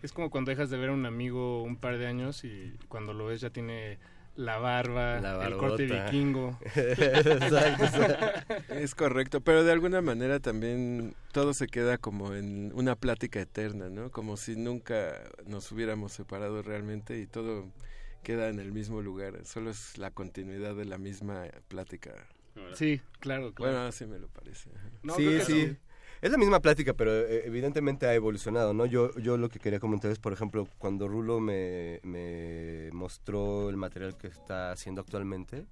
Es 0.04 0.12
como 0.12 0.30
cuando 0.30 0.50
dejas 0.52 0.70
de 0.70 0.78
ver 0.78 0.90
a 0.90 0.94
un 0.94 1.06
amigo 1.06 1.64
un 1.64 1.78
par 1.78 1.98
de 1.98 2.06
años 2.08 2.44
y 2.44 2.74
cuando 2.90 3.14
lo 3.14 3.28
ves 3.28 3.42
ya 3.42 3.50
tiene 3.50 3.98
la 4.36 4.58
barba, 4.60 5.20
La 5.22 5.48
el 5.48 5.58
corte 5.58 5.86
vikingo. 5.86 6.60
Es 8.70 8.94
correcto, 8.94 9.42
pero 9.42 9.64
de 9.64 9.72
alguna 9.72 10.02
manera 10.02 10.40
también 10.40 11.16
todo 11.32 11.54
se 11.54 11.68
queda 11.68 11.98
como 11.98 12.36
en 12.36 12.72
una 12.76 12.96
plática 12.96 13.40
eterna, 13.40 13.90
¿no? 13.90 14.12
Como 14.12 14.38
si 14.38 14.56
nunca 14.56 15.24
nos 15.48 15.72
hubiéramos 15.72 16.12
separado 16.14 16.62
realmente 16.62 17.20
y 17.20 17.26
todo 17.26 17.66
queda 18.24 18.50
en 18.50 18.60
el 18.60 18.72
mismo 18.72 19.02
lugar, 19.02 19.46
solo 19.46 19.70
es 19.70 19.98
la 19.98 20.12
continuidad 20.12 20.76
de 20.76 20.86
la 20.86 20.98
misma 20.98 21.46
plática. 21.68 22.12
Sí, 22.74 23.02
claro, 23.20 23.54
claro. 23.54 23.74
Bueno, 23.74 23.88
así 23.88 24.06
me 24.06 24.18
lo 24.20 24.28
parece. 24.28 24.70
ajá. 24.72 25.16
sí, 25.16 25.40
sí. 25.42 25.78
Es 26.20 26.32
la 26.32 26.38
misma 26.38 26.60
plática, 26.60 26.94
pero 26.94 27.12
eh, 27.16 27.44
evidentemente 27.46 28.08
ha 28.08 28.16
evolucionado, 28.16 28.74
¿no? 28.74 28.88
Yo, 28.88 29.16
yo 29.18 29.38
lo 29.38 29.50
que 29.50 29.60
quería 29.60 29.80
comentar 29.80 30.10
es, 30.10 30.18
por 30.18 30.34
ejemplo, 30.34 30.68
cuando 30.80 31.08
Rulo 31.08 31.40
me, 31.40 32.00
me 32.02 32.90
mostró 32.92 33.70
el 33.70 33.78
material 33.78 34.18
que 34.18 34.28
está 34.28 34.72
haciendo 34.72 35.02
actualmente, 35.02 35.66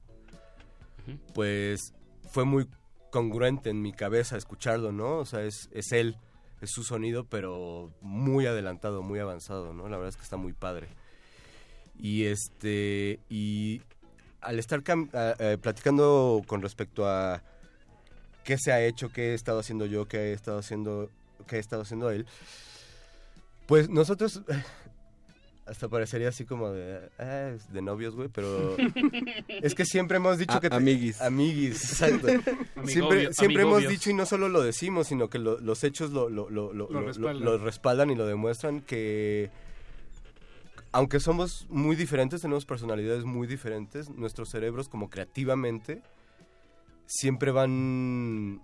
pues 1.34 1.94
fue 2.30 2.46
muy 2.46 2.68
congruente 3.12 3.72
en 3.72 3.82
mi 3.82 3.92
cabeza 3.92 4.38
escucharlo, 4.38 4.92
¿no? 4.92 5.18
O 5.18 5.26
sea, 5.26 5.42
es, 5.44 5.70
es 5.72 5.92
él, 5.92 6.18
es 6.62 6.70
su 6.70 6.84
sonido, 6.84 7.26
pero 7.26 7.92
muy 8.02 8.46
adelantado, 8.46 9.02
muy 9.02 9.20
avanzado, 9.20 9.74
¿no? 9.74 9.90
La 9.90 9.98
verdad 9.98 10.10
es 10.10 10.18
que 10.18 10.24
está 10.24 10.38
muy 10.38 10.54
padre. 10.54 10.90
Y 12.00 12.26
este, 12.26 13.20
y 13.30 13.82
al 14.42 14.60
estar 14.60 14.84
cam- 14.84 15.10
a- 15.14 15.36
eh, 15.40 15.58
platicando 15.58 16.42
con 16.46 16.62
respecto 16.62 17.08
a 17.08 17.42
qué 18.44 18.58
se 18.58 18.72
ha 18.72 18.84
hecho, 18.86 19.10
qué 19.12 19.32
he 19.32 19.34
estado 19.34 19.60
haciendo 19.60 19.86
yo, 19.86 20.08
qué 20.08 20.18
he 20.18 20.34
estado 20.34 20.60
haciendo, 20.60 21.10
qué 21.48 21.56
he 21.56 21.60
estado 21.60 21.82
haciendo 21.82 22.12
él, 22.12 22.26
pues 23.66 23.90
nosotros 23.90 24.42
hasta 25.66 25.88
parecería 25.90 26.30
así 26.30 26.46
como 26.46 26.70
de, 26.72 27.10
ah, 27.18 27.50
es 27.56 27.74
de 27.74 27.82
novios, 27.82 28.14
güey, 28.16 28.30
pero 28.30 28.76
es 29.48 29.74
que 29.74 29.84
siempre 29.86 30.18
hemos 30.18 30.38
dicho 30.38 30.54
A- 30.54 30.60
que... 30.62 30.70
te- 30.70 30.76
amiguis. 30.76 31.20
Amiguis, 31.22 31.84
exacto. 31.92 32.28
Amigobio- 32.76 32.86
siempre 32.86 33.34
siempre 33.34 33.64
hemos 33.64 33.88
dicho 33.88 34.12
y 34.12 34.14
no 34.14 34.28
solo 34.28 34.48
lo 34.48 34.62
decimos, 34.62 35.08
sino 35.08 35.28
que 35.30 35.40
lo- 35.40 35.60
los 35.60 35.84
hechos 35.84 36.12
lo, 36.12 36.30
lo, 36.30 36.52
lo, 36.52 36.72
lo- 36.72 36.90
Lo 36.92 37.00
lo- 37.00 37.02
lo- 37.02 37.08
respaldan. 37.08 37.44
lo 37.46 37.58
respaldan 37.58 38.10
y 38.12 38.16
lo 38.16 38.28
demuestran 38.28 38.82
que 38.82 39.50
aunque 40.96 41.20
somos 41.20 41.68
muy 41.70 41.98
diferentes, 41.98 42.40
tenemos 42.40 42.66
personalidades 42.66 43.26
muy 43.26 43.48
diferentes, 43.48 44.10
nuestros 44.10 44.48
cerebros 44.48 44.88
como 44.88 45.10
creativamente 45.10 46.02
siempre 47.06 47.52
van 47.52 48.62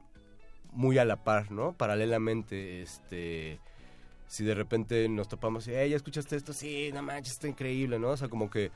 muy 0.71 0.97
a 0.97 1.03
la 1.03 1.25
par, 1.25 1.51
¿no? 1.51 1.73
Paralelamente, 1.73 2.83
este 2.83 3.59
si 4.27 4.45
de 4.45 4.55
repente 4.55 5.09
nos 5.09 5.27
topamos 5.27 5.67
y, 5.67 5.71
"Ey, 5.73 5.89
¿ya 5.89 5.97
escuchaste 5.97 6.37
esto? 6.37 6.53
Sí, 6.53 6.89
no 6.93 7.03
manches, 7.03 7.33
está 7.33 7.49
increíble, 7.49 7.99
¿no? 7.99 8.11
O 8.11 8.17
sea, 8.17 8.29
como 8.29 8.49
que 8.49 8.71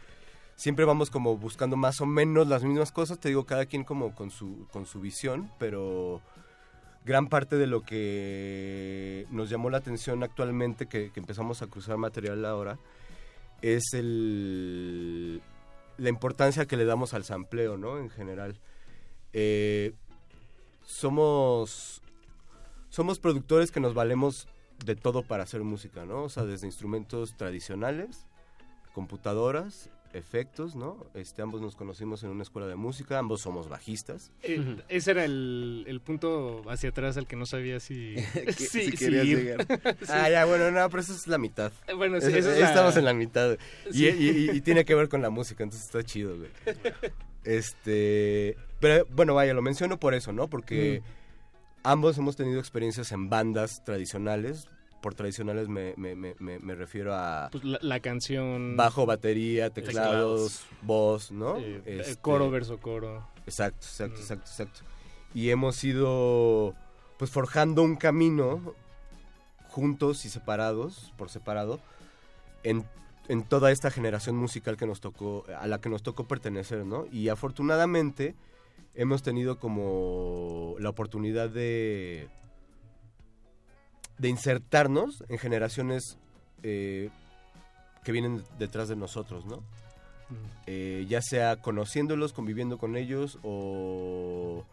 siempre 0.57 0.83
vamos 0.83 1.09
como 1.09 1.37
buscando 1.37 1.77
más 1.77 2.01
o 2.01 2.05
menos 2.05 2.49
las 2.49 2.65
mismas 2.65 2.91
cosas, 2.91 3.19
te 3.21 3.29
digo, 3.29 3.45
cada 3.45 3.67
quien 3.67 3.85
como 3.85 4.13
con 4.13 4.31
su, 4.31 4.67
con 4.73 4.85
su 4.85 4.99
visión, 4.99 5.49
pero 5.59 6.21
gran 7.05 7.29
parte 7.29 7.55
de 7.55 7.67
lo 7.67 7.83
que 7.83 9.27
nos 9.31 9.49
llamó 9.49 9.69
la 9.69 9.77
atención 9.77 10.23
actualmente, 10.23 10.87
que 10.87 11.09
empezamos 11.15 11.61
a 11.61 11.67
cruzar 11.67 11.95
material 11.95 12.43
ahora, 12.43 12.77
es 13.73 13.93
el, 13.93 15.41
la 15.97 16.09
importancia 16.09 16.65
que 16.65 16.77
le 16.77 16.85
damos 16.85 17.13
al 17.13 17.23
sampleo, 17.23 17.77
¿no? 17.77 17.97
En 17.97 18.09
general. 18.09 18.59
Eh, 19.33 19.93
somos, 20.85 22.01
somos 22.89 23.19
productores 23.19 23.71
que 23.71 23.79
nos 23.79 23.93
valemos 23.93 24.47
de 24.85 24.95
todo 24.95 25.23
para 25.23 25.43
hacer 25.43 25.63
música, 25.63 26.05
¿no? 26.05 26.23
O 26.23 26.29
sea, 26.29 26.43
desde 26.43 26.67
instrumentos 26.67 27.35
tradicionales, 27.37 28.27
computadoras, 28.93 29.89
efectos, 30.17 30.75
¿no? 30.75 31.05
Este, 31.13 31.41
ambos 31.41 31.61
nos 31.61 31.75
conocimos 31.75 32.23
en 32.23 32.29
una 32.29 32.43
escuela 32.43 32.67
de 32.67 32.75
música, 32.75 33.19
ambos 33.19 33.41
somos 33.41 33.67
bajistas. 33.69 34.31
Eh, 34.43 34.77
ese 34.89 35.11
era 35.11 35.25
el, 35.25 35.83
el 35.87 35.99
punto 36.01 36.61
hacia 36.69 36.89
atrás 36.89 37.17
al 37.17 37.27
que 37.27 37.35
no 37.35 37.45
sabía 37.45 37.79
si, 37.79 38.15
si 38.57 38.67
sí, 38.67 38.91
querías 38.91 39.25
ir. 39.25 39.37
llegar. 39.37 39.67
Sí. 39.99 40.05
Ah, 40.09 40.29
ya, 40.29 40.45
bueno, 40.45 40.71
no, 40.71 40.89
pero 40.89 41.01
eso 41.01 41.13
es 41.13 41.27
la 41.27 41.37
mitad. 41.37 41.71
Eh, 41.87 41.93
bueno, 41.93 42.19
sí, 42.21 42.27
Es- 42.27 42.33
esa 42.35 42.49
es 42.49 42.55
ahí 42.55 42.61
la- 42.61 42.67
Estamos 42.69 42.97
en 42.97 43.05
la 43.05 43.13
mitad. 43.13 43.57
Y, 43.89 43.93
Sí. 43.93 44.05
y- 44.07 44.29
y- 44.29 44.49
y 44.57 44.61
tiene 44.61 44.85
que 44.85 44.95
ver 44.95 45.09
con 45.09 45.21
la 45.21 45.29
música, 45.29 45.63
entonces 45.63 45.85
está 45.87 46.03
chido, 46.03 46.37
güey. 46.37 46.49
Este, 47.43 48.57
pero 48.79 49.05
bueno, 49.11 49.33
vaya, 49.35 49.53
lo 49.53 49.61
menciono 49.61 49.99
por 49.99 50.13
eso, 50.13 50.31
¿no? 50.31 50.47
Porque 50.49 51.01
ambos 51.83 52.17
hemos 52.17 52.35
tenido 52.35 52.59
experiencias 52.59 53.11
en 53.11 53.29
bandas 53.29 53.83
tradicionales. 53.85 54.67
Por 55.05 55.13
tradicionales 55.13 55.67
me, 55.67 55.93
me- 55.97 56.15
me- 56.15 56.33
me- 56.39 56.73
refiero 56.73 57.13
a 57.13 57.49
Pues 57.51 57.63
la, 57.63 57.77
la 57.79 57.99
canción. 57.99 58.75
bajo, 58.75 59.05
batería, 59.05 59.69
teclados, 59.69 59.93
Teclados. 59.93 60.65
voz, 60.81 61.31
¿no? 61.31 61.57
Eh, 61.59 61.79
Este, 61.85 62.15
coro 62.15 62.49
verso 62.49 62.79
coro. 62.79 63.23
Exacto, 63.45 63.85
exacto, 63.85 64.19
exacto, 64.19 64.49
exacto. 64.49 64.79
Y 65.35 65.51
hemos 65.51 65.83
ido 65.83 66.73
pues 67.19 67.29
forjando 67.29 67.83
un 67.83 67.97
camino 67.97 68.73
juntos 69.67 70.25
y 70.25 70.29
separados, 70.29 71.13
por 71.19 71.29
separado, 71.29 71.79
en, 72.63 72.83
en 73.27 73.43
toda 73.43 73.71
esta 73.71 73.91
generación 73.91 74.35
musical 74.35 74.75
que 74.75 74.87
nos 74.87 75.01
tocó, 75.01 75.45
a 75.55 75.67
la 75.67 75.79
que 75.81 75.89
nos 75.89 76.01
tocó 76.01 76.27
pertenecer, 76.27 76.83
¿no? 76.83 77.05
Y 77.11 77.29
afortunadamente 77.29 78.33
hemos 78.95 79.21
tenido 79.21 79.59
como 79.59 80.75
la 80.79 80.89
oportunidad 80.89 81.47
de, 81.51 82.27
de 84.17 84.29
insertarnos 84.29 85.23
en 85.29 85.37
generaciones 85.37 86.17
eh, 86.63 87.09
que 88.03 88.11
vienen 88.11 88.43
detrás 88.57 88.87
de 88.87 88.95
nosotros, 88.95 89.45
¿no? 89.45 89.63
Eh, 90.65 91.05
ya 91.07 91.21
sea 91.21 91.61
conociéndolos, 91.61 92.33
conviviendo 92.33 92.77
con 92.79 92.97
ellos 92.97 93.37
o 93.43 94.63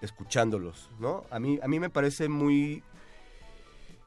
escuchándolos, 0.00 0.88
¿no? 1.00 1.24
A 1.30 1.40
mí, 1.40 1.58
a 1.62 1.68
mí 1.68 1.80
me 1.80 1.90
parece 1.90 2.28
muy 2.28 2.82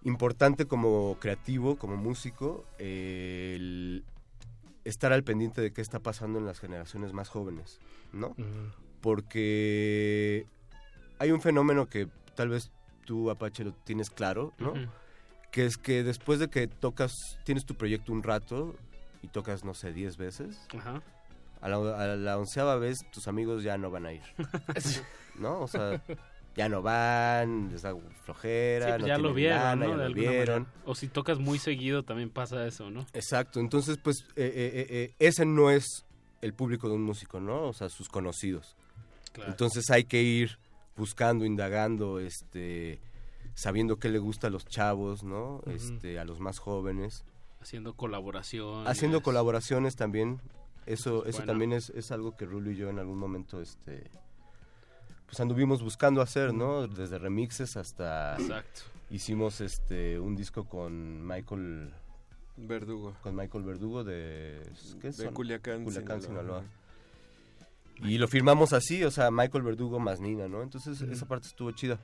importante 0.04 0.66
como 0.66 1.18
creativo, 1.20 1.76
como 1.78 1.98
músico, 1.98 2.66
eh, 2.80 3.54
el 3.56 4.06
estar 4.86 5.12
al 5.12 5.24
pendiente 5.24 5.60
de 5.60 5.74
qué 5.74 5.82
está 5.82 6.00
pasando 6.00 6.40
en 6.40 6.46
las 6.46 6.60
generaciones 6.60 7.12
más 7.12 7.28
jóvenes, 7.28 7.80
¿no? 8.14 8.36
Porque 9.02 10.46
hay 11.20 11.32
un 11.32 11.42
fenómeno 11.42 11.88
que 11.88 12.08
tal 12.36 12.50
vez 12.50 12.72
tú, 13.08 13.32
Apache, 13.32 13.64
lo 13.64 13.72
tienes 13.72 14.10
claro, 14.12 14.54
¿no? 14.60 14.74
Que 15.52 15.66
es 15.66 15.78
que 15.78 16.04
después 16.04 16.38
de 16.40 16.50
que 16.50 16.68
tocas, 16.68 17.40
tienes 17.46 17.66
tu 17.66 17.74
proyecto 17.76 18.12
un 18.12 18.22
rato 18.22 18.76
y 19.24 19.28
tocas, 19.30 19.64
no 19.64 19.74
sé, 19.74 19.94
10 19.94 20.18
veces, 20.18 20.60
Ajá. 20.78 21.02
a 21.62 21.70
la, 21.70 21.78
a 21.78 22.16
la 22.16 22.38
onceava 22.38 22.76
vez 22.76 23.00
tus 23.12 23.28
amigos 23.28 23.64
ya 23.64 23.78
no 23.78 23.90
van 23.90 24.06
a 24.06 24.14
ir. 24.14 24.22
¿No? 25.40 25.62
O 25.62 25.68
sea, 25.68 26.02
ya 26.56 26.68
no 26.70 26.82
van, 26.82 27.70
les 27.72 27.82
da 27.84 27.96
flojera, 28.26 28.86
Sí, 28.86 28.92
pues 28.92 29.02
no 29.02 29.08
ya 29.08 29.18
lo 29.18 29.34
vieron, 29.34 29.60
lana, 29.60 29.76
¿no? 29.76 29.82
ya 29.86 29.92
De 29.92 29.98
lo 29.98 30.04
alguna 30.06 30.30
vieron. 30.32 30.62
manera. 30.64 30.82
O 30.86 30.96
si 30.96 31.08
tocas 31.08 31.40
muy 31.40 31.60
seguido 31.60 32.04
también 32.04 32.30
pasa 32.30 32.66
eso, 32.68 32.90
¿no? 32.90 33.06
Exacto, 33.14 33.60
entonces 33.60 33.98
pues 34.04 34.22
eh, 34.36 34.44
eh, 34.46 34.72
eh, 34.74 34.88
eh, 34.90 35.14
ese 35.20 35.46
no 35.46 35.72
es 35.72 36.06
el 36.42 36.54
público 36.54 36.90
de 36.90 36.96
un 36.96 37.04
músico, 37.04 37.40
¿no? 37.40 37.64
O 37.64 37.74
sea, 37.74 37.90
sus 37.90 38.10
conocidos. 38.10 38.76
Claro. 39.32 39.50
Entonces 39.52 39.90
hay 39.92 40.04
que 40.04 40.22
ir 40.22 40.58
buscando, 40.98 41.46
indagando, 41.46 42.20
este, 42.20 43.00
sabiendo 43.54 43.98
qué 43.98 44.10
le 44.10 44.20
gusta 44.20 44.48
a 44.48 44.50
los 44.50 44.66
chavos, 44.66 45.24
¿no? 45.24 45.62
Este, 45.68 46.20
a 46.20 46.26
los 46.26 46.40
más 46.40 46.60
jóvenes. 46.60 47.24
Haciendo 47.62 47.94
colaboración. 47.96 48.88
Haciendo 48.88 49.22
colaboraciones 49.22 49.96
también. 49.96 50.42
Eso, 50.86 51.26
eso 51.26 51.40
Bueno. 51.40 51.52
también 51.52 51.74
es, 51.74 51.90
es 51.92 52.12
algo 52.12 52.36
que 52.38 52.46
Rulo 52.46 52.72
y 52.72 52.76
yo 52.76 52.90
en 52.90 52.98
algún 53.00 53.18
momento, 53.18 53.62
este, 53.62 54.10
pues 55.26 55.40
anduvimos 55.40 55.82
buscando 55.84 56.22
hacer, 56.22 56.54
¿no? 56.54 56.88
Desde 56.88 57.18
remixes 57.18 57.76
hasta... 57.78 58.36
Exacto. 58.38 58.82
Hicimos 59.10 59.62
este 59.62 60.20
un 60.20 60.36
disco 60.36 60.66
con 60.66 61.26
Michael 61.26 61.94
Verdugo. 62.58 63.16
Con 63.22 63.36
Michael 63.36 63.64
Verdugo 63.64 64.04
de 64.04 64.62
¿qué 65.02 65.08
De 65.08 65.14
son? 65.14 65.34
Culiacán, 65.34 65.84
Culiacán, 65.86 66.22
Sinaloa. 66.22 66.44
Sinaloa. 66.44 66.64
Y 68.04 68.18
lo 68.18 68.28
firmamos 68.28 68.74
así, 68.74 69.04
o 69.04 69.12
sea, 69.12 69.32
Michael 69.32 69.64
Verdugo 69.64 70.00
más 70.00 70.20
Nina, 70.20 70.48
¿no? 70.48 70.62
Entonces 70.62 71.02
esa 71.02 71.28
parte 71.28 71.48
estuvo 71.48 71.72
chida. 71.72 72.00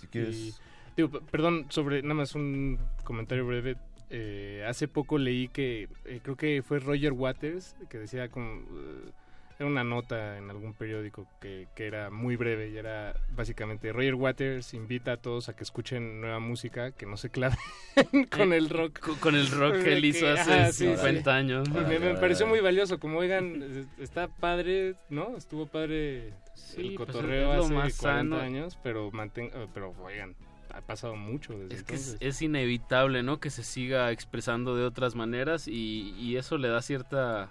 Si 0.00 0.06
quieres 0.06 0.36
Y 0.36 0.54
Digo, 0.96 1.10
p- 1.10 1.20
perdón, 1.30 1.66
sobre 1.70 2.02
nada 2.02 2.14
más 2.14 2.34
un 2.34 2.78
comentario 3.04 3.46
breve. 3.46 3.76
Eh, 4.10 4.62
hace 4.68 4.88
poco 4.88 5.16
leí 5.16 5.48
que 5.48 5.88
eh, 6.04 6.20
creo 6.22 6.36
que 6.36 6.62
fue 6.62 6.78
Roger 6.80 7.12
Waters 7.12 7.74
que 7.88 7.96
decía 7.98 8.28
como 8.28 8.60
eh, 8.60 9.10
era 9.58 9.66
una 9.68 9.84
nota 9.84 10.38
en 10.38 10.50
algún 10.50 10.74
periódico 10.74 11.26
que, 11.40 11.68
que 11.74 11.86
era 11.86 12.10
muy 12.10 12.36
breve 12.36 12.70
y 12.70 12.76
era 12.76 13.14
básicamente 13.30 13.92
Roger 13.92 14.14
Waters 14.14 14.74
invita 14.74 15.12
a 15.12 15.16
todos 15.16 15.48
a 15.48 15.54
que 15.56 15.62
escuchen 15.62 16.20
nueva 16.20 16.38
música 16.40 16.92
que 16.92 17.06
no 17.06 17.16
se 17.16 17.30
claven 17.30 17.58
con 18.30 18.52
Eh, 18.52 18.56
el 18.56 18.68
rock 18.70 18.98
con- 19.00 19.16
con 19.16 19.34
el 19.34 19.50
rock 19.50 19.82
que 19.82 19.92
él 19.94 20.04
hizo 20.04 20.26
hace 20.28 20.72
50 20.72 21.34
años. 21.34 21.68
Y 21.68 21.70
me, 21.72 21.98
me 21.98 22.14
pareció 22.14 22.46
muy 22.46 22.60
valioso 22.60 22.98
como 22.98 23.18
oigan 23.18 23.86
está 23.98 24.28
padre 24.28 24.94
no 25.10 25.36
estuvo 25.36 25.66
padre 25.66 26.32
Sí, 26.54 26.80
el 26.88 26.94
pues, 26.96 27.08
cotorreo 27.08 27.52
hace 27.52 27.72
más 27.74 27.96
40 27.98 28.00
sano. 28.00 28.38
años 28.40 28.78
pero 28.82 29.10
manten, 29.10 29.46
eh, 29.54 29.66
pero 29.74 29.94
oigan 30.02 30.34
ha 30.74 30.80
pasado 30.80 31.16
mucho 31.16 31.52
desde 31.58 31.74
Es 31.74 31.82
que 31.82 31.94
es, 31.96 32.00
entonces 32.12 32.28
es 32.28 32.40
inevitable, 32.42 33.22
¿no? 33.22 33.40
Que 33.40 33.50
se 33.50 33.62
siga 33.62 34.10
expresando 34.10 34.74
de 34.74 34.84
otras 34.84 35.14
maneras 35.14 35.68
y, 35.68 36.14
y 36.18 36.36
eso 36.38 36.56
le 36.56 36.68
da 36.68 36.80
cierta 36.80 37.50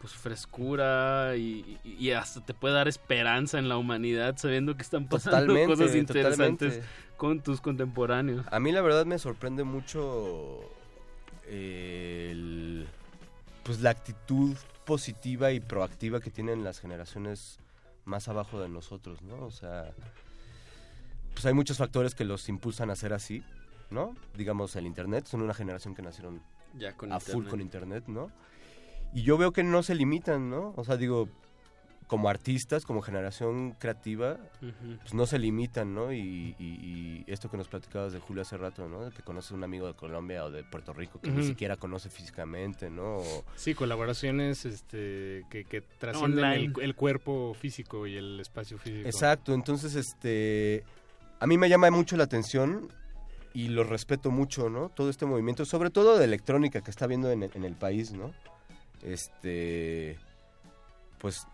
pues 0.00 0.14
frescura 0.14 1.36
y, 1.36 1.78
y- 1.84 2.10
hasta 2.12 2.40
te 2.40 2.54
puede 2.54 2.74
dar 2.74 2.88
esperanza 2.88 3.58
en 3.58 3.68
la 3.68 3.76
humanidad 3.76 4.38
sabiendo 4.38 4.74
que 4.74 4.82
están 4.82 5.06
pasando 5.06 5.38
Totalmente, 5.40 5.66
cosas 5.66 5.94
interesantes 5.94 6.74
totalmente. 6.74 7.16
con 7.18 7.40
tus 7.42 7.60
contemporáneos. 7.60 8.46
A 8.50 8.60
mí 8.60 8.72
la 8.72 8.80
verdad 8.80 9.04
me 9.04 9.18
sorprende 9.18 9.62
mucho 9.62 10.60
el- 11.48 12.86
pues 13.62 13.80
la 13.80 13.90
actitud 13.90 14.56
positiva 14.86 15.52
y 15.52 15.60
proactiva 15.60 16.20
que 16.20 16.30
tienen 16.30 16.64
las 16.64 16.80
generaciones 16.80 17.58
más 18.06 18.26
abajo 18.28 18.58
de 18.60 18.68
nosotros, 18.70 19.20
¿no? 19.22 19.44
O 19.44 19.50
sea, 19.50 19.92
pues 21.34 21.44
hay 21.44 21.52
muchos 21.52 21.76
factores 21.76 22.14
que 22.14 22.24
los 22.24 22.48
impulsan 22.48 22.90
a 22.90 22.96
ser 22.96 23.12
así, 23.12 23.44
¿no? 23.90 24.16
Digamos 24.34 24.74
el 24.76 24.86
internet, 24.86 25.26
son 25.26 25.42
una 25.42 25.52
generación 25.54 25.94
que 25.94 26.00
nacieron 26.02 26.40
Ya 26.78 26.94
con 26.94 27.12
a 27.12 27.20
full 27.20 27.46
con 27.46 27.60
internet, 27.60 28.04
¿no? 28.06 28.30
Y 29.12 29.22
yo 29.22 29.36
veo 29.38 29.52
que 29.52 29.62
no 29.64 29.82
se 29.82 29.94
limitan, 29.94 30.50
¿no? 30.50 30.72
O 30.76 30.84
sea, 30.84 30.96
digo, 30.96 31.28
como 32.06 32.28
artistas, 32.28 32.84
como 32.84 33.02
generación 33.02 33.72
creativa, 33.78 34.36
pues 35.00 35.14
no 35.14 35.26
se 35.26 35.38
limitan, 35.38 35.94
¿no? 35.94 36.12
Y, 36.12 36.54
y- 36.58 36.64
y 36.64 37.24
esto 37.28 37.50
que 37.50 37.56
nos 37.56 37.68
platicabas 37.68 38.12
de 38.12 38.18
Julio 38.20 38.42
hace 38.42 38.56
rato, 38.56 38.88
¿no? 38.88 39.04
De 39.04 39.10
que 39.12 39.22
conoce 39.22 39.54
un 39.54 39.62
amigo 39.64 39.86
de 39.86 39.94
Colombia 39.94 40.44
o 40.44 40.50
de 40.50 40.62
Puerto 40.64 40.92
Rico 40.92 41.20
que 41.20 41.30
ni 41.30 41.42
siquiera 41.44 41.76
conoce 41.76 42.08
físicamente, 42.10 42.90
¿no? 42.90 43.18
O- 43.18 43.44
Sí, 43.56 43.74
colaboraciones 43.74 44.64
este, 44.64 45.44
que, 45.50 45.64
que 45.64 45.80
trascienden 45.98 46.72
el 46.80 46.94
cuerpo 46.94 47.54
físico 47.54 48.06
y 48.06 48.16
el 48.16 48.38
espacio 48.40 48.78
físico. 48.78 49.08
Exacto, 49.08 49.54
entonces, 49.54 49.94
este, 49.94 50.84
a 51.38 51.46
mí 51.46 51.58
me 51.58 51.68
llama 51.68 51.90
mucho 51.90 52.16
la 52.16 52.24
atención 52.24 52.88
y 53.54 53.68
lo 53.68 53.82
respeto 53.84 54.30
mucho, 54.30 54.68
¿no? 54.70 54.88
Todo 54.88 55.10
este 55.10 55.26
movimiento, 55.26 55.64
sobre 55.64 55.90
todo 55.90 56.18
de 56.18 56.24
electrónica 56.24 56.80
que 56.80 56.90
está 56.90 57.06
viendo 57.06 57.30
en 57.32 57.44
el, 57.44 57.50
en 57.54 57.64
el 57.64 57.74
país, 57.74 58.12
¿no? 58.12 58.32
Este, 59.02 60.18
pues, 61.18 61.46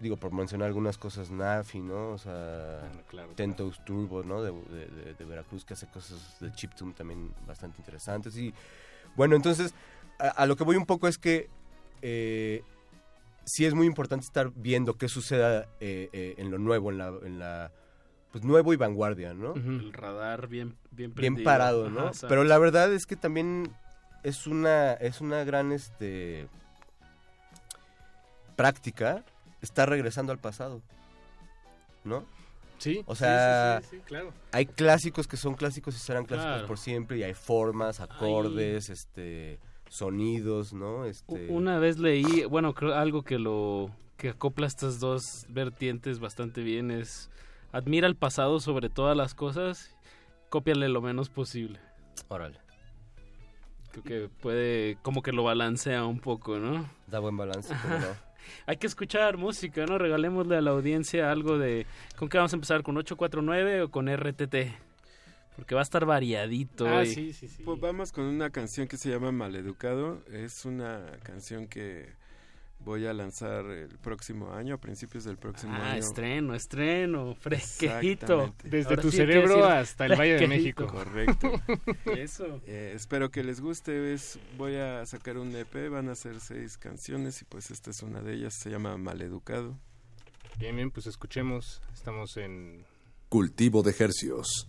digo, 0.00 0.16
por 0.16 0.32
mencionar 0.32 0.66
algunas 0.68 0.98
cosas, 0.98 1.30
Nafi, 1.30 1.80
¿no? 1.80 2.10
O 2.10 2.18
sea, 2.18 2.80
claro, 3.08 3.30
Tentos 3.34 3.84
Turbo, 3.84 4.22
¿no? 4.22 4.42
De, 4.42 4.52
de- 4.52 4.86
de- 4.86 5.14
de 5.14 5.24
Veracruz, 5.24 5.64
que 5.64 5.74
hace 5.74 5.86
cosas 5.88 6.36
de 6.40 6.52
chiptune 6.52 6.92
también 6.92 7.32
bastante 7.46 7.78
interesantes. 7.78 8.36
Y 8.36 8.52
bueno, 9.16 9.36
entonces, 9.36 9.74
a, 10.18 10.28
a 10.28 10.46
lo 10.46 10.56
que 10.56 10.64
voy 10.64 10.76
un 10.76 10.86
poco 10.86 11.08
es 11.08 11.18
que 11.18 11.48
eh, 12.02 12.62
sí 13.44 13.64
es 13.64 13.74
muy 13.74 13.86
importante 13.86 14.26
estar 14.26 14.50
viendo 14.54 14.94
qué 14.98 15.08
suceda 15.08 15.66
eh, 15.80 16.08
eh, 16.12 16.34
en 16.38 16.50
lo 16.50 16.58
nuevo, 16.58 16.90
en 16.90 16.98
la, 16.98 17.08
en 17.24 17.38
la 17.38 17.72
pues 18.32 18.44
nuevo 18.44 18.74
y 18.74 18.76
vanguardia, 18.76 19.32
¿no? 19.32 19.54
El 19.54 19.92
radar 19.94 20.46
bien 20.48 20.76
bien 20.90 21.14
Bien 21.14 21.42
parado, 21.42 21.88
¿no? 21.88 22.10
Pero 22.28 22.44
la 22.44 22.58
verdad 22.58 22.92
es 22.92 23.06
que 23.06 23.16
también 23.16 23.72
es 24.24 24.46
una 24.46 24.92
es 24.94 25.20
una 25.22 25.42
gran 25.44 25.72
este 25.72 26.48
práctica 28.56 29.24
está 29.62 29.86
regresando 29.86 30.32
al 30.32 30.38
pasado. 30.38 30.82
¿No? 32.04 32.24
Sí. 32.78 33.02
O 33.06 33.14
sea, 33.14 33.80
sí, 33.82 33.88
sí, 33.90 33.96
sí, 33.96 34.02
claro. 34.04 34.32
hay 34.52 34.66
clásicos 34.66 35.26
que 35.26 35.36
son 35.38 35.54
clásicos 35.54 35.94
y 35.96 35.98
serán 35.98 36.24
clásicos 36.26 36.52
Claro. 36.52 36.66
por 36.66 36.78
siempre 36.78 37.16
y 37.18 37.22
hay 37.22 37.32
formas, 37.34 38.00
acordes, 38.00 38.90
este 38.90 39.58
sonidos, 39.88 40.72
¿no? 40.74 41.04
Este 41.06 41.48
Una 41.48 41.78
vez 41.78 41.98
leí, 41.98 42.44
bueno, 42.44 42.74
creo 42.74 42.94
algo 42.94 43.22
que 43.22 43.38
lo 43.38 43.90
que 44.18 44.30
acopla 44.30 44.66
estas 44.66 44.98
dos 45.00 45.46
vertientes 45.48 46.18
bastante 46.18 46.62
bien 46.62 46.90
es 46.90 47.30
admira 47.72 48.06
el 48.06 48.16
pasado 48.16 48.60
sobre 48.60 48.90
todas 48.90 49.16
las 49.16 49.34
cosas, 49.34 49.96
cópiale 50.50 50.88
lo 50.88 51.00
menos 51.00 51.28
posible. 51.30 51.80
Órale. 52.28 52.58
Creo 53.92 54.04
que 54.04 54.28
puede 54.28 54.98
como 55.02 55.22
que 55.22 55.32
lo 55.32 55.44
balancea 55.44 56.04
un 56.04 56.20
poco, 56.20 56.58
¿no? 56.58 56.88
Da 57.06 57.20
buen 57.20 57.36
balance, 57.36 57.74
pero 57.82 58.00
no. 58.00 58.06
Hay 58.66 58.76
que 58.76 58.86
escuchar 58.86 59.36
música, 59.36 59.86
¿no? 59.86 59.98
Regalémosle 59.98 60.56
a 60.56 60.60
la 60.60 60.70
audiencia 60.72 61.30
algo 61.30 61.58
de 61.58 61.86
¿con 62.16 62.28
qué 62.28 62.38
vamos 62.38 62.52
a 62.52 62.56
empezar? 62.56 62.82
¿Con 62.82 62.96
849 62.96 63.82
o 63.82 63.90
con 63.90 64.08
RTT? 64.08 64.54
Porque 65.56 65.74
va 65.74 65.80
a 65.80 65.84
estar 65.84 66.04
variadito. 66.04 66.86
Ah, 66.86 67.04
y- 67.04 67.32
Pues 67.64 67.80
vamos 67.80 68.12
con 68.12 68.24
una 68.24 68.50
canción 68.50 68.86
que 68.88 68.96
se 68.98 69.08
llama 69.10 69.32
Maleducado. 69.32 70.22
Es 70.30 70.64
una 70.66 71.06
canción 71.22 71.66
que 71.66 72.12
voy 72.80 73.06
a 73.06 73.12
lanzar 73.12 73.64
el 73.66 73.98
próximo 73.98 74.52
año, 74.52 74.74
a 74.74 74.78
principios 74.78 75.24
del 75.24 75.36
próximo 75.38 75.72
Ah, 75.74 75.92
año. 75.92 75.98
estreno, 76.00 76.54
estreno, 76.54 77.34
fresquito. 77.34 78.00
Exactamente. 78.44 78.68
Desde 78.68 78.96
tu 78.96 79.10
cerebro 79.10 79.64
hasta 79.64 80.06
el 80.06 80.12
Valle 80.18 80.34
de 80.34 80.46
México. 80.48 80.86
Correcto. 80.86 81.50
Eso. 82.16 82.60
Eh, 82.66 82.92
espero 82.94 83.30
que 83.30 83.42
les 83.42 83.60
guste. 83.60 84.12
Es, 84.14 84.38
voy 84.56 84.76
a 84.76 85.04
sacar 85.06 85.36
un 85.38 85.54
EP, 85.56 85.90
van 85.90 86.08
a 86.08 86.14
ser 86.14 86.38
seis 86.40 86.78
canciones 86.78 87.42
y 87.42 87.44
pues 87.44 87.70
esta 87.70 87.90
es 87.90 88.02
una 88.02 88.20
de 88.22 88.34
ellas. 88.34 88.54
Se 88.54 88.70
llama 88.70 88.96
Maleducado. 88.96 89.76
Bien, 90.58 90.76
bien, 90.76 90.90
pues 90.90 91.06
escuchemos. 91.06 91.82
Estamos 91.92 92.36
en 92.36 92.84
Cultivo 93.28 93.82
de 93.82 93.94
hercios. 93.98 94.68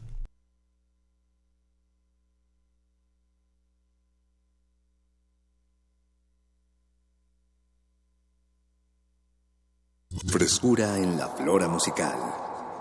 Frescura 10.15 10.97
en 10.97 11.17
la 11.17 11.27
flora 11.27 11.67
musical. 11.67 12.17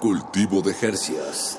Cultivo 0.00 0.62
de 0.62 0.74
hercios. 0.80 1.58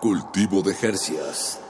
Cultivo 0.00 0.62
de 0.62 0.76
Hercias. 0.80 1.60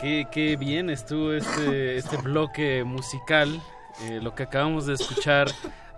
Qué, 0.00 0.26
qué, 0.32 0.56
bien 0.56 0.90
estuvo 0.90 1.32
este, 1.32 1.96
este 1.96 2.16
bloque 2.16 2.82
musical. 2.82 3.60
Eh, 4.02 4.18
lo 4.20 4.34
que 4.34 4.44
acabamos 4.44 4.86
de 4.86 4.94
escuchar 4.94 5.48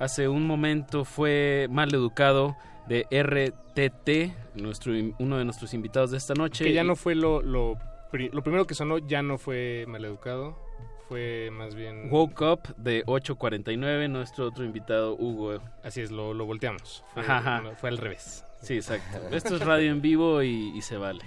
hace 0.00 0.28
un 0.28 0.46
momento 0.46 1.04
fue 1.04 1.68
mal 1.70 1.94
educado 1.94 2.56
de 2.88 3.06
RTT, 3.12 4.56
nuestro, 4.56 4.92
uno 5.18 5.38
de 5.38 5.44
nuestros 5.44 5.74
invitados 5.74 6.10
de 6.10 6.16
esta 6.16 6.34
noche. 6.34 6.64
Que 6.64 6.72
ya 6.72 6.82
no 6.82 6.96
fue 6.96 7.14
lo, 7.14 7.42
lo, 7.42 7.78
primero 8.10 8.66
que 8.66 8.74
sonó, 8.74 8.98
ya 8.98 9.22
no 9.22 9.38
fue 9.38 9.84
maleducado, 9.86 10.58
fue 11.06 11.50
más 11.52 11.74
bien... 11.74 12.08
Woke 12.10 12.40
Up 12.40 12.74
de 12.78 13.04
8.49, 13.04 14.08
nuestro 14.08 14.48
otro 14.48 14.64
invitado 14.64 15.14
Hugo. 15.14 15.60
Así 15.84 16.00
es, 16.00 16.10
lo, 16.10 16.34
lo 16.34 16.46
volteamos, 16.46 17.04
fue, 17.14 17.88
al 17.88 17.98
revés. 17.98 18.44
Sí, 18.62 18.74
exacto. 18.74 19.28
Esto 19.30 19.56
es 19.56 19.62
radio 19.64 19.92
en 19.92 20.00
vivo 20.00 20.42
y, 20.42 20.80
se 20.82 20.96
vale. 20.96 21.24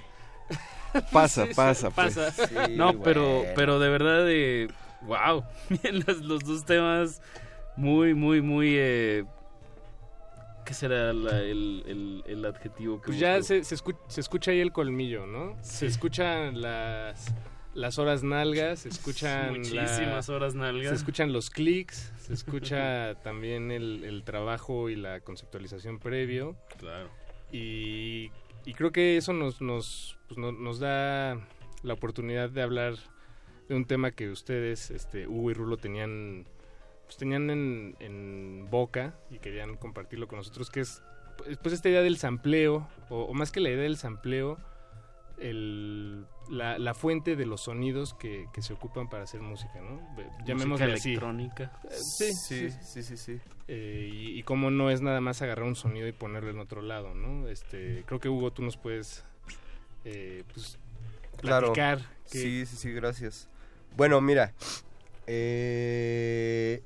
Pasa, 1.11 1.47
pasa, 1.55 1.89
pues. 1.89 2.15
pasa. 2.15 2.67
No, 2.67 3.01
pero, 3.01 3.43
pero 3.55 3.79
de 3.79 3.89
verdad, 3.89 4.29
eh, 4.29 4.67
de, 4.67 4.73
wow, 5.07 5.43
los 6.27 6.43
dos 6.43 6.65
temas 6.65 7.19
muy, 7.75 8.13
muy, 8.13 8.41
muy... 8.41 8.75
Eh, 8.77 9.25
¿Qué 10.65 10.73
será 10.73 11.11
la- 11.11 11.41
el, 11.41 11.83
el- 11.87 12.23
el 12.25 12.45
adjetivo 12.45 13.01
que 13.01 13.07
Pues 13.07 13.19
ya 13.19 13.41
se, 13.43 13.63
se, 13.65 13.75
escu- 13.75 13.97
se 14.07 14.21
escucha 14.21 14.51
ahí 14.51 14.59
el 14.61 14.71
colmillo, 14.71 15.25
¿no? 15.27 15.57
Se 15.61 15.85
escuchan 15.87 16.61
las, 16.61 17.33
las 17.73 17.99
horas 17.99 18.23
nalgas, 18.23 18.79
se 18.79 18.89
escuchan... 18.89 19.57
Muchísimas 19.57 20.29
horas 20.29 20.55
nalgas. 20.55 20.87
Se 20.89 20.95
escuchan 20.95 21.33
los 21.33 21.49
clics, 21.49 22.13
se 22.17 22.33
escucha 22.33 23.15
también 23.23 23.71
el, 23.71 24.05
el 24.05 24.23
trabajo 24.23 24.89
y 24.89 24.95
la 24.95 25.19
conceptualización 25.19 25.99
previo. 25.99 26.55
Claro. 26.77 27.09
Y, 27.51 28.31
y 28.65 28.73
creo 28.73 28.93
que 28.93 29.17
eso 29.17 29.33
nos, 29.33 29.61
nos, 29.61 30.17
pues, 30.27 30.37
no- 30.37 30.53
nos 30.53 30.79
da 30.79 31.45
la 31.83 31.93
oportunidad 31.93 32.49
de 32.49 32.61
hablar 32.61 32.95
de 33.67 33.75
un 33.75 33.83
tema 33.83 34.11
que 34.11 34.29
ustedes, 34.29 34.91
este, 34.91 35.27
Hugo 35.27 35.51
y 35.51 35.53
Rulo, 35.55 35.75
tenían 35.75 36.45
pues 37.13 37.19
tenían 37.19 37.51
en, 37.51 37.95
en 37.99 38.67
boca 38.71 39.13
y 39.29 39.37
querían 39.37 39.75
compartirlo 39.77 40.27
con 40.27 40.37
nosotros, 40.37 40.71
que 40.71 40.79
es 40.79 41.03
pues, 41.37 41.57
pues, 41.61 41.73
esta 41.75 41.87
idea 41.89 42.01
del 42.01 42.17
sampleo, 42.17 42.87
o, 43.09 43.25
o 43.25 43.33
más 43.35 43.51
que 43.51 43.59
la 43.59 43.69
idea 43.69 43.83
del 43.83 43.97
sampleo, 43.97 44.57
el, 45.37 46.25
la, 46.49 46.79
la 46.79 46.93
fuente 46.95 47.35
de 47.35 47.45
los 47.45 47.61
sonidos 47.61 48.15
que, 48.15 48.47
que 48.51 48.63
se 48.63 48.73
ocupan 48.73 49.09
para 49.09 49.23
hacer 49.25 49.41
música, 49.41 49.79
¿no? 49.81 49.99
Llamémosle 50.43 50.93
así. 50.93 51.09
electrónica. 51.09 51.71
Eh, 51.83 51.89
sí, 51.93 52.33
Sí, 52.33 52.69
sí, 52.71 52.77
sí, 52.83 53.03
sí, 53.03 53.17
sí. 53.17 53.41
Eh, 53.67 54.09
y, 54.11 54.39
y 54.39 54.43
cómo 54.43 54.71
no 54.71 54.89
es 54.89 55.01
nada 55.01 55.21
más 55.21 55.41
agarrar 55.43 55.65
un 55.65 55.75
sonido 55.75 56.07
y 56.07 56.13
ponerlo 56.13 56.49
en 56.49 56.59
otro 56.59 56.81
lado, 56.81 57.13
¿no? 57.13 57.47
Este, 57.47 58.03
creo 58.07 58.19
que 58.19 58.29
Hugo, 58.29 58.51
tú 58.51 58.63
nos 58.63 58.75
puedes 58.77 59.23
eh, 60.03 60.43
pues, 60.51 60.79
Claro. 61.37 61.73
platicar. 61.73 61.99
que- 62.31 62.39
Sí, 62.39 62.65
sí, 62.65 62.75
sí, 62.75 62.91
gracias. 62.91 63.49
Bueno, 63.95 64.19
mira, 64.21 64.53
eh, 65.27 66.81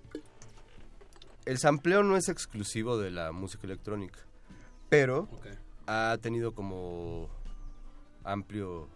el 1.45 1.57
sampleo 1.57 2.03
no 2.03 2.17
es 2.17 2.29
exclusivo 2.29 2.97
de 2.97 3.11
la 3.11 3.31
música 3.31 3.65
electrónica, 3.65 4.19
pero 4.89 5.27
ha 5.87 6.17
tenido 6.21 6.53
como 6.53 7.29
amplio 8.23 8.89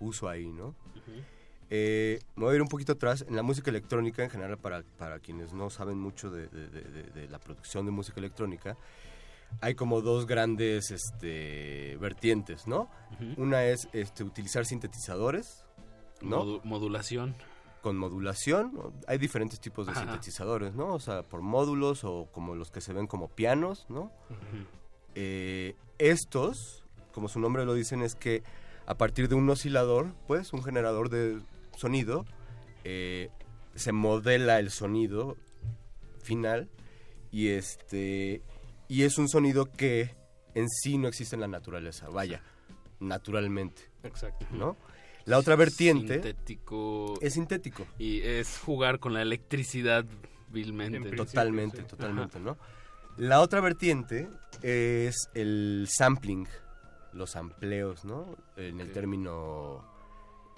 uso 0.00 0.28
ahí, 0.28 0.46
¿no? 0.52 0.74
Eh, 1.70 2.18
me 2.36 2.44
voy 2.44 2.52
a 2.52 2.56
ir 2.56 2.62
un 2.62 2.68
poquito 2.68 2.92
atrás. 2.92 3.24
En 3.28 3.36
la 3.36 3.42
música 3.42 3.70
electrónica, 3.70 4.22
en 4.24 4.30
general, 4.30 4.56
para, 4.58 4.82
para 4.98 5.18
quienes 5.18 5.52
no 5.52 5.68
saben 5.70 5.98
mucho 5.98 6.30
de, 6.30 6.48
de- 6.48 6.68
de- 6.68 6.82
de- 6.82 7.02
de 7.10 7.28
la 7.28 7.38
producción 7.38 7.84
de 7.84 7.90
música 7.92 8.20
electrónica, 8.20 8.76
hay 9.60 9.74
como 9.74 10.00
dos 10.02 10.26
grandes 10.26 10.90
este, 10.90 11.96
vertientes, 12.00 12.66
¿no? 12.66 12.90
Una 13.38 13.64
es 13.64 13.88
este, 13.92 14.24
utilizar 14.24 14.64
sintetizadores, 14.66 15.64
¿no? 16.22 16.44
Modu- 16.44 16.60
modulación. 16.64 17.34
Con 17.82 17.96
modulación. 17.96 18.72
Hay 19.06 19.18
diferentes 19.18 19.60
tipos 19.60 19.86
de 19.86 19.92
Ajá. 19.92 20.02
sintetizadores, 20.02 20.74
¿no? 20.74 20.92
O 20.94 21.00
sea, 21.00 21.22
por 21.22 21.42
módulos 21.42 22.04
o 22.04 22.28
como 22.32 22.54
los 22.54 22.70
que 22.70 22.80
se 22.80 22.92
ven 22.92 23.06
como 23.06 23.28
pianos, 23.28 23.86
¿no? 23.88 24.12
Eh, 25.14 25.76
estos, 25.98 26.84
como 27.12 27.28
su 27.28 27.40
nombre 27.40 27.64
lo 27.64 27.74
dicen, 27.74 28.02
es 28.02 28.14
que 28.14 28.42
a 28.86 28.96
partir 28.96 29.28
de 29.28 29.34
un 29.34 29.48
oscilador, 29.48 30.14
pues, 30.26 30.52
un 30.52 30.62
generador 30.62 31.08
de 31.08 31.40
sonido, 31.76 32.24
eh, 32.84 33.30
se 33.74 33.92
modela 33.92 34.58
el 34.58 34.70
sonido 34.70 35.36
final 36.22 36.68
y 37.30 37.48
este 37.48 38.42
y 38.88 39.02
es 39.02 39.18
un 39.18 39.28
sonido 39.28 39.66
que 39.66 40.16
en 40.54 40.68
sí 40.68 40.98
no 40.98 41.08
existe 41.08 41.36
en 41.36 41.40
la 41.40 41.48
naturaleza, 41.48 42.08
vaya, 42.08 42.42
naturalmente. 42.98 43.82
Exacto. 44.02 44.46
¿No? 44.50 44.76
La 45.28 45.36
otra 45.36 45.56
vertiente 45.56 46.14
Sintético. 46.14 47.18
es 47.20 47.34
sintético. 47.34 47.86
Y 47.98 48.22
es 48.22 48.58
jugar 48.64 48.98
con 48.98 49.12
la 49.12 49.20
electricidad 49.20 50.06
vilmente. 50.48 50.98
Totalmente, 51.10 51.82
totalmente, 51.82 52.40
¿no? 52.40 52.56
La 53.18 53.40
otra 53.40 53.60
vertiente 53.60 54.30
es 54.62 55.28
el 55.34 55.86
sampling, 55.90 56.46
los 57.12 57.32
sampleos, 57.32 58.06
¿no? 58.06 58.36
En 58.56 58.80
el 58.80 58.90
término, 58.92 59.84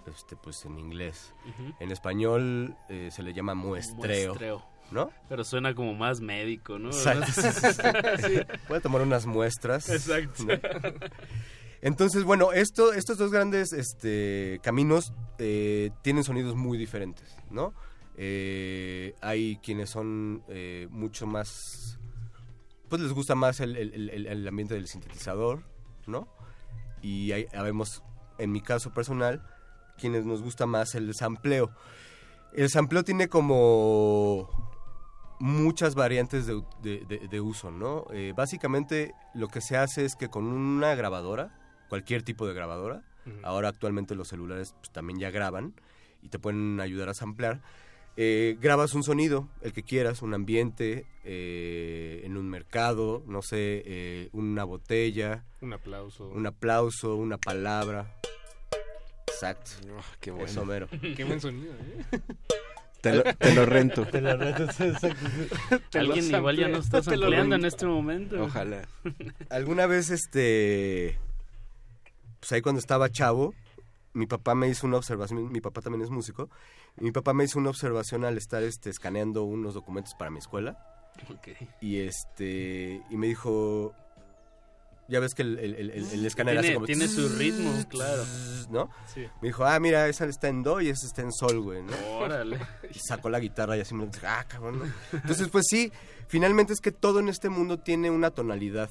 este, 0.06 0.36
pues 0.36 0.64
en 0.64 0.78
inglés. 0.78 1.34
En 1.80 1.90
español 1.90 2.76
eh, 2.88 3.08
se 3.10 3.24
le 3.24 3.32
llama 3.32 3.54
muestreo, 3.54 4.28
Muestreo. 4.28 4.64
¿no? 4.92 5.10
Pero 5.28 5.42
suena 5.42 5.74
como 5.74 5.94
más 5.94 6.20
médico, 6.20 6.78
¿no? 6.78 6.90
Exacto. 6.90 7.26
Sí. 8.24 8.40
Puede 8.68 8.80
tomar 8.80 9.02
unas 9.02 9.26
muestras. 9.26 9.88
Exacto. 9.88 10.44
¿no? 10.44 10.52
Entonces, 11.82 12.24
bueno, 12.24 12.52
esto, 12.52 12.92
estos 12.92 13.16
dos 13.16 13.30
grandes 13.30 13.72
este, 13.72 14.60
caminos 14.62 15.14
eh, 15.38 15.90
tienen 16.02 16.24
sonidos 16.24 16.54
muy 16.54 16.76
diferentes, 16.76 17.34
¿no? 17.50 17.72
Eh, 18.16 19.14
hay 19.22 19.56
quienes 19.62 19.88
son 19.90 20.42
eh, 20.48 20.88
mucho 20.90 21.26
más... 21.26 21.98
Pues 22.90 23.00
les 23.00 23.12
gusta 23.12 23.34
más 23.34 23.60
el, 23.60 24.46
ambiente 24.48 24.74
del 24.74 24.88
sintetizador, 24.88 25.62
¿no? 26.06 26.28
Y 27.00 27.32
hay, 27.32 27.46
habemos, 27.54 28.02
en 28.36 28.52
mi 28.52 28.60
caso 28.60 28.92
personal, 28.92 29.42
quienes 29.96 30.26
nos 30.26 30.42
gusta 30.42 30.66
más 30.66 30.94
el 30.96 31.14
sampleo. 31.14 31.70
El 32.52 32.68
sampleo 32.68 33.04
tiene 33.04 33.28
como 33.28 34.50
muchas 35.38 35.94
variantes 35.94 36.46
de, 36.46 37.40
uso, 37.40 37.70
¿no? 37.70 38.06
Básicamente 38.34 39.14
lo 39.34 39.46
que 39.46 39.60
se 39.60 39.76
hace 39.76 40.04
es 40.04 40.16
que 40.16 40.28
con 40.28 40.46
una 40.46 40.96
grabadora, 40.96 41.59
cualquier 41.90 42.22
tipo 42.22 42.46
de 42.48 42.54
grabadora, 42.54 43.02
ahora 43.42 43.68
actualmente 43.68 44.14
los 44.14 44.28
celulares 44.28 44.74
pues, 44.80 44.90
también 44.90 45.18
ya 45.18 45.30
graban 45.30 45.74
y 46.22 46.28
te 46.28 46.38
pueden 46.38 46.80
ayudar 46.80 47.10
a 47.10 47.14
samplear, 47.14 47.60
eh, 48.16 48.56
grabas 48.60 48.94
un 48.94 49.02
sonido, 49.02 49.48
el 49.60 49.72
que 49.72 49.82
quieras, 49.82 50.22
un 50.22 50.34
ambiente, 50.34 51.06
eh, 51.24 52.22
en 52.24 52.36
un 52.36 52.48
mercado, 52.48 53.22
no 53.26 53.42
sé, 53.42 53.82
eh, 53.84 54.28
una 54.32 54.64
botella, 54.64 55.44
Un 55.60 55.72
aplauso. 55.72 56.28
un 56.28 56.46
aplauso, 56.46 57.16
una 57.16 57.38
palabra. 57.38 58.14
Exacto. 59.26 59.70
qué 60.20 60.30
bueno. 60.30 60.46
Eso 60.46 60.64
mero. 60.64 60.88
Qué 61.16 61.24
buen 61.24 61.40
sonido, 61.40 61.72
¿eh? 61.72 62.20
Te 63.00 63.14
lo, 63.14 63.22
te 63.38 63.54
lo 63.54 63.64
rento. 63.64 64.04
Te 64.04 64.20
lo 64.20 64.36
rento, 64.36 64.70
sí, 64.72 64.84
exacto. 64.84 65.26
Te 65.90 66.02
lo 66.02 66.12
Alguien 66.12 66.34
igual 66.34 66.56
ya 66.56 66.68
no 66.68 66.78
está 66.78 67.02
sampleando 67.02 67.56
en 67.56 67.64
este 67.64 67.86
momento. 67.86 68.42
Ojalá. 68.42 68.86
Alguna 69.50 69.86
vez, 69.86 70.10
este, 70.10 71.18
pues 72.40 72.52
ahí 72.52 72.62
cuando 72.62 72.78
estaba 72.80 73.08
chavo, 73.10 73.54
mi 74.12 74.26
papá 74.26 74.54
me 74.54 74.68
hizo 74.68 74.86
una 74.86 74.96
observación, 74.96 75.52
mi 75.52 75.60
papá 75.60 75.80
también 75.82 76.02
es 76.02 76.10
músico, 76.10 76.48
y 76.98 77.04
mi 77.04 77.12
papá 77.12 77.32
me 77.32 77.44
hizo 77.44 77.58
una 77.58 77.70
observación 77.70 78.24
al 78.24 78.36
estar, 78.38 78.62
este, 78.62 78.90
escaneando 78.90 79.44
unos 79.44 79.74
documentos 79.74 80.14
para 80.18 80.30
mi 80.30 80.38
escuela, 80.38 80.78
Ok. 81.30 81.48
y 81.80 82.00
este, 82.00 83.02
y 83.10 83.16
me 83.16 83.26
dijo, 83.28 83.94
ya 85.08 85.20
ves 85.20 85.34
que 85.34 85.42
el, 85.42 85.58
el, 85.58 85.74
el- 85.74 85.90
el- 85.90 86.26
escáner 86.26 86.54
Tiene- 86.54 86.66
hace 86.68 86.74
como... 86.74 86.86
tiene 86.86 87.08
su 87.08 87.28
ritmo, 87.36 87.72
claro. 87.88 88.24
¿No? 88.70 88.88
Sí. 89.12 89.26
Me 89.42 89.48
dijo, 89.48 89.64
ah, 89.64 89.78
mira, 89.80 90.06
esa 90.08 90.24
está 90.26 90.46
en 90.48 90.62
do 90.62 90.80
y 90.80 90.88
esa 90.88 91.04
está 91.06 91.22
en 91.22 91.32
sol, 91.32 91.60
güey, 91.60 91.82
¿no? 91.82 91.92
Órale. 92.18 92.58
Y 92.94 92.98
sacó 93.00 93.28
la 93.28 93.40
guitarra 93.40 93.76
y 93.76 93.80
así 93.80 93.92
me 93.94 94.06
dije, 94.06 94.24
ah, 94.26 94.44
cabrón. 94.48 94.78
¿no? 94.78 94.84
Entonces, 95.18 95.48
pues 95.48 95.66
sí, 95.68 95.92
finalmente 96.28 96.72
es 96.72 96.80
que 96.80 96.92
todo 96.92 97.18
en 97.18 97.28
este 97.28 97.48
mundo 97.48 97.78
tiene 97.80 98.08
una 98.10 98.30
tonalidad, 98.30 98.88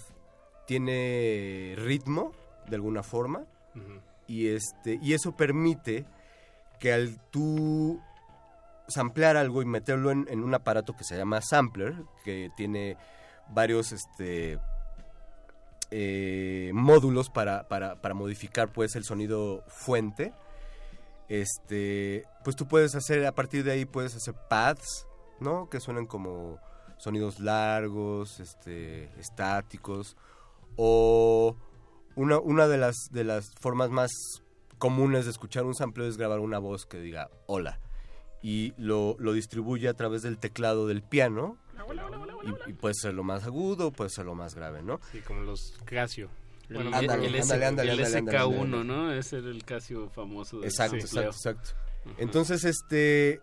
tiene 0.68 1.76
ritmo, 1.78 2.34
de 2.70 2.76
alguna 2.76 3.04
forma, 3.04 3.46
y, 4.28 4.48
este, 4.48 5.00
y 5.02 5.14
eso 5.14 5.36
permite 5.36 6.06
que 6.80 6.94
al 6.94 7.20
tú 7.32 8.02
samplear 8.88 9.38
algo 9.38 9.62
y 9.62 9.66
meterlo 9.66 10.12
en, 10.12 10.28
en 10.30 10.44
un 10.44 10.54
aparato 10.54 10.96
que 10.96 11.04
se 11.04 11.18
llama 11.18 11.41
sampler, 11.41 11.96
que 12.24 12.50
tiene 12.56 12.98
varios 13.50 13.91
este, 13.91 14.60
eh, 15.91 16.72
módulos 16.74 17.30
para, 17.30 17.68
para, 17.68 18.00
para 18.02 18.14
modificar 18.14 18.72
pues 18.72 18.96
el 18.96 19.04
sonido 19.04 19.64
fuente, 19.68 20.34
este, 21.28 22.26
pues 22.44 22.56
tú 22.56 22.68
puedes 22.68 22.96
hacer, 22.96 23.26
a 23.26 23.34
partir 23.34 23.64
de 23.64 23.72
ahí 23.72 23.86
puedes 23.86 24.16
hacer 24.16 24.36
pads, 24.50 25.08
¿no? 25.40 25.70
Que 25.70 25.80
suenan 25.80 26.06
como 26.06 26.60
sonidos 26.98 27.40
largos, 27.40 28.40
este, 28.40 29.06
estáticos, 29.20 30.18
o 30.76 31.56
una, 32.20 32.40
una 32.40 32.68
de, 32.68 32.78
las, 32.78 32.96
de 33.12 33.24
las 33.24 33.52
formas 33.60 33.90
más 33.90 34.12
comunes 34.78 35.26
de 35.26 35.32
escuchar 35.32 35.66
un 35.66 35.76
sampleo 35.76 36.08
es 36.08 36.18
grabar 36.18 36.40
una 36.40 36.60
voz 36.60 36.86
que 36.86 37.00
diga 37.00 37.30
hola 37.48 37.80
y 38.41 38.74
lo, 38.78 39.16
lo 39.20 39.34
distribuye 39.34 39.88
a 39.90 39.94
través 39.94 40.22
del 40.22 40.38
teclado 40.38 40.88
del 40.88 41.02
piano 41.04 41.58
y, 42.68 42.70
y 42.70 42.74
puede 42.74 42.94
ser 42.94 43.14
lo 43.14 43.24
más 43.24 43.44
agudo, 43.46 43.91
puede 43.91 44.10
ser 44.10 44.26
lo 44.26 44.36
más 44.36 44.56
grave, 44.56 44.82
¿no? 44.82 45.00
Sí, 45.12 45.20
como 45.22 45.41
los 45.41 45.78
Casio. 45.86 46.30
Bueno, 46.70 46.90
el- 46.90 46.94
ándale, 46.94 47.28
el 47.28 47.36
ándale, 47.41 47.66
ándale, 47.66 47.91
el 47.94 48.00
ándale, 48.06 48.18
ándale, 48.18 48.38
SK1, 48.46 48.62
ándale. 48.64 48.84
¿no? 48.86 49.12
Ese 49.14 49.38
era 49.40 49.50
el 49.50 49.64
Casio 49.66 50.10
famoso 50.10 50.58
del 50.60 50.66
Exacto, 50.70 51.00
sampleo. 51.02 51.30
exacto, 51.32 51.70
exacto. 51.70 52.14
Entonces, 52.22 52.64
este, 52.64 53.41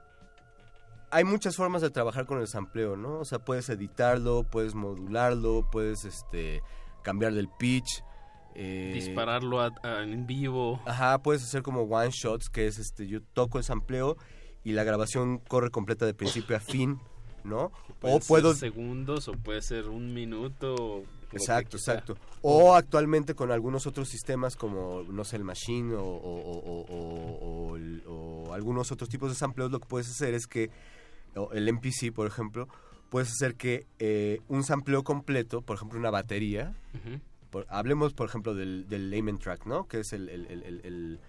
hay 1.11 1.25
muchas 1.25 1.57
formas 1.57 1.83
de 1.83 1.91
trabajar 1.91 2.25
con 2.27 2.41
el 2.41 2.47
sampleo, 2.49 2.97
¿no? 2.97 3.19
O 3.21 3.25
sea, 3.25 3.39
puedes 3.41 3.69
editarlo, 3.69 4.45
puedes 4.45 4.75
modularlo, 4.75 5.69
puedes 5.71 6.05
este 6.05 6.63
cambiarle 7.03 7.41
el 7.41 7.49
pitch. 7.59 8.03
Eh, 8.59 8.93
Dispararlo 8.95 9.61
a- 9.61 9.73
a- 9.83 10.03
en 10.03 10.27
vivo. 10.27 10.81
Ajá, 10.87 11.19
puedes 11.23 11.43
hacer 11.43 11.63
como 11.63 11.83
one 11.83 12.11
shots, 12.11 12.49
que 12.49 12.67
es 12.67 12.79
este, 12.79 13.07
yo 13.07 13.21
toco 13.23 13.59
el 13.59 13.65
sampleo 13.65 14.17
y 14.65 14.73
la 14.73 14.85
grabación 14.85 15.39
corre 15.39 15.71
completa 15.71 16.07
de 16.07 16.15
principio 16.15 16.57
a 16.57 16.61
fin, 16.61 16.99
¿no? 17.45 17.71
O 18.03 18.19
puedo 18.21 18.55
ser 18.55 18.73
segundos 18.73 19.29
o 19.29 19.33
puede 19.33 19.63
ser 19.63 19.89
un 19.89 20.15
minuto. 20.15 21.05
Exacto, 21.33 21.77
exacto. 21.77 22.17
O 22.41 22.75
actualmente 22.75 23.35
con 23.35 23.51
algunos 23.51 23.87
otros 23.87 24.09
sistemas 24.09 24.57
como, 24.57 25.03
no 25.03 25.25
sé, 25.25 25.37
el 25.37 25.45
Machine 25.45 25.95
o, 25.99 27.77
algunos 28.53 28.93
otros 28.93 29.09
tipos 29.09 29.29
de 29.31 29.35
sampleos, 29.37 29.71
lo 29.71 29.81
que 29.81 29.87
puedes 29.87 30.09
hacer 30.09 30.35
es 30.35 30.47
que, 30.47 30.71
el 31.53 31.69
MPC, 31.69 32.13
por 32.13 32.27
ejemplo, 32.27 32.69
puedes 33.11 33.31
hacer 33.31 33.55
que 33.57 33.87
eh, 33.99 34.41
un 34.49 34.65
sampleo 34.65 35.05
completo, 35.05 35.63
por 35.63 35.77
ejemplo, 35.77 35.99
una 35.99 36.11
batería. 36.11 36.75
Por- 37.51 37.67
hablemos, 37.69 38.13
por 38.15 38.29
ejemplo, 38.29 38.55
del, 38.55 38.89
del 38.89 39.13
Amen 39.19 39.39
Track, 39.39 39.67
¿no? 39.67 39.87
Que 39.89 40.01
es 40.01 40.13
el... 40.13 40.29
el, 40.29 40.47
el, 40.47 40.63
el- 40.63 40.81
el- 40.85 41.21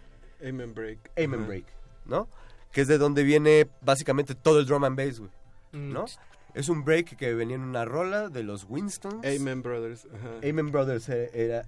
Amen 0.49 0.73
Break. 0.73 1.11
Amen. 1.17 1.47
Break, 1.47 1.65
¿no? 2.05 2.27
Que 2.71 2.81
es 2.81 2.87
de 2.87 2.97
donde 2.97 3.23
viene 3.23 3.67
básicamente 3.81 4.35
todo 4.35 4.59
el 4.59 4.65
drum 4.65 4.83
and 4.83 4.97
bass, 4.97 5.19
güey, 5.19 5.31
Mm. 5.73 5.91
¿no? 5.93 6.05
Es 6.53 6.69
un 6.69 6.83
break 6.85 7.17
que 7.17 7.33
venía 7.33 7.55
en 7.55 7.61
una 7.61 7.85
rola 7.85 8.29
de 8.29 8.41
los 8.43 8.63
Winstons. 8.69 9.25
Amen 9.25 9.61
Brothers. 9.61 10.07
Ajá. 10.13 10.47
Amen 10.49 10.71
Brothers 10.71 11.09
eh, 11.09 11.29
era... 11.33 11.61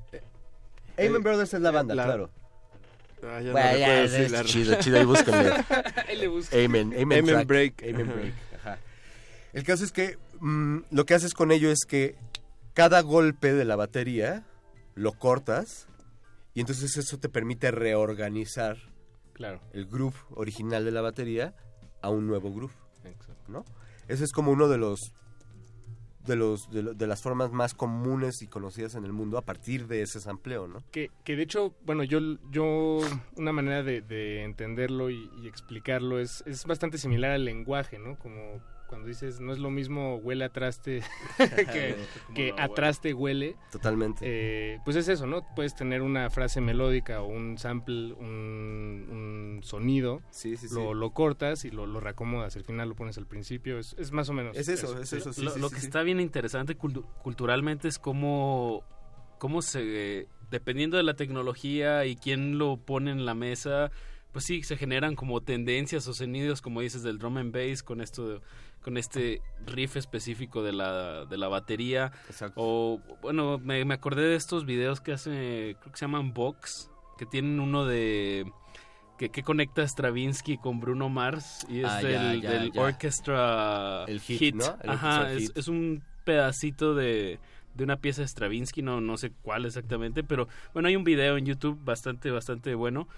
Amen 0.97 1.15
Eh, 1.15 1.19
Brothers 1.19 1.53
es 1.53 1.61
la 1.61 1.71
banda, 1.71 1.93
la- 1.95 2.05
claro. 2.05 2.29
Ah, 3.21 3.41
ya 3.41 3.47
no 3.47 3.51
Bueno, 3.51 3.69
recuerdo 3.71 4.05
ya, 4.05 4.07
si 4.07 4.21
es 4.23 4.31
la- 4.31 4.43
chido, 4.45 4.75
chido, 4.79 4.97
ahí 4.99 5.05
búsquenle. 5.05 5.51
Ahí 6.07 6.15
le 6.17 6.27
busco. 6.29 6.55
Amen, 6.55 6.93
Amen, 6.97 7.45
Break. 7.45 7.83
Amen. 7.83 8.07
Break, 8.07 8.33
ajá. 8.59 8.77
El 9.51 9.63
caso 9.63 9.83
es 9.83 9.91
que 9.91 10.17
mm, 10.39 10.77
lo 10.91 11.05
que 11.05 11.13
haces 11.13 11.33
con 11.33 11.51
ello 11.51 11.69
es 11.69 11.79
que 11.87 12.15
cada 12.73 13.01
golpe 13.01 13.53
de 13.53 13.65
la 13.65 13.75
batería 13.75 14.45
lo 14.95 15.13
cortas 15.13 15.87
y 16.53 16.61
entonces 16.61 16.97
eso 16.97 17.17
te 17.17 17.29
permite 17.29 17.71
reorganizar 17.71 18.77
Claro. 19.33 19.61
el 19.73 19.85
groove 19.85 20.17
original 20.31 20.83
de 20.83 20.91
la 20.91 21.01
batería 21.01 21.53
a 22.01 22.09
un 22.09 22.27
nuevo 22.27 22.53
groove, 22.53 22.73
¿no? 23.47 23.63
Ese 24.07 24.23
es 24.25 24.31
como 24.31 24.51
uno 24.51 24.67
de 24.67 24.77
los 24.77 24.99
de 26.25 26.35
los 26.35 26.69
de, 26.69 26.83
lo- 26.83 26.93
de 26.93 27.07
las 27.07 27.21
formas 27.21 27.51
más 27.51 27.73
comunes 27.73 28.41
y 28.41 28.47
conocidas 28.47 28.93
en 28.95 29.05
el 29.05 29.13
mundo 29.13 29.37
a 29.37 29.41
partir 29.41 29.87
de 29.87 30.01
ese 30.01 30.19
sampleo, 30.19 30.67
¿no? 30.67 30.83
Que, 30.91 31.09
que 31.23 31.35
de 31.35 31.43
hecho, 31.43 31.73
bueno, 31.85 32.03
yo, 32.03 32.19
yo 32.51 32.99
una 33.37 33.51
manera 33.53 33.81
de, 33.83 34.01
de 34.01 34.43
entenderlo 34.43 35.09
y, 35.09 35.29
y 35.41 35.47
explicarlo 35.47 36.19
es, 36.19 36.43
es 36.45 36.65
bastante 36.65 36.97
similar 36.97 37.31
al 37.31 37.45
lenguaje, 37.45 37.97
¿no? 37.97 38.19
Como 38.19 38.61
cuando 38.89 39.07
dices, 39.07 39.39
no 39.39 39.53
es 39.53 39.59
lo 39.59 39.69
mismo 39.69 40.15
huele 40.17 40.43
a 40.43 40.49
traste 40.49 41.01
que, 41.37 41.95
que 42.35 42.51
a 42.51 42.63
huele. 42.63 42.73
traste 42.75 43.13
huele. 43.13 43.55
Totalmente. 43.71 44.19
Eh, 44.23 44.79
pues 44.83 44.97
es 44.97 45.07
eso, 45.07 45.25
¿no? 45.27 45.45
Puedes 45.55 45.75
tener 45.75 46.01
una 46.01 46.29
frase 46.29 46.59
melódica 46.59 47.21
o 47.21 47.27
un 47.27 47.57
sample, 47.57 48.13
un, 48.13 49.07
un 49.09 49.59
sonido, 49.63 50.21
Sí, 50.31 50.57
sí, 50.57 50.67
lo, 50.73 50.89
sí. 50.93 50.99
lo 50.99 51.11
cortas 51.11 51.63
y 51.65 51.71
lo, 51.71 51.85
lo 51.85 51.99
reacomodas, 51.99 52.55
al 52.57 52.63
final 52.65 52.89
lo 52.89 52.95
pones 52.95 53.17
al 53.17 53.27
principio, 53.27 53.79
es, 53.79 53.95
es 53.99 54.11
más 54.11 54.27
o 54.29 54.33
menos 54.33 54.57
lo, 55.37 55.57
lo 55.57 55.69
que 55.69 55.77
está 55.77 56.01
bien 56.03 56.19
interesante 56.19 56.77
cultu- 56.77 57.05
culturalmente 57.21 57.87
es 57.87 57.99
cómo, 57.99 58.83
cómo 59.37 59.61
se, 59.61 60.27
dependiendo 60.49 60.97
de 60.97 61.03
la 61.03 61.13
tecnología 61.15 62.05
y 62.05 62.15
quién 62.15 62.57
lo 62.57 62.77
pone 62.77 63.11
en 63.11 63.25
la 63.25 63.33
mesa, 63.35 63.91
pues 64.31 64.45
sí, 64.45 64.63
se 64.63 64.77
generan 64.77 65.15
como 65.15 65.41
tendencias 65.41 66.07
o 66.07 66.13
sonidos, 66.13 66.61
como 66.61 66.81
dices, 66.81 67.03
del 67.03 67.17
drum 67.17 67.37
and 67.37 67.51
bass 67.53 67.81
con 67.83 68.01
esto, 68.01 68.27
de- 68.29 68.41
con 68.81 68.97
este 68.97 69.41
riff 69.65 69.95
específico 69.97 70.63
de 70.63 70.71
la, 70.71 71.25
de 71.25 71.37
la 71.37 71.47
batería. 71.47 72.11
O, 72.55 73.01
bueno, 73.21 73.57
me, 73.57 73.83
me 73.85 73.93
acordé 73.95 74.21
de 74.23 74.35
estos 74.35 74.65
videos 74.65 75.01
que 75.01 75.11
hace, 75.13 75.75
creo 75.79 75.91
que 75.91 75.97
se 75.97 76.05
llaman 76.05 76.33
Vox, 76.33 76.89
que 77.17 77.25
tienen 77.25 77.59
uno 77.59 77.85
de... 77.85 78.51
Que, 79.17 79.27
que 79.29 79.43
conecta 79.43 79.85
Stravinsky 79.85 80.57
con 80.59 80.79
Bruno 80.79 81.09
Mars 81.09 81.65
y 81.67 81.79
es 81.79 81.85
Ah, 81.89 81.97
del, 81.97 82.11
ya, 82.13 82.35
ya, 82.35 82.51
del 82.51 82.71
ya. 82.71 82.81
Orchestra 82.81 84.05
El 84.07 84.21
hit, 84.21 84.39
Hit. 84.39 84.55
¿no? 84.55 84.77
El 84.81 84.89
Ajá, 84.91 85.09
Orchestra 85.21 85.33
es, 85.33 85.47
Hit. 85.49 85.57
es 85.57 85.67
un 85.67 86.03
pedacito 86.23 86.95
de, 86.95 87.37
de 87.75 87.83
una 87.83 87.97
pieza 87.97 88.21
de 88.21 88.27
Stravinsky, 88.29 88.81
no, 88.81 89.01
no 89.01 89.17
sé 89.17 89.31
cuál 89.41 89.65
exactamente, 89.65 90.23
pero 90.23 90.47
bueno, 90.73 90.87
hay 90.87 90.95
un 90.95 91.03
video 91.03 91.35
en 91.35 91.45
YouTube 91.45 91.77
bastante, 91.83 92.31
bastante 92.31 92.75
bueno 92.75 93.09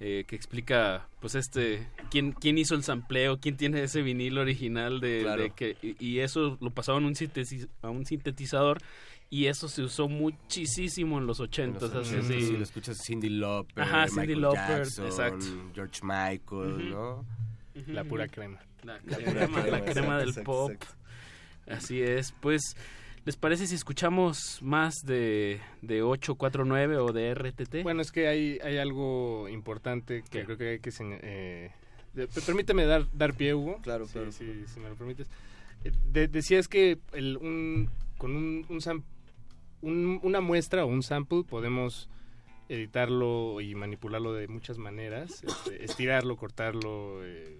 eh, 0.00 0.24
que 0.26 0.34
explica, 0.34 1.06
pues, 1.20 1.34
este, 1.34 1.86
quién, 2.10 2.32
quién 2.32 2.56
hizo 2.58 2.74
el 2.74 2.82
sampleo, 2.82 3.38
quién 3.38 3.56
tiene 3.56 3.82
ese 3.82 4.00
vinilo 4.02 4.40
original 4.40 4.98
de, 5.00 5.20
Claro. 5.22 5.42
de 5.42 5.50
que, 5.50 5.76
y, 5.82 5.94
y 6.04 6.18
eso 6.20 6.56
lo 6.60 6.70
pasaban 6.70 7.04
a 7.04 7.06
un, 7.06 7.14
sintetiz- 7.14 7.68
a 7.82 7.90
un 7.90 8.06
sintetizador 8.06 8.78
y 9.28 9.46
eso 9.46 9.68
se 9.68 9.82
usó 9.82 10.08
muchísimo 10.08 11.18
en 11.18 11.26
los 11.26 11.38
ochentas, 11.38 11.92
así, 11.94 12.16
Sí, 12.22 12.40
sí, 12.46 12.56
lo 12.56 12.62
escuchas 12.64 12.98
Cindy 13.04 13.28
Lauper, 13.28 13.84
Ajá, 13.84 14.06
Cindy 14.08 14.20
Michael 14.20 14.40
Lauper, 14.40 14.78
Jackson, 14.78 15.04
exacto. 15.06 15.46
George 15.74 16.00
Michael. 16.02 16.90
¿no? 16.90 17.24
La 17.86 18.02
pura 18.04 18.26
crema. 18.26 18.58
La 18.82 18.94
La 19.04 19.16
crema, 19.18 19.60
la 19.60 20.18
del 20.18 20.28
exacto, 20.30 20.42
pop. 20.42 20.70
exacto. 20.72 20.96
Así 21.68 22.00
es. 22.02 22.32
Pues, 22.40 22.74
¿les 23.24 23.36
parece 23.36 23.66
si 23.66 23.74
escuchamos 23.74 24.60
más 24.62 25.04
de, 25.04 25.60
de 25.82 26.02
849 26.02 26.96
o 26.98 27.12
de 27.12 27.34
RTT? 27.34 27.82
Bueno, 27.82 28.02
es 28.02 28.12
que 28.12 28.28
hay, 28.28 28.58
hay 28.62 28.78
algo 28.78 29.48
importante 29.48 30.22
que 30.28 30.44
creo 30.44 30.56
que 30.56 30.68
hay 30.70 30.78
que... 30.80 30.90
Eh, 31.22 31.70
permíteme 32.46 32.84
dar, 32.86 33.06
dar 33.12 33.34
pie, 33.34 33.54
Hugo. 33.54 33.78
Claro, 33.82 34.06
Sí, 34.06 34.12
claro. 34.14 34.32
sí, 34.32 34.64
si 34.66 34.80
me 34.80 34.88
lo 34.88 34.94
permites. 34.96 35.28
Eh, 35.84 35.92
de- 36.12 36.28
decías 36.28 36.66
que 36.68 36.98
el, 37.12 37.36
un, 37.36 37.88
con 38.18 38.34
un, 38.36 38.66
un 38.68 38.80
sam- 38.80 39.04
un- 39.82 40.20
una 40.22 40.40
muestra 40.40 40.84
o 40.84 40.88
un 40.88 41.02
sample 41.02 41.44
podemos 41.44 42.08
editarlo 42.68 43.60
y 43.60 43.74
manipularlo 43.74 44.32
de 44.32 44.46
muchas 44.48 44.78
maneras, 44.78 45.42
este, 45.42 45.84
estirarlo, 45.84 46.36
cortarlo, 46.36 47.24
eh, 47.24 47.58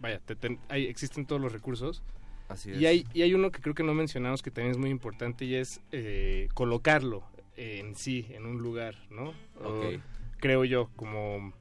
vaya, 0.00 0.20
te- 0.20 0.36
te- 0.36 0.58
hay, 0.68 0.86
existen 0.86 1.26
todos 1.26 1.40
los 1.40 1.52
recursos. 1.52 2.02
Así 2.48 2.70
Y 2.72 2.86
hay, 2.86 3.06
y 3.12 3.22
hay 3.22 3.34
uno 3.34 3.50
que 3.50 3.60
creo 3.60 3.74
que 3.74 3.82
no 3.82 3.94
mencionamos 3.94 4.42
que 4.42 4.50
también 4.50 4.72
es 4.72 4.78
muy 4.78 4.90
importante 4.90 5.44
y 5.44 5.54
es 5.54 5.80
eh, 5.92 6.48
colocarlo 6.54 7.24
en 7.56 7.94
sí, 7.96 8.26
en 8.30 8.46
un 8.46 8.58
lugar, 8.58 8.94
¿no? 9.10 9.34
O- 9.60 9.68
Ok. 9.70 10.00
creo 10.38 10.64
yo, 10.64 10.90
como... 10.96 11.52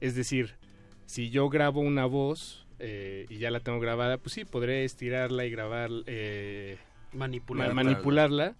Es 0.00 0.14
decir, 0.14 0.54
si 1.06 1.30
yo 1.30 1.48
grabo 1.50 1.80
una 1.80 2.06
voz 2.06 2.66
eh, 2.78 3.26
y 3.28 3.38
ya 3.38 3.50
la 3.50 3.60
tengo 3.60 3.80
grabada, 3.80 4.16
pues 4.18 4.32
sí, 4.34 4.44
podré 4.44 4.84
estirarla 4.84 5.44
y 5.44 5.50
grabar... 5.50 5.90
eh, 6.06 6.78
Manipularla. 7.12 7.74
ma- 7.74 7.82
manipularla, 7.82 8.54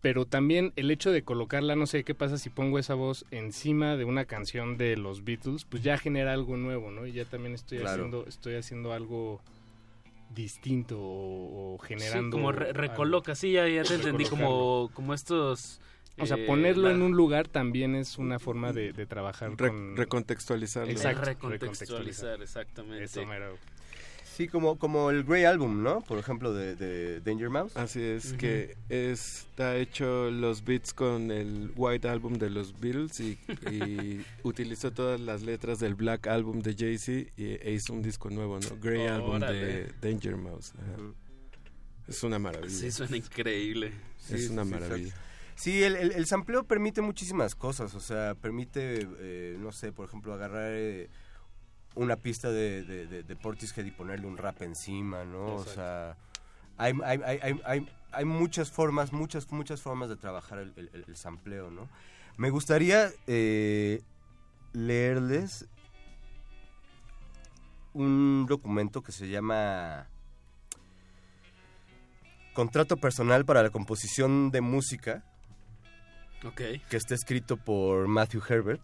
pero 0.00 0.24
también 0.24 0.72
el 0.76 0.90
hecho 0.92 1.10
de 1.10 1.22
colocarla, 1.24 1.74
no 1.74 1.86
sé 1.86 2.04
qué 2.04 2.14
pasa 2.14 2.38
si 2.38 2.48
pongo 2.48 2.78
esa 2.78 2.94
voz 2.94 3.26
encima 3.32 3.96
de 3.96 4.04
una 4.04 4.24
canción 4.24 4.76
de 4.78 4.96
los 4.96 5.24
Beatles, 5.24 5.64
pues 5.64 5.82
ya 5.82 5.98
genera 5.98 6.32
algo 6.32 6.56
nuevo, 6.56 6.92
¿no? 6.92 7.06
Y 7.08 7.12
ya 7.12 7.24
también 7.24 7.54
estoy 7.54 7.78
Claro. 7.78 7.92
haciendo 8.04 8.24
estoy 8.28 8.54
haciendo 8.54 8.92
algo 8.92 9.42
distinto 10.36 10.96
o, 11.00 11.74
o 11.74 11.78
Sí, 11.82 11.88
generando 11.88 12.36
como 12.36 12.52
re- 12.52 12.68
algo. 12.68 12.78
recoloca, 12.80 13.34
sí, 13.34 13.52
ya, 13.52 13.66
ya 13.66 13.82
te 13.82 13.94
entendí, 13.94 14.24
como, 14.26 14.90
como 14.94 15.14
estos... 15.14 15.80
o 16.18 16.26
sea, 16.26 16.36
eh, 16.36 16.46
ponerlo 16.46 16.88
la- 16.88 16.94
en 16.94 17.02
un 17.02 17.16
lugar 17.16 17.48
también 17.48 17.96
es 17.96 18.18
una 18.18 18.38
forma 18.38 18.72
de, 18.72 18.92
de 18.92 19.06
trabajar 19.06 19.50
Re- 19.56 19.68
con 19.70 19.96
recontextualizarlo. 19.96 20.92
Exacto, 20.92 21.48
recontextualizar, 21.48 22.40
exactamente. 22.40 23.02
Eso 23.04 23.26
mero. 23.26 23.56
Sí, 24.36 24.48
como, 24.48 24.78
como 24.78 25.08
el 25.10 25.24
Grey 25.24 25.44
Album, 25.44 25.82
¿no? 25.82 26.02
Por 26.02 26.18
ejemplo, 26.18 26.52
de, 26.52 26.76
de 26.76 27.20
Danger 27.20 27.48
Mouse. 27.48 27.74
Así 27.74 28.02
es, 28.02 28.34
que 28.34 28.76
está 28.90 29.76
hecho 29.76 30.30
los 30.30 30.62
beats 30.62 30.92
con 30.92 31.30
el 31.30 31.72
White 31.74 32.06
Album 32.06 32.34
de 32.34 32.50
los 32.50 32.78
Beatles 32.78 33.18
y, 33.20 33.38
y 33.72 34.22
utilizó 34.42 34.90
todas 34.90 35.18
las 35.18 35.40
letras 35.40 35.78
del 35.78 35.94
Black 35.94 36.26
Album 36.26 36.60
de 36.60 36.74
Jay-Z 36.74 37.32
y 37.38 37.44
e 37.62 37.72
hizo 37.72 37.94
un 37.94 38.02
disco 38.02 38.28
nuevo, 38.28 38.58
¿no? 38.60 38.68
Grey 38.78 39.06
Album 39.06 39.40
de. 39.40 39.90
Danger 40.02 40.36
Mouse. 40.36 40.74
ajá. 40.74 41.14
Es 42.06 42.22
una 42.22 42.38
maravilla. 42.38 42.68
Sí, 42.68 42.92
suena 42.92 43.16
increíble. 43.16 43.92
Sí, 44.18 44.34
es 44.34 44.50
una 44.50 44.64
sí, 44.64 44.70
maravilla. 44.70 45.08
exacto. 45.08 45.26
Sí, 45.54 45.82
el, 45.82 45.96
el, 45.96 46.12
el 46.12 46.26
sampleo 46.26 46.64
permite 46.64 47.00
muchísimas 47.00 47.54
cosas, 47.54 47.94
o 47.94 48.00
sea, 48.00 48.34
permite, 48.34 49.08
eh, 49.18 49.56
no 49.58 49.72
sé, 49.72 49.90
por 49.90 50.06
ejemplo, 50.06 50.34
agarrar 50.34 50.72
eh, 50.74 51.08
una 51.96 52.16
pista 52.16 52.50
de, 52.50 52.84
de, 52.84 53.06
de, 53.06 53.22
de 53.22 53.36
Portishead 53.36 53.84
y 53.84 53.90
ponerle 53.90 54.26
un 54.26 54.36
rap 54.36 54.62
encima, 54.62 55.24
¿no? 55.24 55.56
O 55.56 55.64
sea, 55.64 56.16
hay, 56.76 56.92
hay, 57.04 57.20
hay, 57.64 57.88
hay, 58.12 58.24
muchas 58.24 58.70
formas, 58.70 59.12
muchas, 59.12 59.50
muchas 59.50 59.82
formas 59.82 60.08
de 60.08 60.16
trabajar 60.16 60.58
el, 60.58 60.72
el, 60.76 61.04
el 61.08 61.16
sampleo, 61.16 61.70
¿no? 61.70 61.88
Me 62.36 62.50
gustaría 62.50 63.10
eh, 63.26 64.02
leerles 64.72 65.66
un 67.94 68.44
documento 68.46 69.02
que 69.02 69.10
se 69.10 69.28
llama 69.28 70.06
Contrato 72.52 72.98
personal 72.98 73.44
para 73.46 73.62
la 73.62 73.70
composición 73.70 74.50
de 74.50 74.60
música 74.60 75.24
Ok. 76.44 76.60
que 76.88 76.96
está 76.96 77.14
escrito 77.14 77.56
por 77.56 78.06
Matthew 78.06 78.42
Herbert, 78.48 78.82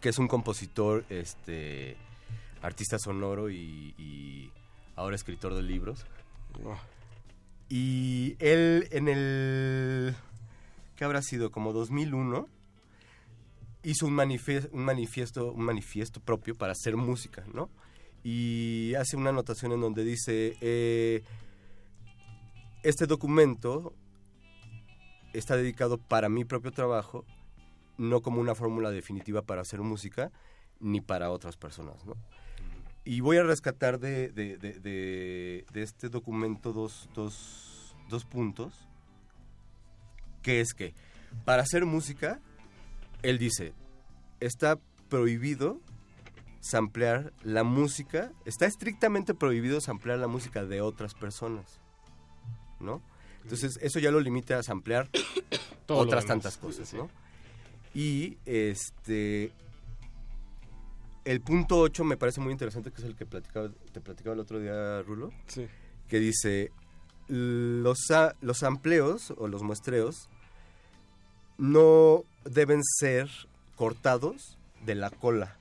que 0.00 0.08
es 0.08 0.18
un 0.18 0.28
compositor 0.28 1.04
este, 1.08 1.96
artista 2.60 2.98
sonoro 2.98 3.50
y, 3.50 3.94
y 3.98 4.50
ahora 4.96 5.16
escritor 5.16 5.54
de 5.54 5.62
libros. 5.62 6.06
Oh. 6.64 6.78
Y 7.68 8.36
él 8.38 8.88
en 8.90 9.08
el... 9.08 10.14
¿Qué 10.96 11.04
habrá 11.04 11.22
sido? 11.22 11.50
Como 11.50 11.72
2001 11.72 12.48
hizo 13.84 14.06
un 14.06 14.14
manifiesto 14.14 15.52
un 15.52 15.64
manifiesto 15.64 16.20
propio 16.20 16.54
para 16.54 16.72
hacer 16.72 16.96
música, 16.96 17.44
¿no? 17.52 17.70
Y 18.22 18.94
hace 18.94 19.16
una 19.16 19.30
anotación 19.30 19.72
en 19.72 19.80
donde 19.80 20.04
dice, 20.04 20.56
eh, 20.60 21.24
este 22.84 23.06
documento 23.06 23.94
está 25.32 25.56
dedicado 25.56 25.98
para 25.98 26.28
mi 26.28 26.44
propio 26.44 26.70
trabajo, 26.70 27.24
no 27.98 28.20
como 28.22 28.40
una 28.40 28.54
fórmula 28.54 28.90
definitiva 28.90 29.42
para 29.42 29.62
hacer 29.62 29.80
música, 29.80 30.30
ni 30.80 31.00
para 31.00 31.30
otras 31.30 31.56
personas, 31.56 32.04
¿no? 32.04 32.14
Y 33.04 33.20
voy 33.20 33.36
a 33.36 33.42
rescatar 33.42 33.98
de, 33.98 34.28
de- 34.30 34.56
de- 34.58 35.64
este 35.74 36.08
documento 36.08 36.72
dos, 36.72 37.08
dos- 37.14 37.96
dos 38.08 38.24
puntos, 38.24 38.88
que 40.42 40.60
es 40.60 40.72
que 40.74 40.94
para 41.44 41.62
hacer 41.62 41.84
música, 41.86 42.40
él 43.22 43.38
dice, 43.38 43.72
está 44.40 44.78
prohibido 45.08 45.80
samplear 46.60 47.32
la 47.42 47.64
música, 47.64 48.32
está 48.44 48.66
estrictamente 48.66 49.34
prohibido 49.34 49.80
samplear 49.80 50.18
la 50.18 50.28
música 50.28 50.64
de 50.64 50.80
otras 50.80 51.14
personas, 51.14 51.80
¿no? 52.80 53.02
Entonces, 53.42 53.78
eso 53.82 53.98
ya 53.98 54.12
lo 54.12 54.20
limita 54.20 54.58
a 54.58 54.62
samplear 54.62 55.08
otras 56.02 56.24
tantas 56.26 56.56
cosas, 56.56 56.94
¿no? 56.94 57.10
Y 57.94 58.38
este 58.46 59.52
el 61.24 61.40
punto 61.40 61.78
8 61.78 62.04
me 62.04 62.16
parece 62.16 62.40
muy 62.40 62.52
interesante, 62.52 62.90
que 62.90 63.00
es 63.00 63.06
el 63.06 63.14
que 63.14 63.26
platicaba, 63.26 63.70
te 63.92 64.00
platicaba 64.00 64.34
el 64.34 64.40
otro 64.40 64.58
día, 64.58 65.02
Rulo. 65.02 65.32
Sí. 65.46 65.66
Que 66.08 66.18
dice, 66.18 66.72
los, 67.28 67.98
los 68.40 68.62
amplios 68.62 69.32
o 69.36 69.48
los 69.48 69.62
muestreos 69.62 70.28
no 71.58 72.24
deben 72.44 72.82
ser 72.82 73.28
cortados 73.76 74.58
de 74.84 74.94
la 74.94 75.10
cola. 75.10 75.56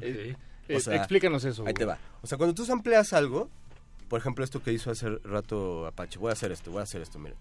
Eh, 0.00 0.34
O 0.68 0.72
eh, 0.72 0.80
sea, 0.80 0.96
explícanos 0.96 1.44
eso. 1.44 1.64
Ahí 1.66 1.74
te 1.74 1.84
va. 1.84 1.98
O 2.22 2.26
sea, 2.26 2.36
cuando 2.36 2.54
tú 2.54 2.64
sampleas 2.64 3.12
algo, 3.12 3.48
por 4.08 4.18
ejemplo, 4.18 4.44
esto 4.44 4.62
que 4.62 4.72
hizo 4.72 4.90
hace 4.90 5.08
rato 5.22 5.86
Apache, 5.86 6.18
voy 6.18 6.30
a 6.30 6.32
hacer 6.32 6.50
esto, 6.50 6.70
voy 6.72 6.80
a 6.80 6.84
hacer 6.84 7.00
esto, 7.00 7.18
miren. 7.18 7.38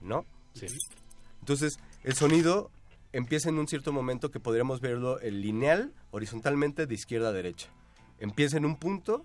¿No? 0.00 0.26
Sí. 0.52 0.66
Entonces, 1.48 1.80
el 2.04 2.12
sonido 2.12 2.70
empieza 3.10 3.48
en 3.48 3.58
un 3.58 3.66
cierto 3.66 3.90
momento 3.90 4.30
que 4.30 4.38
podríamos 4.38 4.82
verlo 4.82 5.18
en 5.22 5.40
lineal, 5.40 5.94
horizontalmente, 6.10 6.86
de 6.86 6.94
izquierda 6.94 7.30
a 7.30 7.32
derecha. 7.32 7.70
Empieza 8.18 8.58
en 8.58 8.66
un 8.66 8.76
punto 8.76 9.24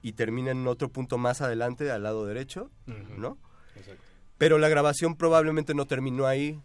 y 0.00 0.12
termina 0.12 0.50
en 0.50 0.66
otro 0.66 0.88
punto 0.88 1.18
más 1.18 1.42
adelante, 1.42 1.90
al 1.90 2.04
lado 2.04 2.24
derecho. 2.24 2.70
¿no? 2.86 3.36
Exacto. 3.76 4.02
Pero 4.38 4.56
la 4.56 4.70
grabación 4.70 5.14
probablemente 5.14 5.74
no 5.74 5.84
terminó 5.84 6.26
ahí. 6.26 6.58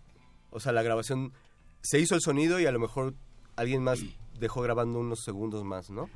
O 0.51 0.61
sea, 0.61 0.71
la 0.71 0.83
grabación 0.83 1.33
se 1.81 1.99
hizo 1.99 2.15
el 2.15 2.21
sonido 2.21 2.61
y 2.61 2.65
a 2.65 2.71
lo 2.71 2.79
mejor 2.79 3.13
alguien 3.57 3.83
más 3.83 3.99
dejó 4.39 4.61
grabando 4.61 4.99
unos 4.99 5.21
segundos 5.25 5.65
más, 5.65 5.89
¿no? 5.89 6.09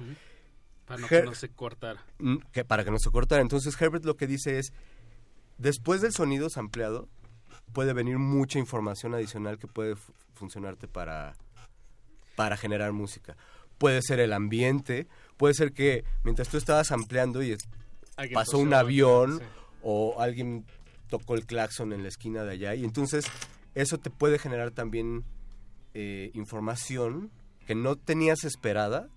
Para 0.86 1.02
no 1.02 1.08
que 1.10 1.24
no 1.24 1.36
se 1.36 1.50
cortara. 1.50 2.06
Mm, 2.20 2.38
que 2.54 2.64
para 2.64 2.86
que 2.86 2.92
no 2.92 3.00
se 3.00 3.12
cortara. 3.12 3.42
Entonces 3.42 3.76
Herbert 3.82 4.06
lo 4.06 4.16
que 4.16 4.28
dice 4.28 4.60
es, 4.60 4.72
después 5.58 6.00
del 6.00 6.14
sonido 6.14 6.50
sampleado, 6.50 7.10
puede 7.74 7.94
venir 7.94 8.18
mucha 8.18 8.60
información 8.60 9.14
adicional 9.14 9.58
que 9.58 9.68
puede 9.68 9.96
fu- 9.96 10.14
funcionarte 10.34 10.88
para, 10.88 11.34
para 12.36 12.58
generar 12.58 12.94
música. 12.94 13.36
Puede 13.78 14.02
ser 14.02 14.20
el 14.20 14.34
ambiente, 14.34 15.08
puede 15.38 15.54
ser 15.54 15.72
que 15.74 16.04
mientras 16.24 16.50
tú 16.50 16.58
estabas 16.58 16.92
ampliando 16.92 17.44
y 17.44 17.56
pasó 18.34 18.58
un 18.58 18.74
avión 18.74 19.40
sí. 19.40 19.46
o 19.84 20.20
alguien 20.20 20.66
tocó 21.10 21.36
el 21.36 21.46
claxon 21.46 21.94
en 21.94 22.02
la 22.02 22.10
esquina 22.10 22.44
de 22.44 22.52
allá 22.54 22.76
y 22.76 22.84
entonces 22.84 23.26
eso 23.76 23.98
te 24.00 24.10
puede 24.10 24.40
generar 24.40 24.72
también 24.72 25.24
eh, 25.94 26.32
información 26.34 27.30
que 27.68 27.76
no 27.76 27.96
tenías 27.96 28.44
esperada 28.44 29.08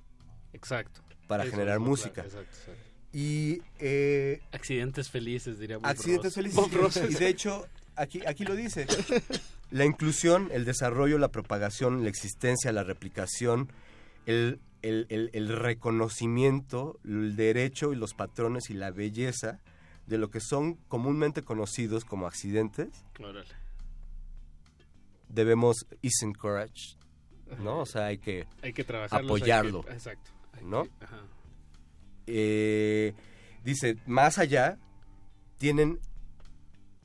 Exacto. 0.52 1.00
para 1.26 1.44
Eso 1.44 1.52
generar 1.52 1.78
música. 1.78 2.22
claro, 2.24 2.28
exacto, 2.28 2.56
exacto. 2.58 2.90
Y 3.12 3.60
eh, 3.78 4.40
Accidentes 4.52 5.10
felices, 5.10 5.58
diría 5.58 5.78
Bob 5.78 5.86
accidentes 5.86 6.36
Ross. 6.36 6.94
felices. 6.94 7.10
Y 7.10 7.14
de 7.14 7.28
hecho, 7.28 7.66
aquí, 8.00 8.20
aquí 8.26 8.44
lo 8.44 8.54
dice. 8.56 8.86
La 9.70 9.84
inclusión, 9.84 10.48
el 10.52 10.64
desarrollo, 10.64 11.18
la 11.18 11.28
propagación, 11.28 12.02
la 12.02 12.08
existencia, 12.08 12.72
la 12.72 12.82
replicación, 12.82 13.70
el, 14.26 14.60
el- 14.82 15.06
el- 15.10 15.30
el 15.32 15.56
reconocimiento, 15.56 16.98
el 17.04 17.36
derecho 17.36 17.92
y 17.92 17.96
los 17.96 18.14
patrones 18.14 18.70
y 18.70 18.74
la 18.74 18.90
belleza 18.90 19.60
de 20.06 20.18
lo 20.18 20.28
que 20.30 20.40
son 20.40 20.74
comúnmente 20.88 21.42
conocidos 21.42 22.04
como 22.04 22.26
accidentes, 22.26 22.88
Órale. 23.20 23.46
debemos 25.28 25.86
is 26.02 26.22
encourage, 26.22 26.96
¿no? 27.62 27.80
O 27.80 27.86
sea, 27.86 28.06
hay 28.06 28.18
que, 28.18 28.46
Hay 28.62 28.72
que 28.72 28.82
apoyarlo, 29.10 29.78
hay 29.80 29.84
que- 29.84 29.92
exacto. 29.92 30.30
Hay 30.54 30.64
¿no? 30.64 30.84
que- 30.84 30.90
ajá. 31.04 31.20
Eh, 32.26 33.14
dice, 33.64 33.96
más 34.06 34.38
allá, 34.38 34.78
tienen 35.58 36.00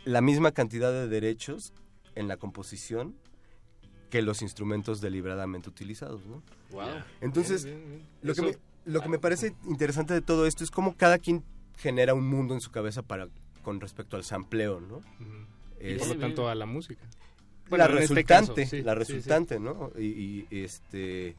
la 0.05 0.21
misma 0.21 0.51
cantidad 0.51 0.91
de 0.91 1.07
derechos 1.07 1.73
en 2.15 2.27
la 2.27 2.37
composición 2.37 3.15
que 4.09 4.21
los 4.21 4.41
instrumentos 4.41 5.01
deliberadamente 5.01 5.69
utilizados, 5.69 6.25
¿no? 6.25 6.41
Wow. 6.71 7.03
Entonces, 7.21 7.65
Bien, 7.65 7.77
bien, 7.79 7.89
bien. 7.89 8.05
lo 8.21 8.33
que, 8.35 8.41
me, 8.41 8.57
lo 8.85 9.01
que 9.01 9.09
me 9.09 9.19
parece 9.19 9.53
interesante 9.65 10.13
de 10.13 10.21
todo 10.21 10.45
esto 10.45 10.63
es 10.63 10.71
cómo 10.71 10.95
cada 10.95 11.17
quien 11.17 11.43
genera 11.77 12.13
un 12.13 12.27
mundo 12.27 12.53
en 12.53 12.61
su 12.61 12.71
cabeza 12.71 13.01
para 13.01 13.27
con 13.63 13.81
respecto 13.81 14.15
al 14.15 14.23
sampleo, 14.23 14.79
¿no? 14.79 15.01
Y 15.81 15.95
por 15.95 16.07
lo 16.07 16.17
tanto 16.17 16.47
a 16.47 16.55
la 16.55 16.65
música. 16.65 17.03
la 17.71 17.85
este 17.99 18.23
caso, 18.23 18.53
resultante, 18.53 18.65
sí, 18.67 18.81
la 18.83 18.93
sí, 18.93 19.05
sí. 19.05 19.13
resultante, 19.13 19.59
¿no? 19.59 19.91
Y, 19.97 20.05
y, 20.05 20.47
este 20.63 21.35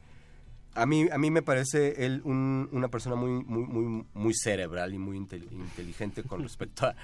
a 0.75 0.85
mí 0.85 1.07
a 1.11 1.17
mí 1.17 1.31
me 1.31 1.41
parece 1.41 2.05
él 2.05 2.21
un- 2.25 2.69
una 2.71 2.89
persona 2.89 3.15
muy 3.15 3.43
muy 3.43 3.63
muy 3.65 4.05
muy 4.13 4.33
cerebral 4.35 4.93
y 4.93 4.99
muy 4.99 5.17
intel- 5.17 5.51
inteligente 5.51 6.21
con 6.23 6.43
respecto 6.43 6.85
a 6.85 6.95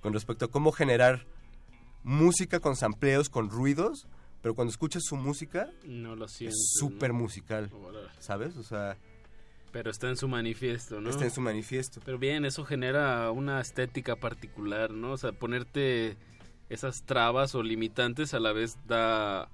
con 0.00 0.12
respecto 0.12 0.44
a 0.46 0.50
cómo 0.50 0.72
generar 0.72 1.26
música 2.02 2.60
con 2.60 2.76
sampleos, 2.76 3.28
con 3.28 3.50
ruidos, 3.50 4.06
pero 4.42 4.54
cuando 4.54 4.70
escuchas 4.70 5.02
su 5.04 5.16
música 5.16 5.68
No 5.84 6.16
lo 6.16 6.28
siento. 6.28 6.54
es 6.54 6.74
súper 6.78 7.12
musical. 7.12 7.70
¿sabes? 8.18 8.56
O 8.56 8.62
sea, 8.62 8.96
Pero 9.72 9.90
está 9.90 10.08
en 10.08 10.16
su 10.16 10.28
manifiesto, 10.28 11.00
¿no? 11.00 11.10
está 11.10 11.24
en 11.24 11.30
su 11.30 11.40
manifiesto. 11.40 12.00
Pero 12.04 12.18
bien, 12.18 12.44
eso 12.44 12.64
genera 12.64 13.30
una 13.30 13.60
estética 13.60 14.16
particular, 14.16 14.90
¿no? 14.90 15.12
O 15.12 15.16
sea, 15.18 15.32
ponerte 15.32 16.16
esas 16.68 17.04
trabas 17.04 17.54
o 17.54 17.62
limitantes 17.62 18.34
a 18.34 18.40
la 18.40 18.52
vez 18.52 18.76
da 18.86 19.48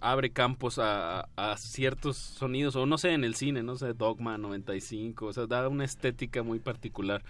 abre 0.00 0.30
campos 0.32 0.78
a, 0.78 1.28
a 1.36 1.56
ciertos 1.56 2.16
sonidos 2.16 2.74
o 2.76 2.84
no 2.84 2.98
sé 2.98 3.12
en 3.12 3.22
el 3.22 3.36
cine 3.36 3.62
no 3.62 3.76
sé 3.76 3.94
Dogma 3.94 4.36
95 4.36 5.26
o 5.26 5.32
sea 5.32 5.46
da 5.46 5.68
una 5.68 5.84
estética 5.84 6.42
muy 6.42 6.58
particular 6.58 7.22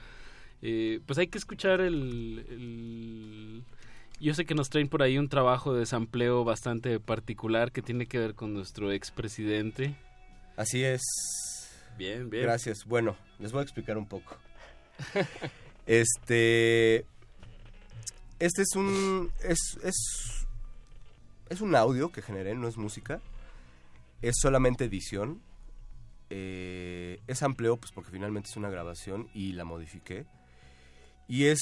Eh, 0.67 1.01
pues 1.05 1.19
hay 1.19 1.27
que 1.27 1.37
escuchar 1.37 1.81
el, 1.83 2.47
el- 2.49 3.65
yo 4.19 4.33
sé 4.33 4.47
que 4.47 4.55
nos 4.55 4.71
traen 4.71 4.89
por 4.89 5.03
ahí 5.03 5.19
un 5.19 5.29
trabajo 5.29 5.75
de 5.75 5.85
sampleo 5.85 6.43
bastante 6.45 6.99
particular 7.01 7.71
que 7.71 7.83
tiene 7.83 8.07
que 8.07 8.19
ver 8.19 8.35
con 8.35 8.55
nuestro 8.55 8.91
expresidente 8.91 9.95
Así 10.57 10.83
es. 10.83 11.03
bien 11.99 12.31
bien 12.31 12.45
Gracias. 12.45 12.85
Bueno, 12.87 13.17
les 13.39 13.53
voy 13.53 13.61
a 13.61 13.63
explicar 13.65 13.99
un 13.99 14.07
poco. 14.07 14.37
este. 15.87 17.07
Este 18.39 18.63
es 18.63 18.77
un. 18.77 19.31
Es, 19.43 19.59
es. 19.83 20.47
Es 21.51 21.61
un 21.61 21.75
audio 21.77 22.11
que 22.11 22.23
generé, 22.23 22.55
no 22.55 22.69
es 22.69 22.77
música. 22.77 23.21
Es 24.23 24.37
solamente 24.41 24.85
edición. 24.85 25.41
Eh, 26.31 27.21
es 27.27 27.43
amplio, 27.43 27.77
pues 27.77 27.93
porque 27.93 28.11
finalmente 28.11 28.49
es 28.51 28.57
una 28.57 28.71
grabación 28.71 29.29
y 29.35 29.53
la 29.53 29.65
modifiqué. 29.65 30.25
Y 31.29 31.47
es. 31.47 31.61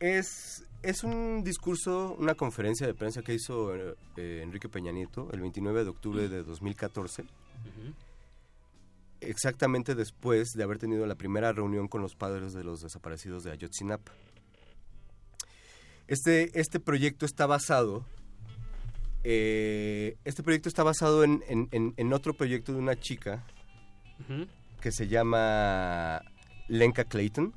Es. 0.00 0.62
Es 0.82 1.02
un 1.02 1.42
discurso, 1.42 2.14
una 2.16 2.34
conferencia 2.36 2.86
de 2.86 2.94
prensa 2.94 3.22
que 3.22 3.34
hizo 3.34 3.74
eh, 3.74 4.40
Enrique 4.42 4.68
Peña 4.68 4.92
Nieto 4.92 5.28
el 5.32 5.40
29 5.40 5.82
de 5.82 5.90
octubre 5.90 6.28
de 6.28 6.44
2014 6.44 7.22
Ujú. 7.22 7.92
exactamente 9.20 9.96
después 9.96 10.50
de 10.52 10.62
haber 10.62 10.78
tenido 10.78 11.04
la 11.06 11.16
primera 11.16 11.52
reunión 11.52 11.88
con 11.88 12.02
los 12.02 12.14
padres 12.14 12.52
de 12.52 12.62
los 12.62 12.82
desaparecidos 12.82 13.42
de 13.42 13.50
Ayotzinapa. 13.50 14.12
Este, 16.06 16.56
este 16.60 16.78
proyecto 16.78 17.26
está 17.26 17.46
basado, 17.46 18.04
eh, 19.24 20.16
este 20.24 20.44
proyecto 20.44 20.68
está 20.68 20.84
basado 20.84 21.24
en, 21.24 21.42
en- 21.48 21.68
en- 21.72 21.94
en 21.96 22.12
otro 22.12 22.34
proyecto 22.34 22.72
de 22.72 22.78
una 22.78 22.94
chica 22.94 23.44
que 24.80 24.92
se 24.92 25.08
llama 25.08 26.20
Lenka 26.68 27.04
Clayton, 27.04 27.52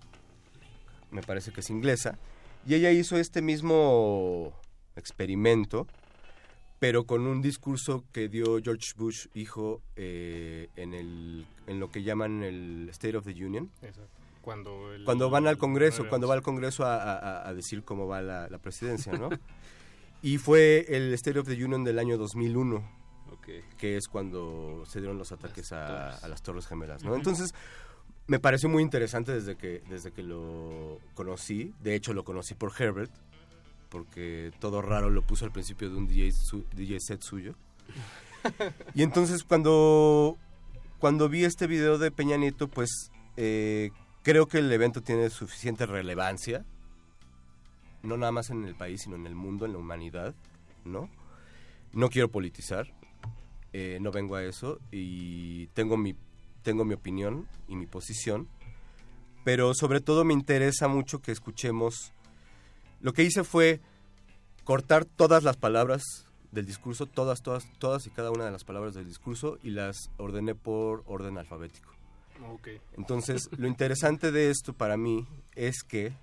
me 1.11 1.21
parece 1.21 1.51
que 1.51 1.61
es 1.61 1.69
inglesa, 1.69 2.17
y 2.67 2.75
ella 2.75 2.91
hizo 2.91 3.17
este 3.17 3.41
mismo 3.41 4.53
experimento 4.95 5.87
pero 6.79 7.03
con 7.03 7.27
un 7.27 7.41
discurso 7.41 8.05
que 8.13 8.29
dio 8.29 8.57
George 8.63 8.93
Bush, 8.95 9.27
hijo, 9.33 9.81
eh, 9.97 10.69
en, 10.77 10.93
el, 10.93 11.45
en 11.67 11.77
lo 11.81 11.91
que 11.91 12.03
llaman 12.03 12.41
el 12.41 12.87
State 12.91 13.17
of 13.17 13.25
the 13.25 13.31
Union. 13.33 13.69
Exacto. 13.81 14.09
Cuando, 14.41 14.93
el- 14.93 15.03
Cuando 15.03 15.29
van 15.29 15.45
al 15.47 15.57
Congreso, 15.57 16.07
cuando 16.07 16.29
va 16.29 16.35
al 16.35 16.41
Congreso 16.41 16.85
a, 16.85 16.95
a- 17.17 17.49
a 17.49 17.53
decir 17.53 17.83
cómo 17.83 18.07
va 18.07 18.21
la, 18.21 18.47
la 18.47 18.59
presidencia, 18.59 19.11
¿no? 19.11 19.27
y 20.23 20.37
fue 20.37 20.85
el 20.87 21.13
State 21.15 21.37
of 21.39 21.47
the 21.49 21.61
Union 21.61 21.83
del 21.83 21.99
año 21.99 22.17
2001, 22.17 22.89
que 23.77 23.97
es 23.97 24.07
cuando 24.07 24.85
se 24.87 24.99
dieron 25.01 25.17
los 25.17 25.33
ataques 25.33 25.73
a, 25.73 26.15
a 26.15 26.27
las 26.29 26.41
Torres 26.41 26.65
Gemelas, 26.65 27.03
¿no? 27.03 27.13
Entonces, 27.13 27.53
me 28.29 28.39
pareció 28.39 28.69
muy 28.69 28.81
interesante 28.83 29.33
desde 29.33 29.57
que, 29.57 29.81
desde 29.89 30.11
que 30.11 30.23
lo 30.23 30.99
conocí. 31.15 31.73
De 31.81 31.95
hecho, 31.95 32.13
lo 32.13 32.23
conocí 32.23 32.53
por 32.55 32.71
Herbert, 32.79 33.11
porque 33.89 34.51
todo 34.59 34.81
raro 34.81 35.09
lo 35.09 35.23
puso 35.23 35.43
al 35.45 35.51
principio 35.51 35.89
de 35.89 35.97
un 35.97 36.07
DJ, 36.07 36.31
su- 36.31 36.65
DJ 36.73 36.99
set 37.01 37.21
suyo. 37.21 37.55
Y 38.95 39.03
entonces 39.03 39.43
cuando, 39.43 40.37
cuando 40.99 41.27
vi 41.27 41.43
este 41.43 41.67
video 41.67 41.97
de 41.97 42.09
Peña 42.11 42.37
Nieto, 42.37 42.69
pues 42.69 43.11
eh, 43.35 43.91
creo 44.23 44.47
que 44.47 44.59
el 44.59 44.71
evento 44.71 45.01
tiene 45.01 45.29
suficiente 45.29 45.85
relevancia, 45.85 46.63
no 48.01 48.15
nada 48.15 48.31
más 48.31 48.49
en 48.49 48.63
el 48.63 48.75
país, 48.75 49.01
sino 49.01 49.15
en 49.17 49.25
el 49.27 49.35
mundo, 49.35 49.65
en 49.65 49.73
la 49.73 49.79
humanidad, 49.79 50.33
¿no? 50.85 51.09
No 51.91 52.09
quiero 52.09 52.29
politizar, 52.29 52.93
eh, 53.73 53.97
no 53.99 54.11
vengo 54.11 54.35
a 54.35 54.43
eso 54.43 54.79
y 54.91 55.67
tengo 55.73 55.97
mi, 55.97 56.15
tengo 56.61 56.85
mi 56.85 56.93
opinión 56.93 57.47
y 57.67 57.75
mi 57.75 57.85
posición, 57.85 58.47
pero 59.43 59.73
sobre 59.73 60.01
todo 60.01 60.23
me 60.25 60.33
interesa 60.33 60.87
mucho 60.87 61.21
que 61.21 61.31
escuchemos... 61.31 62.13
Lo 63.01 63.13
que 63.13 63.23
hice 63.23 63.43
fue 63.45 63.79
cortar 64.65 65.05
todas 65.05 65.43
las 65.43 65.55
palabras 65.55 66.03
del 66.51 66.65
discurso, 66.65 67.05
todas, 67.05 67.41
todas, 67.41 67.65
todas 67.79 68.05
y 68.07 68.09
cada 68.09 68.31
una 68.31 68.45
de 68.45 68.51
las 68.51 68.63
palabras 68.63 68.93
del 68.93 69.05
discurso 69.05 69.57
y 69.63 69.69
las 69.69 70.11
ordené 70.17 70.55
por 70.55 71.03
orden 71.05 71.37
alfabético. 71.37 71.93
Entonces, 72.97 73.49
lo 73.57 73.67
interesante 73.67 74.31
de 74.31 74.49
esto 74.49 74.73
para 74.73 74.97
mí 74.97 75.27
es 75.55 75.83
que 75.83 76.13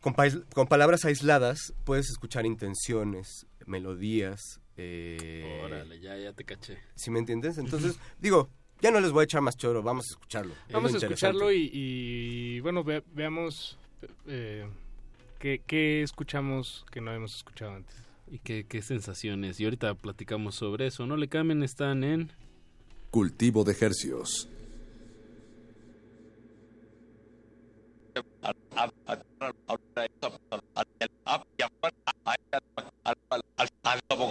con 0.00 0.66
palabras 0.66 1.04
aisladas 1.04 1.72
puedes 1.84 2.10
escuchar 2.10 2.44
intenciones, 2.44 3.46
melodías. 3.66 4.60
Eh, 4.76 5.60
Órale, 5.64 6.00
ya, 6.00 6.16
ya 6.18 6.32
te 6.32 6.44
caché. 6.44 6.78
¿Sí 6.94 7.10
me 7.10 7.18
entiendes? 7.18 7.58
Entonces, 7.58 7.98
digo, 8.18 8.48
ya 8.80 8.90
no 8.90 9.00
les 9.00 9.12
voy 9.12 9.22
a 9.22 9.24
echar 9.24 9.40
más 9.40 9.56
choro, 9.56 9.82
vamos 9.82 10.06
a 10.08 10.10
escucharlo. 10.10 10.54
Es 10.68 10.72
Vamos 10.74 10.92
lo 10.92 10.98
a 10.98 11.00
escucharlo 11.00 11.52
y, 11.52 11.70
y, 11.72 12.60
bueno, 12.60 12.82
ve- 12.84 13.04
veamos 13.12 13.78
eh, 14.26 14.66
qué, 15.38 15.62
qué 15.66 16.02
escuchamos 16.02 16.84
que 16.90 17.00
no 17.00 17.12
hemos 17.12 17.36
escuchado 17.36 17.72
antes. 17.74 17.94
¿Y 18.30 18.38
qué, 18.40 18.66
qué 18.68 18.82
sensaciones? 18.82 19.60
Y 19.60 19.64
ahorita 19.64 19.94
platicamos 19.94 20.56
sobre 20.56 20.86
eso. 20.86 21.06
No 21.06 21.16
le 21.16 21.28
cambien, 21.28 21.62
están 21.62 22.02
en... 22.02 22.32
Cultivo 23.10 23.62
de 23.64 23.72
ejercios. 23.72 24.48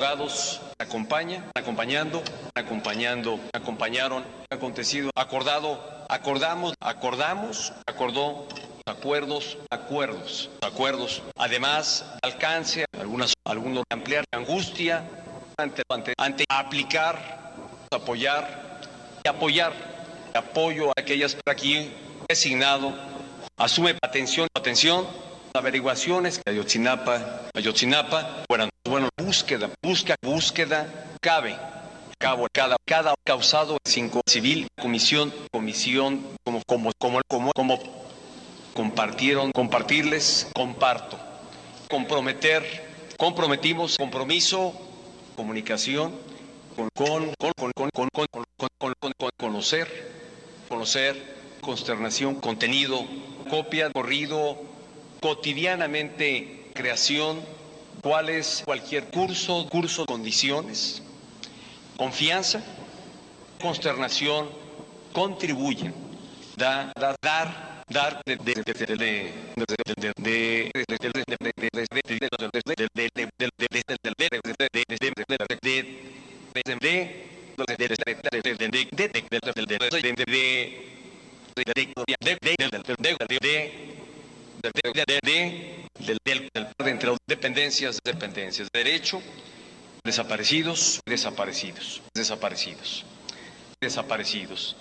Abogados 0.04 0.60
acompañan, 0.80 1.50
acompañando, 1.56 2.22
acompañando, 2.56 3.40
acompañaron, 3.54 4.26
acontecido, 4.50 5.10
acordado, 5.16 5.80
acordamos, 6.10 6.74
acordamos, 6.82 7.72
acordó, 7.88 8.46
acuerdos, 8.86 9.58
acuerdos, 9.72 10.50
acuerdos. 10.62 11.24
Además, 11.38 12.06
alcance, 12.22 12.86
algunas, 13.00 13.34
algunos 13.46 13.86
ampliar 13.90 14.26
angustia 14.34 15.08
ante, 15.58 15.84
ante, 15.90 16.14
ante 16.18 16.44
aplicar, 16.50 17.54
apoyar 17.90 18.82
y 19.24 19.30
apoyar, 19.30 19.72
apoyo 20.34 20.90
a 20.90 20.94
aquellas 20.98 21.34
por 21.36 21.54
aquí 21.54 21.94
designado, 22.28 22.94
asume 23.56 23.96
atención, 24.02 24.50
atención, 24.54 25.08
averiguaciones 25.54 26.40
que 26.40 26.50
Ayotzinapa, 26.52 27.42
Ayotzinapa, 27.54 28.44
bueno, 28.50 28.70
bueno, 28.86 29.10
búsqueda, 29.18 29.70
busca, 29.84 30.16
búsqueda, 30.22 30.88
cabe, 31.22 31.56
cabo, 32.18 32.48
cada, 32.52 32.76
cada 32.86 33.14
causado 33.24 33.78
cinco 33.86 34.22
civil, 34.28 34.68
comisión, 34.82 35.32
comisión, 35.52 36.26
como, 36.44 36.62
como, 36.66 36.92
como, 36.98 37.22
como, 37.28 37.52
como 37.54 37.80
compartieron, 38.74 39.52
compartirles, 39.52 40.48
comparto, 40.56 41.20
comprometer, 41.90 42.64
comprometimos, 43.18 43.98
compromiso, 43.98 44.74
comunicación, 45.36 46.14
con, 46.76 46.90
con, 46.96 47.32
con, 47.38 47.52
con, 47.54 47.90
con, 47.94 48.10
con, 48.12 48.28
con, 48.58 48.94
con- 49.00 49.14
con- 49.18 49.30
conocer, 49.38 50.12
conocer, 50.68 51.36
consternación, 51.62 52.36
contenido, 52.36 53.06
copia, 53.50 53.92
corrido, 53.92 54.58
cotidianamente 55.24 56.66
creación, 56.74 57.40
cuál 58.02 58.28
es 58.28 58.62
cualquier 58.66 59.06
curso, 59.06 59.70
curso, 59.70 60.06
condiciones, 60.06 61.02
confianza, 61.95 62.62
consternación, 63.62 64.50
contribuyen, 65.14 65.94
da, 66.58 66.91
da- 67.00 67.16
dar, 67.22 67.86
dar 67.88 68.22
de 68.26 68.36
de 68.36 68.54
de, 84.64 84.72
de, 84.94 85.84
del, 85.99 86.19
de, 86.23 86.90
entre 86.90 87.11
dependencias, 87.27 87.99
dependencias, 88.03 88.69
derecho, 88.73 89.22
desaparecidos, 90.03 91.02
desaparecidos, 91.06 92.02
desaparecidos, 92.14 93.06
desaparecidos. 93.81 94.76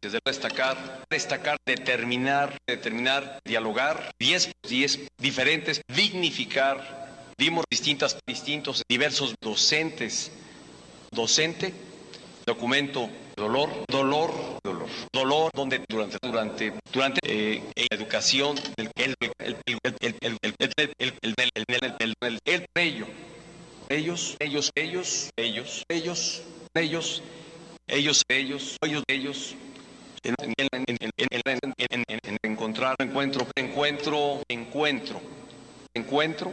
Desde 0.00 0.20
destacar, 0.24 1.04
destacar, 1.10 1.58
determinar, 1.66 2.56
determinar, 2.66 3.40
dialogar, 3.44 4.12
10, 4.20 4.52
10 4.62 5.00
diferentes, 5.18 5.80
dignificar, 5.88 7.34
dimos 7.36 7.64
distintas, 7.68 8.16
distintos, 8.24 8.84
diversos 8.88 9.34
docentes, 9.40 10.30
docente, 11.10 11.74
documento 12.46 13.10
dolor, 13.38 13.70
dolor, 13.88 14.32
dolor, 14.62 14.88
dolor, 15.12 15.50
donde 15.54 15.80
durante, 15.88 16.18
durante, 16.20 16.72
durante 16.92 17.20
eh, 17.22 17.62
la 17.90 17.96
educación, 17.96 18.56
el, 18.76 18.90
el, 18.96 19.14
el, 19.20 19.32
el, 19.38 19.56
el, 19.64 19.96
el, 20.00 20.16
el, 20.20 20.38
el, 20.42 20.58
el, 20.76 20.94
el, 20.98 21.14
el, 21.20 21.34
el, 21.54 21.64
el, 21.70 21.96
el, 22.00 22.14
el, 22.20 22.38
el 22.44 22.66
ello, 22.74 23.06
ellos, 23.88 24.36
ellos, 24.40 24.72
ellos, 24.74 25.30
ellos, 25.36 25.84
ellos, 25.88 26.42
ellos, 26.74 27.22
ellos, 27.86 28.24
ellos, 28.28 28.76
ellos, 28.82 29.04
ellos, 29.08 29.54
en, 30.24 30.34
en, 30.42 30.54
en, 30.58 30.84
en, 30.88 30.98
en, 31.16 31.28
en, 31.44 31.74
en, 31.78 32.04
en, 32.08 32.20
en 32.24 32.38
encontrar, 32.42 32.96
encuentro, 32.98 33.46
encuentro, 33.54 34.42
encuentro, 34.48 35.20
encuentro, 35.94 36.52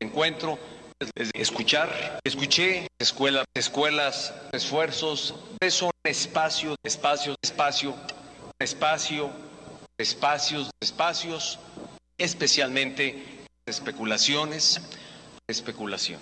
encuentro, 0.00 0.58
escuchar, 1.34 2.20
escuché, 2.24 2.86
escuelas, 3.00 3.44
escuelas, 3.54 4.34
esfuerzos, 4.52 5.34
eso, 5.60 5.90
espacio, 6.04 6.76
espacio, 6.84 7.34
espacio, 7.42 7.94
espacio, 8.58 9.30
espacios, 9.98 10.70
espacios, 10.80 11.58
especialmente 12.18 13.24
especulaciones, 13.66 14.80
especulación. 15.48 16.20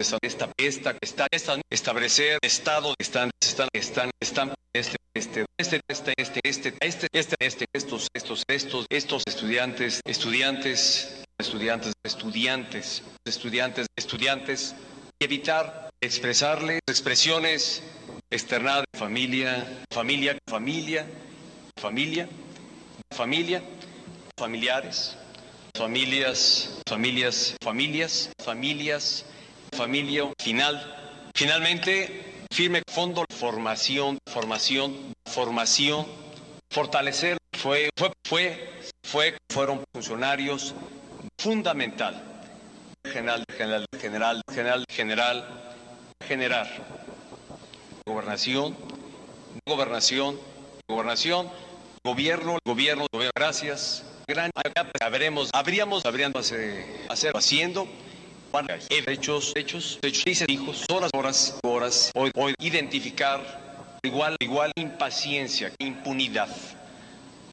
Esta, 0.00 0.16
esta, 0.22 0.48
esta, 0.58 0.94
esta, 1.00 1.26
esta- 1.32 1.60
establecer 1.70 2.38
estado, 2.42 2.94
están, 2.98 3.30
están, 3.42 3.68
están, 3.72 4.10
están, 4.20 4.54
este, 4.72 4.96
este, 5.14 5.44
este, 5.58 5.80
este, 5.88 6.12
este, 6.16 6.40
este, 6.44 6.74
este, 6.80 7.06
este, 7.12 7.36
este, 7.40 7.64
estos, 7.72 8.06
estos, 8.14 8.44
estos, 8.48 8.86
estos 8.90 9.22
estudiantes, 9.26 10.00
estudiantes, 10.06 11.17
estudiantes, 11.40 11.92
estudiantes, 12.02 13.02
estudiantes, 13.24 13.86
estudiantes, 13.96 14.74
y 15.20 15.24
evitar 15.24 15.90
expresarles 16.00 16.80
expresiones 16.88 17.82
externadas 18.30 18.84
de 18.92 18.98
familia, 18.98 19.84
familia, 19.92 20.36
familia, 20.48 21.06
familia, 21.80 22.28
familia, 23.10 23.62
familiares, 24.36 25.16
familias, 25.74 26.80
familias, 26.88 27.56
familias, 27.62 28.30
familias, 28.42 29.24
familia, 29.72 30.32
final. 30.40 31.30
Finalmente, 31.34 32.44
firme 32.52 32.82
fondo, 32.88 33.24
formación, 33.30 34.18
formación, 34.26 35.14
formación, 35.24 36.06
fortalecer, 36.70 37.38
fue, 37.56 37.90
fue, 37.96 38.12
fue, 38.24 38.70
fue, 39.04 39.38
fueron 39.48 39.84
funcionarios 39.92 40.74
fundamental, 41.38 42.20
general, 43.04 43.44
general, 43.56 43.86
general, 43.98 44.42
general, 44.52 44.84
general, 44.90 45.44
generar. 46.26 46.66
Gobernación, 48.04 48.76
gobernación, 49.64 50.38
gobernación, 50.88 51.48
gobierno, 52.02 52.58
gobierno, 52.64 53.06
gobierno, 53.12 53.32
gracias, 53.36 54.04
gran, 54.26 54.50
habremos, 55.00 55.50
habríamos, 55.52 56.04
habríamos 56.04 56.52
hacer, 57.08 57.32
haciendo, 57.36 57.86
hechos, 59.06 59.52
hechos, 59.54 59.98
hechos, 60.02 60.24
dice 60.24 60.44
hijos, 60.48 60.86
horas, 60.90 61.10
horas, 61.14 61.58
horas, 61.62 62.10
hoy, 62.14 62.30
hoy, 62.34 62.54
identificar 62.58 63.40
igual, 64.02 64.36
igual 64.40 64.72
impaciencia, 64.74 65.70
impunidad, 65.78 66.48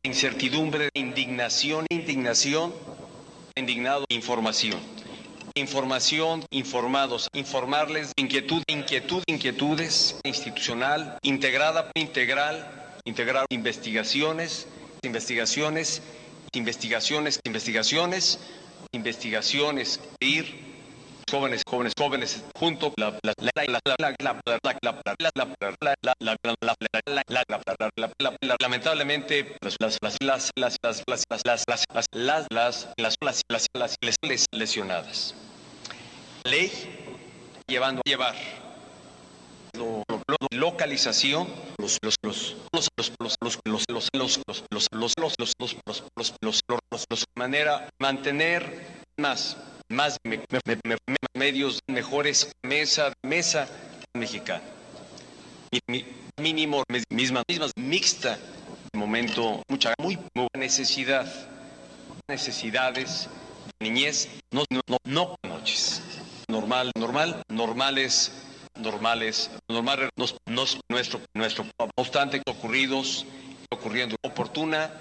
incertidumbre, 0.03 0.89
indignación, 0.93 1.85
indignación, 1.89 2.73
indignado, 3.57 4.05
información. 4.09 4.79
Información, 5.53 6.43
informados, 6.49 7.29
informarles, 7.33 8.11
inquietud, 8.17 8.61
inquietud, 8.67 9.23
inquietudes, 9.27 10.19
institucional, 10.25 11.17
integrada, 11.23 11.89
integral, 11.95 12.67
integrar 13.05 13.45
investigaciones, 13.49 14.67
investigaciones, 15.03 16.01
investigaciones, 16.51 17.39
investigaciones, 17.45 18.39
investigaciones, 18.91 20.01
ir 20.19 20.74
jóvenes, 21.31 21.63
jóvenes, 21.67 21.93
jóvenes, 21.97 22.43
junto 22.57 22.93
la 22.97 23.17
la 23.23 23.33
la 23.37 23.51
la 23.65 23.65
la 23.65 23.79
la 23.97 24.15
la 24.19 24.21
la 24.21 24.59
la 24.61 24.75
la 28.19 28.35
la 28.41 28.55
lamentablemente 28.59 29.55
las 29.61 29.75
las 29.79 29.97
las 30.01 30.17
las 30.21 30.51
las 30.55 30.77
las 30.83 31.03
las 31.07 31.07
las 31.07 31.63
las 31.67 31.85
las 31.87 32.47
las 32.49 32.89
las 32.97 33.17
las 33.19 33.41
las 33.49 33.67
las 34.01 34.47
lesionadas 34.51 35.35
ley 36.43 36.71
llevando 37.67 38.01
a 38.05 38.09
llevar 38.09 38.35
localización 40.51 41.47
los 41.79 41.97
los 42.01 42.15
los 42.23 42.55
los 42.73 42.89
los 42.97 43.11
los 43.19 43.29
los 43.29 43.45
los 43.49 43.67
los 43.81 43.99
los 44.71 44.71
los 44.71 44.87
los 46.41 46.41
los 46.41 46.61
los 47.09 47.25
manera 47.35 47.89
mantener 47.99 48.87
más 49.17 49.57
más 49.89 50.17
medios 51.33 51.79
mejores 51.87 52.51
mesa 52.63 53.13
mesa 53.23 53.67
mexicana. 54.13 54.63
Mínimo 56.37 56.83
misma 57.09 57.43
mismas 57.47 57.71
mixta 57.75 58.37
de 58.91 58.99
momento 58.99 59.63
mucha 59.69 59.93
muy 59.99 60.17
necesidad 60.53 61.25
necesidades 62.27 63.29
niñez 63.79 64.29
no 64.51 64.63
no 64.69 64.97
no 65.05 65.35
noches. 65.43 66.01
Normal 66.47 66.91
normal 66.95 67.43
normales 67.49 68.31
normales 68.75 69.51
normales 69.69 70.09
nos, 70.17 70.35
nos, 70.45 70.79
nuestro 70.89 71.21
nuestro 71.33 71.65
obstante 71.95 72.41
ocurridos 72.47 73.25
ocurriendo 73.69 74.15
oportuna 74.23 74.91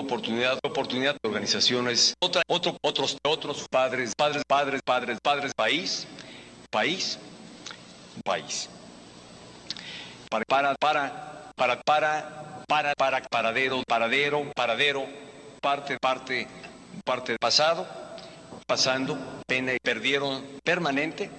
oportunidad, 0.00 0.58
oportunidad 0.62 1.16
de 1.20 1.28
organizaciones, 1.28 2.14
otra, 2.20 2.42
otro, 2.48 2.76
otros, 2.82 3.18
otros 3.24 3.66
padres, 3.68 4.14
padres, 4.14 4.42
padres, 4.46 4.80
padres, 4.84 5.18
padres, 5.20 5.52
país, 5.54 6.06
país, 6.70 7.18
país. 8.24 8.68
Para, 10.30 10.44
para, 10.44 10.74
para, 10.74 11.52
para, 11.56 11.80
para, 11.82 12.64
para, 12.66 12.94
para, 12.94 13.22
paradero, 13.22 13.82
paradero, 13.86 14.52
paradero, 14.54 15.06
parte, 15.60 15.98
parte, 15.98 16.46
parte 17.04 17.36
pasado, 17.38 17.86
pasando, 18.66 19.18
pena 19.46 19.72
y 19.72 19.78
perdieron 19.78 20.44
permanente, 20.62 21.30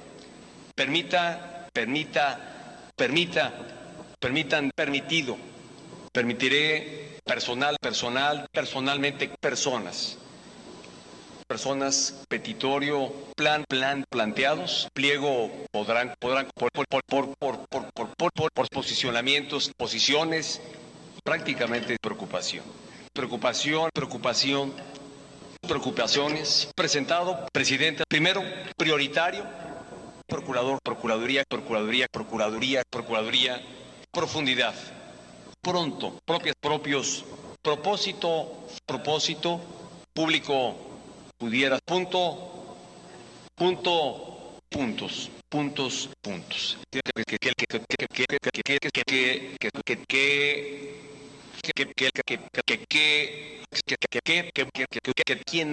permita, 0.75 1.67
permita, 1.71 2.89
permita, 2.95 3.53
permitan, 4.19 4.71
permitido, 4.75 5.37
permitiré 6.11 7.08
personal 7.29 7.77
personal 7.79 8.47
personalmente 8.51 9.29
personas. 9.39 10.17
Personas 11.47 12.23
petitorio 12.27 13.13
plan 13.35 13.65
plan 13.69 14.03
planteados 14.09 14.87
pliego 14.93 15.51
podrán 15.71 16.15
podrán 16.19 16.47
por 16.55 16.71
por 16.71 16.87
por 16.87 17.03
por 17.05 17.35
por 17.37 17.67
por 17.67 17.91
por, 18.15 18.51
por, 18.51 18.69
posicionamientos 18.69 19.71
posiciones 19.77 20.59
prácticamente 21.23 21.97
preocupación. 22.01 22.65
Preocupación 23.13 23.91
preocupación 23.93 24.73
preocupaciones. 25.61 26.69
Presentado 26.75 27.45
presidente 27.53 28.05
primero 28.09 28.41
prioritario 28.75 29.45
procurador 30.25 30.79
procuraduría 30.83 31.43
procuraduría 31.47 32.07
procuraduría 32.11 32.81
procuraduría 32.89 33.61
profundidad 34.11 34.73
pronto 35.61 36.19
propios, 36.25 36.55
propios 36.59 37.25
propósito, 37.61 38.67
propósito 38.85 39.61
público 40.13 40.75
pudiera. 41.37 41.79
Punto, 41.85 42.75
punto, 43.55 44.57
puntos, 44.69 45.29
puntos, 45.49 46.09
puntos. 46.21 46.77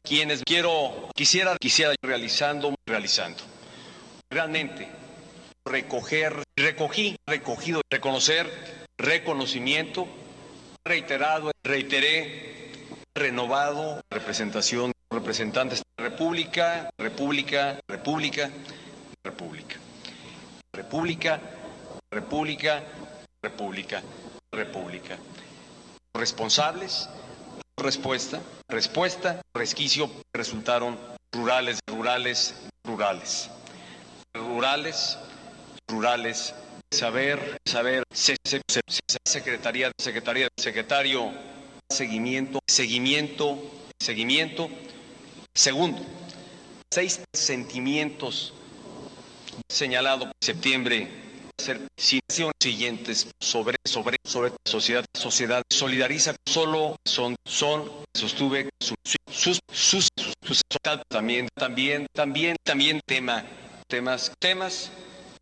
quienes 0.02 0.42
quiero 0.44 1.08
quisiera 1.14 1.56
quisiera 1.56 1.94
realizando 2.02 2.74
realizando 2.86 3.42
realmente 4.30 4.88
recoger 5.64 6.42
recogí 6.56 7.16
recogido 7.26 7.80
reconocer 7.90 8.85
reconocimiento 8.98 10.06
reiterado, 10.84 11.52
reiteré, 11.64 12.72
renovado, 13.14 14.00
representación, 14.10 14.92
representantes 15.10 15.80
de 15.80 15.84
la 16.04 16.10
República, 16.10 16.90
República, 16.98 17.78
República, 17.88 18.50
República. 19.24 19.76
República, 20.72 21.40
República, 22.12 22.82
República, 23.42 24.02
República. 24.52 25.16
Responsables, 26.14 27.08
respuesta, 27.76 28.40
respuesta, 28.68 29.40
resquicio, 29.54 30.10
resultaron 30.34 30.98
rurales, 31.32 31.80
rurales, 31.86 32.54
rurales. 32.84 33.50
Rurales, 34.34 35.18
rurales, 35.88 36.54
saber 36.90 37.60
saber 37.64 38.04
se, 38.12 38.36
se, 38.44 38.60
se, 38.68 38.80
secretaría 39.24 39.92
secretaría 39.98 40.48
secretario 40.56 41.32
seguimiento 41.90 42.60
seguimiento 42.66 43.58
seguimiento 43.98 44.68
segundo 45.54 46.00
seis 46.90 47.20
sentimientos 47.32 48.54
señalado 49.68 50.32
septiembre 50.40 51.08
ser 51.58 51.80
siguientes 52.60 53.28
sobre 53.40 53.76
sobre 53.84 54.18
sobre 54.24 54.52
sociedad 54.64 55.04
sociedad 55.14 55.62
solidariza 55.70 56.34
solo 56.46 56.96
son 57.04 57.34
son 57.44 57.90
sostuve 58.14 58.68
sus 58.80 58.96
sus 59.30 59.58
sus, 59.72 60.08
sus 60.42 60.60
también 61.08 61.48
también 61.54 62.06
también 62.12 62.56
también 62.62 63.00
tema 63.06 63.44
temas 63.88 64.32
temas 64.38 64.90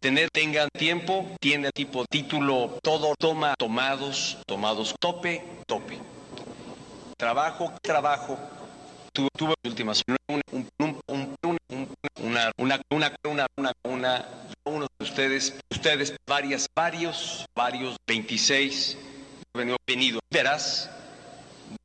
tener 0.05 0.29
tengan 0.29 0.69
tiempo 0.77 1.35
tiene 1.41 1.71
tipo 1.73 2.05
título 2.05 2.79
todo 2.83 3.15
toma 3.19 3.55
tomados 3.57 4.37
tomados 4.47 4.95
tope 5.01 5.43
tope 5.67 5.99
trabajo 7.17 7.73
trabajo 7.81 8.39
tuve 9.15 9.29
tuve 9.35 9.55
últimas 9.65 10.03
un, 10.29 10.43
un, 10.53 11.01
un, 11.09 11.35
un, 11.43 11.89
una 12.23 12.53
una 12.59 12.81
una 12.91 13.17
una 13.25 13.47
una 13.57 13.73
una 13.85 14.29
uno 14.67 14.87
de 14.99 15.05
ustedes 15.07 15.59
ustedes 15.71 16.15
varias 16.27 16.67
varios 16.77 17.47
varios 17.57 17.97
26 18.07 18.99
venido 19.55 19.79
venido 19.87 20.21
verás 20.31 20.91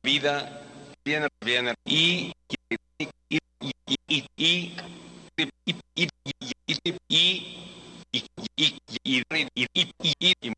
vida 0.02 0.60
viene 1.06 1.26
viene 1.42 1.72
y 1.86 2.34
y 2.50 2.76
y 2.98 3.08
y 3.30 4.26
y 4.36 4.76
y 4.76 4.76
y 5.94 6.08
y 6.66 6.76
y 6.84 6.96
y 7.08 7.79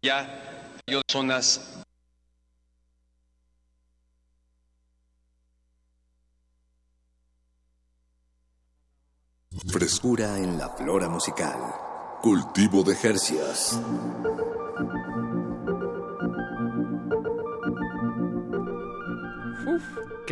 ya 0.03 0.19
yo 0.87 1.01
zonas 1.11 1.83
Frescura 9.69 10.39
en 10.39 10.59
la 10.59 10.69
flora 10.71 11.09
musical. 11.09 11.59
Cultivo 12.21 12.83
de 12.83 12.95
Jercias. 12.97 13.81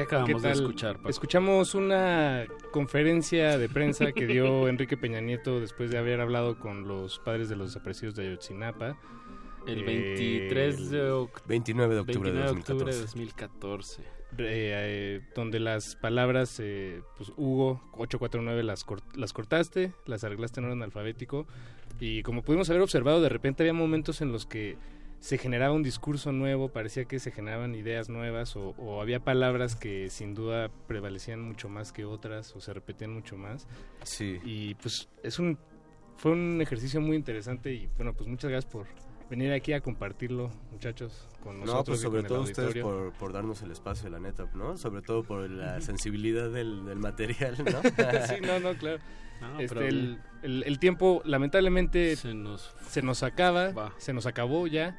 ¿Qué 0.08 0.16
acabamos 0.16 0.42
de 0.42 0.50
escuchar, 0.52 0.96
Paco? 0.96 1.08
Escuchamos 1.08 1.74
una 1.74 2.46
conferencia 2.72 3.58
de 3.58 3.68
prensa 3.68 4.12
que 4.12 4.26
dio 4.26 4.68
Enrique 4.68 4.96
Peña 4.96 5.20
Nieto 5.20 5.60
después 5.60 5.90
de 5.90 5.98
haber 5.98 6.20
hablado 6.20 6.58
con 6.58 6.86
los 6.88 7.18
padres 7.18 7.48
de 7.48 7.56
los 7.56 7.68
desaparecidos 7.68 8.14
de 8.16 8.26
Ayotzinapa. 8.28 8.98
El 9.66 9.80
Eh, 9.80 9.84
23 9.84 10.90
de 10.90 11.10
oc- 11.12 11.42
29 11.46 11.94
de 11.94 12.00
octubre 12.00 12.30
de 12.32 12.38
29 12.38 12.54
de 12.54 12.60
octubre 12.60 12.92
de 12.94 13.00
2014. 13.00 14.02
2014. 14.02 14.02
eh, 14.02 14.06
eh, 14.38 15.20
donde 15.34 15.60
las 15.60 15.96
palabras, 15.96 16.58
eh, 16.60 17.02
pues 17.16 17.30
Hugo 17.36 17.82
849 17.92 18.62
las, 18.62 18.86
cort- 18.86 19.14
las 19.16 19.32
cortaste, 19.32 19.92
las 20.06 20.24
arreglaste 20.24 20.60
en 20.60 20.66
orden 20.66 20.82
alfabético 20.82 21.46
y 21.98 22.22
como 22.22 22.42
pudimos 22.42 22.70
haber 22.70 22.80
observado, 22.82 23.20
de 23.20 23.28
repente 23.28 23.62
había 23.64 23.74
momentos 23.74 24.20
en 24.22 24.32
los 24.32 24.46
que 24.46 24.78
se 25.20 25.36
generaba 25.38 25.74
un 25.74 25.82
discurso 25.82 26.32
nuevo, 26.32 26.70
parecía 26.70 27.04
que 27.04 27.18
se 27.20 27.30
generaban 27.30 27.74
ideas 27.74 28.08
nuevas 28.08 28.56
o, 28.56 28.70
o 28.78 29.00
había 29.02 29.20
palabras 29.20 29.76
que 29.76 30.08
sin 30.10 30.34
duda 30.34 30.70
prevalecían 30.86 31.40
mucho 31.42 31.68
más 31.68 31.92
que 31.92 32.04
otras 32.04 32.56
o 32.56 32.60
se 32.60 32.72
repetían 32.72 33.12
mucho 33.12 33.36
más. 33.36 33.68
Sí. 34.02 34.38
Y 34.44 34.74
pues 34.76 35.08
es 35.22 35.38
un 35.38 35.58
fue 36.16 36.32
un 36.32 36.60
ejercicio 36.60 37.00
muy 37.00 37.16
interesante 37.16 37.72
y 37.72 37.88
bueno, 37.96 38.12
pues 38.14 38.28
muchas 38.28 38.50
gracias 38.50 38.70
por 38.72 38.86
venir 39.30 39.52
aquí 39.52 39.72
a 39.72 39.80
compartirlo, 39.80 40.50
muchachos, 40.72 41.28
con 41.42 41.60
nosotros 41.60 41.76
No, 41.78 41.84
pues 41.84 42.00
y 42.00 42.02
sobre 42.02 42.20
con 42.22 42.28
todo 42.28 42.40
ustedes 42.42 42.82
por, 42.82 43.12
por 43.12 43.32
darnos 43.32 43.62
el 43.62 43.70
espacio, 43.70 44.10
la 44.10 44.18
neta, 44.20 44.50
¿no? 44.54 44.76
Sobre 44.76 45.02
todo 45.02 45.22
por 45.22 45.48
la 45.48 45.80
sensibilidad 45.80 46.50
del, 46.50 46.84
del 46.84 46.98
material, 46.98 47.56
¿no? 47.64 47.80
sí, 48.26 48.34
no, 48.42 48.58
no, 48.58 48.74
claro. 48.76 48.98
No, 49.40 49.60
Este, 49.60 49.88
el- 49.88 50.18
el 50.42 50.78
tiempo 50.78 51.22
lamentablemente 51.24 52.16
Se 52.16 52.34
nos... 52.34 52.74
se 52.88 53.00
nos 53.02 53.22
acaba, 53.22 53.70
Va. 53.72 53.94
se 53.98 54.12
nos 54.12 54.26
acabó 54.26 54.66
ya. 54.66 54.98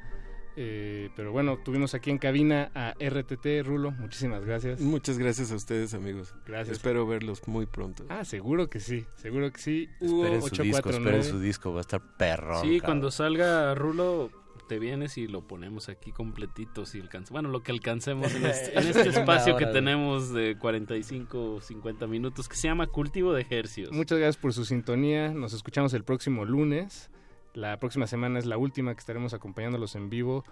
Eh, 0.56 1.10
pero 1.16 1.32
bueno, 1.32 1.58
tuvimos 1.64 1.94
aquí 1.94 2.10
en 2.10 2.18
cabina 2.18 2.70
a 2.74 2.94
RTT, 3.00 3.64
Rulo, 3.64 3.90
muchísimas 3.92 4.44
gracias. 4.44 4.80
Muchas 4.80 5.18
gracias 5.18 5.52
a 5.52 5.56
ustedes, 5.56 5.94
amigos. 5.94 6.34
Gracias. 6.46 6.76
Espero 6.76 7.06
verlos 7.06 7.46
muy 7.48 7.66
pronto. 7.66 8.04
Ah, 8.08 8.24
seguro 8.24 8.68
que 8.68 8.80
sí, 8.80 9.06
seguro 9.16 9.50
que 9.52 9.60
sí. 9.60 9.88
Hugo 10.00 10.24
esperen 10.24 10.42
su 10.42 10.62
disco, 10.62 10.88
849. 10.88 11.18
esperen 11.18 11.24
su 11.24 11.40
disco, 11.40 11.72
va 11.72 11.78
a 11.78 11.82
estar 11.82 12.16
perrón. 12.16 12.60
Sí, 12.62 12.66
cabrón. 12.66 12.80
cuando 12.80 13.10
salga 13.10 13.74
Rulo, 13.74 14.30
te 14.68 14.78
vienes 14.78 15.18
y 15.18 15.26
lo 15.26 15.46
ponemos 15.46 15.88
aquí 15.88 16.12
completito 16.12 16.86
si 16.86 17.00
alcanza. 17.00 17.32
Bueno, 17.32 17.50
lo 17.50 17.62
que 17.62 17.72
alcancemos 17.72 18.34
en 18.34 18.46
este, 18.46 18.78
en 18.78 18.86
este 18.86 19.08
espacio 19.20 19.56
que 19.56 19.66
tenemos 19.66 20.32
de 20.32 20.56
45 20.58 21.54
o 21.56 21.60
50 21.60 22.06
minutos 22.06 22.48
que 22.48 22.56
se 22.56 22.68
llama 22.68 22.86
Cultivo 22.86 23.32
de 23.32 23.42
Ejercios. 23.42 23.92
Muchas 23.92 24.18
gracias 24.18 24.40
por 24.40 24.52
su 24.52 24.64
sintonía. 24.64 25.28
Nos 25.30 25.52
escuchamos 25.52 25.92
el 25.94 26.04
próximo 26.04 26.44
lunes. 26.44 27.10
La 27.54 27.78
próxima 27.78 28.06
semana 28.06 28.38
es 28.38 28.46
la 28.46 28.56
última 28.58 28.94
que 28.94 29.00
estaremos 29.00 29.34
acompañándolos 29.34 29.94
en 29.94 30.08
vivo 30.10 30.44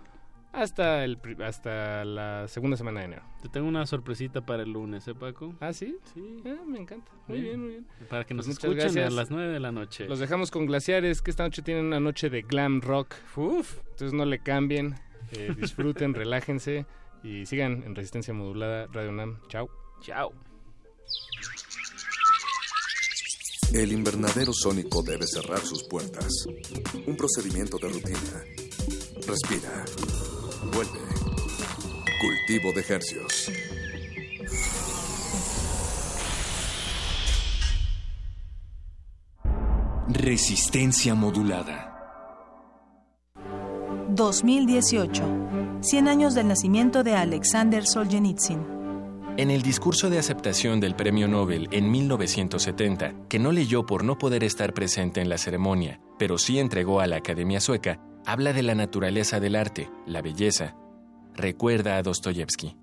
hasta 0.53 1.05
el 1.05 1.17
hasta 1.45 2.05
la 2.05 2.47
segunda 2.49 2.77
semana 2.77 3.01
de 3.01 3.07
enero. 3.07 3.23
Te 3.41 3.49
tengo 3.49 3.69
una 3.69 3.87
sorpresita 3.87 4.45
para 4.45 4.65
el 4.65 4.73
lunes, 4.73 5.07
¿eh, 5.09 5.15
Paco? 5.15 5.55
¿Ah, 5.61 5.73
sí? 5.73 5.97
Sí. 6.13 6.43
Ah, 6.45 6.63
me 6.67 6.79
encanta. 6.81 7.11
Muy 7.29 7.41
Bien. 7.41 7.45
bien, 7.53 7.61
muy 7.61 7.71
bien. 7.71 7.87
Para 8.09 8.25
que 8.25 8.35
nos 8.35 8.47
Pues 8.47 8.59
escuchen 8.59 8.77
gracias. 8.79 9.07
a 9.07 9.11
las 9.11 9.31
9 9.31 9.53
de 9.53 9.61
la 9.61 9.71
noche. 9.73 10.09
Los 10.09 10.19
dejamos 10.19 10.51
con 10.51 10.67
Glaciares, 10.67 11.23
que 11.23 11.31
esta 11.31 11.45
noche 11.45 11.63
tienen 11.63 11.87
una 11.87 12.01
noche 12.01 12.31
de 12.31 12.43
glam 12.43 12.81
rock. 12.81 13.15
Uf, 13.37 13.79
entonces 13.91 14.13
no 14.13 14.25
le 14.25 14.41
cambien, 14.41 14.97
eh, 15.33 15.55
disfruten, 15.57 16.15
relájense 16.15 16.85
y 17.23 17.47
sigan 17.47 17.85
en 17.85 17.95
Resistencia 17.95 18.35
Modulada 18.35 18.89
Radio 18.93 19.13
Nam. 19.13 19.39
Chao. 19.49 19.71
Chao. 20.01 20.33
El 23.73 23.93
invernadero 23.93 24.53
sónico 24.53 25.01
debe 25.01 25.25
cerrar 25.29 25.61
sus 25.61 25.85
puertas. 25.85 26.27
Un 27.07 27.17
procedimiento 27.17 27.79
de 27.79 27.89
rutina. 27.89 28.45
Respira. 29.25 29.85
Vuelve. 30.73 30.99
Cultivo 32.21 32.73
de 32.75 32.81
ejercios. 32.81 33.53
Resistencia 40.09 41.15
modulada. 41.15 41.87
2018. 44.09 45.23
100 45.81 46.09
años 46.09 46.35
del 46.35 46.49
nacimiento 46.49 47.05
de 47.05 47.15
Alexander 47.15 47.87
Solzhenitsyn. 47.87 48.80
En 49.41 49.51
el 49.51 49.63
discurso 49.63 50.11
de 50.11 50.19
aceptación 50.19 50.81
del 50.81 50.95
Premio 50.95 51.27
Nobel 51.27 51.67
en 51.71 51.91
1970, 51.91 53.27
que 53.27 53.39
no 53.39 53.53
leyó 53.53 53.87
por 53.87 54.05
no 54.05 54.19
poder 54.19 54.45
estar 54.45 54.75
presente 54.75 55.23
en 55.23 55.31
la 55.31 55.39
ceremonia, 55.39 55.99
pero 56.19 56.37
sí 56.37 56.59
entregó 56.59 57.01
a 57.01 57.07
la 57.07 57.17
Academia 57.17 57.59
Sueca, 57.59 58.03
habla 58.27 58.53
de 58.53 58.63
la 58.63 58.75
naturaleza 58.75 59.41
del 59.41 59.57
arte, 59.57 59.89
la 60.07 60.21
belleza. 60.21 60.77
Recuerda 61.33 61.97
a 61.97 62.03
Dostoyevsky. 62.03 62.77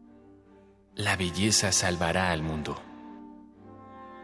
La 0.96 1.16
belleza 1.16 1.72
salvará 1.72 2.32
al 2.32 2.42
mundo. 2.42 2.76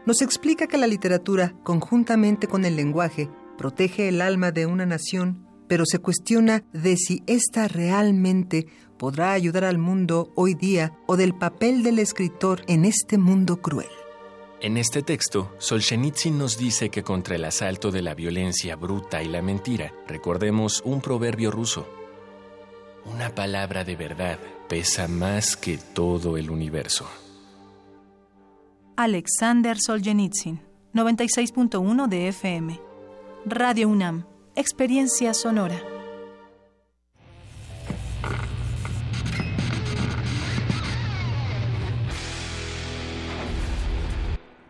Nos 0.04 0.20
explica 0.20 0.66
que 0.66 0.76
la 0.76 0.88
literatura, 0.88 1.54
conjuntamente 1.62 2.48
con 2.48 2.64
el 2.64 2.74
lenguaje, 2.74 3.30
protege 3.56 4.08
el 4.08 4.20
alma 4.20 4.50
de 4.50 4.66
una 4.66 4.86
nación, 4.86 5.46
pero 5.68 5.84
se 5.86 6.00
cuestiona 6.00 6.64
de 6.72 6.96
si 6.96 7.22
ésta 7.28 7.68
realmente 7.68 8.66
podrá 9.04 9.32
ayudar 9.32 9.64
al 9.64 9.76
mundo 9.76 10.32
hoy 10.34 10.54
día 10.54 10.96
o 11.04 11.18
del 11.18 11.34
papel 11.34 11.82
del 11.82 11.98
escritor 11.98 12.62
en 12.68 12.86
este 12.86 13.18
mundo 13.18 13.60
cruel. 13.60 13.90
En 14.62 14.78
este 14.78 15.02
texto, 15.02 15.54
Solzhenitsyn 15.58 16.38
nos 16.38 16.56
dice 16.56 16.88
que 16.88 17.02
contra 17.02 17.36
el 17.36 17.44
asalto 17.44 17.90
de 17.90 18.00
la 18.00 18.14
violencia 18.14 18.76
bruta 18.76 19.22
y 19.22 19.28
la 19.28 19.42
mentira, 19.42 19.92
recordemos 20.08 20.80
un 20.86 21.02
proverbio 21.02 21.50
ruso. 21.50 21.86
Una 23.04 23.34
palabra 23.34 23.84
de 23.84 23.94
verdad 23.94 24.38
pesa 24.70 25.06
más 25.06 25.54
que 25.58 25.76
todo 25.76 26.38
el 26.38 26.48
universo. 26.48 27.06
Alexander 28.96 29.76
Solzhenitsyn. 29.78 30.62
96.1 30.94 32.08
de 32.08 32.28
FM. 32.28 32.80
Radio 33.44 33.86
UNAM. 33.90 34.24
Experiencia 34.56 35.34
sonora. 35.34 35.78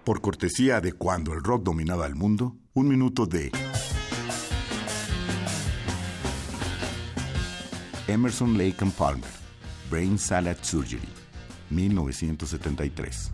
Por 0.05 0.20
cortesía 0.20 0.82
de 0.82 0.93
cuando 0.93 1.32
el 1.32 1.43
rock 1.43 1.62
dominaba 1.62 2.06
el 2.06 2.14
mundo, 2.14 2.56
un 2.74 2.89
minuto 2.89 3.24
de 3.24 3.51
Emerson 8.06 8.59
Lake 8.59 8.76
and 8.81 8.93
Palmer, 8.93 9.31
Brain 9.90 10.18
Salad 10.18 10.59
Surgery, 10.60 11.09
1973. 11.70 13.34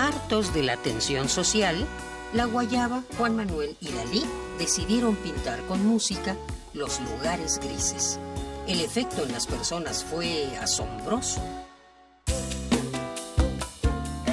Hartos 0.00 0.54
de 0.54 0.62
la 0.62 0.76
tensión 0.76 1.28
social, 1.28 1.84
la 2.32 2.44
Guayaba, 2.44 3.02
Juan 3.16 3.34
Manuel 3.34 3.76
y 3.80 3.90
Dalí 3.90 4.22
decidieron 4.56 5.16
pintar 5.16 5.60
con 5.62 5.84
música 5.84 6.36
los 6.72 7.00
lugares 7.00 7.58
grises. 7.58 8.20
El 8.68 8.80
efecto 8.80 9.24
en 9.24 9.32
las 9.32 9.48
personas 9.48 10.04
fue 10.04 10.56
asombroso. 10.58 11.42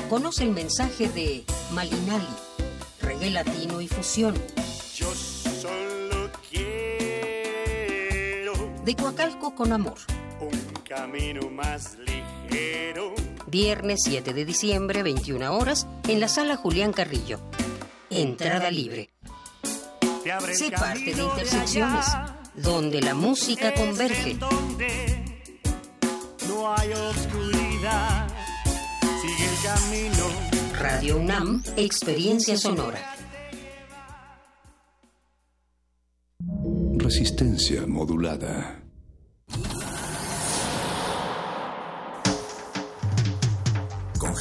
Conoce 0.08 0.44
el 0.44 0.52
mensaje 0.52 1.10
de 1.10 1.44
Malinali, 1.72 2.28
reggae 3.02 3.32
latino 3.32 3.82
y 3.82 3.88
fusión. 3.88 4.36
Yo 4.96 5.12
solo 5.16 6.30
quiero 6.48 7.74
De 8.86 8.96
Coacalco 8.96 9.56
con 9.56 9.74
amor. 9.74 9.98
un 10.40 10.62
camino 10.88 11.50
más 11.50 11.98
ligero. 11.98 13.16
Viernes 13.48 14.02
7 14.04 14.34
de 14.34 14.46
diciembre, 14.46 15.04
21 15.04 15.56
horas, 15.56 15.88
en 16.08 16.20
la 16.20 16.28
sala 16.28 16.56
Julián 16.56 16.94
Carrillo. 16.94 17.40
Entrada 18.10 18.72
libre. 18.72 19.12
Sé 20.54 20.72
parte 20.72 21.14
de 21.14 21.24
Intersecciones, 21.24 22.08
allá, 22.08 22.36
donde 22.56 23.02
la 23.02 23.14
música 23.14 23.74
converge. 23.74 24.36
donde 24.36 25.44
no 26.48 26.76
hay 26.76 26.92
oscuridad. 26.94 28.28
Sigue 29.22 29.46
el 29.46 29.64
camino. 29.64 30.56
Radio 30.80 31.18
UNAM, 31.18 31.64
Experiencia 31.78 32.58
Sonora. 32.58 33.00
Resistencia 36.98 37.86
modulada. 37.86 38.82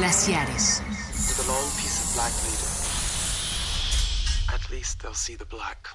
Glaciares. 0.00 0.80
With 1.12 1.46
a 1.46 1.52
long 1.52 1.70
piece 1.76 2.00
of 2.02 2.14
black 2.14 2.32
leader. 2.48 2.72
At 4.54 4.70
least 4.70 5.02
they'll 5.02 5.12
see 5.12 5.34
the 5.34 5.44
black. 5.44 5.88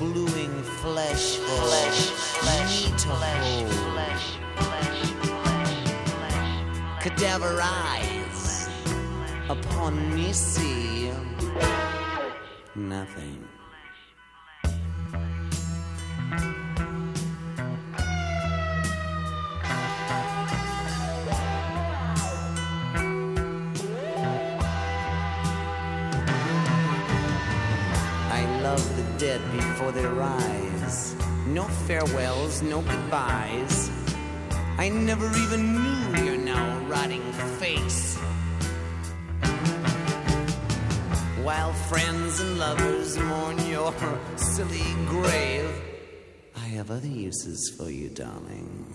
Bluing 0.00 0.62
flesh, 0.80 1.36
flesh, 1.36 2.00
flesh, 2.40 2.88
flesh, 3.02 3.64
flesh, 4.56 5.04
Cadaver 7.02 7.60
eyes 7.62 8.70
upon 9.50 10.14
me 10.14 10.32
see 10.32 11.12
nothing. 12.74 13.49
Before 29.92 30.02
they 30.02 30.18
rise. 30.18 31.14
No 31.46 31.64
farewells, 31.86 32.62
no 32.62 32.80
goodbyes. 32.82 33.90
I 34.78 34.88
never 34.88 35.26
even 35.36 35.74
knew 35.74 36.24
your 36.24 36.36
now 36.36 36.78
rotting 36.88 37.32
face. 37.58 38.16
While 41.42 41.72
friends 41.72 42.40
and 42.40 42.58
lovers 42.58 43.18
mourn 43.18 43.58
your 43.66 43.92
silly 44.36 44.94
grave, 45.06 45.70
I 46.56 46.66
have 46.76 46.90
other 46.90 47.08
uses 47.08 47.74
for 47.76 47.90
you, 47.90 48.10
darling. 48.10 48.86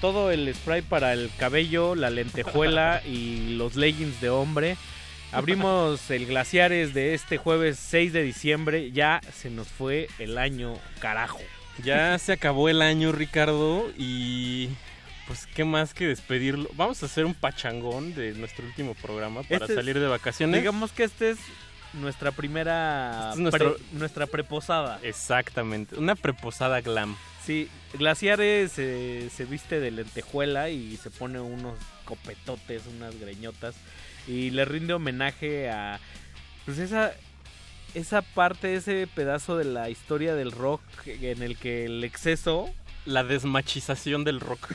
Todo 0.00 0.30
el 0.30 0.52
spray 0.54 0.82
para 0.82 1.12
el 1.12 1.30
cabello, 1.38 1.94
la 1.94 2.10
lentejuela 2.10 3.02
y 3.06 3.54
los 3.56 3.76
leggings 3.76 4.20
de 4.20 4.30
hombre. 4.30 4.76
Abrimos 5.30 6.10
el 6.10 6.26
Glaciares 6.26 6.94
de 6.94 7.12
este 7.14 7.36
jueves 7.36 7.78
6 7.78 8.12
de 8.14 8.22
diciembre. 8.22 8.90
Ya 8.92 9.20
se 9.34 9.50
nos 9.50 9.68
fue 9.68 10.08
el 10.18 10.38
año, 10.38 10.74
carajo. 11.00 11.40
Ya 11.84 12.18
se 12.18 12.32
acabó 12.32 12.68
el 12.68 12.80
año, 12.82 13.12
Ricardo, 13.12 13.90
y 13.98 14.68
pues 15.26 15.46
qué 15.54 15.64
más 15.64 15.92
que 15.92 16.06
despedirlo. 16.06 16.68
Vamos 16.74 17.02
a 17.02 17.06
hacer 17.06 17.26
un 17.26 17.34
pachangón 17.34 18.14
de 18.14 18.32
nuestro 18.32 18.64
último 18.64 18.94
programa 18.94 19.42
para 19.42 19.56
Este 19.66 19.72
es- 19.74 19.74
salir 19.78 20.00
de 20.00 20.06
vacaciones. 20.06 20.60
Digamos 20.60 20.92
que 20.92 21.04
este 21.04 21.30
es 21.32 21.38
nuestra 21.92 22.32
primera 22.32 23.28
Este 23.28 23.34
es 23.34 23.38
nuestro- 23.40 23.74
pre- 23.76 23.84
nuestra 23.92 24.26
preposada. 24.26 24.98
Exactamente, 25.02 25.96
una 25.96 26.14
preposada 26.14 26.80
glam. 26.80 27.16
Sí, 27.48 27.70
Glaciares 27.94 28.74
eh, 28.76 29.30
se 29.34 29.46
viste 29.46 29.80
de 29.80 29.90
lentejuela 29.90 30.68
y 30.68 30.98
se 30.98 31.08
pone 31.10 31.40
unos 31.40 31.78
copetotes, 32.04 32.82
unas 32.86 33.18
greñotas 33.18 33.74
y 34.26 34.50
le 34.50 34.66
rinde 34.66 34.92
homenaje 34.92 35.70
a 35.70 35.98
pues 36.66 36.76
esa 36.78 37.14
esa 37.94 38.20
parte, 38.20 38.74
ese 38.74 39.06
pedazo 39.14 39.56
de 39.56 39.64
la 39.64 39.88
historia 39.88 40.34
del 40.34 40.52
rock 40.52 40.82
en 41.06 41.42
el 41.42 41.56
que 41.56 41.86
el 41.86 42.04
exceso, 42.04 42.68
La 43.06 43.24
desmachización 43.24 44.24
del 44.24 44.40
rock. 44.40 44.74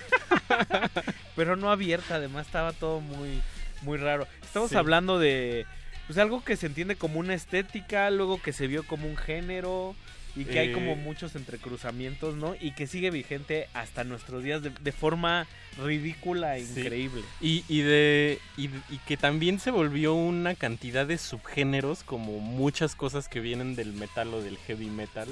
pero 1.35 1.55
no 1.55 1.69
abierta, 1.69 2.15
además 2.15 2.47
estaba 2.47 2.73
todo 2.73 3.01
muy 3.01 3.39
muy 3.83 3.99
raro. 3.99 4.27
Estamos 4.41 4.71
Sí. 4.71 4.77
hablando 4.77 5.19
de 5.19 5.67
pues 6.07 6.17
algo 6.17 6.43
que 6.43 6.57
se 6.57 6.65
entiende 6.65 6.95
como 6.95 7.19
una 7.19 7.35
estética, 7.35 8.09
luego 8.09 8.41
que 8.41 8.51
se 8.51 8.65
vio 8.65 8.81
como 8.87 9.05
un 9.07 9.15
género 9.15 9.95
y 10.35 10.45
que 10.45 10.59
hay 10.59 10.69
Eh, 10.69 10.73
como 10.73 10.95
muchos 10.95 11.35
entrecruzamientos, 11.35 12.35
¿no? 12.35 12.55
Y 12.59 12.71
que 12.71 12.87
sigue 12.87 13.11
vigente 13.11 13.67
hasta 13.73 14.03
nuestros 14.03 14.43
días 14.43 14.63
de, 14.63 14.71
de 14.71 14.91
forma 14.91 15.47
ridícula 15.83 16.57
e 16.57 16.65
Sí. 16.65 16.79
increíble. 16.81 17.21
Y, 17.41 17.63
y 17.67 17.81
de 17.81 18.39
y, 18.57 18.65
y 18.89 18.97
que 19.05 19.17
también 19.17 19.59
se 19.59 19.71
volvió 19.71 20.13
una 20.13 20.55
cantidad 20.55 21.05
de 21.05 21.17
subgéneros 21.17 22.03
como 22.03 22.39
muchas 22.39 22.95
cosas 22.95 23.27
que 23.27 23.39
vienen 23.39 23.75
del 23.75 23.93
metal 23.93 24.33
o 24.33 24.41
del 24.41 24.57
heavy 24.57 24.87
metal. 24.87 25.27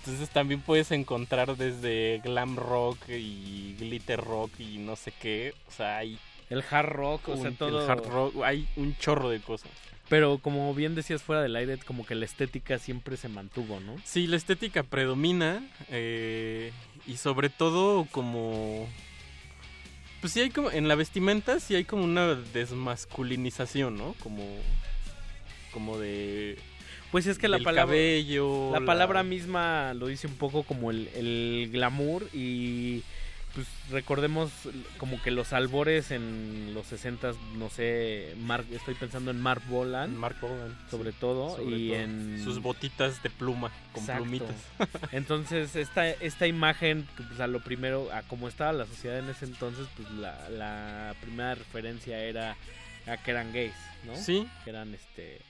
Entonces 0.00 0.30
también 0.30 0.60
puedes 0.60 0.92
encontrar 0.92 1.56
desde 1.56 2.20
glam 2.22 2.56
rock 2.56 3.08
y 3.08 3.74
glitter 3.78 4.20
rock 4.20 4.52
y 4.60 4.78
no 4.78 4.94
sé 4.94 5.12
qué. 5.20 5.52
O 5.68 5.72
sea, 5.72 5.96
hay 5.98 6.16
El 6.48 6.62
hard 6.70 6.90
rock, 6.90 7.28
o 7.28 7.36
sea, 7.36 7.50
todo... 7.50 7.84
el 7.84 7.90
hard 7.90 8.06
rock, 8.06 8.36
hay 8.44 8.68
un 8.76 8.96
chorro 8.98 9.28
de 9.30 9.40
cosas. 9.40 9.70
Pero 10.08 10.38
como 10.38 10.72
bien 10.74 10.94
decías 10.94 11.22
fuera 11.22 11.42
del 11.42 11.56
aire, 11.56 11.78
como 11.78 12.06
que 12.06 12.14
la 12.14 12.24
estética 12.24 12.78
siempre 12.78 13.16
se 13.16 13.28
mantuvo, 13.28 13.80
¿no? 13.80 13.96
Sí, 14.04 14.26
la 14.26 14.36
estética 14.36 14.82
predomina 14.84 15.68
eh, 15.90 16.72
y 17.06 17.16
sobre 17.16 17.48
todo 17.48 18.06
como... 18.10 18.88
Pues 20.20 20.32
sí 20.32 20.40
hay 20.40 20.50
como... 20.50 20.70
En 20.70 20.86
la 20.86 20.94
vestimenta 20.94 21.58
sí 21.58 21.74
hay 21.74 21.84
como 21.84 22.04
una 22.04 22.34
desmasculinización, 22.34 23.96
¿no? 23.96 24.14
Como... 24.22 24.44
Como 25.72 25.98
de... 25.98 26.56
Pues 27.10 27.26
es 27.26 27.38
que 27.38 27.48
la 27.48 27.58
palabra... 27.58 27.94
cabello, 27.94 28.70
La 28.72 28.84
palabra 28.84 29.22
misma 29.22 29.92
lo 29.94 30.06
dice 30.06 30.26
un 30.26 30.34
poco 30.34 30.62
como 30.62 30.90
el, 30.90 31.08
el 31.14 31.68
glamour 31.72 32.28
y 32.32 33.02
pues 33.56 33.66
recordemos 33.90 34.52
como 34.98 35.20
que 35.22 35.30
los 35.32 35.52
albores 35.52 36.10
en 36.10 36.72
los 36.74 36.86
60 36.86 37.32
no 37.56 37.70
sé, 37.70 38.34
Mark, 38.38 38.66
estoy 38.70 38.94
pensando 38.94 39.30
en 39.30 39.40
Mark 39.40 39.62
Bolan, 39.68 40.14
Mark 40.16 40.36
Bolan, 40.40 40.76
sobre 40.90 41.12
sí, 41.12 41.16
todo 41.18 41.56
sobre 41.56 41.76
y 41.76 41.88
todo. 41.88 41.98
en 42.00 42.44
Sus 42.44 42.60
botitas 42.60 43.22
de 43.22 43.30
pluma, 43.30 43.72
con 43.92 44.02
Exacto. 44.02 44.22
plumitas. 44.22 44.56
Entonces, 45.12 45.74
esta, 45.74 46.08
esta 46.08 46.46
imagen, 46.46 47.08
pues 47.16 47.40
a 47.40 47.46
lo 47.46 47.60
primero, 47.60 48.12
a 48.12 48.22
cómo 48.22 48.46
estaba 48.46 48.72
la 48.74 48.86
sociedad 48.86 49.18
en 49.18 49.30
ese 49.30 49.46
entonces, 49.46 49.88
pues 49.96 50.08
la, 50.12 50.48
la 50.50 51.14
primera 51.22 51.54
referencia 51.54 52.22
era 52.22 52.56
a 53.06 53.16
que 53.16 53.30
eran 53.30 53.52
gays, 53.52 53.74
¿no? 54.04 54.14
Sí. 54.16 54.46
Que 54.64 54.70
eran 54.70 54.92
este 54.94 55.40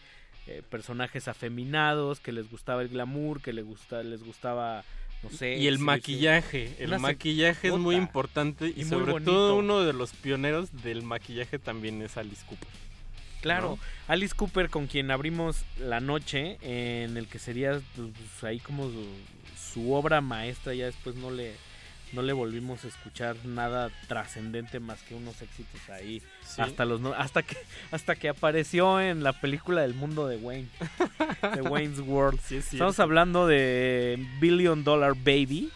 eh, 0.47 0.63
personajes 0.71 1.27
afeminados, 1.27 2.21
que 2.21 2.31
les 2.31 2.49
gustaba 2.49 2.83
el 2.83 2.89
glamour, 2.89 3.43
que 3.43 3.53
les, 3.53 3.65
gusta, 3.65 4.05
les 4.05 4.23
gustaba, 4.23 4.85
no 5.31 5.37
sé... 5.37 5.57
Y 5.57 5.67
el 5.67 5.79
maquillaje, 5.79 6.75
el 6.79 6.99
maquillaje 6.99 7.69
es 7.69 7.75
muy 7.75 7.97
importante 7.97 8.73
y, 8.75 8.85
sobre 8.85 9.13
bonito. 9.13 9.33
todo 9.33 9.57
uno 9.57 9.81
de 9.81 9.93
los 9.93 10.13
pioneros 10.13 10.83
del 10.83 11.03
maquillaje 11.03 11.59
también 11.59 12.03
es 12.03 12.17
Alice 12.17 12.45
Cooper. 12.47 12.69
Claro, 13.43 13.71
¿no? 13.71 13.79
Alice 14.09 14.35
Cooper 14.35 14.71
con 14.71 14.87
quien 14.87 15.11
abrimos 15.11 15.65
la 15.79 16.01
noche, 16.01 16.59
en 16.63 17.17
el 17.17 17.29
que 17.29 17.39
sería 17.39 17.81
pues, 17.95 18.45
ahí 18.45 18.59
como 18.61 18.85
su, 18.89 19.05
su 19.73 19.93
obra 19.93 20.21
maestra, 20.21 20.75
ya 20.75 20.87
después 20.87 21.17
no 21.17 21.31
le 21.31 21.55
no 22.17 22.23
le 22.23 22.33
volvimos 22.33 22.85
a 22.85 22.89
escuchar 22.89 23.37
nada 23.45 23.91
trascendente 24.09 24.81
más 24.81 25.01
que 25.03 25.15
unos 25.15 25.41
éxitos 25.43 25.89
ahí. 25.91 26.21
Sí. 26.45 26.61
hasta 26.63 26.85
los 26.85 27.01
no- 27.01 27.13
hasta 27.15 27.43
que 27.45 27.57
hasta 27.93 28.17
que 28.17 28.29
apareció 28.29 29.01
en 29.01 29.23
la 29.23 29.33
película 29.41 29.83
del 29.83 29.95
mundo 29.95 30.27
de 30.27 30.37
Wayne 30.39 30.69
de 31.55 31.63
Wayne's 31.71 32.01
World. 32.01 32.41
Sí, 32.43 32.57
es 32.57 32.73
estamos 32.73 32.99
hablando 32.99 33.47
de 33.47 34.19
Billion 34.41 34.83
Dollar 34.83 35.15
Baby 35.15 35.71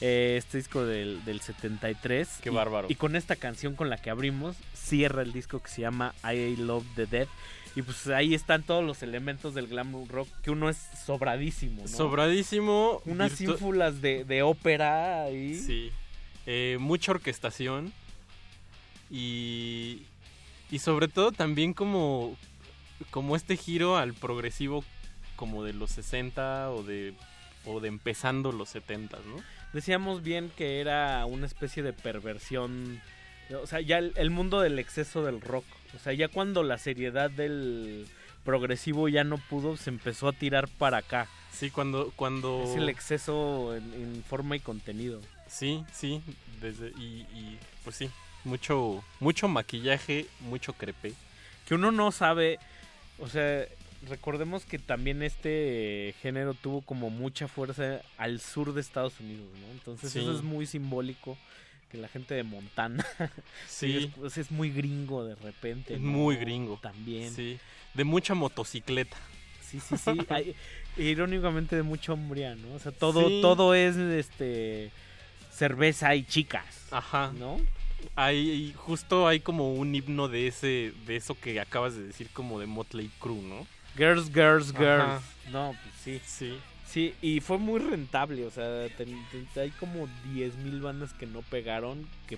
eh, 0.00 0.36
este 0.38 0.58
disco 0.58 0.84
del, 0.84 1.24
del 1.24 1.40
73 1.40 2.28
Qué 2.42 2.48
y- 2.50 2.52
bárbaro. 2.52 2.86
y 2.90 2.94
con 2.94 3.14
esta 3.16 3.36
canción 3.36 3.74
con 3.76 3.90
la 3.90 3.98
que 3.98 4.10
abrimos 4.10 4.56
cierra 4.74 5.22
el 5.22 5.32
disco 5.32 5.60
que 5.62 5.68
se 5.70 5.80
llama 5.82 6.14
I 6.24 6.56
Love 6.56 6.84
the 6.96 7.06
Dead 7.06 7.28
y 7.74 7.82
pues 7.82 8.06
ahí 8.08 8.34
están 8.34 8.62
todos 8.62 8.84
los 8.84 9.02
elementos 9.02 9.54
del 9.54 9.66
glam 9.66 10.06
rock 10.08 10.28
que 10.42 10.50
uno 10.50 10.68
es 10.68 10.76
sobradísimo 11.06 11.82
¿no? 11.82 11.88
Sobradísimo. 11.88 13.00
unas 13.06 13.40
ínfulas 13.40 14.02
de, 14.02 14.24
de 14.24 14.42
ópera 14.42 15.24
ahí 15.24 15.54
Sí. 15.54 15.90
Eh, 16.46 16.76
mucha 16.80 17.12
orquestación. 17.12 17.92
Y. 19.10 20.02
Y 20.70 20.78
sobre 20.78 21.08
todo 21.08 21.32
también 21.32 21.74
como. 21.74 22.36
Como 23.10 23.34
este 23.34 23.56
giro 23.56 23.96
al 23.96 24.14
progresivo 24.14 24.84
como 25.34 25.64
de 25.64 25.72
los 25.72 25.90
60 25.90 26.70
o 26.70 26.82
de. 26.82 27.14
o 27.66 27.80
de 27.80 27.88
empezando 27.88 28.52
los 28.52 28.68
70, 28.70 29.18
¿no? 29.26 29.42
Decíamos 29.72 30.22
bien 30.22 30.50
que 30.56 30.80
era 30.80 31.24
una 31.26 31.46
especie 31.46 31.82
de 31.82 31.92
perversión. 31.92 33.00
O 33.62 33.66
sea, 33.66 33.80
ya 33.80 33.98
el, 33.98 34.12
el 34.16 34.30
mundo 34.30 34.60
del 34.60 34.78
exceso 34.78 35.24
del 35.24 35.40
rock. 35.40 35.64
O 35.94 35.98
sea, 35.98 36.12
ya 36.12 36.28
cuando 36.28 36.62
la 36.62 36.78
seriedad 36.78 37.30
del 37.30 38.06
progresivo 38.44 39.08
ya 39.08 39.24
no 39.24 39.38
pudo, 39.38 39.76
se 39.76 39.90
empezó 39.90 40.28
a 40.28 40.32
tirar 40.32 40.68
para 40.68 40.98
acá. 40.98 41.28
Sí, 41.52 41.70
cuando. 41.70 42.12
cuando... 42.16 42.64
Es 42.64 42.76
el 42.76 42.88
exceso 42.88 43.74
en, 43.76 43.92
en 43.94 44.24
forma 44.24 44.56
y 44.56 44.60
contenido. 44.60 45.20
Sí, 45.48 45.84
sí. 45.92 46.22
Desde, 46.60 46.88
y, 46.98 47.26
y 47.34 47.58
pues 47.84 47.96
sí. 47.96 48.10
Mucho, 48.44 49.04
mucho 49.20 49.48
maquillaje, 49.48 50.26
mucho 50.40 50.72
crepe. 50.72 51.12
Que 51.68 51.74
uno 51.74 51.92
no 51.92 52.10
sabe. 52.10 52.58
O 53.18 53.28
sea, 53.28 53.66
recordemos 54.08 54.64
que 54.64 54.78
también 54.78 55.22
este 55.22 56.14
género 56.22 56.54
tuvo 56.54 56.80
como 56.80 57.10
mucha 57.10 57.46
fuerza 57.46 58.00
al 58.18 58.40
sur 58.40 58.72
de 58.74 58.80
Estados 58.80 59.20
Unidos, 59.20 59.46
¿no? 59.60 59.72
Entonces 59.72 60.10
Sí. 60.10 60.18
eso 60.20 60.34
es 60.34 60.42
muy 60.42 60.66
simbólico. 60.66 61.36
Que 61.92 61.98
la 61.98 62.08
gente 62.08 62.34
de 62.34 62.42
Montana. 62.42 63.06
Sí. 63.68 63.96
es, 63.98 64.06
pues, 64.16 64.38
es 64.38 64.50
muy 64.50 64.70
gringo 64.70 65.24
de 65.24 65.34
repente. 65.36 65.94
Es 65.94 66.00
¿no? 66.00 66.10
muy 66.10 66.36
gringo. 66.36 66.78
También. 66.82 67.30
Sí. 67.32 67.58
De 67.94 68.04
mucha 68.04 68.34
motocicleta. 68.34 69.16
Sí, 69.60 69.78
sí, 69.80 69.96
sí. 69.96 70.10
Hay- 70.30 70.56
irónicamente 70.96 71.76
de 71.76 71.82
mucha 71.82 72.12
hombría, 72.14 72.54
¿no? 72.54 72.74
O 72.74 72.78
sea, 72.78 72.92
todo, 72.92 73.28
Sí. 73.28 73.38
todo 73.42 73.74
es 73.74 73.96
este 73.96 74.90
cerveza 75.50 76.14
y 76.14 76.24
chicas. 76.24 76.64
Ajá. 76.90 77.32
¿No? 77.38 77.58
Hay, 78.16 78.72
justo 78.76 79.28
hay 79.28 79.40
como 79.40 79.74
un 79.74 79.94
himno 79.94 80.28
de 80.28 80.48
ese, 80.48 80.92
de 81.06 81.16
eso 81.16 81.34
que 81.38 81.60
acabas 81.60 81.94
de 81.94 82.02
decir 82.04 82.28
como 82.32 82.58
de 82.58 82.66
Motley 82.66 83.10
Crue, 83.20 83.40
¿no? 83.42 83.66
Girls, 83.96 84.32
girls, 84.32 84.72
girls. 84.72 85.02
Ajá. 85.04 85.22
No, 85.50 85.74
pues 85.82 85.94
sí. 86.02 86.20
Sí. 86.24 86.58
Sí, 86.92 87.14
y 87.22 87.40
fue 87.40 87.56
muy 87.58 87.80
rentable, 87.80 88.44
o 88.44 88.50
sea, 88.50 88.86
ten- 88.98 89.24
ten- 89.30 89.48
hay 89.62 89.70
como 89.70 90.08
10.000 90.34 90.82
bandas 90.82 91.14
que 91.14 91.26
no 91.26 91.40
pegaron, 91.42 92.06
que 92.26 92.36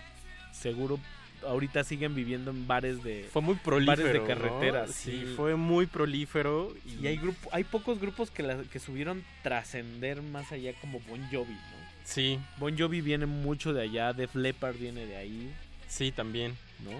seguro 0.52 1.00
ahorita 1.44 1.82
siguen 1.84 2.14
viviendo 2.14 2.52
en 2.52 2.66
bares 2.68 3.02
de 3.02 3.28
Fue 3.32 3.42
muy 3.42 3.56
prolífero. 3.56 3.96
bares 4.04 4.12
de 4.12 4.18
¿no? 4.20 4.26
carretera, 4.26 4.86
Sí, 4.86 5.24
sí. 5.26 5.32
fue 5.36 5.56
muy 5.56 5.86
prolífero. 5.86 6.72
Y, 6.86 7.02
Y 7.02 7.06
hay 7.08 7.16
grupo, 7.16 7.48
hay 7.52 7.64
pocos 7.64 7.98
grupos 8.00 8.30
que, 8.30 8.42
la- 8.44 8.62
que 8.62 8.78
subieron 8.78 9.24
trascender 9.42 10.22
más 10.22 10.52
allá 10.52 10.72
como 10.80 11.00
Bon 11.00 11.20
Jovi, 11.32 11.52
¿no? 11.52 11.84
Sí, 12.04 12.38
Bon 12.58 12.78
Jovi 12.78 13.00
viene 13.00 13.26
mucho 13.26 13.72
de 13.72 13.82
allá, 13.82 14.12
Def 14.12 14.34
Leppard 14.36 14.76
viene 14.76 15.04
de 15.06 15.16
ahí, 15.16 15.50
sí, 15.88 16.12
también. 16.12 16.56
¿no? 16.84 16.90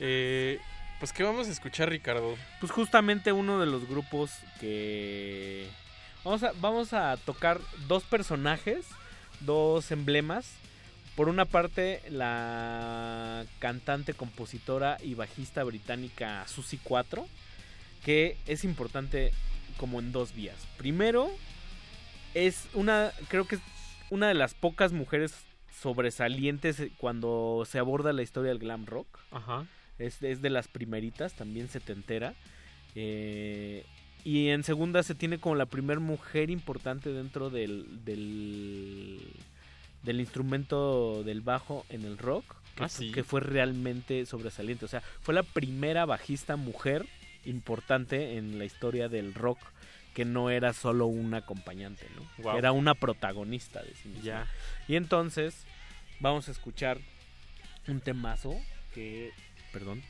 Eh, 0.00 0.58
pues, 0.98 1.12
¿qué 1.12 1.22
vamos 1.22 1.46
a 1.48 1.52
escuchar, 1.52 1.90
Ricardo? 1.90 2.36
Pues 2.60 2.72
justamente 2.72 3.30
uno 3.32 3.60
de 3.60 3.66
los 3.66 3.86
grupos 3.88 4.32
que 4.60 5.66
vamos 6.24 6.42
a 6.42 6.52
vamos 6.60 6.92
a 6.92 7.16
tocar 7.16 7.60
dos 7.86 8.04
personajes, 8.04 8.86
dos 9.40 9.90
emblemas. 9.90 10.54
Por 11.16 11.28
una 11.28 11.46
parte 11.46 12.00
la 12.10 13.44
cantante, 13.58 14.14
compositora 14.14 14.98
y 15.02 15.14
bajista 15.14 15.64
británica 15.64 16.46
Susie 16.46 16.78
4, 16.84 17.26
que 18.04 18.36
es 18.46 18.62
importante 18.62 19.32
como 19.78 19.98
en 19.98 20.12
dos 20.12 20.32
vías. 20.32 20.56
Primero 20.76 21.28
es 22.34 22.68
una 22.74 23.10
creo 23.28 23.46
que 23.48 23.56
es 23.56 23.62
una 24.10 24.28
de 24.28 24.34
las 24.34 24.54
pocas 24.54 24.92
mujeres 24.92 25.34
sobresalientes 25.80 26.82
cuando 26.98 27.64
se 27.66 27.78
aborda 27.78 28.12
la 28.12 28.22
historia 28.22 28.50
del 28.50 28.58
glam 28.58 28.86
rock. 28.86 29.18
Ajá. 29.30 29.66
Es, 29.98 30.22
es 30.22 30.40
de 30.40 30.50
las 30.50 30.68
primeritas, 30.68 31.34
también 31.34 31.68
setentera. 31.68 32.34
Eh, 32.94 33.84
y 34.24 34.48
en 34.48 34.62
segunda 34.64 35.02
se 35.02 35.14
tiene 35.14 35.38
como 35.38 35.54
la 35.54 35.66
primer 35.66 36.00
mujer 36.00 36.50
importante 36.50 37.10
dentro 37.12 37.50
del, 37.50 38.04
del, 38.04 39.20
del 40.02 40.20
instrumento 40.20 41.22
del 41.24 41.40
bajo 41.40 41.84
en 41.88 42.04
el 42.04 42.18
rock. 42.18 42.44
Que, 42.76 42.84
Ah, 42.84 42.88
sí. 42.88 43.10
que 43.10 43.24
fue 43.24 43.40
realmente 43.40 44.24
sobresaliente. 44.26 44.84
O 44.84 44.88
sea, 44.88 45.00
fue 45.20 45.34
la 45.34 45.42
primera 45.42 46.04
bajista 46.06 46.54
mujer 46.56 47.06
importante 47.44 48.36
en 48.36 48.58
la 48.58 48.64
historia 48.64 49.08
del 49.08 49.34
rock 49.34 49.58
que 50.14 50.24
no 50.24 50.50
era 50.50 50.72
solo 50.72 51.06
un 51.06 51.34
acompañante, 51.34 52.06
¿no? 52.42 52.56
Era 52.56 52.72
una 52.72 52.94
protagonista 52.94 53.82
de 53.82 53.94
sí 53.94 54.08
misma. 54.08 54.22
Ya. 54.24 54.46
Y 54.88 54.96
entonces 54.96 55.64
vamos 56.20 56.48
a 56.48 56.52
escuchar 56.52 56.98
un 57.88 58.00
temazo 58.00 58.54
que, 58.94 59.30
perdón, 59.72 60.02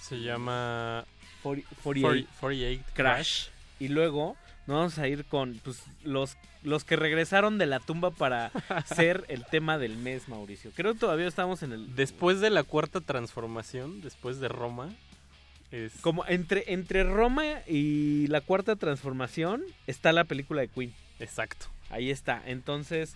Se 0.00 0.20
llama 0.20 1.04
40 1.42 1.68
48, 1.82 2.28
48 2.40 2.82
Crash. 2.94 3.46
Y 3.80 3.88
luego 3.88 4.36
nos 4.66 4.76
vamos 4.76 4.98
a 4.98 5.08
ir 5.08 5.24
con 5.24 5.60
pues, 5.64 5.82
los, 6.04 6.36
los 6.62 6.84
que 6.84 6.94
regresaron 6.96 7.58
de 7.58 7.66
la 7.66 7.80
tumba 7.80 8.10
para 8.12 8.50
ser 8.94 9.24
el 9.28 9.44
tema 9.44 9.76
del 9.78 9.96
mes, 9.96 10.28
Mauricio. 10.28 10.70
Creo 10.74 10.92
que 10.94 11.00
todavía 11.00 11.26
estamos 11.26 11.62
en 11.62 11.72
el... 11.72 11.94
Después 11.96 12.40
de 12.40 12.50
la 12.50 12.62
cuarta 12.62 13.00
transformación, 13.00 14.00
después 14.02 14.38
de 14.38 14.48
Roma, 14.48 14.90
es... 15.72 15.92
Como 16.00 16.24
entre, 16.26 16.72
entre 16.72 17.02
Roma 17.02 17.44
y 17.66 18.26
la 18.28 18.40
cuarta 18.40 18.76
transformación 18.76 19.62
está 19.86 20.12
la 20.12 20.24
película 20.24 20.60
de 20.60 20.68
Queen. 20.68 20.94
Exacto. 21.18 21.66
Ahí 21.90 22.10
está. 22.10 22.42
Entonces... 22.46 23.14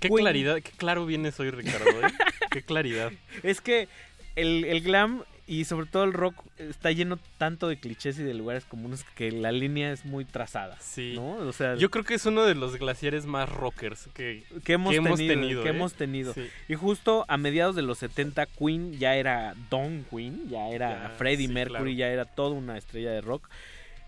Qué 0.00 0.08
Queen- 0.08 0.18
claridad, 0.20 0.56
qué 0.56 0.70
claro 0.72 1.06
vienes 1.06 1.40
hoy, 1.40 1.50
Ricardo. 1.50 1.90
¿eh? 2.06 2.10
qué 2.50 2.62
claridad. 2.62 3.10
Es 3.42 3.60
que 3.60 3.88
el, 4.36 4.64
el 4.64 4.80
glam 4.82 5.24
y 5.48 5.64
sobre 5.64 5.86
todo 5.86 6.04
el 6.04 6.12
rock 6.12 6.44
está 6.58 6.92
lleno 6.92 7.18
tanto 7.38 7.68
de 7.68 7.80
clichés 7.80 8.18
y 8.18 8.22
de 8.22 8.34
lugares 8.34 8.66
comunes 8.66 9.02
que 9.14 9.32
la 9.32 9.50
línea 9.50 9.90
es 9.92 10.04
muy 10.04 10.26
trazada. 10.26 10.76
Sí. 10.78 11.14
¿no? 11.16 11.36
O 11.36 11.52
sea, 11.54 11.74
Yo 11.76 11.90
creo 11.90 12.04
que 12.04 12.14
es 12.14 12.26
uno 12.26 12.44
de 12.44 12.54
los 12.54 12.76
glaciares 12.76 13.24
más 13.24 13.48
rockers 13.48 14.10
que, 14.12 14.44
que 14.62 14.74
hemos 14.74 14.94
tenido, 15.16 15.62
que 15.62 15.70
¿eh? 15.70 15.72
hemos 15.72 15.94
tenido. 15.94 16.34
Sí. 16.34 16.46
Y 16.68 16.74
justo 16.74 17.24
a 17.28 17.38
mediados 17.38 17.74
de 17.74 17.80
los 17.80 17.96
70 17.96 18.44
Queen 18.44 18.98
ya 18.98 19.16
era 19.16 19.54
Don 19.70 20.04
Queen, 20.10 20.50
ya 20.50 20.68
era 20.68 21.04
Ya, 21.04 21.14
Freddie 21.16 21.46
sí, 21.46 21.52
Mercury, 21.54 21.78
claro. 21.78 21.90
ya 21.92 22.08
era 22.08 22.24
toda 22.26 22.50
una 22.54 22.76
estrella 22.76 23.10
de 23.10 23.22
rock. 23.22 23.48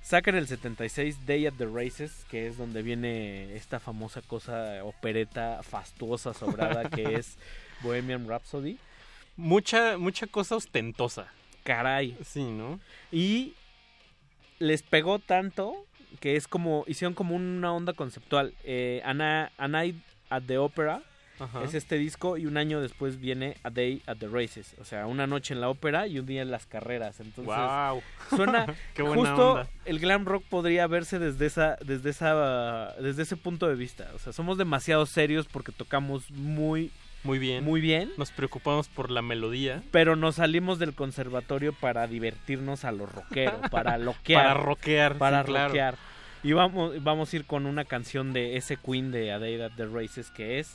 Sacan 0.02 0.34
el 0.34 0.46
76 0.46 1.24
Day 1.24 1.46
at 1.46 1.54
the 1.56 1.66
Races, 1.66 2.26
que 2.30 2.48
es 2.48 2.58
donde 2.58 2.82
viene 2.82 3.54
esta 3.54 3.80
famosa 3.80 4.20
cosa 4.20 4.84
opereta 4.84 5.62
fastuosa, 5.62 6.34
sobrada 6.34 6.90
que 6.90 7.14
es 7.14 7.38
Bohemian 7.82 8.28
Rhapsody. 8.28 8.76
Mucha, 9.40 9.96
mucha 9.96 10.26
cosa 10.26 10.56
ostentosa. 10.56 11.26
Caray. 11.64 12.16
Sí, 12.24 12.44
¿no? 12.44 12.78
Y 13.10 13.54
les 14.58 14.82
pegó 14.82 15.18
tanto 15.18 15.86
que 16.20 16.36
es 16.36 16.46
como, 16.46 16.84
hicieron 16.86 17.14
como 17.14 17.34
una 17.34 17.72
onda 17.72 17.94
conceptual. 17.94 18.52
Eh, 18.64 19.00
a, 19.04 19.14
Night 19.14 19.96
at 20.28 20.42
the 20.46 20.58
Opera 20.58 21.02
Ajá. 21.38 21.64
es 21.64 21.72
este 21.72 21.96
disco 21.96 22.36
y 22.36 22.44
un 22.44 22.58
año 22.58 22.82
después 22.82 23.18
viene 23.18 23.56
A 23.62 23.70
Day 23.70 24.02
at 24.06 24.18
the 24.18 24.28
Races. 24.28 24.74
O 24.78 24.84
sea, 24.84 25.06
una 25.06 25.26
noche 25.26 25.54
en 25.54 25.62
la 25.62 25.70
ópera 25.70 26.06
y 26.06 26.18
un 26.18 26.26
día 26.26 26.42
en 26.42 26.50
las 26.50 26.66
carreras. 26.66 27.20
Entonces, 27.20 27.46
Guau. 27.46 28.02
suena 28.28 28.66
Qué 28.94 29.02
buena 29.02 29.16
justo 29.16 29.52
onda. 29.52 29.68
el 29.86 30.00
glam 30.00 30.26
rock 30.26 30.44
podría 30.50 30.86
verse 30.86 31.18
desde 31.18 31.46
esa 31.46 31.78
desde 31.82 32.10
esa 32.10 32.94
desde 33.00 33.22
ese 33.22 33.38
punto 33.38 33.68
de 33.68 33.74
vista. 33.74 34.10
O 34.14 34.18
sea, 34.18 34.34
somos 34.34 34.58
demasiado 34.58 35.06
serios 35.06 35.46
porque 35.46 35.72
tocamos 35.72 36.30
muy 36.30 36.90
Muy 37.22 37.38
bien. 37.38 37.64
muy 37.64 37.80
bien, 37.80 38.10
Nos 38.16 38.30
preocupamos 38.32 38.88
por 38.88 39.10
la 39.10 39.20
melodía. 39.22 39.82
pero 39.90 40.16
nos 40.16 40.36
salimos 40.36 40.78
del 40.78 40.94
conservatorio 40.94 41.72
para 41.72 42.06
divertirnos 42.06 42.84
a 42.84 42.92
lo 42.92 43.06
rockero, 43.06 43.60
para 43.70 43.98
loquear. 43.98 44.42
Para 44.42 44.54
rockear. 44.54 45.18
para 45.18 45.40
sí, 45.42 45.46
claro. 45.48 45.68
rockear. 45.68 45.94
Y 46.42 46.52
vamos, 46.52 47.02
vamos 47.02 47.32
a 47.32 47.36
ir 47.36 47.44
con 47.44 47.66
una 47.66 47.84
canción 47.84 48.32
de 48.32 48.56
ese 48.56 48.76
Queen 48.78 49.10
de 49.12 49.32
A 49.32 49.38
Day 49.38 49.60
at 49.60 49.72
the 49.76 49.86
Races 49.86 50.30
que 50.30 50.58
es 50.58 50.72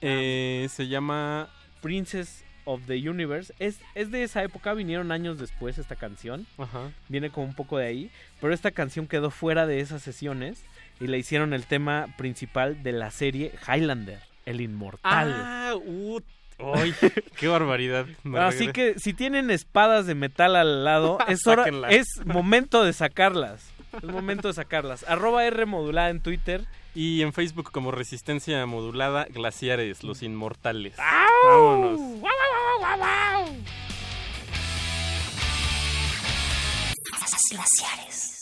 Eh, 0.00 0.68
se 0.70 0.86
llama 0.88 1.48
Princess 1.80 2.44
of 2.64 2.82
the 2.86 3.08
Universe. 3.08 3.52
Es, 3.58 3.80
es 3.94 4.10
de 4.10 4.22
esa 4.22 4.42
época, 4.44 4.72
vinieron 4.74 5.10
años 5.12 5.38
después 5.38 5.78
esta 5.78 5.96
canción. 5.96 6.46
Ajá. 6.58 6.90
Viene 7.08 7.30
como 7.30 7.46
un 7.46 7.54
poco 7.54 7.78
de 7.78 7.86
ahí. 7.86 8.10
Pero 8.40 8.54
esta 8.54 8.70
canción 8.70 9.06
quedó 9.08 9.30
fuera 9.30 9.66
de 9.66 9.80
esas 9.80 10.02
sesiones 10.02 10.62
y 11.00 11.06
le 11.08 11.18
hicieron 11.18 11.52
el 11.54 11.66
tema 11.66 12.06
principal 12.16 12.82
de 12.82 12.92
la 12.92 13.10
serie 13.10 13.52
Highlander, 13.66 14.20
el 14.46 14.60
inmortal. 14.60 15.32
Ah, 15.34 15.74
uh, 15.74 16.20
¡Ay! 16.58 16.94
¡Qué 17.36 17.48
barbaridad! 17.48 18.06
Me 18.22 18.38
Así 18.38 18.68
que 18.68 18.98
si 18.98 19.12
tienen 19.12 19.50
espadas 19.50 20.06
de 20.06 20.14
metal 20.14 20.56
al 20.56 20.84
lado, 20.84 21.18
es, 21.28 21.46
hora, 21.46 21.66
es 21.90 22.06
momento 22.24 22.84
de 22.84 22.92
sacarlas. 22.92 23.72
Es 23.96 24.04
momento 24.04 24.48
de 24.48 24.54
sacarlas. 24.54 25.04
Arroba 25.08 25.44
R 25.44 25.66
modulada 25.66 26.10
en 26.10 26.20
Twitter. 26.20 26.66
Y 26.96 27.22
en 27.22 27.32
Facebook 27.32 27.72
como 27.72 27.90
Resistencia 27.90 28.64
Modulada, 28.66 29.26
Glaciares, 29.28 30.04
los 30.04 30.22
inmortales. 30.22 30.96
¡Au! 30.98 32.20
Vámonos. 32.20 32.22
Glaciares. 37.50 38.33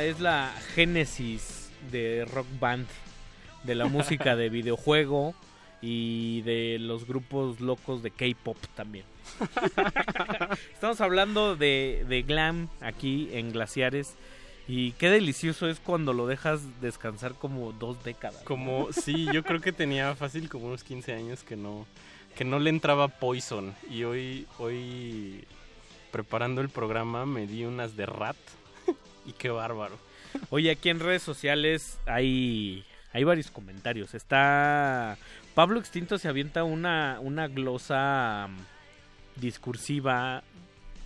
Esta 0.00 0.04
es 0.04 0.20
la 0.20 0.54
génesis 0.74 1.70
de 1.90 2.24
rock 2.24 2.46
band, 2.58 2.86
de 3.64 3.74
la 3.74 3.86
música 3.86 4.34
de 4.34 4.48
videojuego 4.48 5.34
y 5.82 6.40
de 6.42 6.78
los 6.80 7.06
grupos 7.06 7.60
locos 7.60 8.02
de 8.02 8.10
K-pop 8.10 8.56
también. 8.74 9.04
Estamos 10.72 11.02
hablando 11.02 11.54
de, 11.54 12.06
de 12.08 12.22
glam 12.22 12.68
aquí 12.80 13.28
en 13.32 13.52
Glaciares. 13.52 14.14
Y 14.66 14.92
qué 14.92 15.10
delicioso 15.10 15.68
es 15.68 15.80
cuando 15.80 16.14
lo 16.14 16.26
dejas 16.26 16.60
descansar 16.80 17.34
como 17.34 17.72
dos 17.72 18.02
décadas. 18.02 18.42
Como, 18.44 18.92
sí, 18.92 19.26
yo 19.32 19.42
creo 19.42 19.60
que 19.60 19.72
tenía 19.72 20.14
fácil 20.14 20.48
como 20.48 20.68
unos 20.68 20.84
15 20.84 21.12
años 21.12 21.42
que 21.42 21.56
no, 21.56 21.86
que 22.36 22.44
no 22.44 22.58
le 22.58 22.70
entraba 22.70 23.08
Poison. 23.08 23.74
Y 23.90 24.04
hoy, 24.04 24.46
hoy 24.58 25.44
preparando 26.10 26.60
el 26.62 26.70
programa 26.70 27.26
me 27.26 27.46
di 27.46 27.64
unas 27.64 27.96
de 27.96 28.06
Rat. 28.06 28.36
Y 29.30 29.32
qué 29.32 29.48
bárbaro. 29.50 29.96
Oye, 30.50 30.70
aquí 30.70 30.90
en 30.90 31.00
redes 31.00 31.22
sociales 31.22 31.98
hay, 32.06 32.84
hay 33.12 33.24
varios 33.24 33.50
comentarios. 33.50 34.14
Está. 34.14 35.16
Pablo 35.54 35.80
Extinto 35.80 36.18
se 36.18 36.28
avienta 36.28 36.62
una, 36.64 37.18
una 37.20 37.48
glosa 37.48 38.48
mm, 38.48 39.40
discursiva, 39.40 40.42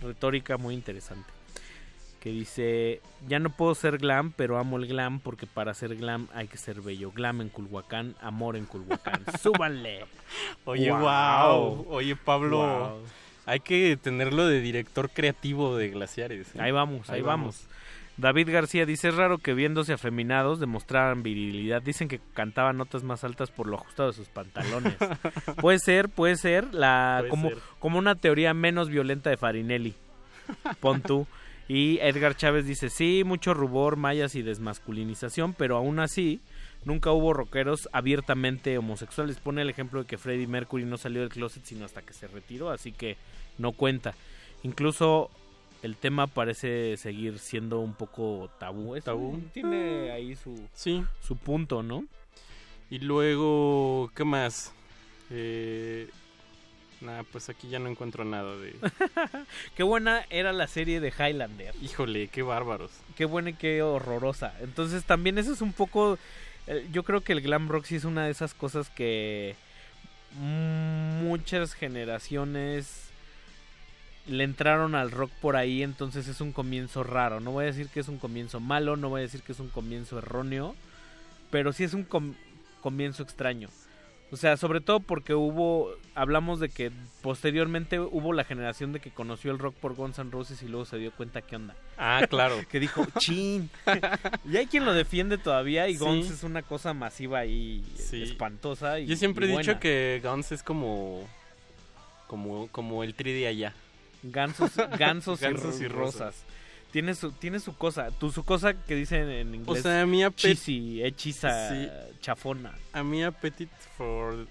retórica 0.01 0.57
muy 0.57 0.73
interesante. 0.73 1.31
Que 2.19 2.29
dice: 2.31 3.01
Ya 3.27 3.39
no 3.39 3.49
puedo 3.51 3.75
ser 3.75 3.97
glam, 3.99 4.31
pero 4.31 4.57
amo 4.57 4.77
el 4.77 4.87
glam 4.87 5.19
porque 5.19 5.45
para 5.47 5.73
ser 5.73 5.95
glam 5.95 6.27
hay 6.33 6.47
que 6.47 6.57
ser 6.57 6.81
bello. 6.81 7.11
Glam 7.11 7.41
en 7.41 7.49
Culhuacán, 7.49 8.15
amor 8.21 8.55
en 8.57 8.65
Culhuacán. 8.65 9.23
¡Súbanle! 9.41 10.05
Oye, 10.65 10.91
Wow. 10.91 10.99
wow. 11.01 11.85
Oye, 11.89 12.15
Pablo. 12.15 12.57
Wow. 12.57 13.01
Hay 13.47 13.59
que 13.59 13.95
tenerlo 14.01 14.47
de 14.47 14.59
director 14.59 15.11
creativo 15.11 15.77
de 15.77 15.89
Glaciares. 15.89 16.47
¿eh? 16.55 16.59
Ahí 16.59 16.71
vamos, 16.71 17.07
ahí, 17.11 17.21
vamos. 17.21 17.67
David 18.17 18.49
García 18.49 18.85
dice, 18.85 19.09
es 19.09 19.15
raro 19.15 19.39
que 19.39 19.53
viéndose 19.53 19.91
afeminados 19.91 20.59
demostraran 20.59 21.21
virilidad. 21.21 21.81
Dicen 21.81 22.07
que 22.07 22.21
cantaban 22.33 22.77
notas 22.77 23.03
más 23.03 23.23
altas 23.23 23.51
por 23.51 23.67
lo 23.67 23.75
ajustado 23.75 24.09
de 24.09 24.15
sus 24.15 24.29
pantalones. 24.29 24.95
puede 25.61 25.79
ser, 25.79 26.07
puede 26.07 26.37
ser, 26.37 26.73
la 26.73 27.17
Puede 27.19 27.29
como, 27.29 27.49
ser. 27.49 27.57
como 27.79 27.99
una 27.99 28.15
teoría 28.15 28.53
menos 28.53 28.89
violenta 28.89 29.29
de 29.29 29.37
Farinelli. 29.37 29.95
Pon 30.79 31.01
tú. 31.01 31.27
Y 31.67 31.97
Edgar 31.99 32.37
Chávez 32.37 32.65
dice, 32.65 32.89
sí, 32.89 33.23
mucho 33.25 33.53
rubor, 33.53 33.95
mallas 33.95 34.35
y 34.35 34.43
desmasculinización, 34.43 35.53
pero 35.53 35.77
aún 35.77 35.99
así 35.99 36.39
nunca 36.85 37.11
hubo 37.11 37.33
rockeros 37.33 37.89
abiertamente 37.91 38.77
homosexuales. 38.77 39.39
Pone 39.39 39.63
el 39.63 39.69
ejemplo 39.69 40.01
de 40.01 40.07
que 40.07 40.17
Freddie 40.19 40.47
Mercury 40.47 40.85
no 40.85 40.97
salió 40.97 41.21
del 41.21 41.29
closet 41.31 41.65
sino 41.65 41.83
hasta 41.83 42.03
que 42.03 42.13
se 42.13 42.27
retiró, 42.27 42.69
así 42.69 42.91
que 42.91 43.17
no 43.57 43.71
cuenta. 43.71 44.13
Incluso 44.63 45.31
el 45.85 45.95
tema 45.97 46.27
parece 46.27 46.97
seguir 46.97 47.39
siendo 47.39 47.79
un 47.79 47.93
poco 47.93 48.49
tabú. 48.59 48.99
Tabú. 49.01 49.39
Tiene 49.53 50.11
ahí 50.11 50.35
su, 50.35 50.59
Sí. 50.73 51.03
su 51.21 51.37
punto, 51.37 51.83
¿no? 51.83 52.05
Y 52.89 52.99
luego, 52.99 54.11
¿qué 54.15 54.23
más? 54.23 54.73
Eh, 55.31 56.07
nada, 57.01 57.23
pues 57.23 57.49
aquí 57.49 57.67
ya 57.69 57.79
no 57.79 57.89
encuentro 57.89 58.23
nada 58.25 58.55
de... 58.57 58.75
Qué 59.75 59.83
buena 59.83 60.25
era 60.29 60.53
la 60.53 60.67
serie 60.67 60.99
de 60.99 61.09
Highlander. 61.17 61.73
Híjole, 61.81 62.27
qué 62.27 62.41
bárbaros. 62.43 62.91
Qué 63.15 63.25
buena 63.25 63.51
y 63.51 63.53
qué 63.53 63.81
horrorosa. 63.81 64.53
Entonces 64.61 65.03
también 65.03 65.37
eso 65.37 65.51
es 65.53 65.61
un 65.61 65.73
poco... 65.73 66.17
eh, 66.67 66.87
Yo 66.91 67.03
creo 67.03 67.21
que 67.21 67.33
el 67.33 67.41
glam 67.41 67.67
rock 67.69 67.85
sí 67.85 67.95
es 67.95 68.05
una 68.05 68.25
de 68.25 68.31
esas 68.31 68.53
cosas 68.53 68.89
que 68.89 69.55
muchas 70.39 71.73
generaciones 71.73 73.09
le 74.27 74.43
entraron 74.43 74.95
al 74.95 75.11
rock 75.11 75.31
por 75.41 75.55
ahí, 75.55 75.83
entonces 75.83 76.27
es 76.27 76.41
un 76.41 76.51
comienzo 76.51 77.03
raro. 77.03 77.39
No 77.39 77.51
voy 77.51 77.63
a 77.63 77.67
decir 77.67 77.87
que 77.89 77.99
es 77.99 78.07
un 78.07 78.17
comienzo 78.17 78.59
malo, 78.59 78.95
no 78.97 79.09
voy 79.09 79.19
a 79.19 79.23
decir 79.23 79.41
que 79.41 79.51
es 79.51 79.59
un 79.59 79.69
comienzo 79.69 80.17
erróneo, 80.17 80.75
pero 81.51 81.71
sí 81.73 81.83
es 81.83 81.93
un 81.93 82.03
com- 82.03 82.33
comienzo 82.81 83.23
extraño. 83.23 83.69
O 84.31 84.37
sea, 84.37 84.57
sobre 84.57 84.81
todo 84.81 84.99
porque 84.99 85.35
hubo, 85.35 85.91
hablamos 86.15 86.59
de 86.59 86.69
que 86.69 86.91
posteriormente 87.21 87.99
hubo 87.99 88.33
la 88.33 88.43
generación 88.43 88.91
de 88.91 88.99
que 88.99 89.11
conoció 89.11 89.51
el 89.51 89.59
rock 89.59 89.75
por 89.75 89.93
Guns 89.93 90.17
N' 90.17 90.31
Roses 90.31 90.61
y 90.63 90.67
luego 90.67 90.83
se 90.85 90.97
dio 90.97 91.11
cuenta 91.11 91.43
qué 91.43 91.55
onda. 91.55 91.75
Ah, 91.97 92.25
claro. 92.27 92.55
que 92.69 92.79
dijo, 92.79 93.05
chin. 93.19 93.69
y 94.43 94.57
hay 94.57 94.65
quien 94.65 94.83
lo 94.83 94.93
defiende 94.93 95.37
todavía 95.37 95.87
y 95.87 95.93
Sí. 95.93 95.99
Guns 96.03 96.31
es 96.31 96.43
una 96.43 96.63
cosa 96.63 96.93
masiva 96.95 97.45
y 97.45 97.83
Sí. 97.97 98.23
espantosa. 98.23 98.99
Y, 98.99 99.05
Yo 99.05 99.15
siempre 99.15 99.47
y 99.47 99.53
he 99.53 99.57
dicho 99.59 99.79
que 99.79 100.19
Guns 100.23 100.51
es 100.51 100.63
como... 100.63 101.27
Como, 102.27 102.67
como 102.69 103.03
el 103.03 103.13
3 103.13 103.35
de 103.35 103.47
allá. 103.47 103.73
Gansos, 104.31 104.71
gansos, 104.99 105.41
y, 105.41 105.43
Gansos 105.45 105.81
y 105.81 105.87
ro- 105.87 105.99
rosas. 105.99 106.19
rosas. 106.21 106.35
Tiene 106.91 107.13
su, 107.13 107.31
tiene 107.33 107.59
su 107.59 107.75
cosa, 107.75 108.09
tu, 108.11 108.31
su 108.31 108.43
cosa 108.45 108.73
que 108.73 108.95
dicen 108.95 109.29
en 109.29 109.53
inglés. 109.55 109.83
sea, 109.83 110.01
a 110.01 110.05
mí 110.05 110.21
apet- 110.23 111.03
hechiza, 111.03 111.69
Sí. 111.69 111.89
chafona. 112.21 112.73
A 112.93 113.03
mí 113.03 113.21
Appetite 113.23 113.71
for, 113.97 114.47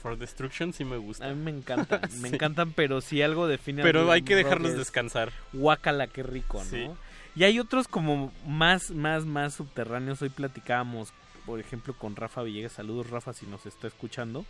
for 0.00 0.16
Destruction 0.16 0.72
sí 0.72 0.84
me 0.84 0.96
gusta. 0.98 1.26
A 1.28 1.34
mí 1.34 1.42
me 1.42 1.50
encantan, 1.50 2.00
me 2.20 2.28
Sí. 2.28 2.34
encantan, 2.36 2.72
pero 2.74 3.00
si 3.00 3.22
algo 3.22 3.48
define. 3.48 3.82
Pero 3.82 4.10
hay 4.12 4.22
que 4.22 4.36
dejarlos 4.36 4.70
es 4.72 4.78
descansar. 4.78 5.32
Guácala, 5.52 6.06
qué 6.06 6.22
rico, 6.22 6.58
¿no? 6.62 6.70
Sí. 6.70 6.88
Y 7.34 7.42
hay 7.44 7.58
otros 7.58 7.88
como 7.88 8.32
más, 8.46 8.90
más, 8.92 9.24
más 9.24 9.54
subterráneos. 9.54 10.22
Hoy 10.22 10.28
platicábamos, 10.30 11.12
por 11.44 11.58
ejemplo, 11.58 11.94
con 11.94 12.14
Rafa 12.14 12.42
Villegas. 12.44 12.72
Saludos, 12.72 13.10
Rafa, 13.10 13.32
si 13.32 13.46
nos 13.46 13.66
está 13.66 13.88
escuchando. 13.88 14.44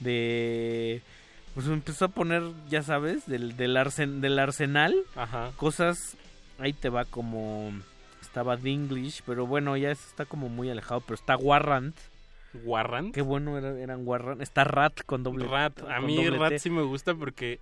De. 0.00 1.00
Pues 1.54 1.66
me 1.66 1.74
empezó 1.74 2.06
a 2.06 2.08
poner, 2.08 2.42
ya 2.70 2.82
sabes, 2.82 3.26
del, 3.26 3.56
del, 3.56 3.76
arsen- 3.76 4.20
del 4.20 4.38
arsenal. 4.38 4.94
Ajá. 5.16 5.50
Cosas. 5.56 6.16
Ahí 6.58 6.72
te 6.72 6.88
va 6.88 7.04
como. 7.04 7.72
Estaba 8.20 8.56
Dinglish, 8.56 9.22
pero 9.26 9.46
bueno, 9.46 9.76
ya 9.76 9.90
está 9.90 10.24
como 10.24 10.48
muy 10.48 10.70
alejado. 10.70 11.00
Pero 11.02 11.14
está 11.14 11.36
Warrant. 11.36 11.94
¿Warrant? 12.64 13.14
Qué 13.14 13.20
bueno 13.22 13.58
era- 13.58 13.78
eran 13.78 14.06
Warrant. 14.06 14.40
Está 14.40 14.64
Rat 14.64 15.00
con 15.04 15.22
doble 15.22 15.46
Rat. 15.46 15.80
A 15.88 16.00
mí 16.00 16.26
Rat 16.30 16.50
T. 16.50 16.58
sí 16.58 16.70
me 16.70 16.82
gusta 16.82 17.14
porque 17.14 17.58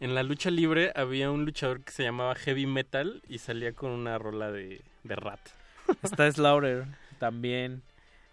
en 0.00 0.14
la 0.14 0.22
lucha 0.22 0.50
libre 0.50 0.92
había 0.94 1.30
un 1.30 1.44
luchador 1.44 1.82
que 1.82 1.92
se 1.92 2.02
llamaba 2.02 2.34
Heavy 2.34 2.66
Metal 2.66 3.22
y 3.28 3.38
salía 3.38 3.72
con 3.72 3.90
una 3.90 4.16
rola 4.18 4.50
de, 4.50 4.80
de 5.02 5.16
Rat. 5.16 5.40
Está 6.02 6.30
Slaughter 6.32 6.84
también. 7.18 7.82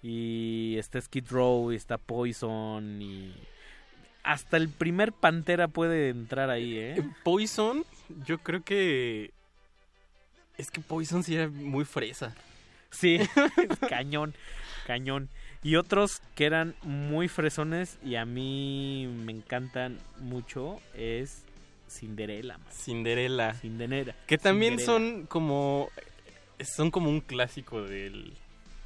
Y 0.03 0.77
está 0.77 0.99
Skid 0.99 1.27
Row, 1.30 1.72
y 1.72 1.75
está 1.75 1.98
Poison. 1.98 3.01
Y 3.01 3.33
hasta 4.24 4.58
el 4.58 4.69
primer 4.69 5.14
Pantera 5.14 5.67
puede 5.67 6.09
entrar 6.09 6.50
ahí, 6.50 6.77
¿eh? 6.77 7.03
Poison, 7.24 7.85
yo 8.25 8.38
creo 8.40 8.64
que... 8.64 9.32
Es 10.58 10.69
que 10.69 10.82
Poison 10.82 11.24
sí 11.24 11.35
era 11.35 11.50
muy 11.50 11.85
fresa. 11.85 12.35
Sí, 12.91 13.19
cañón, 13.90 14.35
cañón. 14.85 15.30
Y 15.64 15.75
otros 15.75 16.22
que 16.35 16.45
eran 16.45 16.75
muy 16.83 17.27
fresones 17.27 17.98
y 18.03 18.16
a 18.16 18.25
mí 18.25 19.08
me 19.25 19.32
encantan 19.32 20.00
mucho 20.19 20.80
es 20.95 21.43
Cinderella. 21.90 22.58
man. 22.58 22.67
Cinderella. 22.72 23.53
Cinderella. 23.56 24.16
Que 24.27 24.38
también 24.38 24.80
Cinderella. 24.80 25.00
son 25.00 25.25
como... 25.27 25.90
Son 26.59 26.91
como 26.91 27.09
un 27.09 27.22
clásico 27.22 27.82
del, 27.82 28.33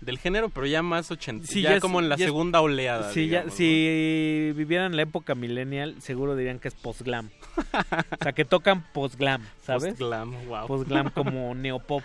del 0.01 0.19
género, 0.19 0.49
pero 0.49 0.67
ya 0.67 0.82
más 0.83 1.09
ochenta. 1.11 1.48
Sí, 1.48 1.61
ya, 1.61 1.72
ya 1.72 1.75
es- 1.77 1.82
como 1.82 1.99
en 1.99 2.09
la 2.09 2.15
es- 2.15 2.22
segunda 2.22 2.61
oleada. 2.61 3.11
Sí, 3.11 3.27
ya- 3.27 3.49
si 3.49 4.51
vivieran 4.56 4.91
en 4.91 4.95
la 4.98 5.03
época 5.03 5.35
millennial, 5.35 5.95
seguro 6.01 6.35
dirían 6.35 6.59
que 6.59 6.67
es 6.67 6.74
post-glam. 6.75 7.30
o 8.19 8.24
sea, 8.24 8.33
que 8.33 8.45
tocan 8.45 8.83
post-glam, 8.93 9.41
¿sabes? 9.64 9.95
Post-glam, 9.95 10.33
wow. 10.48 10.67
Post-glam 10.67 11.09
como 11.14 11.56
neopop. 11.56 12.03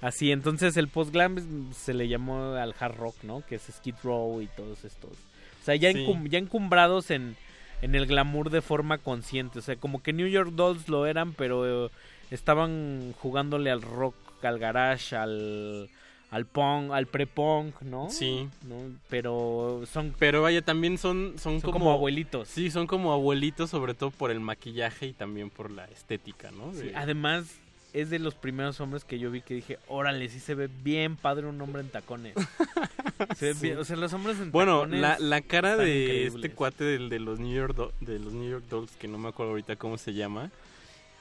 Así, 0.00 0.30
entonces 0.30 0.76
el 0.76 0.86
post-glam 0.88 1.72
se 1.74 1.92
le 1.92 2.06
llamó 2.08 2.52
al 2.54 2.74
hard 2.78 2.96
rock, 2.96 3.16
¿no? 3.24 3.42
Que 3.44 3.56
es 3.56 3.62
Skid 3.62 3.96
Row 4.04 4.40
y 4.40 4.46
todos 4.46 4.84
estos. 4.84 5.10
O 5.10 5.64
sea, 5.64 5.74
ya, 5.74 5.90
Sí. 5.92 5.98
encum- 5.98 6.28
ya 6.28 6.38
encumbrados 6.38 7.10
en, 7.10 7.36
en 7.82 7.94
el 7.96 8.06
glamour 8.06 8.50
de 8.50 8.62
forma 8.62 8.98
consciente. 8.98 9.58
O 9.58 9.62
sea, 9.62 9.74
como 9.76 10.00
que 10.02 10.12
New 10.12 10.28
York 10.28 10.52
Dolls 10.52 10.88
lo 10.88 11.04
eran, 11.04 11.32
pero 11.32 11.86
eh, 11.88 11.90
estaban 12.30 13.12
jugándole 13.18 13.72
al 13.72 13.82
rock, 13.82 14.14
al 14.42 14.60
garage, 14.60 15.16
al, 15.16 15.90
al 16.30 16.44
punk, 16.46 16.92
al 16.92 17.06
pre-punk, 17.06 17.80
¿no? 17.82 18.10
Sí. 18.10 18.48
¿No? 18.68 18.76
Pero 19.08 19.82
son 19.90 20.14
Pero 20.18 20.42
vaya, 20.42 20.60
también 20.62 20.98
son, 20.98 21.34
son, 21.38 21.60
Son 21.60 21.70
como 21.72 21.90
abuelitos. 21.92 22.48
Sí, 22.48 22.70
son 22.70 22.86
como 22.86 23.12
abuelitos, 23.12 23.70
sobre 23.70 23.94
todo 23.94 24.10
por 24.10 24.30
el 24.30 24.40
maquillaje 24.40 25.06
y 25.06 25.12
también 25.12 25.48
por 25.50 25.70
la 25.70 25.86
estética, 25.86 26.50
¿no? 26.50 26.72
Sí, 26.74 26.88
De- 26.88 26.96
además, 26.96 27.46
es 27.94 28.10
de 28.10 28.18
los 28.18 28.34
primeros 28.34 28.78
hombres 28.80 29.04
que 29.04 29.18
yo 29.18 29.30
vi 29.30 29.40
que 29.40 29.54
dije, 29.54 29.78
órale, 29.88 30.28
sí 30.28 30.38
se 30.40 30.54
ve 30.54 30.68
bien 30.84 31.16
padre 31.16 31.46
un 31.46 31.58
hombre 31.62 31.80
en 31.80 31.88
tacones. 31.88 32.34
Se 33.36 33.46
ve 33.46 33.54
Sí. 33.54 33.60
bien- 33.62 33.78
o 33.78 33.84
sea, 33.84 33.96
los 33.96 34.12
hombres 34.12 34.38
en 34.38 34.52
Bueno, 34.52 34.80
tacones 34.82 35.00
la, 35.00 35.18
la 35.18 35.40
cara 35.40 35.76
de 35.76 36.02
increíbles. 36.02 36.34
este 36.34 36.50
cuate 36.50 36.84
del, 36.84 37.08
de 37.08 37.18
los 37.18 37.40
New 37.40 37.52
York 37.54 37.74
Do- 37.74 37.92
de 38.00 38.18
los 38.18 38.32
New 38.34 38.48
York 38.48 38.64
Dolls, 38.70 38.92
que 38.92 39.08
no 39.08 39.16
me 39.18 39.28
acuerdo 39.28 39.50
ahorita 39.52 39.76
cómo 39.76 39.96
se 39.98 40.12
llama, 40.14 40.50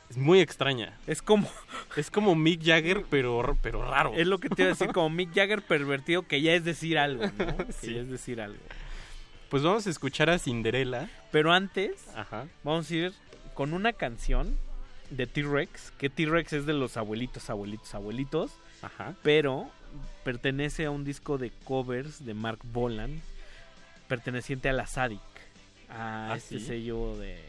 es 0.10 0.18
muy 0.18 0.40
extraña. 0.40 0.98
Es 1.08 1.22
como 1.22 1.50
es 1.98 2.10
como 2.12 2.36
Mick 2.36 2.64
Jagger, 2.64 3.06
pero 3.10 3.58
pero 3.62 3.84
raro. 3.90 4.14
Es 4.16 4.28
lo 4.28 4.40
que 4.40 4.50
te 4.50 4.62
iba 4.64 4.72
a 4.72 4.74
decir, 4.74 4.88
como 4.94 5.10
Mick 5.10 5.34
Jagger 5.34 5.62
pervertido, 5.62 6.24
que 6.28 6.42
ya 6.42 6.54
es 6.54 6.64
decir 6.64 6.98
algo, 6.98 7.24
¿no? 7.38 7.58
Que 7.68 7.74
Sí. 7.74 7.94
ya 7.94 8.02
es 8.02 8.10
decir 8.10 8.42
algo. 8.42 8.60
Pues 9.50 9.64
vamos 9.64 9.88
a 9.88 9.90
escuchar 9.90 10.30
a 10.30 10.40
Cinderella. 10.40 11.10
Pero 11.32 11.54
antes, 11.54 12.08
Ajá. 12.16 12.48
vamos 12.64 12.90
a 12.92 12.96
ir 12.96 13.14
con 13.54 13.74
una 13.74 13.94
canción 13.94 14.58
de 15.10 15.26
T-Rex, 15.26 15.92
que 15.98 16.10
T-Rex 16.10 16.52
es 16.52 16.66
de 16.66 16.74
los 16.74 16.98
abuelitos, 16.98 17.50
abuelitos, 17.50 17.96
abuelitos, 17.96 18.52
Ajá. 18.82 19.16
pero 19.24 19.70
pertenece 20.26 20.84
a 20.86 20.92
un 20.92 21.06
disco 21.06 21.38
de 21.38 21.52
covers 21.64 22.26
de 22.26 22.34
Mark 22.34 22.60
Bolan, 22.64 23.22
perteneciente 24.10 24.68
a 24.68 24.74
la 24.74 24.86
Sadik, 24.86 25.22
a 25.90 26.34
¿Ah, 26.34 26.36
este 26.36 26.60
sí? 26.60 26.66
sello 26.66 27.16
de... 27.18 27.40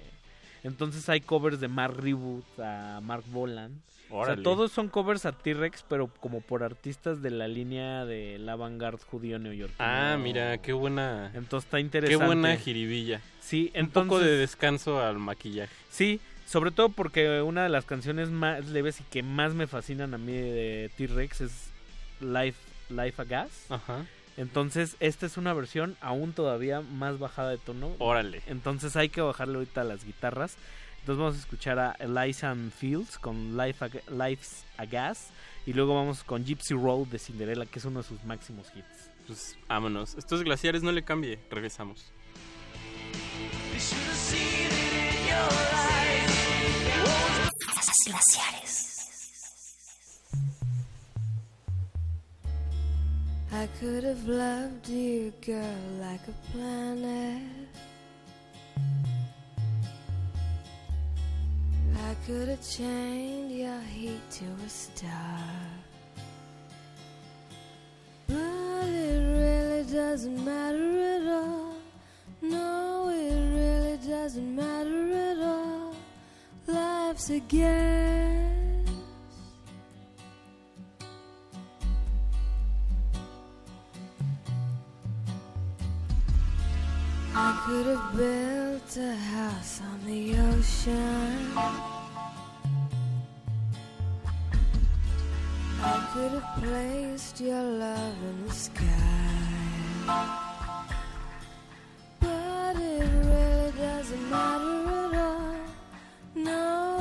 Entonces 0.69 1.09
hay 1.09 1.21
covers 1.21 1.61
de 1.61 1.69
Mark 1.69 1.97
Reboot 1.97 2.45
a 2.61 3.01
Mark 3.03 3.25
Bolan. 3.29 3.83
O 4.11 4.19
Órale. 4.21 4.37
sea, 4.37 4.43
todos 4.43 4.73
son 4.73 4.89
covers 4.89 5.27
a 5.27 5.33
T-Rex, 5.33 5.85
pero 5.87 6.07
como 6.07 6.41
por 6.41 6.63
artistas 6.63 7.21
de 7.21 7.31
la 7.31 7.47
línea 7.47 8.07
de 8.07 8.39
la 8.39 8.57
vanguard 8.57 9.01
judío 9.03 9.39
neoyorquino. 9.39 9.77
Ah, 9.81 10.17
mira, 10.19 10.57
qué 10.59 10.73
buena. 10.73 11.31
Entonces 11.35 11.67
está 11.67 11.77
Qué 11.77 11.83
interesante. 11.83 12.25
buena 12.25 12.57
jiribilla. 12.57 13.21
Sí, 13.41 13.71
Un 13.79 13.89
poco 13.89 14.03
entonces- 14.17 14.29
de 14.29 14.37
descanso 14.39 15.01
al 15.03 15.19
maquillaje. 15.19 15.75
Sí, 15.91 16.21
sobre 16.47 16.71
todo 16.71 16.89
porque 16.89 17.43
una 17.43 17.65
de 17.65 17.69
las 17.69 17.85
canciones 17.85 18.31
más 18.31 18.67
leves 18.69 19.01
y 19.01 19.05
que 19.05 19.23
más 19.23 19.53
me 19.53 19.67
fascinan 19.67 20.15
a 20.15 20.19
mí 20.19 20.33
de 20.33 20.91
T-Rex 20.97 21.43
es 21.43 21.71
Life, 22.21 22.59
Life 22.89 23.21
a 23.21 23.25
Gas. 23.27 23.67
Ajá. 23.69 24.07
Entonces, 24.39 24.97
esta 25.01 25.27
es 25.27 25.37
una 25.37 25.53
versión 25.53 25.97
aún 26.01 26.33
todavía 26.33 26.81
más 26.81 27.19
bajada 27.19 27.51
de 27.51 27.59
tono. 27.59 27.91
Órale. 27.99 28.41
Entonces 28.47 28.95
hay 28.95 29.09
que 29.09 29.21
bajarle 29.21 29.57
ahorita 29.57 29.81
a 29.81 29.85
las 29.85 30.05
guitarras. 30.05 30.57
Entonces 31.01 31.19
vamos 31.19 31.35
a 31.35 31.41
escuchar 31.41 31.79
a 31.81 31.97
Eliza 31.99 32.51
and 32.51 32.73
Fields 32.73 33.19
con 33.19 33.57
Life 33.57 33.85
a, 33.85 33.89
Life's 34.13 34.65
a 34.77 34.85
Gas. 34.85 35.31
Y 35.67 35.73
luego 35.73 35.97
vamos 35.97 36.23
con 36.23 36.45
Gypsy 36.45 36.75
Road 36.75 37.09
de 37.09 37.19
Cinderella, 37.19 37.67
que 37.67 37.81
es 37.81 37.85
uno 37.85 38.01
de 38.01 38.09
sus 38.09 38.23
máximos 38.25 38.69
hits. 38.77 39.11
Pues 39.27 39.59
vámonos. 39.67 40.15
Estos 40.15 40.45
glaciares 40.45 40.85
no 40.85 40.93
le 40.93 41.03
cambie. 41.03 41.41
Regresamos. 41.51 42.13
I 53.51 53.67
could 53.81 54.05
have 54.05 54.27
loved 54.27 54.89
you, 54.89 55.33
girl, 55.41 55.79
like 56.01 56.21
a 56.29 56.53
planet. 56.53 57.43
I 61.97 62.15
could 62.27 62.49
have 62.49 62.63
chained 62.63 63.51
your 63.51 63.81
heat 63.81 64.21
to 64.33 64.45
a 64.67 64.69
star. 64.69 65.41
But 68.27 68.89
it 68.89 69.21
really 69.41 69.93
doesn't 69.93 70.45
matter 70.45 70.99
at 71.17 71.27
all. 71.27 71.75
No, 72.43 73.09
it 73.09 73.55
really 73.57 73.97
doesn't 74.07 74.55
matter 74.55 75.13
at 75.15 75.39
all. 75.39 75.95
Life's 76.67 77.31
a 77.31 77.41
guess. 77.41 78.58
I 87.41 87.53
could 87.65 87.87
have 87.87 88.17
built 88.17 88.97
a 88.97 89.15
house 89.15 89.81
on 89.81 90.05
the 90.05 90.37
ocean. 90.51 91.57
I 95.81 96.11
could 96.13 96.33
have 96.33 96.51
placed 96.61 97.41
your 97.41 97.63
love 97.63 98.17
in 98.31 98.45
the 98.45 98.53
sky. 98.53 99.29
But 102.19 102.77
it 102.77 103.09
really 103.31 103.73
doesn't 103.79 104.31
matter 104.31 104.89
at 105.05 105.15
all. 105.15 105.55
No, 106.35 106.98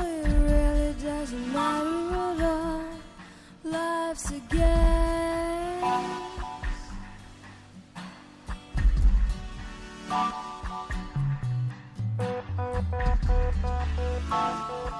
I 14.29 14.96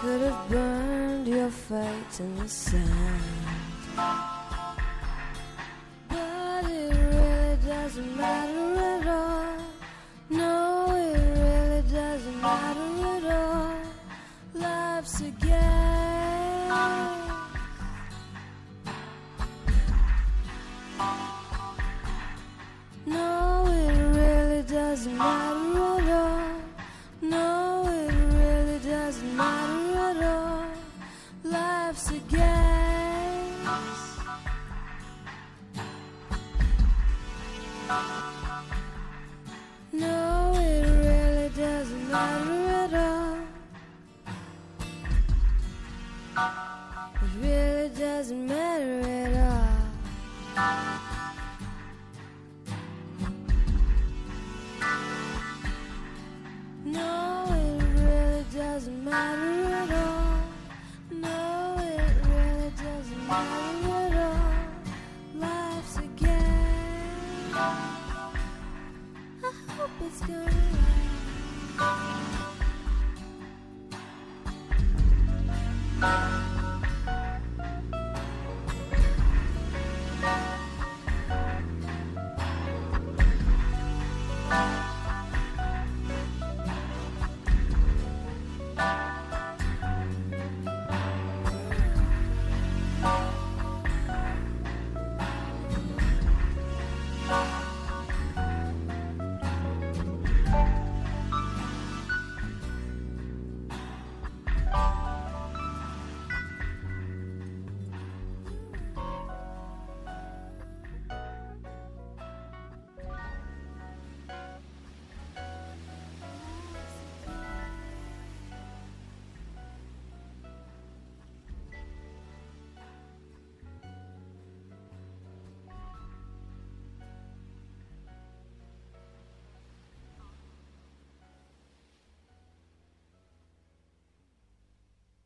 could 0.00 0.20
have 0.20 0.48
burned 0.50 1.26
your 1.26 1.50
fate 1.50 2.20
in 2.20 2.36
the 2.36 2.48
sand. 2.48 3.22
But 6.08 6.64
it 6.64 6.92
really 6.92 7.56
doesn't 7.66 8.16
matter 8.16 8.74
at 8.94 9.06
all. 9.06 9.56
No, 10.28 10.86
it 10.90 11.18
really 11.40 11.82
doesn't 11.90 12.40
matter 12.42 13.06
at 13.16 13.24
all. 13.32 13.80
Life's 14.54 15.20
a 15.20 15.30
game. 15.30 15.75
It 46.38 47.30
really 47.40 47.88
doesn't 47.88 48.46
matter 48.46 48.65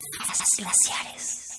Glaciares. 0.08 0.56
Glaciares. 0.58 1.49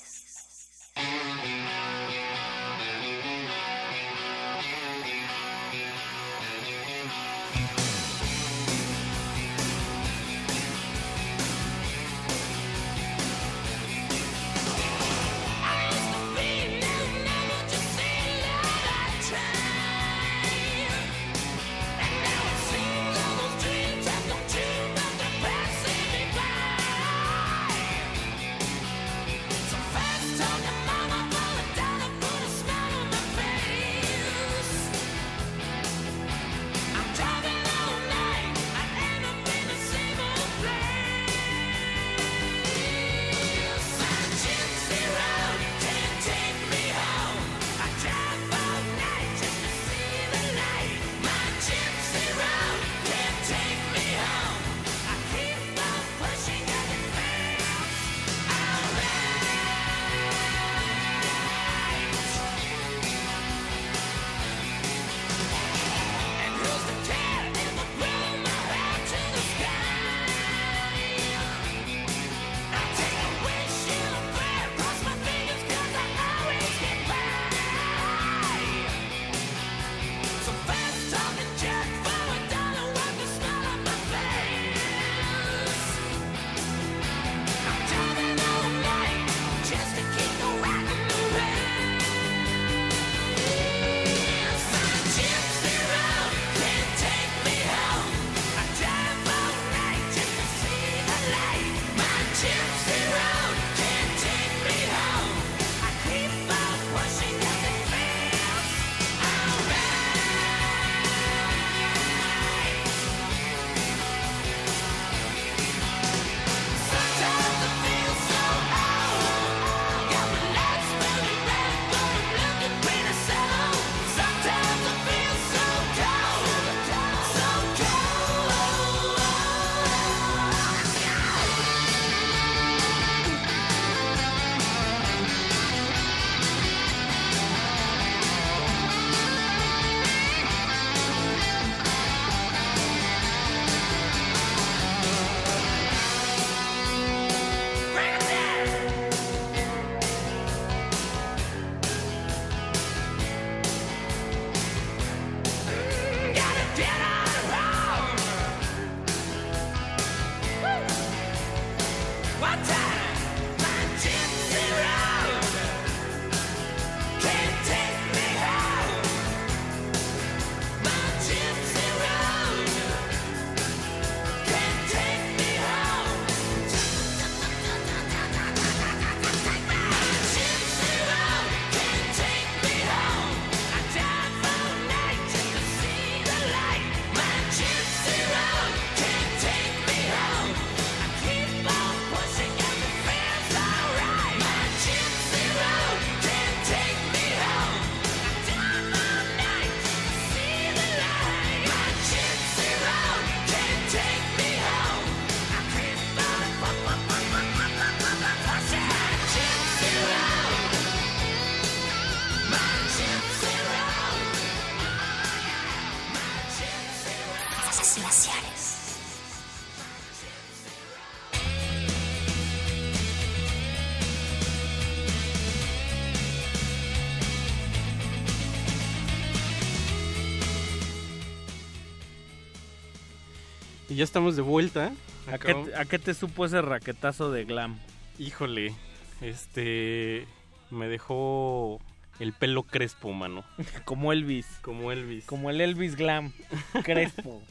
Ya 234.02 234.06
estamos 234.06 234.36
de 234.36 234.42
vuelta. 234.42 234.92
¿A 235.32 235.38
qué, 235.38 235.52
Acabo- 235.52 235.68
¿A 235.78 235.86
qué 235.86 236.00
te 236.00 236.16
supo 236.16 236.44
ese 236.48 236.60
raquetazo 236.60 237.32
de 237.32 237.46
glam? 237.46 237.78
Híjole, 238.18 238.74
este 239.22 240.26
me 240.72 240.88
dejó 240.88 241.80
el 242.20 242.34
pelo 242.34 242.64
crespo, 242.64 243.14
mano. 243.14 243.44
Como 243.86 244.12
Elvis. 244.12 244.48
Como 244.64 244.92
Elvis. 244.92 245.26
Como 245.26 245.52
el 245.52 245.62
Elvis 245.62 245.96
Glam. 245.96 246.34
Crespo. 246.84 247.44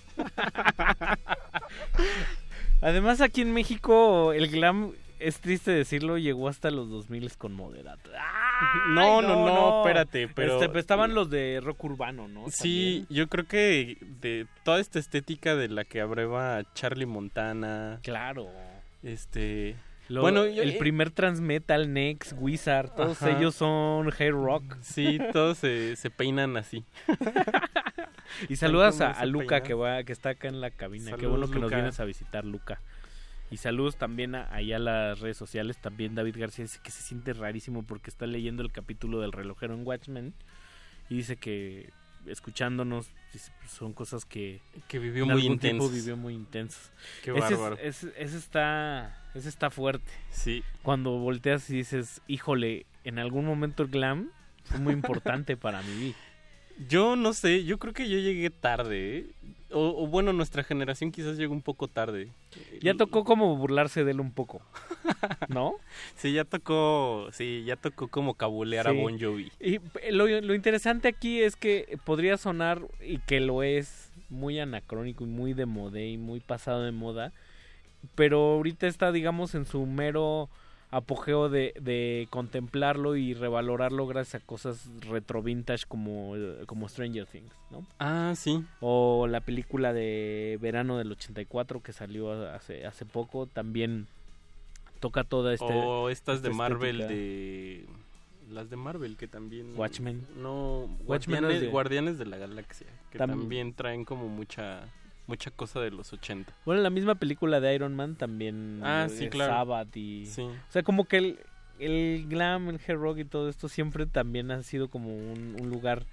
Además, 2.80 3.20
aquí 3.20 3.42
en 3.42 3.52
México, 3.52 4.32
el 4.32 4.48
glam, 4.48 4.90
es 5.20 5.38
triste 5.38 5.70
decirlo, 5.70 6.18
llegó 6.18 6.48
hasta 6.48 6.72
los 6.72 6.90
2000 6.90 7.30
con 7.36 7.52
moderato. 7.54 8.10
No, 8.88 9.22
no, 9.22 9.46
no, 9.46 9.80
espérate, 9.80 10.28
pero- 10.28 10.60
Este, 10.62 10.78
estaban 10.78 11.14
los 11.14 11.30
de 11.30 11.60
rock 11.62 11.84
urbano, 11.84 12.28
¿no? 12.28 12.44
Sí, 12.50 13.06
yo 13.08 13.28
creo 13.28 13.46
que 13.46 13.98
de 14.20 14.46
toda 14.64 14.80
esta 14.80 14.98
estética 14.98 15.56
de 15.56 15.68
la 15.68 15.84
que 15.84 16.00
abreva 16.00 16.62
Charlie 16.74 17.06
Montana. 17.06 18.00
Claro. 18.02 18.48
Este. 19.02 19.76
Lo- 20.08 20.22
bueno, 20.22 20.44
yo- 20.46 20.62
el 20.62 20.70
eh, 20.70 20.78
primer 20.78 21.10
Transmetal, 21.10 21.92
Nex, 21.92 22.34
Wizard, 22.36 22.90
todos 22.96 23.22
Ajá. 23.22 23.30
ellos 23.38 23.54
son 23.54 24.10
hair 24.18 24.32
rock. 24.32 24.76
Sí, 24.80 25.20
todos 25.32 25.58
se, 25.58 25.94
se 25.96 26.10
peinan 26.10 26.56
así. 26.56 26.84
Y 28.48 28.56
saludas 28.56 29.00
a, 29.00 29.24
Luca 29.26 29.62
que 29.62 29.74
va 29.74 30.02
que 30.04 30.12
está 30.12 30.30
acá 30.30 30.48
en 30.48 30.60
la 30.60 30.70
cabina. 30.70 31.16
Qué 31.16 31.26
bueno 31.26 31.50
que 31.50 31.58
nos 31.58 31.70
vienes 31.70 31.98
a 32.00 32.04
visitar, 32.04 32.44
Luca. 32.44 32.80
Y 33.50 33.56
saludos 33.56 33.96
también 33.96 34.34
a, 34.34 34.52
allá 34.54 34.76
a 34.76 34.78
las 34.80 35.20
redes 35.20 35.36
sociales. 35.36 35.78
También 35.78 36.14
David 36.14 36.36
García 36.38 36.64
dice 36.64 36.78
que 36.82 36.90
se 36.90 37.02
siente 37.02 37.32
rarísimo 37.32 37.82
porque 37.82 38.10
está 38.10 38.26
leyendo 38.26 38.62
el 38.62 38.70
capítulo 38.70 39.20
del 39.20 39.32
relojero 39.32 39.74
en 39.74 39.84
Watchmen. 39.86 40.34
Y 41.08 41.16
dice 41.16 41.36
que 41.36 41.90
escuchándonos, 42.26 43.08
pues, 43.32 43.50
son 43.68 43.92
cosas 43.92 44.24
que... 44.24 44.60
Que 44.88 44.98
vivió 44.98 45.24
en 45.24 45.30
muy 45.32 45.42
algún 45.42 45.58
tiempo 45.58 45.88
vivió 45.88 46.16
muy 46.16 46.34
intensos. 46.34 46.92
Qué 47.24 47.30
Ese 47.32 47.38
es- 47.38 47.50
bárbaro. 47.50 47.76
Ese, 47.82 48.12
ese 48.16 48.36
está, 48.36 49.18
ese 49.34 49.48
está 49.48 49.70
fuerte. 49.70 50.10
Sí. 50.30 50.62
Cuando 50.82 51.12
volteas 51.18 51.68
y 51.70 51.76
dices, 51.76 52.20
híjole, 52.28 52.86
en 53.04 53.18
algún 53.18 53.46
momento 53.46 53.82
el 53.82 53.88
glam 53.88 54.30
fue 54.64 54.78
muy 54.78 54.92
importante 54.92 55.56
para 55.56 55.82
mi 55.82 55.94
vida. 55.96 56.16
Yo 56.88 57.14
no 57.16 57.34
sé, 57.34 57.64
yo 57.64 57.78
creo 57.78 57.92
que 57.92 58.08
yo 58.08 58.18
llegué 58.18 58.48
tarde. 58.48 59.18
¿eh? 59.18 59.26
O, 59.72 60.04
o 60.04 60.06
bueno, 60.06 60.32
nuestra 60.32 60.64
generación 60.64 61.12
quizás 61.12 61.36
llegó 61.36 61.52
un 61.52 61.62
poco 61.62 61.88
tarde. 61.88 62.28
Ya 62.82 62.94
tocó 62.94 63.24
como 63.24 63.56
burlarse 63.56 64.04
de 64.04 64.12
él 64.12 64.20
un 64.20 64.32
poco, 64.32 64.62
¿no? 65.48 65.74
Sí, 66.16 66.32
ya 66.32 66.44
tocó, 66.44 67.28
sí, 67.32 67.64
ya 67.64 67.76
tocó 67.76 68.08
como 68.08 68.34
cabulear 68.34 68.88
a. 68.88 68.92
Bon 68.92 69.18
Jovi. 69.20 69.52
Y 69.60 69.76
eh, 69.76 70.12
lo, 70.12 70.26
lo 70.26 70.54
interesante 70.54 71.08
aquí 71.08 71.40
es 71.40 71.56
que 71.56 71.98
podría 72.04 72.36
sonar, 72.36 72.82
y 73.00 73.18
que 73.18 73.40
lo 73.40 73.62
es, 73.62 74.10
muy 74.30 74.58
anacrónico 74.60 75.24
y 75.24 75.26
muy 75.26 75.52
de 75.52 75.66
moda 75.66 76.00
y 76.00 76.16
muy 76.16 76.40
pasado 76.40 76.82
de 76.82 76.92
moda, 76.92 77.32
pero 78.14 78.38
ahorita 78.38 78.86
está, 78.86 79.12
digamos, 79.12 79.54
en 79.54 79.66
su 79.66 79.84
mero 79.84 80.48
apogeo 80.92 81.48
de, 81.48 81.72
de 81.80 82.26
contemplarlo 82.30 83.14
y 83.16 83.34
revalorarlo 83.34 84.06
gracias 84.06 84.42
a 84.42 84.46
cosas 84.46 84.88
retro 85.08 85.42
vintage 85.42 85.84
como, 85.86 86.34
eh, 86.36 86.64
como 86.66 86.88
Stranger 86.88 87.26
Things, 87.26 87.52
¿no? 87.70 87.86
Ah, 87.98 88.32
sí. 88.36 88.64
O 88.80 89.26
la 89.28 89.40
película 89.40 89.92
de 89.92 90.58
verano 90.60 90.98
del 90.98 91.12
84 91.12 91.80
que 91.80 91.92
salió 91.92 92.32
hace, 92.52 92.86
hace 92.86 93.04
poco, 93.06 93.46
también 93.46 94.06
toca 94.98 95.22
toda 95.24 95.54
este... 95.54 95.64
o 95.72 96.10
estas 96.10 96.42
de 96.42 96.48
esta 96.50 96.58
Marvel 96.58 97.00
estética. 97.02 97.20
de 97.20 97.86
las 98.52 98.68
de 98.68 98.76
Marvel 98.76 99.16
que 99.16 99.28
también 99.28 99.74
Watchmen. 99.78 100.26
no 100.36 100.88
Watchmen 101.06 101.38
Guardianes, 101.42 101.54
es 101.54 101.60
de- 101.60 101.68
Guardianes 101.68 102.18
de 102.18 102.26
la 102.26 102.36
Galaxia 102.36 102.88
que 103.12 103.18
Tam- 103.18 103.28
también 103.28 103.74
traen 103.74 104.04
como 104.04 104.28
mucha 104.28 104.80
mucha 105.26 105.50
cosa 105.50 105.80
de 105.80 105.90
los 105.90 106.12
80 106.12 106.52
Bueno, 106.64 106.82
la 106.82 106.90
misma 106.90 107.14
película 107.14 107.60
de 107.60 107.74
Iron 107.74 107.94
Man 107.94 108.16
también. 108.16 108.80
Ah, 108.82 109.06
eh, 109.06 109.12
sí, 109.12 109.28
claro. 109.28 109.52
Sabbath 109.52 109.96
y. 109.96 110.26
Sí. 110.26 110.42
O 110.42 110.52
sea, 110.72 110.82
como 110.82 111.04
que 111.04 111.18
el, 111.18 111.38
el 111.78 112.26
glam, 112.28 112.68
el 112.68 112.80
hair 112.86 112.98
rock 112.98 113.18
y 113.18 113.24
todo 113.24 113.48
esto 113.48 113.68
siempre 113.68 114.06
también 114.06 114.50
ha 114.50 114.62
sido 114.62 114.88
como 114.88 115.14
un, 115.14 115.56
un 115.60 115.70
lugar 115.70 116.04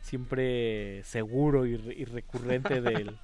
siempre 0.00 1.02
seguro 1.04 1.64
y, 1.66 1.74
y 1.74 2.04
recurrente 2.04 2.80
del, 2.80 2.94
del, 3.06 3.16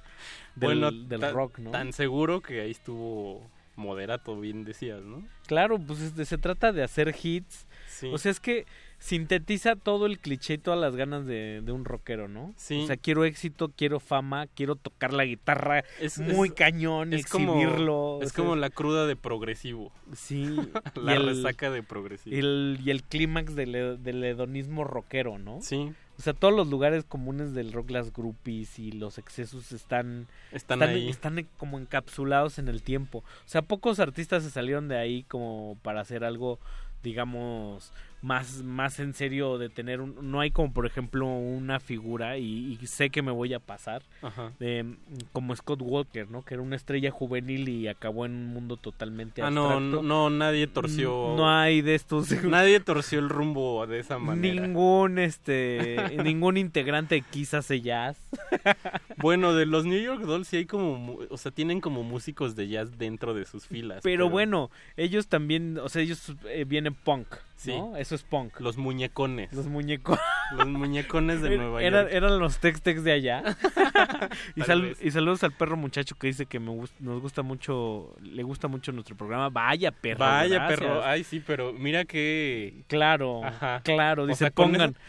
bueno 0.55 0.91
del 0.91 1.19
ta- 1.19 1.31
rock, 1.31 1.59
¿no? 1.59 1.71
tan 1.71 1.93
seguro 1.93 2.41
que 2.41 2.61
ahí 2.61 2.71
estuvo 2.71 3.45
moderato 3.75 4.39
bien 4.39 4.63
decías 4.65 5.01
no 5.01 5.23
Claro, 5.47 5.77
pues 5.79 5.99
este, 6.01 6.25
se 6.25 6.37
trata 6.37 6.71
de 6.71 6.83
hacer 6.83 7.15
hits. 7.23 7.65
Sí. 7.87 8.09
O 8.13 8.17
sea, 8.17 8.31
es 8.31 8.39
que 8.39 8.65
sintetiza 8.99 9.75
todo 9.75 10.05
el 10.05 10.19
cliché 10.19 10.55
y 10.55 10.57
todas 10.57 10.79
las 10.79 10.95
ganas 10.95 11.25
de, 11.25 11.61
de 11.63 11.71
un 11.71 11.85
rockero, 11.85 12.27
¿no? 12.27 12.53
Sí. 12.57 12.81
O 12.83 12.87
sea, 12.87 12.97
quiero 12.97 13.23
éxito, 13.25 13.71
quiero 13.75 13.99
fama, 13.99 14.47
quiero 14.47 14.75
tocar 14.75 15.13
la 15.13 15.25
guitarra 15.25 15.83
Es- 15.99 16.19
muy 16.19 16.49
es- 16.49 16.53
cañón, 16.53 17.13
es 17.13 17.25
como 17.25 17.55
exhibirlo. 17.55 17.97
o 18.17 18.21
es 18.23 18.31
sea, 18.33 18.43
como 18.43 18.55
la 18.55 18.69
cruda 18.69 19.07
de 19.07 19.15
progresivo 19.15 19.91
Sí. 20.13 20.43
la 20.95 21.15
el- 21.15 21.25
resaca 21.27 21.71
de 21.71 21.81
progresivo 21.81 22.35
Y 22.35 22.39
el, 22.39 22.79
y 22.83 22.91
el 22.91 23.03
clímax 23.03 23.55
del, 23.55 23.73
he- 23.75 23.97
del 23.97 24.23
hedonismo 24.23 24.83
rockero, 24.83 25.39
¿no? 25.39 25.59
Sí. 25.61 25.91
O 26.17 26.21
sea, 26.21 26.33
todos 26.33 26.53
los 26.53 26.67
lugares 26.67 27.05
comunes 27.05 27.53
del 27.53 27.71
rock, 27.71 27.91
las 27.91 28.11
groupies 28.11 28.77
y 28.77 28.91
los 28.91 29.17
excesos 29.17 29.71
están... 29.71 30.27
Están 30.51 30.83
ahí. 30.83 31.07
están 31.07 31.47
como 31.55 31.79
encapsulados 31.79 32.59
en 32.59 32.67
el 32.67 32.83
tiempo. 32.83 33.19
O 33.19 33.47
sea, 33.47 33.61
pocos 33.61 34.01
artistas 34.01 34.43
se 34.43 34.49
salieron 34.51 34.89
de 34.89 34.97
ahí 34.97 35.23
como 35.23 35.77
para 35.81 36.01
hacer 36.01 36.25
algo, 36.25 36.59
digamos, 37.03 37.93
más, 38.21 38.63
más 38.63 38.99
en 38.99 39.13
serio 39.13 39.57
de 39.57 39.69
tener 39.69 40.01
un... 40.01 40.15
No 40.31 40.39
hay 40.39 40.51
como, 40.51 40.73
por 40.73 40.85
ejemplo, 40.85 41.25
una 41.27 41.79
figura, 41.79 42.37
y, 42.37 42.77
y 42.81 42.87
sé 42.87 43.09
que 43.09 43.21
me 43.21 43.31
voy 43.31 43.53
a 43.53 43.59
pasar, 43.59 44.03
Ajá. 44.21 44.51
de, 44.59 44.95
como 45.31 45.55
Scott 45.55 45.81
Walker, 45.81 46.29
¿no? 46.29 46.43
Que 46.43 46.55
era 46.55 46.63
una 46.63 46.75
estrella 46.75 47.11
juvenil 47.11 47.69
y 47.69 47.87
acabó 47.87 48.25
en 48.25 48.33
un 48.33 48.47
mundo 48.47 48.77
totalmente 48.77 49.41
ah 49.41 49.49
no, 49.51 49.69
abstracto. 49.69 50.03
no 50.03 50.29
no 50.29 50.29
nadie 50.29 50.67
torció 50.67 51.35
No 51.35 51.49
hay 51.49 51.81
de 51.81 51.95
estos... 51.95 52.31
nadie 52.43 52.79
torció 52.79 53.19
el 53.19 53.29
rumbo 53.29 53.85
de 53.87 53.99
esa 53.99 54.17
manera 54.17 54.61
Ningún 54.61 55.19
este 55.19 55.97
ningún 56.23 56.57
integrante 56.57 57.15
de 57.15 57.21
Kiss 57.21 57.53
hace 57.53 57.81
jazz. 57.81 58.21
Bueno, 59.17 59.53
de 59.53 59.65
los 59.65 59.85
New 59.85 60.01
York 60.01 60.21
Dolls 60.21 60.47
sí 60.47 60.57
hay 60.57 60.65
como, 60.65 61.17
o 61.29 61.37
sea, 61.37 61.51
tienen 61.51 61.81
como 61.81 62.03
músicos 62.03 62.55
de 62.55 62.69
jazz 62.69 62.97
dentro 62.97 63.33
de 63.33 63.45
sus 63.45 63.67
filas. 63.67 63.99
Pero, 64.01 64.29
bueno, 64.29 64.71
ellos 64.95 65.27
también, 65.27 65.77
o 65.77 65.89
sea, 65.89 66.01
ellos 66.01 66.33
eh, 66.45 66.63
vienen 66.65 66.93
punk, 66.93 67.27
Sí. 67.59 67.71
¿no? 67.75 67.97
Eso 67.97 68.15
es 68.15 68.23
punk. 68.23 68.59
Los 68.61 68.77
muñecones. 68.77 69.51
Los 69.51 69.67
muñecos. 69.67 70.17
Los 70.57 70.65
muñecones 70.67 71.41
de 71.41 71.57
Nueva 71.57 71.83
Era- 71.83 72.01
York. 72.03 72.13
eran 72.13 72.39
los 72.39 72.59
tex-tex 72.59 73.03
de 73.03 73.11
allá. 73.11 73.43
y, 74.55 74.61
sal- 74.61 74.95
y 75.01 75.11
saludos 75.11 75.43
al 75.43 75.51
perro 75.51 75.75
muchacho 75.77 76.15
que 76.15 76.27
dice 76.27 76.45
que 76.45 76.59
me 76.59 76.73
nos 76.99 77.21
gusta 77.21 77.41
mucho, 77.41 78.15
le 78.21 78.43
gusta 78.43 78.67
mucho 78.69 78.91
nuestro 78.93 79.15
programa. 79.17 79.49
Vaya 79.49 79.91
perro. 79.91 80.19
Vaya 80.19 80.55
gracias. 80.55 80.79
perro, 80.79 81.03
ay 81.03 81.23
sí, 81.23 81.43
pero 81.45 81.73
mira 81.73 82.05
que... 82.05 82.83
Claro, 82.87 83.43
Ajá. 83.43 83.81
claro, 83.83 84.23
O 84.23 84.27
dice 84.27 84.39
sea, 84.39 84.51
con 84.51 84.71
pongan. 84.71 84.91
eso- 84.91 84.99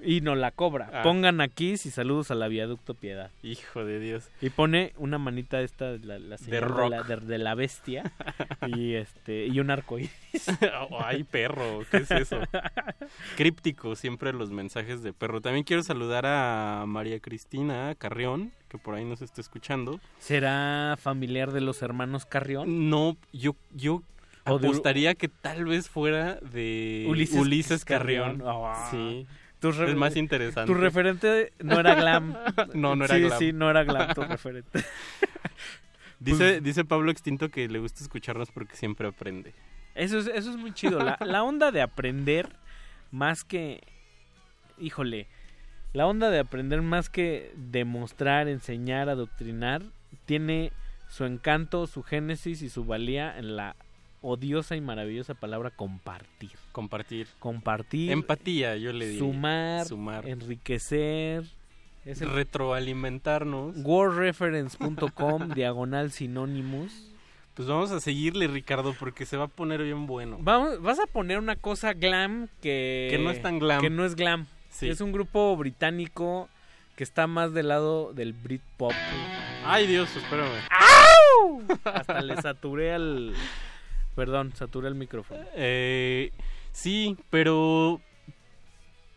Y 0.00 0.20
no 0.20 0.36
la 0.36 0.52
cobra. 0.52 0.90
Ah. 0.92 1.02
Pongan 1.02 1.40
aquí 1.40 1.72
y 1.72 1.76
saludos 1.76 2.30
a 2.30 2.34
la 2.34 2.48
viaducto 2.48 2.94
Piedad. 2.94 3.30
Hijo 3.42 3.84
de 3.84 3.98
Dios. 3.98 4.28
Y 4.40 4.50
pone 4.50 4.92
una 4.96 5.18
manita 5.18 5.60
esta, 5.60 5.90
la, 6.02 6.18
de, 6.18 6.60
rock. 6.60 6.90
la, 6.90 7.02
de, 7.02 7.16
de 7.16 7.38
la 7.38 7.54
bestia. 7.54 8.12
y 8.66 8.94
este 8.94 9.46
y 9.46 9.58
un 9.58 9.70
arco 9.70 9.96
Oh, 10.90 10.98
ay, 11.02 11.24
perro, 11.24 11.80
¿qué 11.90 11.98
es 11.98 12.10
eso? 12.10 12.38
Críptico, 13.36 13.96
siempre 13.96 14.32
los 14.32 14.50
mensajes 14.50 15.02
de 15.02 15.12
perro. 15.12 15.40
También 15.40 15.64
quiero 15.64 15.82
saludar 15.82 16.26
a 16.26 16.84
María 16.86 17.18
Cristina 17.20 17.94
Carrión, 17.96 18.52
que 18.68 18.78
por 18.78 18.94
ahí 18.94 19.04
nos 19.04 19.22
está 19.22 19.40
escuchando. 19.40 20.00
¿Será 20.18 20.96
familiar 21.00 21.52
de 21.52 21.60
los 21.60 21.82
hermanos 21.82 22.24
Carrión? 22.24 22.88
No, 22.88 23.16
yo, 23.32 23.56
yo 23.74 24.02
apostaría 24.44 25.14
que 25.14 25.28
tal 25.28 25.64
vez 25.64 25.88
fuera 25.88 26.36
de 26.36 27.06
Ulises 27.08 27.40
Ulises, 27.40 27.84
Carrión. 27.84 28.38
Carrión. 28.38 28.48
Ah. 28.48 28.88
Sí. 28.90 29.26
Tu 29.60 29.70
es 29.70 29.96
más 29.96 30.16
interesante. 30.16 30.72
Tu 30.72 30.78
referente 30.78 31.52
no 31.58 31.80
era 31.80 31.94
glam. 31.94 32.36
no, 32.74 32.94
no 32.94 33.04
era 33.04 33.14
sí, 33.16 33.20
glam. 33.22 33.38
Sí, 33.38 33.52
no 33.52 33.70
era 33.70 33.84
glam 33.84 34.14
tu 34.14 34.22
referente. 34.22 34.84
Dice, 36.20 36.36
Pues- 36.54 36.62
dice 36.64 36.84
Pablo 36.84 37.12
Extinto 37.12 37.48
que 37.48 37.68
le 37.68 37.78
gusta 37.78 38.02
escucharnos 38.02 38.50
porque 38.50 38.74
siempre 38.74 39.06
aprende. 39.06 39.54
Eso 39.94 40.18
es, 40.18 40.26
eso 40.26 40.50
es 40.50 40.56
muy 40.56 40.72
chido. 40.72 40.98
La, 40.98 41.16
la 41.24 41.42
onda 41.44 41.70
de 41.70 41.80
aprender 41.80 42.48
más 43.12 43.44
que... 43.44 43.82
Híjole. 44.78 45.28
La 45.92 46.06
onda 46.06 46.30
de 46.30 46.40
aprender 46.40 46.82
más 46.82 47.08
que 47.08 47.52
demostrar, 47.56 48.48
enseñar, 48.48 49.08
adoctrinar, 49.08 49.82
tiene 50.26 50.72
su 51.08 51.24
encanto, 51.24 51.86
su 51.86 52.02
génesis 52.02 52.62
y 52.62 52.68
su 52.68 52.84
valía 52.84 53.38
en 53.38 53.56
la 53.56 53.76
odiosa 54.22 54.76
y 54.76 54.80
maravillosa 54.80 55.34
palabra 55.34 55.70
compartir. 55.70 56.52
Compartir. 56.72 57.28
Compartir. 57.38 58.10
Empatía, 58.10 58.76
yo 58.76 58.92
le 58.92 59.06
diría. 59.06 59.20
Sumar, 59.20 59.86
Sumar. 59.86 60.28
enriquecer. 60.28 61.44
Es 62.04 62.22
el 62.22 62.30
Retroalimentarnos. 62.30 63.76
wordreference.com 63.84 65.48
diagonal 65.54 66.10
sinónimos. 66.10 67.04
Pues 67.54 67.66
vamos 67.68 67.90
a 67.90 67.98
seguirle, 68.00 68.46
Ricardo, 68.46 68.94
porque 68.98 69.26
se 69.26 69.36
va 69.36 69.44
a 69.44 69.48
poner 69.48 69.82
bien 69.82 70.06
bueno. 70.06 70.38
Vamos, 70.40 70.80
vas 70.80 71.00
a 71.00 71.06
poner 71.06 71.38
una 71.38 71.56
cosa 71.56 71.92
glam 71.92 72.48
que... 72.62 73.08
Que 73.10 73.18
no 73.18 73.30
es 73.30 73.42
tan 73.42 73.58
glam. 73.58 73.80
Que 73.80 73.90
no 73.90 74.04
es 74.04 74.14
glam. 74.14 74.46
Sí. 74.70 74.88
Es 74.88 75.00
un 75.00 75.10
grupo 75.10 75.56
británico 75.56 76.48
que 76.94 77.02
está 77.02 77.26
más 77.26 77.52
del 77.52 77.68
lado 77.68 78.12
del 78.12 78.32
Britpop. 78.32 78.92
Ay, 79.64 79.88
Dios, 79.88 80.14
espérame. 80.16 80.48
¡Au! 80.70 81.62
Hasta 81.84 82.20
le 82.22 82.40
saturé 82.40 82.94
al... 82.94 83.34
Perdón, 84.18 84.52
saturé 84.56 84.88
el 84.88 84.96
micrófono. 84.96 85.44
Eh, 85.54 86.32
sí, 86.72 87.16
pero 87.30 88.00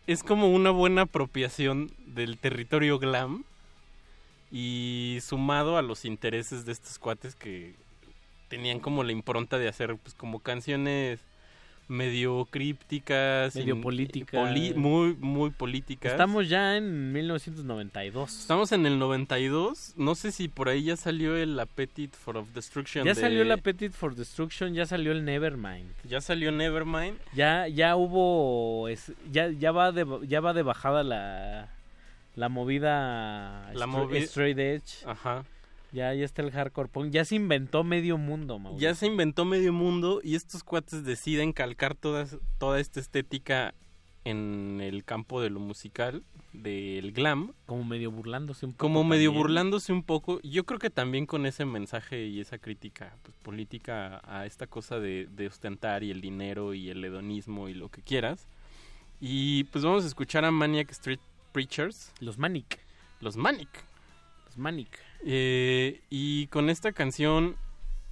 es 0.06 0.22
como 0.22 0.48
una 0.50 0.70
buena 0.70 1.02
apropiación 1.02 1.90
del 2.06 2.38
territorio 2.38 3.00
glam 3.00 3.44
y 4.52 5.18
sumado 5.20 5.76
a 5.76 5.82
los 5.82 6.04
intereses 6.04 6.64
de 6.66 6.70
estos 6.70 7.00
cuates 7.00 7.34
que 7.34 7.74
tenían 8.46 8.78
como 8.78 9.02
la 9.02 9.10
impronta 9.10 9.58
de 9.58 9.66
hacer 9.66 9.96
pues 9.96 10.14
como 10.14 10.38
canciones 10.38 11.18
medio 11.88 12.46
crípticas, 12.50 13.54
Medio 13.56 13.80
políticas. 13.80 14.48
poli- 14.48 14.72
muy 14.74 15.14
muy 15.20 15.50
políticas. 15.50 16.12
Estamos 16.12 16.48
ya 16.48 16.76
en 16.76 17.12
1992. 17.12 18.40
Estamos 18.40 18.72
en 18.72 18.86
el 18.86 18.98
92. 18.98 19.92
No 19.96 20.14
sé 20.14 20.32
si 20.32 20.48
por 20.48 20.68
ahí 20.68 20.84
ya 20.84 20.96
salió 20.96 21.36
el 21.36 21.58
Appetite 21.60 22.16
for 22.16 22.44
Destruction. 22.54 23.04
Ya 23.04 23.14
de- 23.14 23.20
salió 23.20 23.42
el 23.42 23.52
Appetite 23.52 23.90
for 23.94 24.14
Destruction, 24.14 24.74
ya 24.74 24.86
salió 24.86 25.12
el 25.12 25.24
Nevermind. 25.24 25.90
Ya 26.08 26.20
salió 26.20 26.50
Nevermind. 26.52 27.18
Ya, 27.34 27.68
ya 27.68 27.96
hubo, 27.96 28.88
es- 28.88 29.12
ya, 29.30 29.50
ya 29.50 29.72
va 29.72 29.92
de, 29.92 30.06
ya 30.26 30.40
va 30.40 30.52
de 30.54 30.62
bajada 30.62 31.02
la, 31.02 31.68
la 32.36 32.48
movida, 32.48 33.70
La 33.74 33.86
movi- 33.86 34.22
straight 34.22 34.58
edge. 34.58 35.04
Ajá. 35.06 35.44
Ya, 35.92 36.12
ya 36.14 36.24
está 36.24 36.42
el 36.42 36.50
hardcore 36.50 36.88
punk. 36.88 37.10
Ya 37.10 37.24
se 37.24 37.36
inventó 37.36 37.84
medio 37.84 38.16
mundo, 38.18 38.58
Mauricio. 38.58 38.88
Ya 38.88 38.94
se 38.94 39.06
inventó 39.06 39.44
medio 39.44 39.72
mundo 39.72 40.20
y 40.22 40.34
estos 40.34 40.64
cuates 40.64 41.04
deciden 41.04 41.52
calcar 41.52 41.94
toda, 41.94 42.26
toda 42.58 42.80
esta 42.80 42.98
estética 42.98 43.74
en 44.24 44.80
el 44.80 45.04
campo 45.04 45.40
de 45.40 45.50
lo 45.50 45.60
musical, 45.60 46.22
del 46.52 47.12
glam. 47.12 47.52
Como 47.66 47.84
medio 47.84 48.10
burlándose 48.10 48.66
un 48.66 48.72
poco. 48.72 48.82
Como 48.82 49.04
medio 49.04 49.30
también. 49.30 49.42
burlándose 49.42 49.92
un 49.92 50.02
poco. 50.02 50.40
Yo 50.42 50.64
creo 50.64 50.78
que 50.78 50.90
también 50.90 51.26
con 51.26 51.44
ese 51.46 51.64
mensaje 51.64 52.26
y 52.26 52.40
esa 52.40 52.58
crítica 52.58 53.16
pues, 53.22 53.36
política 53.42 54.22
a 54.24 54.46
esta 54.46 54.66
cosa 54.66 54.98
de, 54.98 55.28
de 55.30 55.46
ostentar 55.46 56.02
y 56.02 56.10
el 56.10 56.20
dinero 56.20 56.74
y 56.74 56.90
el 56.90 57.04
hedonismo 57.04 57.68
y 57.68 57.74
lo 57.74 57.90
que 57.90 58.02
quieras. 58.02 58.46
Y 59.20 59.64
pues 59.64 59.84
vamos 59.84 60.04
a 60.04 60.08
escuchar 60.08 60.44
a 60.44 60.50
Maniac 60.50 60.90
Street 60.90 61.20
Preachers. 61.52 62.12
Los 62.20 62.38
Manic. 62.38 62.80
Los 63.20 63.36
Manic. 63.36 63.68
Los 64.46 64.56
Manic. 64.56 64.98
Eh, 65.24 66.00
y 66.10 66.46
con 66.48 66.70
esta 66.70 66.92
canción 66.92 67.56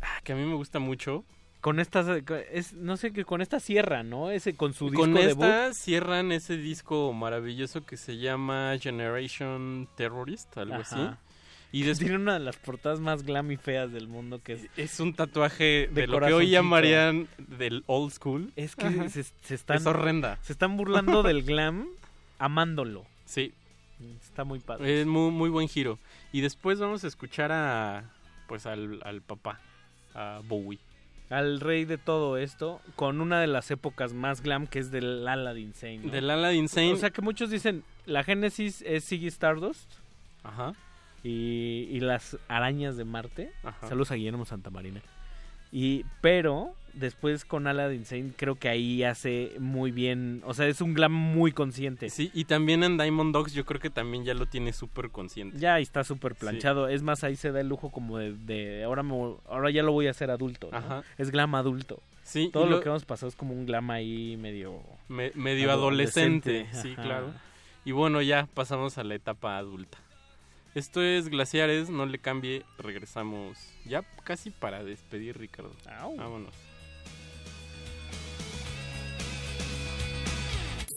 ah, 0.03 0.21
que 0.25 0.33
a 0.33 0.37
mí 0.37 0.45
me 0.45 0.55
gusta 0.55 0.79
mucho. 0.79 1.25
Con 1.61 1.79
estas, 1.79 2.07
es, 2.53 2.73
no 2.73 2.97
sé, 2.97 3.13
que 3.13 3.27
con 3.27 3.43
esta 3.43 3.61
cierra, 3.61 4.03
¿no? 4.03 4.31
Ese, 4.31 4.55
con 4.55 4.73
su 4.73 4.87
disco 4.87 5.03
Con 5.03 5.13
debut. 5.13 5.45
esta 5.45 5.75
cierran 5.75 6.33
ese 6.33 6.57
disco 6.57 7.13
maravilloso 7.13 7.85
que 7.85 7.99
se 7.99 8.17
llama 8.17 8.75
Generation 8.81 9.87
Terrorist, 9.95 10.57
algo 10.57 10.77
Ajá. 10.77 10.83
así. 10.83 11.17
Y 11.73 11.83
después 11.83 11.99
Tiene 12.09 12.17
una 12.17 12.33
de 12.35 12.41
las 12.41 12.57
portadas 12.57 12.99
más 12.99 13.23
glam 13.25 13.53
y 13.53 13.57
feas 13.59 13.93
del 13.93 14.09
mundo 14.09 14.43
que 14.43 14.55
es... 14.55 14.67
es 14.77 15.01
un 15.01 15.15
tatuaje 15.15 15.89
de, 15.93 16.01
De 16.01 16.07
lo 16.07 16.19
que 16.19 16.33
hoy 16.33 16.49
llamarían 16.49 17.29
del 17.39 17.85
old 17.87 18.11
school. 18.13 18.53
Es 18.57 18.75
que 18.75 18.87
Ajá. 18.87 19.09
se, 19.11 19.23
se 19.23 19.55
están... 19.55 19.77
Es 19.77 19.87
horrenda. 19.87 20.39
Se 20.43 20.53
están 20.55 20.77
burlando 20.79 21.23
del 21.23 21.43
glam 21.45 21.87
amándolo. 22.39 23.05
Sí. 23.27 23.53
Está 24.23 24.45
muy 24.45 24.59
padre. 24.59 25.01
Es 25.01 25.07
muy, 25.07 25.31
muy 25.31 25.51
buen 25.51 25.69
giro. 25.69 25.99
Y 26.33 26.41
después 26.41 26.79
vamos 26.79 27.05
a 27.05 27.07
escuchar 27.07 27.53
a 27.53 28.11
pues 28.47 28.67
al, 28.67 29.01
al 29.05 29.23
papá, 29.23 29.61
a 30.15 30.41
Bowie. 30.47 30.81
Al 31.29 31.61
rey 31.61 31.85
de 31.85 31.99
todo 31.99 32.37
esto, 32.37 32.81
con 32.97 33.21
una 33.21 33.41
de 33.41 33.47
las 33.47 33.71
épocas 33.71 34.13
más 34.13 34.41
glam 34.41 34.67
que 34.67 34.81
es 34.81 34.91
del 34.91 35.29
Aladdin 35.29 35.69
Insane. 35.69 35.99
¿no? 35.99 36.11
Del 36.11 36.29
Aladdin 36.29 36.63
Insane. 36.63 36.93
O 36.93 36.97
sea 36.97 37.11
que 37.11 37.23
muchos 37.23 37.51
dicen, 37.51 37.85
la 38.07 38.25
génesis 38.25 38.83
es 38.83 39.07
Ziggy 39.07 39.29
Stardust. 39.29 39.93
Ajá. 40.43 40.73
Y, 41.23 41.87
y 41.91 42.01
las 42.01 42.37
arañas 42.49 42.97
de 42.97 43.05
Marte. 43.05 43.53
Ajá. 43.63 43.89
Saludos 43.89 44.11
a 44.11 44.17
Guillermo 44.17 44.45
Santamarina. 44.45 45.01
Y, 45.73 46.05
pero 46.21 46.75
después 46.93 47.45
con 47.45 47.69
Aladdin 47.69 48.01
Insane 48.01 48.33
creo 48.37 48.57
que 48.57 48.69
ahí 48.69 49.05
hace 49.05 49.53
muy 49.61 49.93
bien, 49.93 50.43
o 50.45 50.55
sea, 50.55 50.67
es 50.67 50.81
un 50.81 50.93
glam 50.95 51.13
muy 51.13 51.53
consciente. 51.53 52.11
Sí, 52.11 52.31
y 52.35 52.45
también 52.45 52.83
en 52.83 52.99
Diamond 52.99 53.33
Dogs 53.33 53.53
yo 53.53 53.65
creo 53.65 53.81
que 53.81 53.91
también 53.91 54.25
ya 54.25 54.35
lo 54.35 54.47
tiene 54.47 54.73
súper 54.73 55.11
consciente. 55.11 55.57
Ya 55.59 55.79
está 55.79 56.03
súper 56.03 56.35
planchado. 56.35 56.89
Es 56.89 57.03
más, 57.03 57.23
ahí 57.23 57.37
se 57.37 57.53
da 57.53 57.61
el 57.61 57.69
lujo 57.69 57.91
como 57.91 58.19
de, 58.19 58.33
de 58.33 58.83
ahora, 58.85 59.03
me- 59.05 59.37
ahora 59.49 59.71
ya 59.71 59.83
lo 59.85 59.93
voy 59.93 60.09
a 60.09 60.11
hacer 60.11 60.31
adulto. 60.31 60.69
¿no? 60.73 60.79
Ajá. 60.79 61.03
Es 61.17 61.31
glam 61.31 61.55
adulto. 61.55 62.03
Sí, 62.25 62.51
Todo 62.53 62.67
lo, 62.67 62.77
lo- 62.77 62.81
que 62.83 62.89
hemos 62.89 63.05
pasado 63.05 63.29
es 63.29 63.37
como 63.37 63.55
un 63.55 63.67
glam 63.67 63.91
ahí 63.91 64.37
medio... 64.37 64.81
Me- 65.09 65.33
medio 65.37 65.71
adolescente, 65.71 66.61
adolescente, 66.67 66.89
sí, 66.89 66.95
claro. 66.97 67.33
Y 67.85 67.93
bueno, 67.93 68.21
ya 68.23 68.47
pasamos 68.53 68.99
a 68.99 69.05
la 69.05 69.15
etapa 69.15 69.57
adulta. 69.57 69.99
Esto 70.75 71.03
es 71.03 71.29
Glaciares, 71.29 71.91
no 71.91 72.07
le 72.07 72.21
cambie, 72.21 72.65
regresamos 72.79 73.59
ya 73.85 74.03
casi 74.23 74.51
para 74.51 74.85
despedir, 74.85 75.37
Ricardo. 75.37 75.75
Vámonos. 75.85 76.55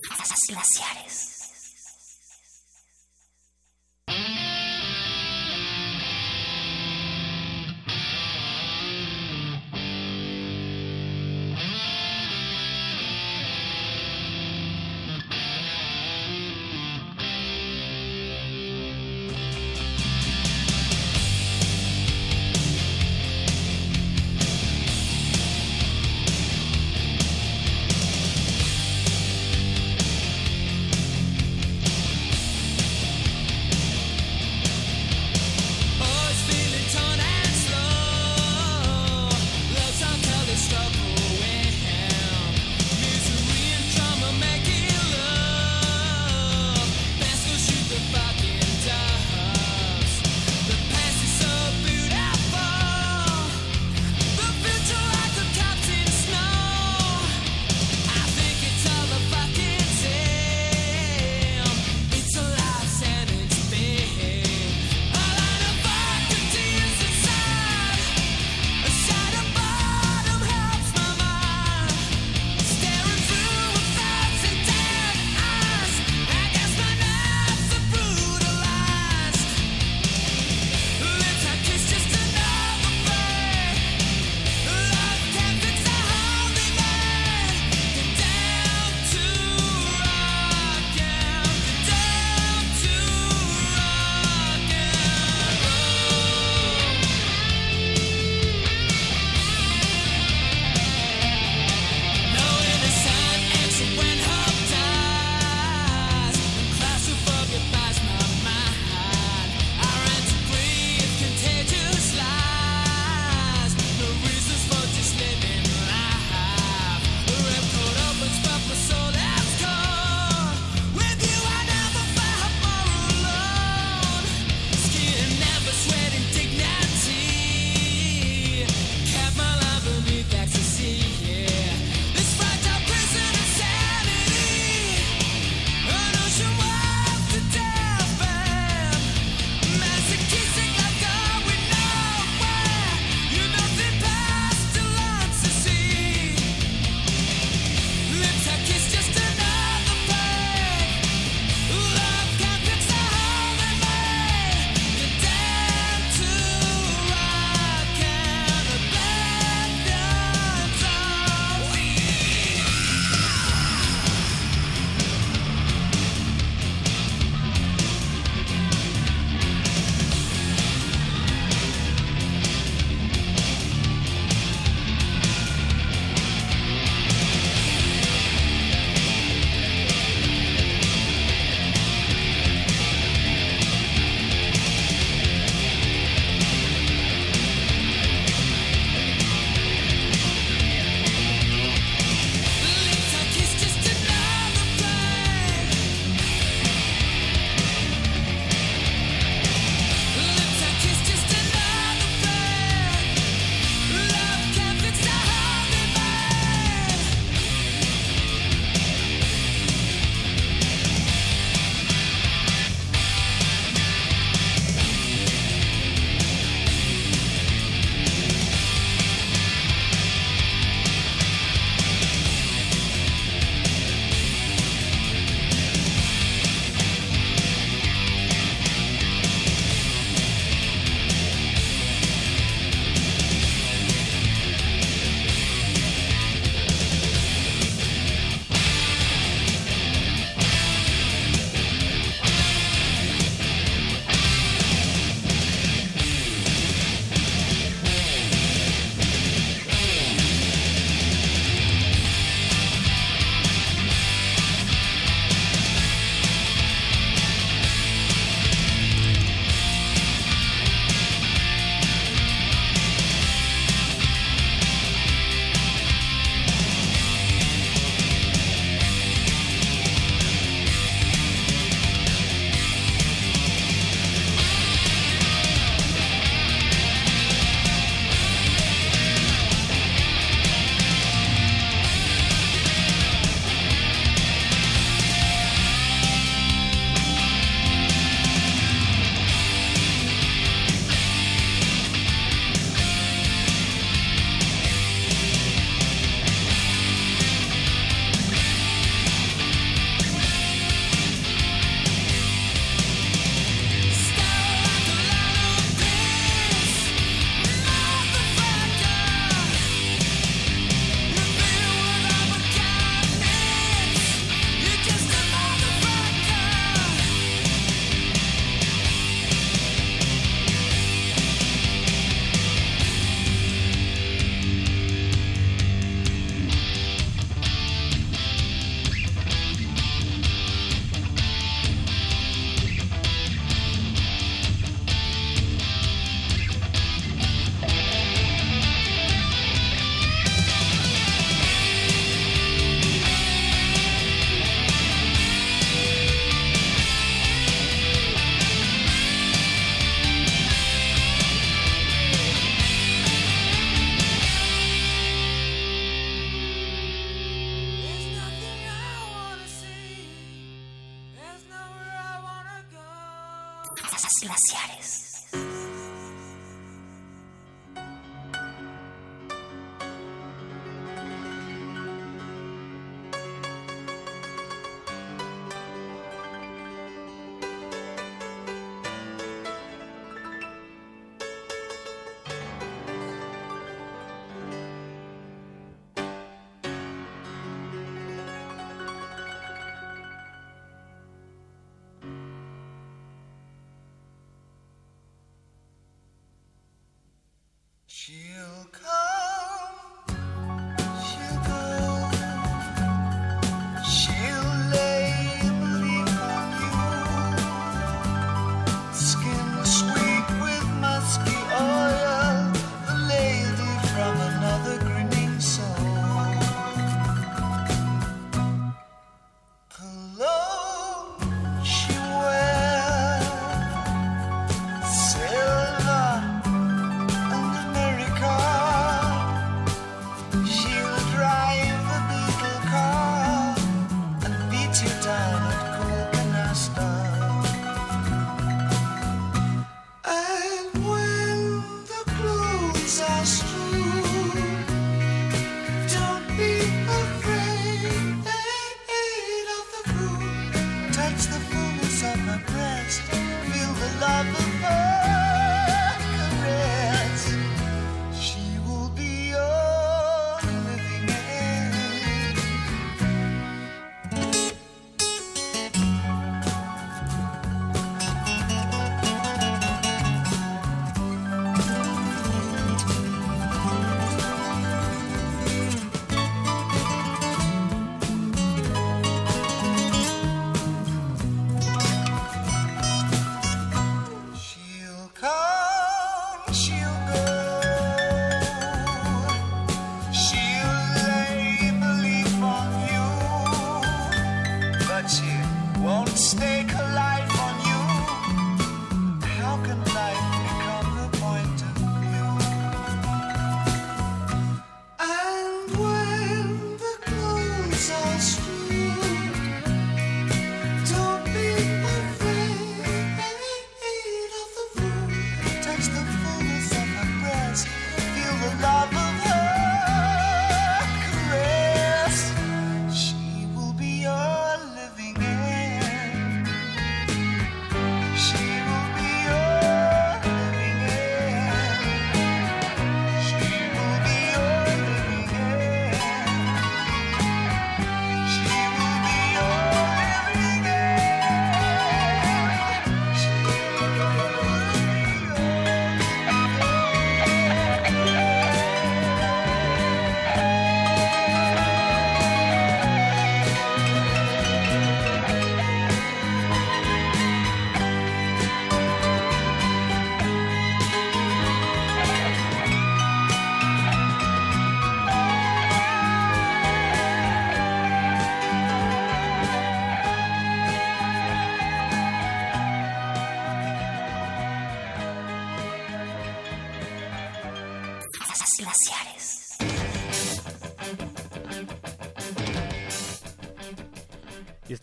Glaciares. 0.02 0.40
Glaciares. 0.50 1.33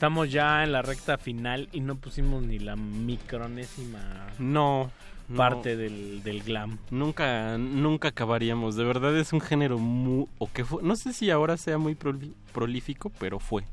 Estamos 0.01 0.33
ya 0.33 0.65
en 0.65 0.73
la 0.73 0.81
recta 0.81 1.19
final 1.19 1.69
y 1.73 1.81
no 1.81 1.95
pusimos 1.95 2.43
ni 2.43 2.59
la 2.59 2.75
micronésima 2.75 4.29
No. 4.39 4.91
no. 5.29 5.37
parte 5.37 5.77
del, 5.77 6.23
del 6.23 6.43
glam. 6.43 6.79
Nunca, 6.91 7.59
nunca 7.59 8.09
acabaríamos. 8.09 8.77
De 8.77 8.85
verdad 8.85 9.15
es 9.19 9.35
un 9.35 9.43
género 9.43 9.77
muy... 9.77 10.27
O 10.39 10.51
que 10.51 10.65
fue, 10.65 10.83
no 10.83 10.97
sé 10.97 11.13
si 11.13 11.31
ahora 11.31 11.59
sea 11.59 11.77
muy 11.77 11.99
prolífico, 12.55 13.13
pero 13.19 13.39
fue. 13.41 13.65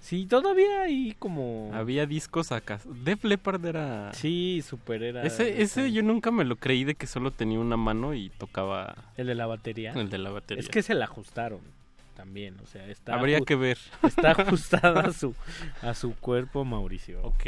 Sí, 0.00 0.26
todavía 0.26 0.82
hay 0.82 1.14
como... 1.20 1.70
Había 1.72 2.06
discos 2.06 2.50
acá. 2.50 2.80
Def 3.04 3.22
Leppard 3.22 3.64
era... 3.64 4.12
Sí, 4.14 4.60
super 4.68 5.04
era... 5.04 5.22
Ese, 5.22 5.62
ese 5.62 5.92
yo 5.92 6.02
nunca 6.02 6.32
me 6.32 6.44
lo 6.44 6.56
creí 6.56 6.82
de 6.82 6.96
que 6.96 7.06
solo 7.06 7.30
tenía 7.30 7.60
una 7.60 7.76
mano 7.76 8.12
y 8.12 8.30
tocaba... 8.30 8.96
El 9.16 9.28
de 9.28 9.36
la 9.36 9.46
batería. 9.46 9.92
El 9.92 10.10
de 10.10 10.18
la 10.18 10.30
batería. 10.30 10.60
Es 10.60 10.68
que 10.68 10.82
se 10.82 10.94
la 10.94 11.04
ajustaron 11.04 11.77
también, 12.18 12.56
o 12.60 12.66
sea, 12.66 12.84
está... 12.88 13.14
Habría 13.14 13.40
que 13.42 13.54
ver. 13.54 13.78
Está 14.02 14.32
ajustada 14.36 15.02
a 15.02 15.12
su, 15.12 15.36
a 15.82 15.94
su 15.94 16.16
cuerpo, 16.16 16.64
Mauricio. 16.64 17.20
Ok. 17.22 17.44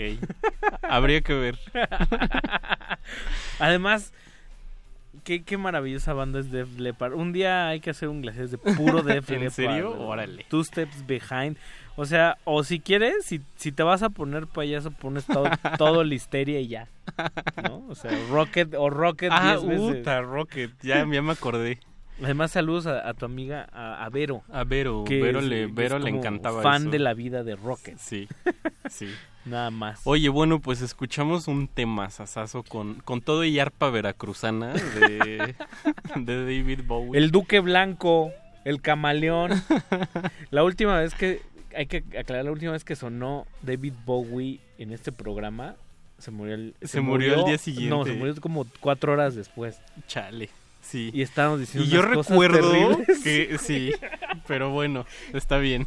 Habría 0.82 1.22
que 1.22 1.34
ver. 1.34 1.58
Además, 3.58 4.12
qué, 5.24 5.42
qué 5.42 5.58
maravillosa 5.58 6.12
banda 6.12 6.38
es 6.38 6.52
Def 6.52 6.78
Leppard. 6.78 7.14
Un 7.14 7.32
día 7.32 7.66
hay 7.68 7.80
que 7.80 7.90
hacer 7.90 8.08
un 8.08 8.22
glaciar 8.22 8.46
de 8.48 8.58
puro 8.58 9.02
Def 9.02 9.28
¿En 9.32 9.40
Leppard. 9.40 9.52
serio? 9.54 9.90
¿verdad? 9.90 10.06
Órale. 10.06 10.46
Two 10.48 10.62
Steps 10.62 11.04
Behind. 11.04 11.56
O 11.96 12.04
sea, 12.06 12.38
o 12.44 12.62
si 12.62 12.78
quieres, 12.78 13.24
si, 13.24 13.40
si 13.56 13.72
te 13.72 13.82
vas 13.82 14.02
a 14.04 14.10
poner 14.10 14.46
payaso, 14.46 14.92
pones 14.92 15.26
todo, 15.26 15.50
todo 15.78 16.04
listeria 16.04 16.60
y 16.60 16.68
ya. 16.68 16.86
¿No? 17.64 17.84
O 17.88 17.96
sea, 17.96 18.12
Rocket 18.30 18.72
o 18.78 18.88
Rocket 18.88 19.30
Ah, 19.32 19.56
10 19.58 19.66
veces. 19.66 19.96
puta, 19.98 20.22
Rocket. 20.22 20.70
Ya, 20.80 21.04
ya 21.04 21.22
me 21.22 21.32
acordé. 21.32 21.80
Además, 22.22 22.50
saludos 22.50 22.86
a, 22.86 23.08
a 23.08 23.14
tu 23.14 23.24
amiga, 23.24 23.68
a, 23.72 24.04
a 24.04 24.08
Vero. 24.10 24.42
A 24.52 24.64
Vero. 24.64 25.04
que 25.06 25.20
Vero 25.22 25.38
es- 25.40 25.44
le, 25.46 25.66
Vero 25.66 25.96
es 25.98 26.04
le 26.04 26.10
como 26.10 26.20
encantaba 26.22 26.62
fan 26.62 26.82
eso. 26.82 26.90
de 26.90 26.98
la 26.98 27.14
vida 27.14 27.42
de 27.44 27.56
Rocket. 27.56 27.96
Sí, 27.98 28.28
sí. 28.88 29.08
Nada 29.46 29.70
más. 29.70 30.02
Oye, 30.04 30.28
bueno, 30.28 30.60
pues 30.60 30.82
escuchamos 30.82 31.48
un 31.48 31.66
tema 31.66 32.10
sasazo 32.10 32.62
con, 32.62 32.96
con 32.96 33.22
todo 33.22 33.42
y 33.44 33.58
arpa 33.58 33.88
veracruzana 33.88 34.74
de, 34.74 35.54
de 36.16 36.44
David 36.44 36.80
Bowie. 36.86 37.18
El 37.18 37.30
Duque 37.30 37.60
Blanco, 37.60 38.32
el 38.66 38.82
Camaleón. 38.82 39.52
la 40.50 40.62
última 40.62 40.98
vez 41.00 41.14
que, 41.14 41.40
hay 41.74 41.86
que 41.86 42.04
aclarar, 42.18 42.44
la 42.44 42.52
última 42.52 42.72
vez 42.72 42.84
que 42.84 42.96
sonó 42.96 43.46
David 43.62 43.94
Bowie 44.04 44.60
en 44.76 44.92
este 44.92 45.10
programa, 45.10 45.74
Se 46.18 46.30
murió 46.30 46.54
el, 46.54 46.74
Se 46.82 47.00
murió 47.00 47.34
el 47.40 47.44
día 47.46 47.56
siguiente. 47.58 47.88
No, 47.96 48.04
se 48.04 48.12
murió 48.12 48.34
como 48.42 48.66
cuatro 48.80 49.14
horas 49.14 49.34
después. 49.34 49.80
Chale. 50.06 50.50
Sí. 50.90 51.10
Y 51.14 51.22
estábamos 51.22 51.60
diciendo 51.60 51.86
Y 51.88 51.92
yo 51.92 52.00
unas 52.00 52.14
cosas 52.16 52.30
recuerdo 52.32 52.70
terribles. 52.96 53.22
que 53.22 53.58
sí, 53.58 53.92
pero 54.46 54.70
bueno, 54.70 55.06
está 55.32 55.58
bien. 55.58 55.86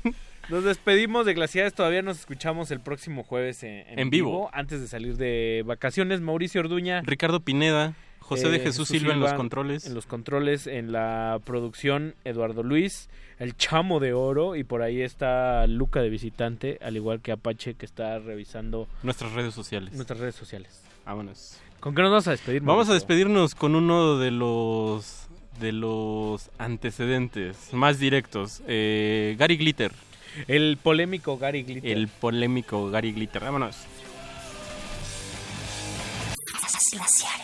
Nos 0.49 0.63
despedimos 0.63 1.25
de 1.25 1.33
Glaciares, 1.33 1.73
todavía 1.73 2.01
nos 2.01 2.19
escuchamos 2.19 2.69
el 2.71 2.79
próximo 2.81 3.23
jueves 3.23 3.63
en, 3.63 3.85
en 3.87 3.99
En 3.99 4.09
vivo. 4.09 4.49
Antes 4.53 4.81
de 4.81 4.87
salir 4.87 5.15
de 5.17 5.63
vacaciones, 5.65 6.21
Mauricio 6.21 6.61
Orduña. 6.61 7.01
Ricardo 7.05 7.39
Pineda, 7.39 7.95
José 8.19 8.49
de 8.49 8.57
eh, 8.57 8.59
Jesús 8.59 8.87
Silva 8.89 9.13
en 9.13 9.19
los 9.21 9.33
controles. 9.33 9.85
En 9.85 9.93
los 9.93 10.05
controles, 10.05 10.67
en 10.67 10.91
la 10.91 11.39
producción, 11.45 12.15
Eduardo 12.25 12.61
Luis, 12.63 13.09
el 13.39 13.55
chamo 13.55 13.99
de 14.01 14.13
oro, 14.13 14.55
y 14.57 14.63
por 14.65 14.81
ahí 14.81 15.01
está 15.01 15.65
Luca 15.67 16.01
de 16.01 16.09
visitante, 16.09 16.77
al 16.81 16.95
igual 16.97 17.21
que 17.21 17.31
Apache, 17.31 17.75
que 17.75 17.85
está 17.85 18.19
revisando 18.19 18.87
Nuestras 19.01 19.31
redes 19.33 19.53
sociales. 19.53 19.93
nuestras 19.93 20.19
redes 20.19 20.35
sociales. 20.35 20.81
Vámonos. 21.05 21.57
¿Con 21.83 21.93
qué 21.93 22.01
nos 22.01 22.11
vamos 22.11 22.27
a 22.29 22.31
despedir? 22.31 22.61
Vamos 22.61 22.87
a 22.87 22.93
despedirnos 22.93 23.55
con 23.55 23.75
uno 23.75 24.17
de 24.17 24.31
los 24.31 25.27
de 25.59 25.73
los 25.73 26.49
antecedentes 26.57 27.73
más 27.73 27.99
directos. 27.99 28.61
Eh, 28.67 29.35
Gary 29.37 29.57
Glitter. 29.57 29.91
El 30.47 30.77
polémico 30.81 31.37
Gary 31.37 31.63
Glitter. 31.63 31.91
El 31.91 32.07
polémico 32.07 32.89
Gary 32.89 33.11
Glitter. 33.11 33.43
Vámonos. 33.43 33.75
Glaciares. 36.93 37.43